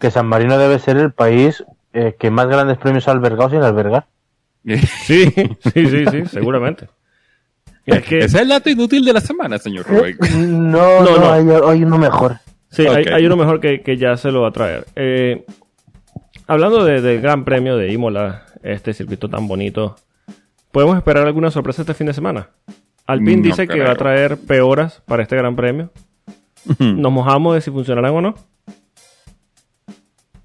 Que 0.00 0.10
San 0.10 0.26
Marino 0.26 0.56
debe 0.56 0.78
ser 0.78 0.96
el 0.96 1.12
país 1.12 1.62
eh, 1.92 2.16
que 2.18 2.30
más 2.30 2.46
grandes 2.48 2.78
premios 2.78 3.06
ha 3.08 3.10
albergado 3.12 3.50
sin 3.50 3.62
albergar. 3.62 4.06
Sí, 4.64 5.26
sí, 5.30 5.86
sí, 5.86 6.04
sí, 6.10 6.22
seguramente. 6.30 6.88
Es 7.86 8.02
que, 8.04 8.18
Ese 8.18 8.26
es 8.26 8.34
el 8.42 8.48
dato 8.48 8.70
inútil 8.70 9.04
de 9.04 9.12
la 9.12 9.20
semana, 9.20 9.58
señor 9.58 9.86
Rubén. 9.86 10.16
No, 10.70 11.00
No, 11.02 11.04
no, 11.04 11.18
no. 11.18 11.32
Hay, 11.32 11.46
hay 11.76 11.84
uno 11.84 11.98
mejor. 11.98 12.38
sí, 12.70 12.86
hay, 12.86 13.26
uno 13.26 13.36
mejor 13.36 13.60
que, 13.60 13.82
que 13.82 13.96
ya 13.96 14.16
se 14.16 14.30
lo 14.32 14.42
va 14.42 14.48
a 14.48 14.52
traer. 14.52 14.86
Eh, 14.96 15.44
hablando 16.46 16.84
de- 16.84 17.00
del 17.02 17.20
Gran 17.20 17.44
Premio 17.44 17.76
de 17.76 17.92
Imola, 17.92 18.44
este 18.62 18.94
circuito 18.94 19.28
tan 19.28 19.46
bonito, 19.48 19.96
¿podemos 20.72 20.96
esperar 20.96 21.26
alguna 21.26 21.50
sorpresa 21.50 21.82
este 21.82 21.94
fin 21.94 22.06
de 22.06 22.14
semana? 22.14 22.48
Alpine 23.06 23.36
No 23.36 23.42
dice 23.42 23.68
que 23.68 23.80
va 23.80 23.90
a 23.92 23.96
traer 23.96 24.38
peoras 24.38 25.02
para 25.04 25.22
este 25.22 25.36
Gran 25.36 25.54
Premio. 25.56 25.90
Nos 26.78 27.12
mojamos 27.12 27.54
de 27.54 27.60
si 27.60 27.70
funcionarán 27.70 28.14
o 28.14 28.20
no. 28.22 28.34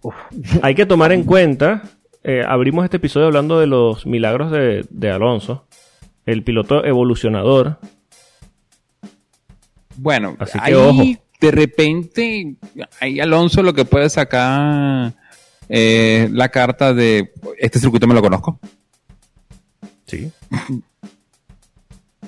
Uf. 0.01 0.15
Hay 0.61 0.75
que 0.75 0.85
tomar 0.85 1.11
en 1.11 1.23
cuenta, 1.23 1.83
eh, 2.23 2.43
abrimos 2.47 2.83
este 2.83 2.97
episodio 2.97 3.27
hablando 3.27 3.59
de 3.59 3.67
los 3.67 4.05
milagros 4.05 4.51
de, 4.51 4.85
de 4.89 5.09
Alonso, 5.11 5.65
el 6.25 6.43
piloto 6.43 6.85
evolucionador. 6.85 7.79
Bueno, 9.95 10.35
Así 10.39 10.57
que 10.59 10.65
ahí 10.65 10.73
ojo. 10.73 11.03
de 11.41 11.51
repente, 11.51 12.55
ahí 13.01 13.19
Alonso 13.19 13.61
lo 13.63 13.73
que 13.73 13.85
puede 13.85 14.09
sacar 14.09 15.13
eh, 15.67 16.29
la 16.31 16.49
carta 16.49 16.93
de 16.93 17.31
este 17.57 17.79
circuito 17.79 18.07
me 18.07 18.13
lo 18.13 18.21
conozco. 18.21 18.59
Sí. 20.05 20.31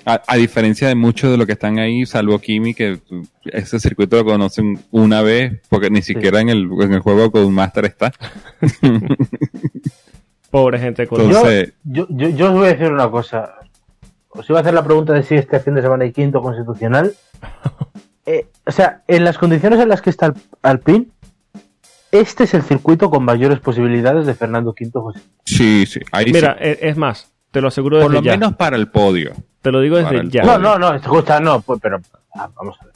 A, 0.04 0.20
a 0.26 0.36
diferencia 0.36 0.88
de 0.88 0.96
muchos 0.96 1.30
de 1.30 1.38
los 1.38 1.46
que 1.46 1.54
están 1.54 1.78
ahí, 1.78 2.08
salvo 2.08 2.40
Kimi, 2.40 2.74
que 2.74 3.00
ese 3.46 3.80
circuito 3.80 4.16
lo 4.18 4.26
conocen 4.26 4.80
una 4.90 5.22
vez, 5.22 5.62
porque 5.70 5.92
ni 5.92 6.02
siquiera 6.02 6.42
en, 6.42 6.50
el, 6.50 6.68
en 6.82 6.94
el 6.94 7.02
juego 7.02 7.32
con 7.32 7.54
Master 7.54 7.86
está. 7.86 8.12
Pobre 10.50 10.80
gente 10.80 11.06
con 11.06 11.22
Entonces- 11.22 11.74
Yo, 11.84 12.08
yo, 12.10 12.30
yo 12.30 12.48
os 12.48 12.54
voy 12.54 12.68
a 12.68 12.74
decir 12.74 12.92
una 12.92 13.12
cosa. 13.12 13.54
Os 14.34 14.50
iba 14.50 14.60
a 14.60 14.62
hacer 14.62 14.74
la 14.74 14.84
pregunta 14.84 15.14
de 15.14 15.24
si 15.24 15.36
este 15.36 15.60
fin 15.60 15.76
de 15.76 15.82
semana 15.82 16.04
hay 16.04 16.12
quinto 16.12 16.42
constitucional. 16.42 17.14
Eh, 18.24 18.46
o 18.68 18.72
sea, 18.72 19.02
en 19.08 19.24
las 19.26 19.40
condiciones 19.40 19.80
en 19.80 19.90
las 19.90 20.00
que 20.04 20.12
está 20.12 20.28
Al- 20.28 20.36
Alpine, 20.62 21.08
este 22.12 22.44
es 22.44 22.54
el 22.54 22.62
circuito 22.62 23.10
con 23.10 23.26
mayores 23.26 23.60
posibilidades 23.60 24.28
de 24.28 24.36
Fernando 24.36 24.76
V 24.80 24.92
José. 24.94 25.20
Sí, 25.44 25.88
sí, 25.88 26.02
ahí 26.12 26.32
Mira, 26.32 26.54
sí. 26.54 26.66
e- 26.66 26.80
es 26.84 26.98
más, 26.98 27.32
te 27.50 27.62
lo 27.62 27.70
aseguro 27.70 28.00
Por 28.00 28.12
desde 28.12 28.22
lo 28.22 28.26
ya. 28.26 28.32
menos 28.38 28.56
para 28.58 28.78
el 28.78 28.90
podio. 28.90 29.32
Te 29.64 29.72
lo 29.72 29.82
digo 29.82 29.98
desde 29.98 30.30
ya. 30.30 30.44
No, 30.44 30.60
no, 30.60 30.78
no, 30.78 30.94
escucha, 30.94 31.40
no, 31.40 31.62
pues, 31.62 31.80
pero 31.82 32.00
ah, 32.36 32.48
vamos 32.56 32.78
a 32.80 32.86
ver. 32.86 32.94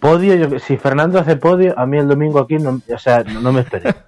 podio, 0.00 0.34
yo- 0.36 0.58
si 0.58 0.78
Fernando 0.78 1.18
hace 1.20 1.36
podio, 1.36 1.78
a 1.78 1.84
mí 1.84 1.98
el 1.98 2.08
domingo 2.08 2.40
aquí, 2.40 2.56
no, 2.56 2.80
o 2.92 2.98
sea, 2.98 3.22
no, 3.24 3.42
no 3.42 3.52
me 3.52 3.60
esperé. 3.60 3.94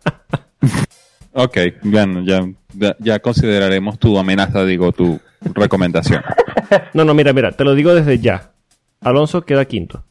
Ok, 1.34 1.56
bueno, 1.84 2.22
ya, 2.24 2.40
ya, 2.74 2.96
ya 2.98 3.18
consideraremos 3.20 3.98
tu 3.98 4.18
amenaza, 4.18 4.64
digo, 4.64 4.90
tu 4.92 5.20
recomendación. 5.54 6.22
No, 6.94 7.04
no, 7.04 7.14
mira, 7.14 7.32
mira, 7.32 7.52
te 7.52 7.64
lo 7.64 7.74
digo 7.74 7.94
desde 7.94 8.18
ya. 8.18 8.52
Alonso 9.00 9.42
queda 9.42 9.64
quinto. 9.64 10.04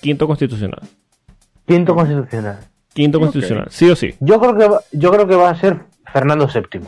Quinto 0.00 0.26
constitucional. 0.26 0.80
Quinto 1.66 1.94
constitucional. 1.94 2.58
Quinto 2.94 3.20
constitucional, 3.20 3.66
sí 3.70 3.88
o 3.90 3.96
sí. 3.96 4.14
Yo 4.20 4.40
creo 4.40 4.56
que 4.56 4.68
va, 4.68 4.80
yo 4.92 5.10
creo 5.12 5.26
que 5.28 5.36
va 5.36 5.50
a 5.50 5.54
ser 5.56 5.80
Fernando 6.12 6.46
VII. 6.48 6.80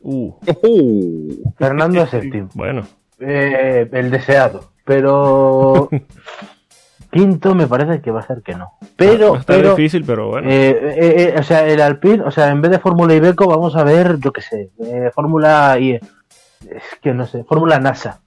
Uh, 0.00 0.34
Uh, 0.62 1.52
Fernando 1.58 2.06
VII. 2.12 2.44
bueno. 2.54 2.86
Eh, 3.20 3.88
el 3.92 4.10
deseado. 4.10 4.70
Pero 4.84 5.88
quinto 7.12 7.54
me 7.54 7.66
parece 7.66 8.00
que 8.00 8.10
va 8.10 8.20
a 8.20 8.26
ser 8.26 8.42
que 8.42 8.54
no. 8.54 8.72
Pero, 8.96 9.32
Va 9.32 9.36
a 9.38 9.40
estar 9.40 9.56
pero 9.56 9.70
difícil, 9.76 10.04
pero 10.04 10.28
bueno. 10.28 10.48
eh, 10.50 10.70
eh, 10.70 11.32
eh, 11.34 11.38
o 11.38 11.42
sea, 11.42 11.66
el 11.66 11.80
Alpine, 11.80 12.22
o 12.22 12.30
sea, 12.30 12.48
en 12.50 12.60
vez 12.62 12.70
de 12.70 12.78
Fórmula 12.78 13.14
Ibeco 13.14 13.46
vamos 13.46 13.76
a 13.76 13.84
ver, 13.84 14.18
yo 14.20 14.32
qué 14.32 14.42
sé, 14.42 14.70
eh, 14.80 15.10
Fórmula 15.14 15.78
I- 15.78 15.94
es 15.94 16.82
que 17.02 17.12
no 17.14 17.26
sé, 17.26 17.44
Fórmula 17.44 17.78
NASA. 17.78 18.20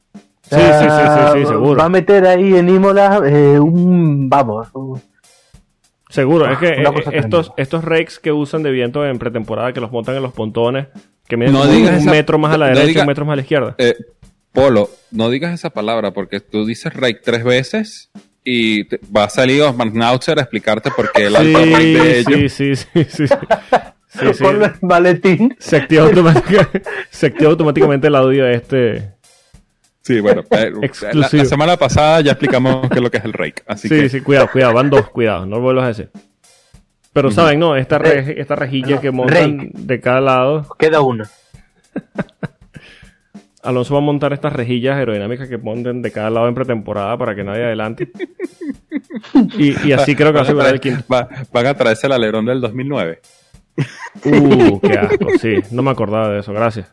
Sí, 0.51 0.57
sí, 0.59 0.83
sí, 0.83 0.87
sí, 0.89 1.39
sí, 1.41 1.45
seguro. 1.47 1.77
Va 1.79 1.85
a 1.85 1.89
meter 1.89 2.25
ahí 2.27 2.55
en 2.55 2.67
Imola 2.69 3.21
eh, 3.25 3.57
un, 3.59 4.29
vamos, 4.29 4.67
un- 4.73 5.01
Seguro, 6.09 6.49
es 6.51 6.57
que 6.57 6.75
una 6.79 6.89
eh, 6.89 7.03
estos, 7.13 7.53
estos 7.55 7.85
rakes 7.85 8.19
que 8.19 8.33
usan 8.33 8.63
de 8.63 8.71
viento 8.71 9.05
en 9.05 9.17
pretemporada, 9.17 9.71
que 9.71 9.79
los 9.79 9.91
montan 9.93 10.15
en 10.17 10.21
los 10.21 10.33
pontones, 10.33 10.87
que 11.25 11.37
miden 11.37 11.53
No 11.53 11.65
digas 11.67 11.91
un 11.91 11.97
esa- 11.99 12.11
metro 12.11 12.37
más 12.37 12.53
a 12.53 12.57
la 12.57 12.67
no 12.69 12.75
derecha, 12.75 12.99
diga- 12.99 13.01
un 13.03 13.07
metro 13.07 13.25
más 13.25 13.33
a 13.33 13.35
la 13.37 13.41
izquierda. 13.43 13.75
eh, 13.77 13.95
Polo, 14.51 14.89
no 15.11 15.29
digas 15.29 15.53
esa 15.53 15.69
palabra 15.69 16.11
porque 16.11 16.41
tú 16.41 16.65
dices 16.65 16.93
rake 16.93 17.21
tres 17.23 17.45
veces 17.45 18.11
y 18.43 18.83
te- 18.89 18.99
va 19.15 19.23
a 19.23 19.29
salir 19.29 19.61
Osman 19.61 19.93
Nautzer 19.93 20.37
a 20.39 20.41
explicarte 20.41 20.91
por 20.91 21.13
qué 21.13 21.27
el 21.27 21.33
rake 21.35 21.47
de 21.47 22.23
Sí, 22.25 22.29
ellos. 22.29 22.51
sí, 22.51 22.75
sí, 22.75 23.05
sí, 23.05 23.27
sí. 23.27 23.33
Sí, 24.09 24.33
sí. 24.33 24.43
Se 25.59 25.77
activa, 25.77 26.03
automática- 26.03 26.69
se 27.09 27.27
activa 27.27 27.51
automáticamente 27.51 28.07
el 28.07 28.15
audio 28.15 28.45
este. 28.47 29.13
Sí, 30.03 30.19
bueno, 30.19 30.41
eh, 30.49 30.71
la, 30.71 30.85
Exclusivo. 30.85 31.43
la 31.43 31.49
semana 31.49 31.77
pasada 31.77 32.21
ya 32.21 32.31
explicamos 32.31 32.89
qué 32.89 32.95
es 32.95 33.01
lo 33.01 33.11
que 33.11 33.17
es 33.17 33.25
el 33.25 33.33
rake, 33.33 33.61
así 33.67 33.87
Sí, 33.87 33.95
que 33.95 34.09
sí, 34.09 34.21
cuidado, 34.21 34.49
cuidado, 34.51 34.73
van 34.73 34.89
dos, 34.89 35.09
cuidado, 35.09 35.45
no 35.45 35.57
lo 35.57 35.61
vuelvas 35.61 35.85
a 35.85 35.87
decir. 35.89 36.09
Pero 37.13 37.29
saben, 37.29 37.59
¿no? 37.59 37.75
Esta, 37.75 37.97
re- 37.99 38.39
esta 38.41 38.55
rejilla 38.55 38.95
No, 38.95 39.01
que 39.01 39.11
montan 39.11 39.59
rake. 39.59 39.71
de 39.73 39.99
cada 39.99 40.21
lado. 40.21 40.65
Queda 40.79 41.01
uno. 41.01 41.25
Alonso 43.63 43.93
va 43.93 43.99
a 43.99 44.03
montar 44.03 44.33
estas 44.33 44.53
rejillas 44.53 44.95
aerodinámicas 44.95 45.47
que 45.47 45.59
ponen 45.59 46.01
de 46.01 46.11
cada 46.11 46.31
lado 46.31 46.47
en 46.47 46.55
pretemporada 46.55 47.15
para 47.17 47.35
que 47.35 47.43
nadie 47.43 47.63
adelante. 47.65 48.09
Y, 49.57 49.87
y 49.87 49.91
así 49.93 50.15
creo 50.15 50.29
que 50.29 50.35
va 50.35 50.39
a 50.39 50.43
asegurar 50.43 50.73
el 50.73 50.79
quinto. 50.79 51.03
va- 51.11 51.29
van 51.53 51.67
a 51.67 51.73
traerse 51.75 52.07
el 52.07 52.13
alerón 52.13 52.45
del 52.45 52.59
2009. 52.59 53.19
Uh, 54.25 54.79
qué 54.79 54.93
asco, 54.97 55.27
sí. 55.39 55.55
No 55.71 55.83
me 55.83 55.91
acordaba 55.91 56.29
de 56.29 56.39
eso, 56.39 56.53
gracias. 56.53 56.91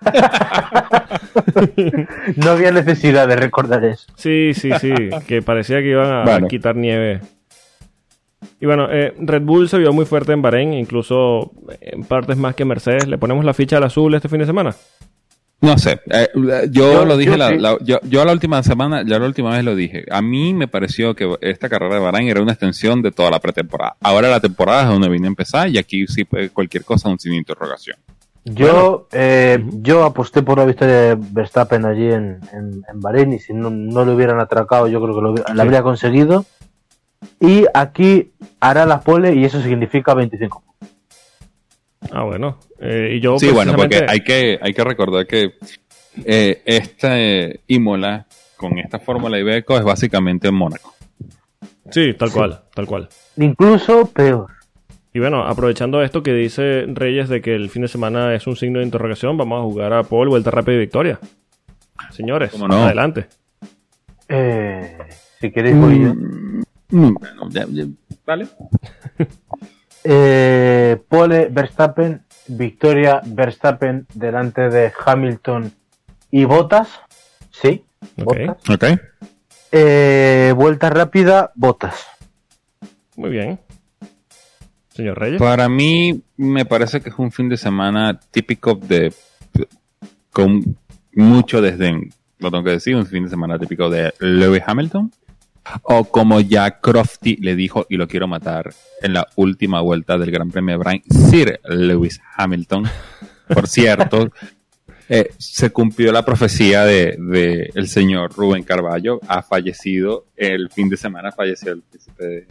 No 2.36 2.50
había 2.50 2.70
necesidad 2.70 3.26
de 3.28 3.36
recordar 3.36 3.84
eso. 3.84 4.06
Sí, 4.16 4.52
sí, 4.54 4.70
sí, 4.80 4.92
que 5.26 5.42
parecía 5.42 5.78
que 5.78 5.90
iban 5.90 6.10
a 6.12 6.24
Bueno. 6.24 6.48
quitar 6.48 6.76
nieve. 6.76 7.20
Y 8.60 8.66
bueno, 8.66 8.88
eh, 8.90 9.14
Red 9.18 9.42
Bull 9.42 9.68
se 9.68 9.78
vio 9.78 9.92
muy 9.92 10.04
fuerte 10.04 10.32
en 10.32 10.42
Bahrein, 10.42 10.74
incluso 10.74 11.52
en 11.80 12.04
partes 12.04 12.36
más 12.36 12.54
que 12.54 12.64
Mercedes. 12.64 13.06
¿Le 13.06 13.18
ponemos 13.18 13.44
la 13.44 13.54
ficha 13.54 13.76
al 13.78 13.84
azul 13.84 14.14
este 14.14 14.28
fin 14.28 14.38
de 14.40 14.46
semana? 14.46 14.74
No 15.60 15.76
sé, 15.76 16.00
eh, 16.12 16.28
yo, 16.70 16.72
Yo- 16.92 17.04
lo 17.04 17.16
dije, 17.16 17.32
yo 17.32 17.36
la, 17.36 17.48
sí. 17.48 17.58
la- 17.58 17.76
yo, 17.80 17.98
yo 18.04 18.24
la 18.24 18.30
última 18.32 18.62
semana, 18.62 19.02
ya 19.04 19.18
la 19.18 19.26
última 19.26 19.50
vez 19.50 19.64
lo 19.64 19.74
dije. 19.74 20.04
A 20.08 20.22
mí 20.22 20.54
me 20.54 20.68
pareció 20.68 21.16
que 21.16 21.28
esta 21.40 21.68
carrera 21.68 21.96
de 21.96 22.00
Bahrain 22.00 22.28
era 22.28 22.40
una 22.40 22.52
extensión 22.52 23.02
de 23.02 23.10
toda 23.10 23.32
la 23.32 23.40
pretemporada. 23.40 23.96
Ahora 24.00 24.28
la 24.28 24.38
temporada 24.38 24.82
es 24.82 24.88
donde 24.88 25.08
viene 25.08 25.26
a 25.26 25.30
empezar 25.30 25.68
y 25.68 25.76
aquí 25.78 26.06
sí 26.06 26.22
puede 26.24 26.50
cualquier 26.50 26.84
cosa 26.84 27.08
un 27.08 27.18
sin 27.18 27.34
interrogación. 27.34 27.96
Yo, 28.54 29.08
eh, 29.12 29.62
yo 29.82 30.04
aposté 30.04 30.42
por 30.42 30.58
la 30.58 30.64
victoria 30.64 30.94
de 30.94 31.16
Verstappen 31.18 31.84
allí 31.84 32.06
en, 32.10 32.40
en, 32.52 32.82
en 32.88 33.00
Bahrein 33.00 33.32
y 33.32 33.38
si 33.38 33.52
no, 33.52 33.68
no 33.70 34.04
lo 34.04 34.14
hubieran 34.14 34.40
atracado 34.40 34.86
yo 34.88 35.00
creo 35.02 35.14
que 35.14 35.20
lo, 35.20 35.32
hubiera- 35.32 35.52
lo 35.54 35.62
habría 35.62 35.82
conseguido. 35.82 36.44
Y 37.40 37.64
aquí 37.74 38.32
hará 38.60 38.86
la 38.86 39.00
pole 39.00 39.34
y 39.34 39.44
eso 39.44 39.60
significa 39.60 40.14
25. 40.14 40.62
Ah, 42.12 42.22
bueno. 42.24 42.58
Eh, 42.80 43.14
y 43.16 43.20
yo 43.20 43.38
Sí, 43.38 43.50
bueno, 43.50 43.74
porque 43.74 44.04
hay 44.08 44.20
que, 44.20 44.58
hay 44.62 44.72
que 44.72 44.84
recordar 44.84 45.26
que 45.26 45.54
eh, 46.24 46.62
esta 46.64 47.18
eh, 47.20 47.60
Imola 47.66 48.26
con 48.56 48.78
esta 48.78 48.98
fórmula 48.98 49.38
Ibeco 49.38 49.76
es 49.76 49.84
básicamente 49.84 50.50
Mónaco. 50.50 50.94
Sí, 51.90 52.14
tal 52.14 52.30
cual, 52.30 52.60
tal 52.74 52.86
cual. 52.86 53.08
Incluso 53.36 54.06
peor. 54.06 54.46
Y 55.14 55.20
bueno, 55.20 55.42
aprovechando 55.44 56.02
esto 56.02 56.22
que 56.22 56.32
dice 56.34 56.84
Reyes 56.88 57.28
de 57.28 57.40
que 57.40 57.54
el 57.54 57.70
fin 57.70 57.82
de 57.82 57.88
semana 57.88 58.34
es 58.34 58.46
un 58.46 58.56
signo 58.56 58.78
de 58.80 58.84
interrogación, 58.84 59.36
vamos 59.36 59.60
a 59.60 59.62
jugar 59.64 59.92
a 59.92 60.02
Paul, 60.02 60.28
Vuelta 60.28 60.50
Rápida 60.50 60.74
y 60.76 60.78
Victoria. 60.80 61.18
Señores, 62.10 62.52
adelante. 62.60 63.26
Eh, 64.28 64.96
si 65.40 65.50
queréis 65.50 65.76
voy 65.76 66.02
yo. 66.02 66.14
Mm, 66.90 67.14
ya- 67.50 67.66
vale. 68.26 68.46
Eh, 70.04 70.96
pole 71.08 71.48
Verstappen, 71.50 72.22
victoria 72.46 73.20
Verstappen 73.26 74.06
delante 74.14 74.70
de 74.70 74.92
Hamilton 75.04 75.72
y 76.30 76.44
Bottas. 76.44 76.88
Sí, 77.50 77.84
Ok. 78.16 78.36
Bottas. 78.46 78.70
Ok. 78.70 79.00
Eh, 79.72 80.52
vuelta 80.56 80.88
rápida, 80.88 81.50
Bottas. 81.56 82.06
Muy 83.16 83.30
bien. 83.30 83.58
Señor 84.98 85.16
Reyes. 85.16 85.38
Para 85.38 85.68
mí 85.68 86.20
me 86.36 86.64
parece 86.64 87.00
que 87.00 87.10
es 87.10 87.14
un 87.18 87.30
fin 87.30 87.48
de 87.48 87.56
semana 87.56 88.18
típico 88.32 88.74
de 88.74 89.14
con 90.32 90.76
mucho 91.14 91.62
desdén, 91.62 92.12
lo 92.40 92.50
tengo 92.50 92.64
que 92.64 92.70
decir, 92.70 92.96
un 92.96 93.06
fin 93.06 93.22
de 93.22 93.30
semana 93.30 93.60
típico 93.60 93.88
de 93.88 94.12
Lewis 94.18 94.62
Hamilton. 94.66 95.12
O 95.82 96.02
como 96.04 96.40
ya 96.40 96.80
Crofty 96.80 97.36
le 97.36 97.54
dijo 97.54 97.86
y 97.88 97.96
lo 97.96 98.08
quiero 98.08 98.26
matar 98.26 98.74
en 99.00 99.12
la 99.12 99.28
última 99.36 99.80
vuelta 99.82 100.18
del 100.18 100.32
Gran 100.32 100.50
Premio 100.50 100.76
de 100.76 100.82
Brian, 100.82 101.02
Sir 101.08 101.60
Lewis 101.62 102.20
Hamilton. 102.36 102.84
Por 103.54 103.68
cierto, 103.68 104.32
eh, 105.08 105.30
se 105.38 105.70
cumplió 105.70 106.10
la 106.10 106.24
profecía 106.24 106.84
de, 106.84 107.16
de 107.20 107.70
el 107.72 107.86
señor 107.86 108.34
Rubén 108.34 108.64
Carballo. 108.64 109.20
Ha 109.28 109.42
fallecido 109.42 110.24
el 110.36 110.70
fin 110.70 110.88
de 110.88 110.96
semana, 110.96 111.30
falleció 111.30 111.70
el 111.72 111.82
príncipe 111.82 112.26
de 112.26 112.46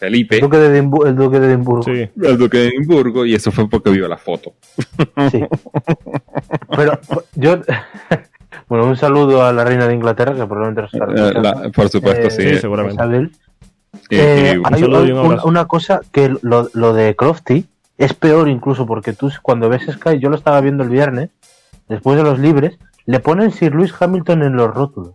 Felipe 0.00 0.36
El 0.36 0.40
duque 0.40 0.56
de, 0.56 0.80
Edimbu- 0.82 1.06
el 1.06 1.14
duque 1.14 1.38
de 1.38 1.46
Edimburgo. 1.48 1.82
Sí. 1.82 2.08
el 2.22 2.38
duque 2.38 2.56
de 2.58 2.68
Edimburgo 2.68 3.24
y 3.26 3.34
eso 3.34 3.52
fue 3.52 3.68
porque 3.68 3.90
vio 3.90 4.08
la 4.08 4.16
foto. 4.16 4.54
Sí. 5.30 5.44
Pero 6.76 6.98
yo. 7.34 7.58
bueno, 8.68 8.86
un 8.86 8.96
saludo 8.96 9.44
a 9.44 9.52
la 9.52 9.64
reina 9.64 9.86
de 9.86 9.94
Inglaterra, 9.94 10.32
que 10.34 10.46
probablemente 10.46 10.82
nos 10.82 10.94
Eh, 10.94 11.32
la- 11.40 11.70
por 11.70 11.88
supuesto, 11.90 12.26
Eh, 12.28 12.30
sí. 12.30 12.42
Sí, 12.54 12.58
seguramente. 12.58 12.94
Isabel. 12.94 13.30
Eh, 14.08 14.52
y- 14.54 14.58
un 14.58 14.66
hay 14.74 14.80
saludo 14.80 15.06
y 15.06 15.12
un 15.12 15.18
un- 15.18 15.26
abrazo. 15.26 15.48
una 15.48 15.64
cosa 15.66 16.00
que 16.12 16.34
lo, 16.42 16.68
lo 16.72 16.92
de 16.94 17.14
Crofty 17.14 17.66
es 17.98 18.14
peor 18.14 18.48
incluso 18.48 18.86
porque 18.86 19.12
tú 19.12 19.30
cuando 19.42 19.68
ves 19.68 19.82
Sky, 19.86 20.18
yo 20.18 20.30
lo 20.30 20.36
estaba 20.36 20.60
viendo 20.62 20.82
el 20.82 20.88
viernes, 20.88 21.28
después 21.88 22.16
de 22.16 22.22
los 22.22 22.38
libres, 22.38 22.78
le 23.04 23.20
ponen 23.20 23.50
Sir 23.50 23.74
Lewis 23.74 23.92
Hamilton 24.00 24.42
en 24.44 24.56
los 24.56 24.72
rótulos. 24.74 25.14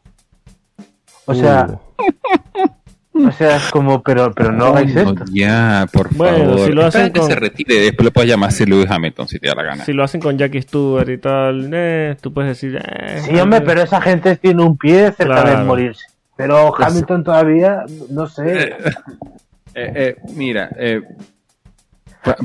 O 1.26 1.34
sea, 1.34 1.80
Uh, 1.98 2.68
o 3.15 3.31
sea, 3.31 3.55
es 3.57 3.71
como, 3.71 4.01
pero, 4.03 4.31
pero 4.33 4.51
no 4.51 4.65
hagáis 4.65 4.93
No, 4.93 5.01
esto. 5.11 5.25
Ya, 5.31 5.87
por 5.91 6.13
Bueno, 6.13 6.37
favor. 6.51 6.59
si 6.65 6.71
lo 6.73 6.85
hacen 6.85 7.01
Espera 7.03 7.13
que 7.13 7.19
con- 7.21 7.29
se 7.29 7.35
retire, 7.35 7.75
después 7.79 8.03
le 8.05 8.11
puedes 8.11 8.29
llamar 8.29 8.51
Sir 8.51 8.67
Lewis 8.69 8.89
Hamilton 8.89 9.27
si 9.27 9.39
te 9.39 9.47
da 9.47 9.55
la 9.55 9.63
gana. 9.63 9.85
si 9.85 9.93
lo 9.93 10.03
hacen 10.03 10.19
con 10.21 10.37
Jackie 10.37 10.61
Stewart 10.61 11.09
y 11.09 11.17
tal, 11.17 11.69
eh, 11.73 12.15
tú 12.21 12.33
puedes 12.33 12.49
decir. 12.59 12.77
eh, 12.83 13.21
Sí, 13.23 13.35
hombre, 13.39 13.61
pero 13.61 13.81
esa 13.81 14.01
gente 14.01 14.35
tiene 14.35 14.63
un 14.63 14.77
pie 14.77 15.11
cerca 15.13 15.41
Claro. 15.43 15.59
de 15.59 15.63
morirse. 15.65 16.05
Pero 16.37 16.73
Hamilton 16.77 17.23
todavía, 17.23 17.85
no 18.09 18.27
sé. 18.27 18.75
Eh, 19.73 19.91
eh, 19.95 20.15
mira, 20.35 20.69
eh, 20.77 21.01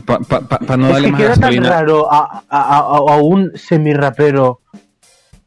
para 0.05 0.77
no 0.77 0.87
es 0.89 0.93
darle 0.93 1.07
que 1.07 1.13
más 1.13 1.23
queda 1.23 1.35
tan 1.51 1.65
raro 1.65 2.13
a, 2.13 2.43
a, 2.49 2.79
a- 2.79 2.79
a 3.15 3.17
un 3.23 3.53
semirrapero 3.57 4.61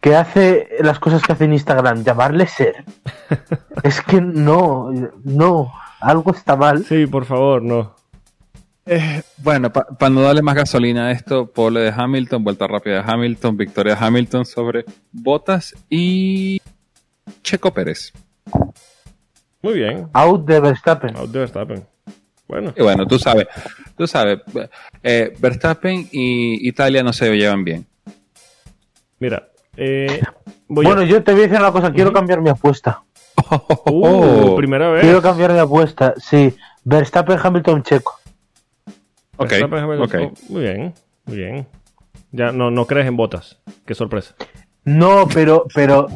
que 0.04 0.18
hace 0.18 0.68
las 0.82 1.00
cosas 1.00 1.24
que 1.24 1.32
hace 1.32 1.46
en 1.46 1.54
Instagram, 1.54 2.04
llamarle 2.04 2.46
ser. 2.46 2.84
es 3.84 4.02
que 4.02 4.20
no, 4.20 4.92
no, 5.24 5.72
algo 6.02 6.32
está 6.32 6.58
mal. 6.58 6.84
Sí, 6.84 7.08
por 7.08 7.24
favor, 7.24 7.62
no. 7.62 7.96
Eh, 8.86 9.22
bueno, 9.38 9.72
para 9.72 10.10
no 10.10 10.20
darle 10.20 10.42
más 10.42 10.56
gasolina 10.56 11.08
a 11.08 11.12
esto, 11.12 11.50
pole 11.50 11.80
de 11.80 11.94
Hamilton, 11.96 12.44
vuelta 12.44 12.68
rápida 12.68 12.96
de 12.96 13.10
Hamilton, 13.10 13.56
victoria 13.56 13.96
de 13.96 14.06
Hamilton 14.06 14.46
sobre 14.46 14.84
Bottas 15.14 15.74
y 15.90 16.62
Checo 17.42 17.74
Pérez. 17.74 18.12
Muy 19.62 19.76
bien. 19.76 20.10
Out 20.12 20.46
de 20.46 20.60
Verstappen. 20.60 21.16
Out 21.16 21.32
de 21.32 21.40
Verstappen. 21.40 21.88
Bueno, 22.46 22.74
Y 22.76 22.84
bueno, 22.84 23.08
tú 23.08 23.18
sabes, 23.18 23.48
tú 23.98 24.06
sabes, 24.06 24.40
eh, 25.02 25.34
Verstappen 25.40 26.10
y 26.12 26.68
Italia 26.68 27.04
no 27.04 27.14
se 27.14 27.34
llevan 27.34 27.64
bien. 27.64 27.86
mira. 29.18 29.48
Eh, 29.78 30.22
voy 30.68 30.86
Bueno, 30.86 31.02
a- 31.02 31.06
yo 31.06 31.24
te 31.24 31.32
voy 31.32 31.42
a 31.42 31.44
decir 31.48 31.60
una 31.60 31.72
cosa, 31.72 31.92
quiero 31.92 32.12
cambiar 32.14 32.42
mi 32.42 32.50
apuesta. 32.50 33.04
Uh, 33.86 34.56
primera 34.58 34.90
vez. 34.90 35.02
Quiero 35.02 35.22
cambiar 35.22 35.54
de 35.54 35.60
apuesta. 35.60 36.14
Sí, 36.18 36.56
Verstappen, 36.84 37.40
Hamilton, 37.42 37.84
Checo. 37.84 38.20
Ok, 39.38 39.50
Verstappen, 39.50 39.80
Hamilton. 39.80 40.04
ok. 40.26 40.32
Oh, 40.34 40.54
muy 40.54 40.62
bien, 40.62 40.94
muy 41.26 41.38
bien. 41.38 41.68
Ya 42.32 42.52
no, 42.52 42.72
no 42.72 42.86
crees 42.88 43.08
en 43.08 43.18
botas. 43.18 43.60
Qué 43.86 43.94
sorpresa. 43.96 44.36
No, 44.86 45.28
pero, 45.34 45.66
pero, 45.74 46.08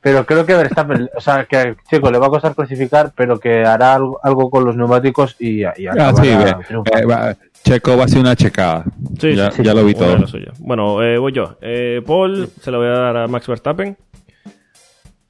pero 0.00 0.24
creo 0.26 0.44
que 0.46 0.54
Verstappen, 0.54 1.08
o 1.16 1.20
sea, 1.20 1.44
que 1.46 1.56
a 1.56 1.76
Checo 1.90 2.10
le 2.10 2.18
va 2.18 2.26
a 2.26 2.30
costar 2.30 2.54
clasificar, 2.54 3.12
pero 3.16 3.38
que 3.40 3.64
hará 3.64 3.94
algo, 3.94 4.20
algo 4.22 4.50
con 4.50 4.64
los 4.64 4.76
neumáticos 4.76 5.36
y, 5.38 5.60
y 5.62 5.64
Ah, 5.64 6.12
sí, 6.20 6.28
eh, 6.28 7.04
va- 7.06 7.36
Checo 7.64 7.96
va 7.96 8.04
a 8.04 8.08
ser 8.08 8.18
una 8.20 8.34
checada. 8.36 8.84
Sí, 9.20 9.34
ya, 9.36 9.50
sí, 9.50 9.62
ya 9.62 9.72
lo 9.74 9.84
vi 9.84 9.94
todo. 9.94 10.16
Bueno, 10.58 11.02
eh, 11.02 11.16
voy 11.18 11.32
yo. 11.32 11.56
Eh, 11.60 12.02
Paul 12.06 12.48
se 12.60 12.70
la 12.70 12.78
voy 12.78 12.86
a 12.88 12.90
dar 12.90 13.16
a 13.16 13.28
Max 13.28 13.46
Verstappen. 13.46 13.96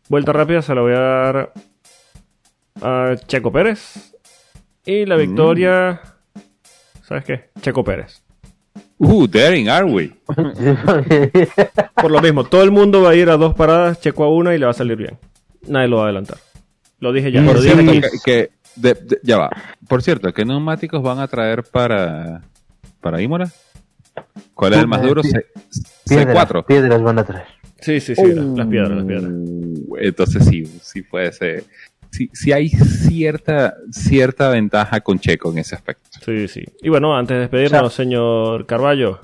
Vuelta 0.09 0.33
rápida 0.33 0.63
se 0.63 0.75
la 0.75 0.81
voy 0.81 0.93
a 0.95 0.99
dar 1.01 1.53
a 2.83 3.17
Checo 3.27 3.53
Pérez. 3.53 4.15
Y 4.85 5.05
Mm. 5.05 5.09
la 5.09 5.17
victoria. 5.17 6.01
¿Sabes 7.03 7.25
qué? 7.25 7.51
Checo 7.61 7.85
Pérez. 7.85 8.22
Uh, 9.05 9.27
daring, 9.27 9.69
are 9.69 9.85
we? 9.85 10.13
Por 12.01 12.11
lo 12.11 12.21
mismo, 12.23 12.45
todo 12.45 12.63
el 12.63 12.71
mundo 12.71 13.03
va 13.03 13.11
a 13.11 13.15
ir 13.17 13.29
a 13.31 13.37
dos 13.37 13.53
paradas, 13.55 14.01
Checo 14.01 14.23
a 14.25 14.33
una 14.33 14.55
y 14.55 14.59
le 14.59 14.65
va 14.67 14.71
a 14.71 14.75
salir 14.75 14.97
bien. 14.97 15.19
Nadie 15.67 15.89
lo 15.89 15.97
va 15.97 16.03
a 16.03 16.07
adelantar. 16.07 16.39
Lo 17.01 17.13
dije 17.13 17.33
ya. 17.33 17.41
Lo 17.41 17.53
Por 17.53 17.61
dije 17.63 17.75
cierto, 17.83 17.93
que, 17.93 18.19
que- 18.25 18.51
de- 18.77 18.95
de- 18.95 19.21
ya 19.25 19.39
va. 19.39 19.51
Por 19.89 20.03
cierto, 20.03 20.33
¿qué 20.33 20.45
neumáticos 20.45 21.03
van 21.03 21.19
a 21.19 21.27
traer 21.27 21.65
para, 21.65 22.43
para 23.01 23.21
Imola? 23.21 23.51
¿Cuál 24.55 24.75
es 24.75 24.79
el 24.79 24.87
más 24.87 25.03
duro? 25.03 25.23
C- 25.25 25.47
Piedras, 26.07 26.49
C4. 26.49 26.65
piedras 26.67 27.03
van 27.03 27.19
a 27.19 27.25
traer. 27.25 27.47
Sí, 27.81 27.99
sí, 27.99 28.15
sí, 28.15 28.23
las, 28.33 28.45
las 28.45 28.67
piedras, 28.69 28.91
las 28.99 29.05
piedras. 29.05 29.33
Uh, 29.33 29.97
Entonces 29.99 30.45
sí, 30.47 30.65
sí 30.81 31.03
puede 31.03 31.33
ser. 31.33 31.65
Sí, 32.13 32.29
sí 32.35 32.53
hay 32.53 32.69
cierta, 32.69 33.75
cierta 33.91 34.49
ventaja 34.51 35.01
con 35.01 35.19
Checo 35.19 35.51
en 35.51 35.59
ese 35.59 35.75
aspecto. 35.75 36.11
Sí, 36.25 36.47
sí. 36.47 36.63
Y 36.83 36.91
bueno, 36.91 37.17
antes 37.17 37.35
de 37.35 37.41
despedirnos, 37.41 37.83
O 37.83 37.91
señor 37.91 38.67
Carballo. 38.67 39.19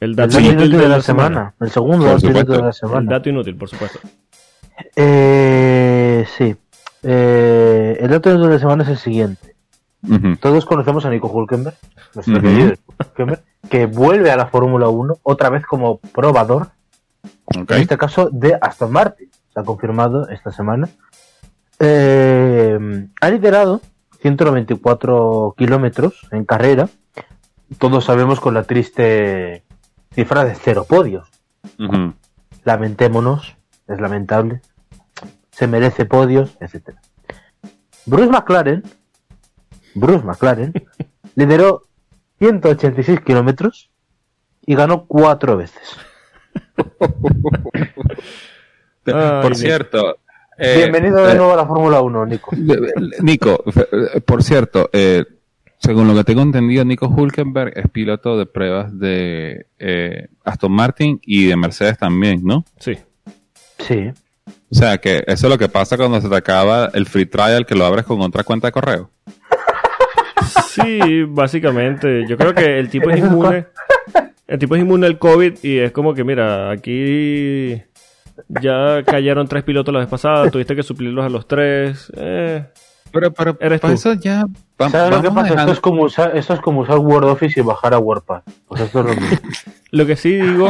El 0.00 0.10
El 0.10 0.16
dato 0.16 0.38
inútil 0.38 0.72
de 0.78 0.88
la 0.88 1.00
semana. 1.00 1.54
El 1.60 1.70
segundo 1.70 2.06
Por 2.06 2.14
dato 2.14 2.26
inútil 2.26 2.56
de 2.56 2.58
la 2.62 2.66
El 2.68 2.72
semana. 2.74 3.10
dato 3.10 3.28
inútil, 3.30 3.56
por 3.56 3.68
supuesto. 3.70 3.98
Eh, 4.96 6.26
sí. 6.36 6.56
Eh, 7.02 7.98
el 8.00 8.10
dato 8.10 8.30
inútil 8.30 8.48
de 8.48 8.54
la 8.54 8.60
semana 8.60 8.82
es 8.84 8.88
el 8.90 8.98
siguiente. 8.98 9.54
Todos 10.40 10.64
conocemos 10.64 11.04
a 11.04 11.10
Nico 11.10 11.28
Hulkenberg, 11.28 11.76
nuestro 12.14 12.34
Ujú. 12.38 12.42
querido 12.42 12.74
Hulkenberg, 12.98 13.42
que 13.68 13.84
vuelve 13.86 14.30
a 14.30 14.36
la 14.36 14.46
Fórmula 14.46 14.88
1 14.88 15.18
otra 15.22 15.50
vez 15.50 15.66
como 15.66 15.98
probador, 15.98 16.68
en 17.54 17.66
este 17.80 17.98
caso 17.98 18.30
de 18.32 18.56
Aston 18.60 18.92
Martin. 18.92 19.28
Se 19.52 19.60
ha 19.60 19.64
confirmado 19.64 20.28
esta 20.30 20.52
semana. 20.52 20.88
Eh, 21.82 22.78
ha 23.22 23.30
liderado 23.30 23.80
194 24.20 25.54
kilómetros 25.56 26.28
en 26.30 26.44
carrera. 26.44 26.90
Todos 27.78 28.04
sabemos 28.04 28.38
con 28.38 28.52
la 28.52 28.64
triste 28.64 29.64
cifra 30.12 30.44
de 30.44 30.54
cero 30.54 30.84
podios. 30.86 31.26
Lamentémonos, 32.64 33.56
es 33.88 34.00
lamentable. 34.00 34.60
Se 35.50 35.66
merece 35.66 36.04
podios, 36.04 36.56
etc. 36.60 36.90
Bruce 38.04 38.30
McLaren, 38.30 38.82
Bruce 39.94 40.24
McLaren, 40.24 40.74
lideró 41.34 41.84
186 42.38 43.20
kilómetros 43.20 43.90
y 44.66 44.74
ganó 44.74 45.06
cuatro 45.06 45.56
veces. 45.56 45.96
Por 49.04 49.56
cierto. 49.56 50.18
Eh, 50.60 50.74
Bienvenido 50.76 51.24
de 51.24 51.32
eh, 51.32 51.36
nuevo 51.36 51.52
a 51.52 51.56
la 51.56 51.66
Fórmula 51.66 52.00
1, 52.02 52.26
Nico. 52.26 52.50
Nico, 53.22 53.64
eh, 53.66 54.20
por 54.20 54.42
cierto, 54.42 54.90
eh, 54.92 55.24
según 55.78 56.06
lo 56.06 56.14
que 56.14 56.24
tengo 56.24 56.42
entendido, 56.42 56.84
Nico 56.84 57.08
Hulkenberg 57.08 57.72
es 57.76 57.88
piloto 57.88 58.36
de 58.38 58.46
pruebas 58.46 58.98
de 58.98 59.66
eh, 59.78 60.28
Aston 60.44 60.72
Martin 60.72 61.18
y 61.22 61.46
de 61.46 61.56
Mercedes 61.56 61.96
también, 61.98 62.44
¿no? 62.44 62.64
Sí. 62.78 62.98
Sí. 63.78 64.10
O 64.70 64.74
sea 64.74 64.98
que 64.98 65.24
eso 65.26 65.46
es 65.46 65.50
lo 65.50 65.58
que 65.58 65.68
pasa 65.68 65.96
cuando 65.96 66.20
se 66.20 66.28
te 66.28 66.36
acaba 66.36 66.90
el 66.92 67.06
free 67.06 67.26
trial 67.26 67.64
que 67.64 67.74
lo 67.74 67.86
abres 67.86 68.04
con 68.04 68.20
otra 68.20 68.44
cuenta 68.44 68.68
de 68.68 68.72
correo. 68.72 69.10
Sí, 70.70 71.24
básicamente. 71.28 72.26
Yo 72.28 72.36
creo 72.36 72.54
que 72.54 72.78
el 72.78 72.88
tipo 72.88 73.10
es 73.10 73.18
inmune. 73.20 73.66
El 74.46 74.58
tipo 74.58 74.74
es 74.76 74.82
inmune 74.82 75.06
al 75.06 75.18
COVID 75.18 75.54
y 75.62 75.78
es 75.78 75.92
como 75.92 76.14
que, 76.14 76.24
mira, 76.24 76.70
aquí 76.70 77.80
ya 78.48 79.02
cayeron 79.04 79.46
tres 79.48 79.64
pilotos 79.64 79.92
la 79.92 80.00
vez 80.00 80.08
pasada, 80.08 80.50
tuviste 80.50 80.74
que 80.76 80.82
suplirlos 80.82 81.24
a 81.24 81.28
los 81.28 81.46
tres. 81.46 82.10
Eh, 82.16 82.64
Pero, 83.12 83.32
pero 83.32 83.56
Eres 83.60 83.80
para 83.80 83.92
tú. 83.94 83.98
eso 83.98 84.12
ya 84.14 84.46
va- 84.80 84.88
¿Sabes 84.90 85.10
lo 85.10 85.20
que 85.22 85.28
vamos 85.28 85.42
pasa? 85.48 85.60
Esto 85.60 85.72
es, 85.72 85.80
como 85.80 86.02
usar, 86.04 86.36
esto 86.36 86.54
es 86.54 86.60
como 86.60 86.80
usar 86.82 86.98
Word 86.98 87.24
Office 87.24 87.58
y 87.58 87.62
bajar 87.62 87.92
a 87.94 87.98
WordPad. 87.98 88.42
Pues 88.68 88.80
esto 88.82 89.00
es 89.00 89.06
lo 89.06 89.20
mismo. 89.20 89.38
lo 89.90 90.06
que 90.06 90.14
sí 90.16 90.34
digo, 90.36 90.68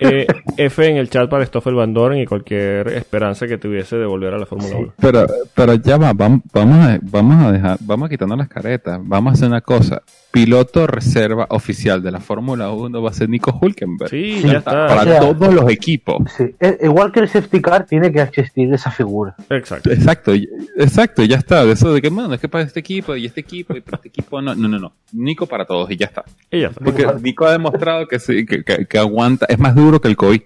eh, 0.00 0.26
F 0.56 0.88
en 0.88 0.96
el 0.96 1.08
chat 1.10 1.30
para 1.30 1.46
Stoffel 1.46 1.74
Van 1.74 1.94
Doren 1.94 2.18
y 2.18 2.26
cualquier 2.26 2.88
esperanza 2.88 3.46
que 3.46 3.56
tuviese 3.58 3.96
de 3.96 4.06
volver 4.06 4.34
a 4.34 4.38
la 4.38 4.46
Fórmula 4.46 4.76
1. 4.76 4.92
Pero, 5.00 5.26
pero 5.54 5.74
ya 5.74 5.96
va, 5.96 6.12
vam- 6.12 6.42
vamos 6.52 6.78
a, 6.86 6.98
vamos 7.02 7.44
a 7.44 7.52
dejar, 7.52 7.78
vamos 7.82 8.06
a 8.06 8.08
quitarnos 8.10 8.38
las 8.38 8.48
caretas, 8.48 8.98
vamos 9.02 9.30
a 9.30 9.34
hacer 9.34 9.48
una 9.48 9.60
cosa. 9.60 10.02
Piloto 10.32 10.86
reserva 10.86 11.46
oficial 11.50 12.02
de 12.02 12.10
la 12.10 12.18
Fórmula 12.18 12.70
1 12.70 13.02
va 13.02 13.10
a 13.10 13.12
ser 13.12 13.28
Nico 13.28 13.56
Hulkenberg. 13.60 14.08
Sí, 14.10 14.40
ya 14.42 14.58
está. 14.58 14.70
Para 14.88 15.02
O 15.02 15.04
sea- 15.04 15.20
todos 15.20 15.52
los 15.54 15.70
equipos. 15.70 16.16
Sí. 16.36 16.44
Eh, 16.58 16.78
Igual 16.84 17.12
que 17.12 17.20
el 17.20 17.28
safety 17.28 17.60
car, 17.60 17.84
tiene 17.86 18.10
que 18.10 18.22
existir 18.22 18.72
esa 18.72 18.90
figura. 18.90 19.34
Exacto. 19.50 19.90
Exacto, 19.92 20.34
y- 20.34 20.48
exacto, 20.78 21.22
ya 21.22 21.36
está. 21.36 21.64
De 21.66 21.72
eso 21.72 21.92
de 21.92 22.00
que, 22.00 22.08
bueno, 22.08 22.32
es 22.32 22.40
que 22.40 22.48
para 22.48 22.64
este 22.64 22.80
equipo 22.80 23.14
y 23.14 23.26
este 23.26 23.40
equipo 23.42 23.76
y 23.76 23.82
para 23.82 23.96
este 23.96 24.08
equipo, 24.08 24.40
no, 24.40 24.54
no, 24.54 24.68
no, 24.68 24.78
no. 24.78 24.92
Nico 25.12 25.46
para 25.46 25.66
todos 25.66 25.90
y 25.90 25.96
ya 25.96 26.06
está. 26.06 26.24
Y 26.50 26.60
ya 26.62 26.68
está. 26.68 26.82
Porque 26.82 27.06
Nico 27.22 27.44
ha 27.46 27.52
demostrado 27.52 28.08
que, 28.08 28.18
sí, 28.18 28.46
que, 28.46 28.64
que- 28.64 28.86
que 28.86 28.98
aguanta, 28.98 29.44
es 29.50 29.58
más 29.58 29.74
duro 29.74 30.00
que 30.00 30.08
el 30.08 30.16
COVID. 30.16 30.40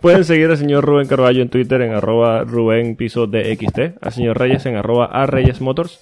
Pueden 0.00 0.24
seguir 0.24 0.48
al 0.50 0.56
señor 0.56 0.84
Rubén 0.84 1.08
Carballo 1.08 1.42
en 1.42 1.48
Twitter 1.48 1.80
en 1.82 1.92
arroba 1.92 2.44
Rubén 2.44 2.94
Piso 2.96 3.26
DXT, 3.26 3.96
al 4.00 4.12
señor 4.12 4.38
Reyes 4.38 4.64
en 4.66 4.76
arroba 4.76 5.06
a 5.06 5.26
Reyes 5.26 5.60
Motors. 5.60 6.00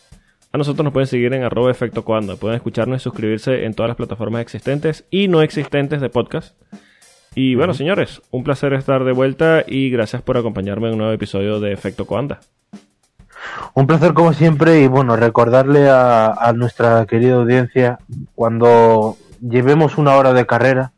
A 0.56 0.58
nosotros 0.58 0.84
nos 0.84 0.94
pueden 0.94 1.06
seguir 1.06 1.34
en 1.34 1.42
arroba 1.42 1.70
efecto 1.70 2.02
cuando. 2.02 2.38
Pueden 2.38 2.56
escucharnos 2.56 3.02
y 3.02 3.04
suscribirse 3.04 3.66
en 3.66 3.74
todas 3.74 3.88
las 3.88 3.96
plataformas 3.98 4.40
existentes 4.40 5.04
y 5.10 5.28
no 5.28 5.42
existentes 5.42 6.00
de 6.00 6.08
podcast. 6.08 6.56
Y 7.34 7.56
bueno, 7.56 7.74
señores, 7.74 8.22
un 8.30 8.42
placer 8.42 8.72
estar 8.72 9.04
de 9.04 9.12
vuelta 9.12 9.64
y 9.66 9.90
gracias 9.90 10.22
por 10.22 10.38
acompañarme 10.38 10.86
en 10.86 10.94
un 10.94 10.98
nuevo 11.00 11.12
episodio 11.12 11.60
de 11.60 11.74
Efecto 11.74 12.06
Coanda. 12.06 12.40
Un 13.74 13.86
placer 13.86 14.14
como 14.14 14.32
siempre 14.32 14.80
y 14.80 14.86
bueno, 14.88 15.14
recordarle 15.16 15.90
a, 15.90 16.28
a 16.28 16.54
nuestra 16.54 17.04
querida 17.04 17.34
audiencia 17.34 17.98
cuando 18.34 19.18
llevemos 19.46 19.98
una 19.98 20.16
hora 20.16 20.32
de 20.32 20.46
carrera, 20.46 20.92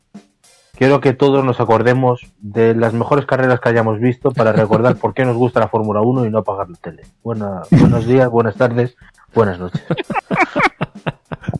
quiero 0.76 1.00
que 1.00 1.14
todos 1.14 1.44
nos 1.44 1.58
acordemos 1.58 2.20
de 2.38 2.76
las 2.76 2.94
mejores 2.94 3.26
carreras 3.26 3.58
que 3.58 3.70
hayamos 3.70 3.98
visto 3.98 4.30
para 4.30 4.52
recordar 4.52 4.94
por 5.00 5.14
qué 5.14 5.24
nos 5.24 5.36
gusta 5.36 5.58
la 5.58 5.66
Fórmula 5.68 6.00
1 6.00 6.26
y 6.26 6.30
no 6.30 6.38
apagar 6.38 6.70
la 6.70 6.76
tele. 6.76 7.02
Buena- 7.24 7.62
buenos 7.72 8.06
días, 8.06 8.30
buenas 8.30 8.54
tardes, 8.54 8.96
buenas 9.34 9.58
noches. 9.58 9.82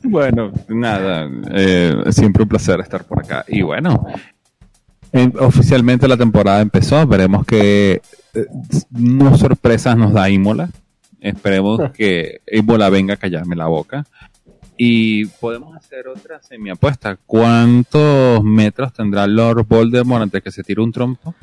Bueno, 0.02 0.52
nada, 0.68 1.28
eh, 1.50 1.94
siempre 2.10 2.42
un 2.42 2.48
placer 2.48 2.80
estar 2.80 3.04
por 3.04 3.20
acá. 3.20 3.44
Y 3.46 3.62
bueno, 3.62 4.06
oficialmente 5.38 6.08
la 6.08 6.16
temporada 6.16 6.60
empezó, 6.60 7.06
veremos 7.06 7.44
que 7.44 8.00
eh, 8.34 8.46
no 8.90 9.36
sorpresas 9.36 9.96
nos 9.96 10.12
da 10.12 10.30
Imola. 10.30 10.70
Esperemos 11.20 11.90
que 11.94 12.40
Imola 12.50 12.88
venga 12.88 13.14
a 13.14 13.16
callarme 13.18 13.56
la 13.56 13.66
boca. 13.66 14.06
Y 14.76 15.26
podemos 15.26 15.76
hacer 15.76 16.06
otra 16.06 16.40
semiapuesta. 16.40 17.18
¿Cuántos 17.26 18.42
metros 18.44 18.92
tendrá 18.92 19.26
Lord 19.26 19.66
Voldemort 19.66 20.22
antes 20.22 20.42
que 20.42 20.52
se 20.52 20.62
tire 20.62 20.80
un 20.80 20.92
trompo? 20.92 21.34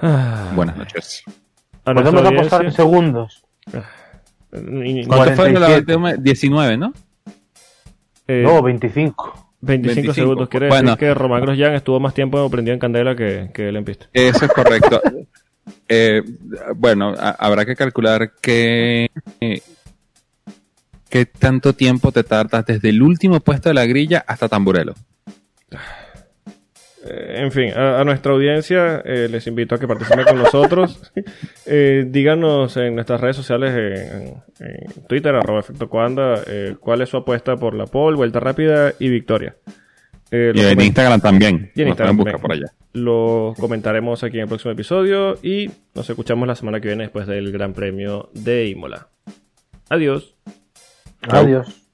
Ah, 0.00 0.52
Buenas 0.54 0.76
noches. 0.76 1.24
Podemos 1.82 2.24
apostar 2.24 2.64
en 2.64 2.72
segundos. 2.72 3.42
¿Cuánto 4.50 5.32
fue 5.36 5.52
la 5.52 5.60
47? 5.66 5.78
última? 5.78 6.12
19, 6.14 6.76
¿no? 6.76 6.92
eh, 8.26 8.42
No, 8.44 8.62
25. 8.62 9.46
25, 9.62 9.94
25. 9.94 10.14
segundos. 10.14 10.48
Quiere 10.48 10.68
Bueno. 10.68 10.90
decir 10.92 10.98
que 10.98 11.14
Román 11.14 11.42
Grosjean 11.42 11.74
estuvo 11.74 12.00
más 12.00 12.14
tiempo 12.14 12.48
prendido 12.50 12.72
en 12.74 12.80
candela 12.80 13.14
que, 13.14 13.50
que 13.52 13.68
él 13.68 13.76
en 13.76 13.84
pista. 13.84 14.06
Eso 14.12 14.44
es 14.44 14.52
correcto. 14.52 15.00
Eh, 15.88 16.22
bueno, 16.74 17.14
a- 17.16 17.30
habrá 17.38 17.64
que 17.64 17.76
calcular 17.76 18.32
qué, 18.40 19.08
qué 21.08 21.26
tanto 21.26 21.74
tiempo 21.74 22.10
te 22.10 22.24
tardas 22.24 22.64
desde 22.66 22.88
el 22.88 23.02
último 23.02 23.38
puesto 23.40 23.68
de 23.68 23.74
la 23.74 23.84
grilla 23.86 24.24
hasta 24.26 24.48
Tamburelo. 24.48 24.94
Eh, 27.06 27.36
en 27.38 27.50
fin, 27.50 27.70
a, 27.74 28.00
a 28.00 28.04
nuestra 28.04 28.32
audiencia 28.32 29.02
eh, 29.04 29.26
les 29.30 29.46
invito 29.46 29.74
a 29.74 29.78
que 29.78 29.88
participen 29.88 30.24
con 30.24 30.38
nosotros. 30.38 31.00
Eh, 31.72 32.04
díganos 32.08 32.76
en 32.78 32.96
nuestras 32.96 33.20
redes 33.20 33.36
sociales, 33.36 33.72
en, 33.72 34.42
en 34.66 35.06
Twitter, 35.08 35.32
arroba 35.36 35.60
efecto 35.60 35.88
Coanda, 35.88 36.42
eh, 36.46 36.74
cuál 36.80 37.00
es 37.00 37.08
su 37.10 37.16
apuesta 37.16 37.56
por 37.56 37.74
la 37.74 37.86
pole, 37.86 38.16
vuelta 38.16 38.40
rápida 38.40 38.92
y 38.98 39.08
victoria. 39.08 39.54
Eh, 40.32 40.50
Y 40.54 40.60
en 40.60 40.80
Instagram 40.80 41.20
también. 41.20 41.70
Y 41.76 41.82
en 41.82 41.88
Instagram 41.88 42.16
también. 42.16 42.38
por 42.40 42.50
allá. 42.52 42.66
lo 42.92 43.54
comentaremos 43.58 44.24
aquí 44.24 44.38
en 44.38 44.42
el 44.42 44.48
próximo 44.48 44.72
episodio 44.72 45.38
y 45.42 45.70
nos 45.94 46.10
escuchamos 46.10 46.48
la 46.48 46.56
semana 46.56 46.80
que 46.80 46.88
viene 46.88 47.04
después 47.04 47.28
del 47.28 47.52
Gran 47.52 47.72
Premio 47.72 48.30
de 48.34 48.66
Imola. 48.66 49.08
Adiós. 49.90 50.34
Adiós. 51.22 51.89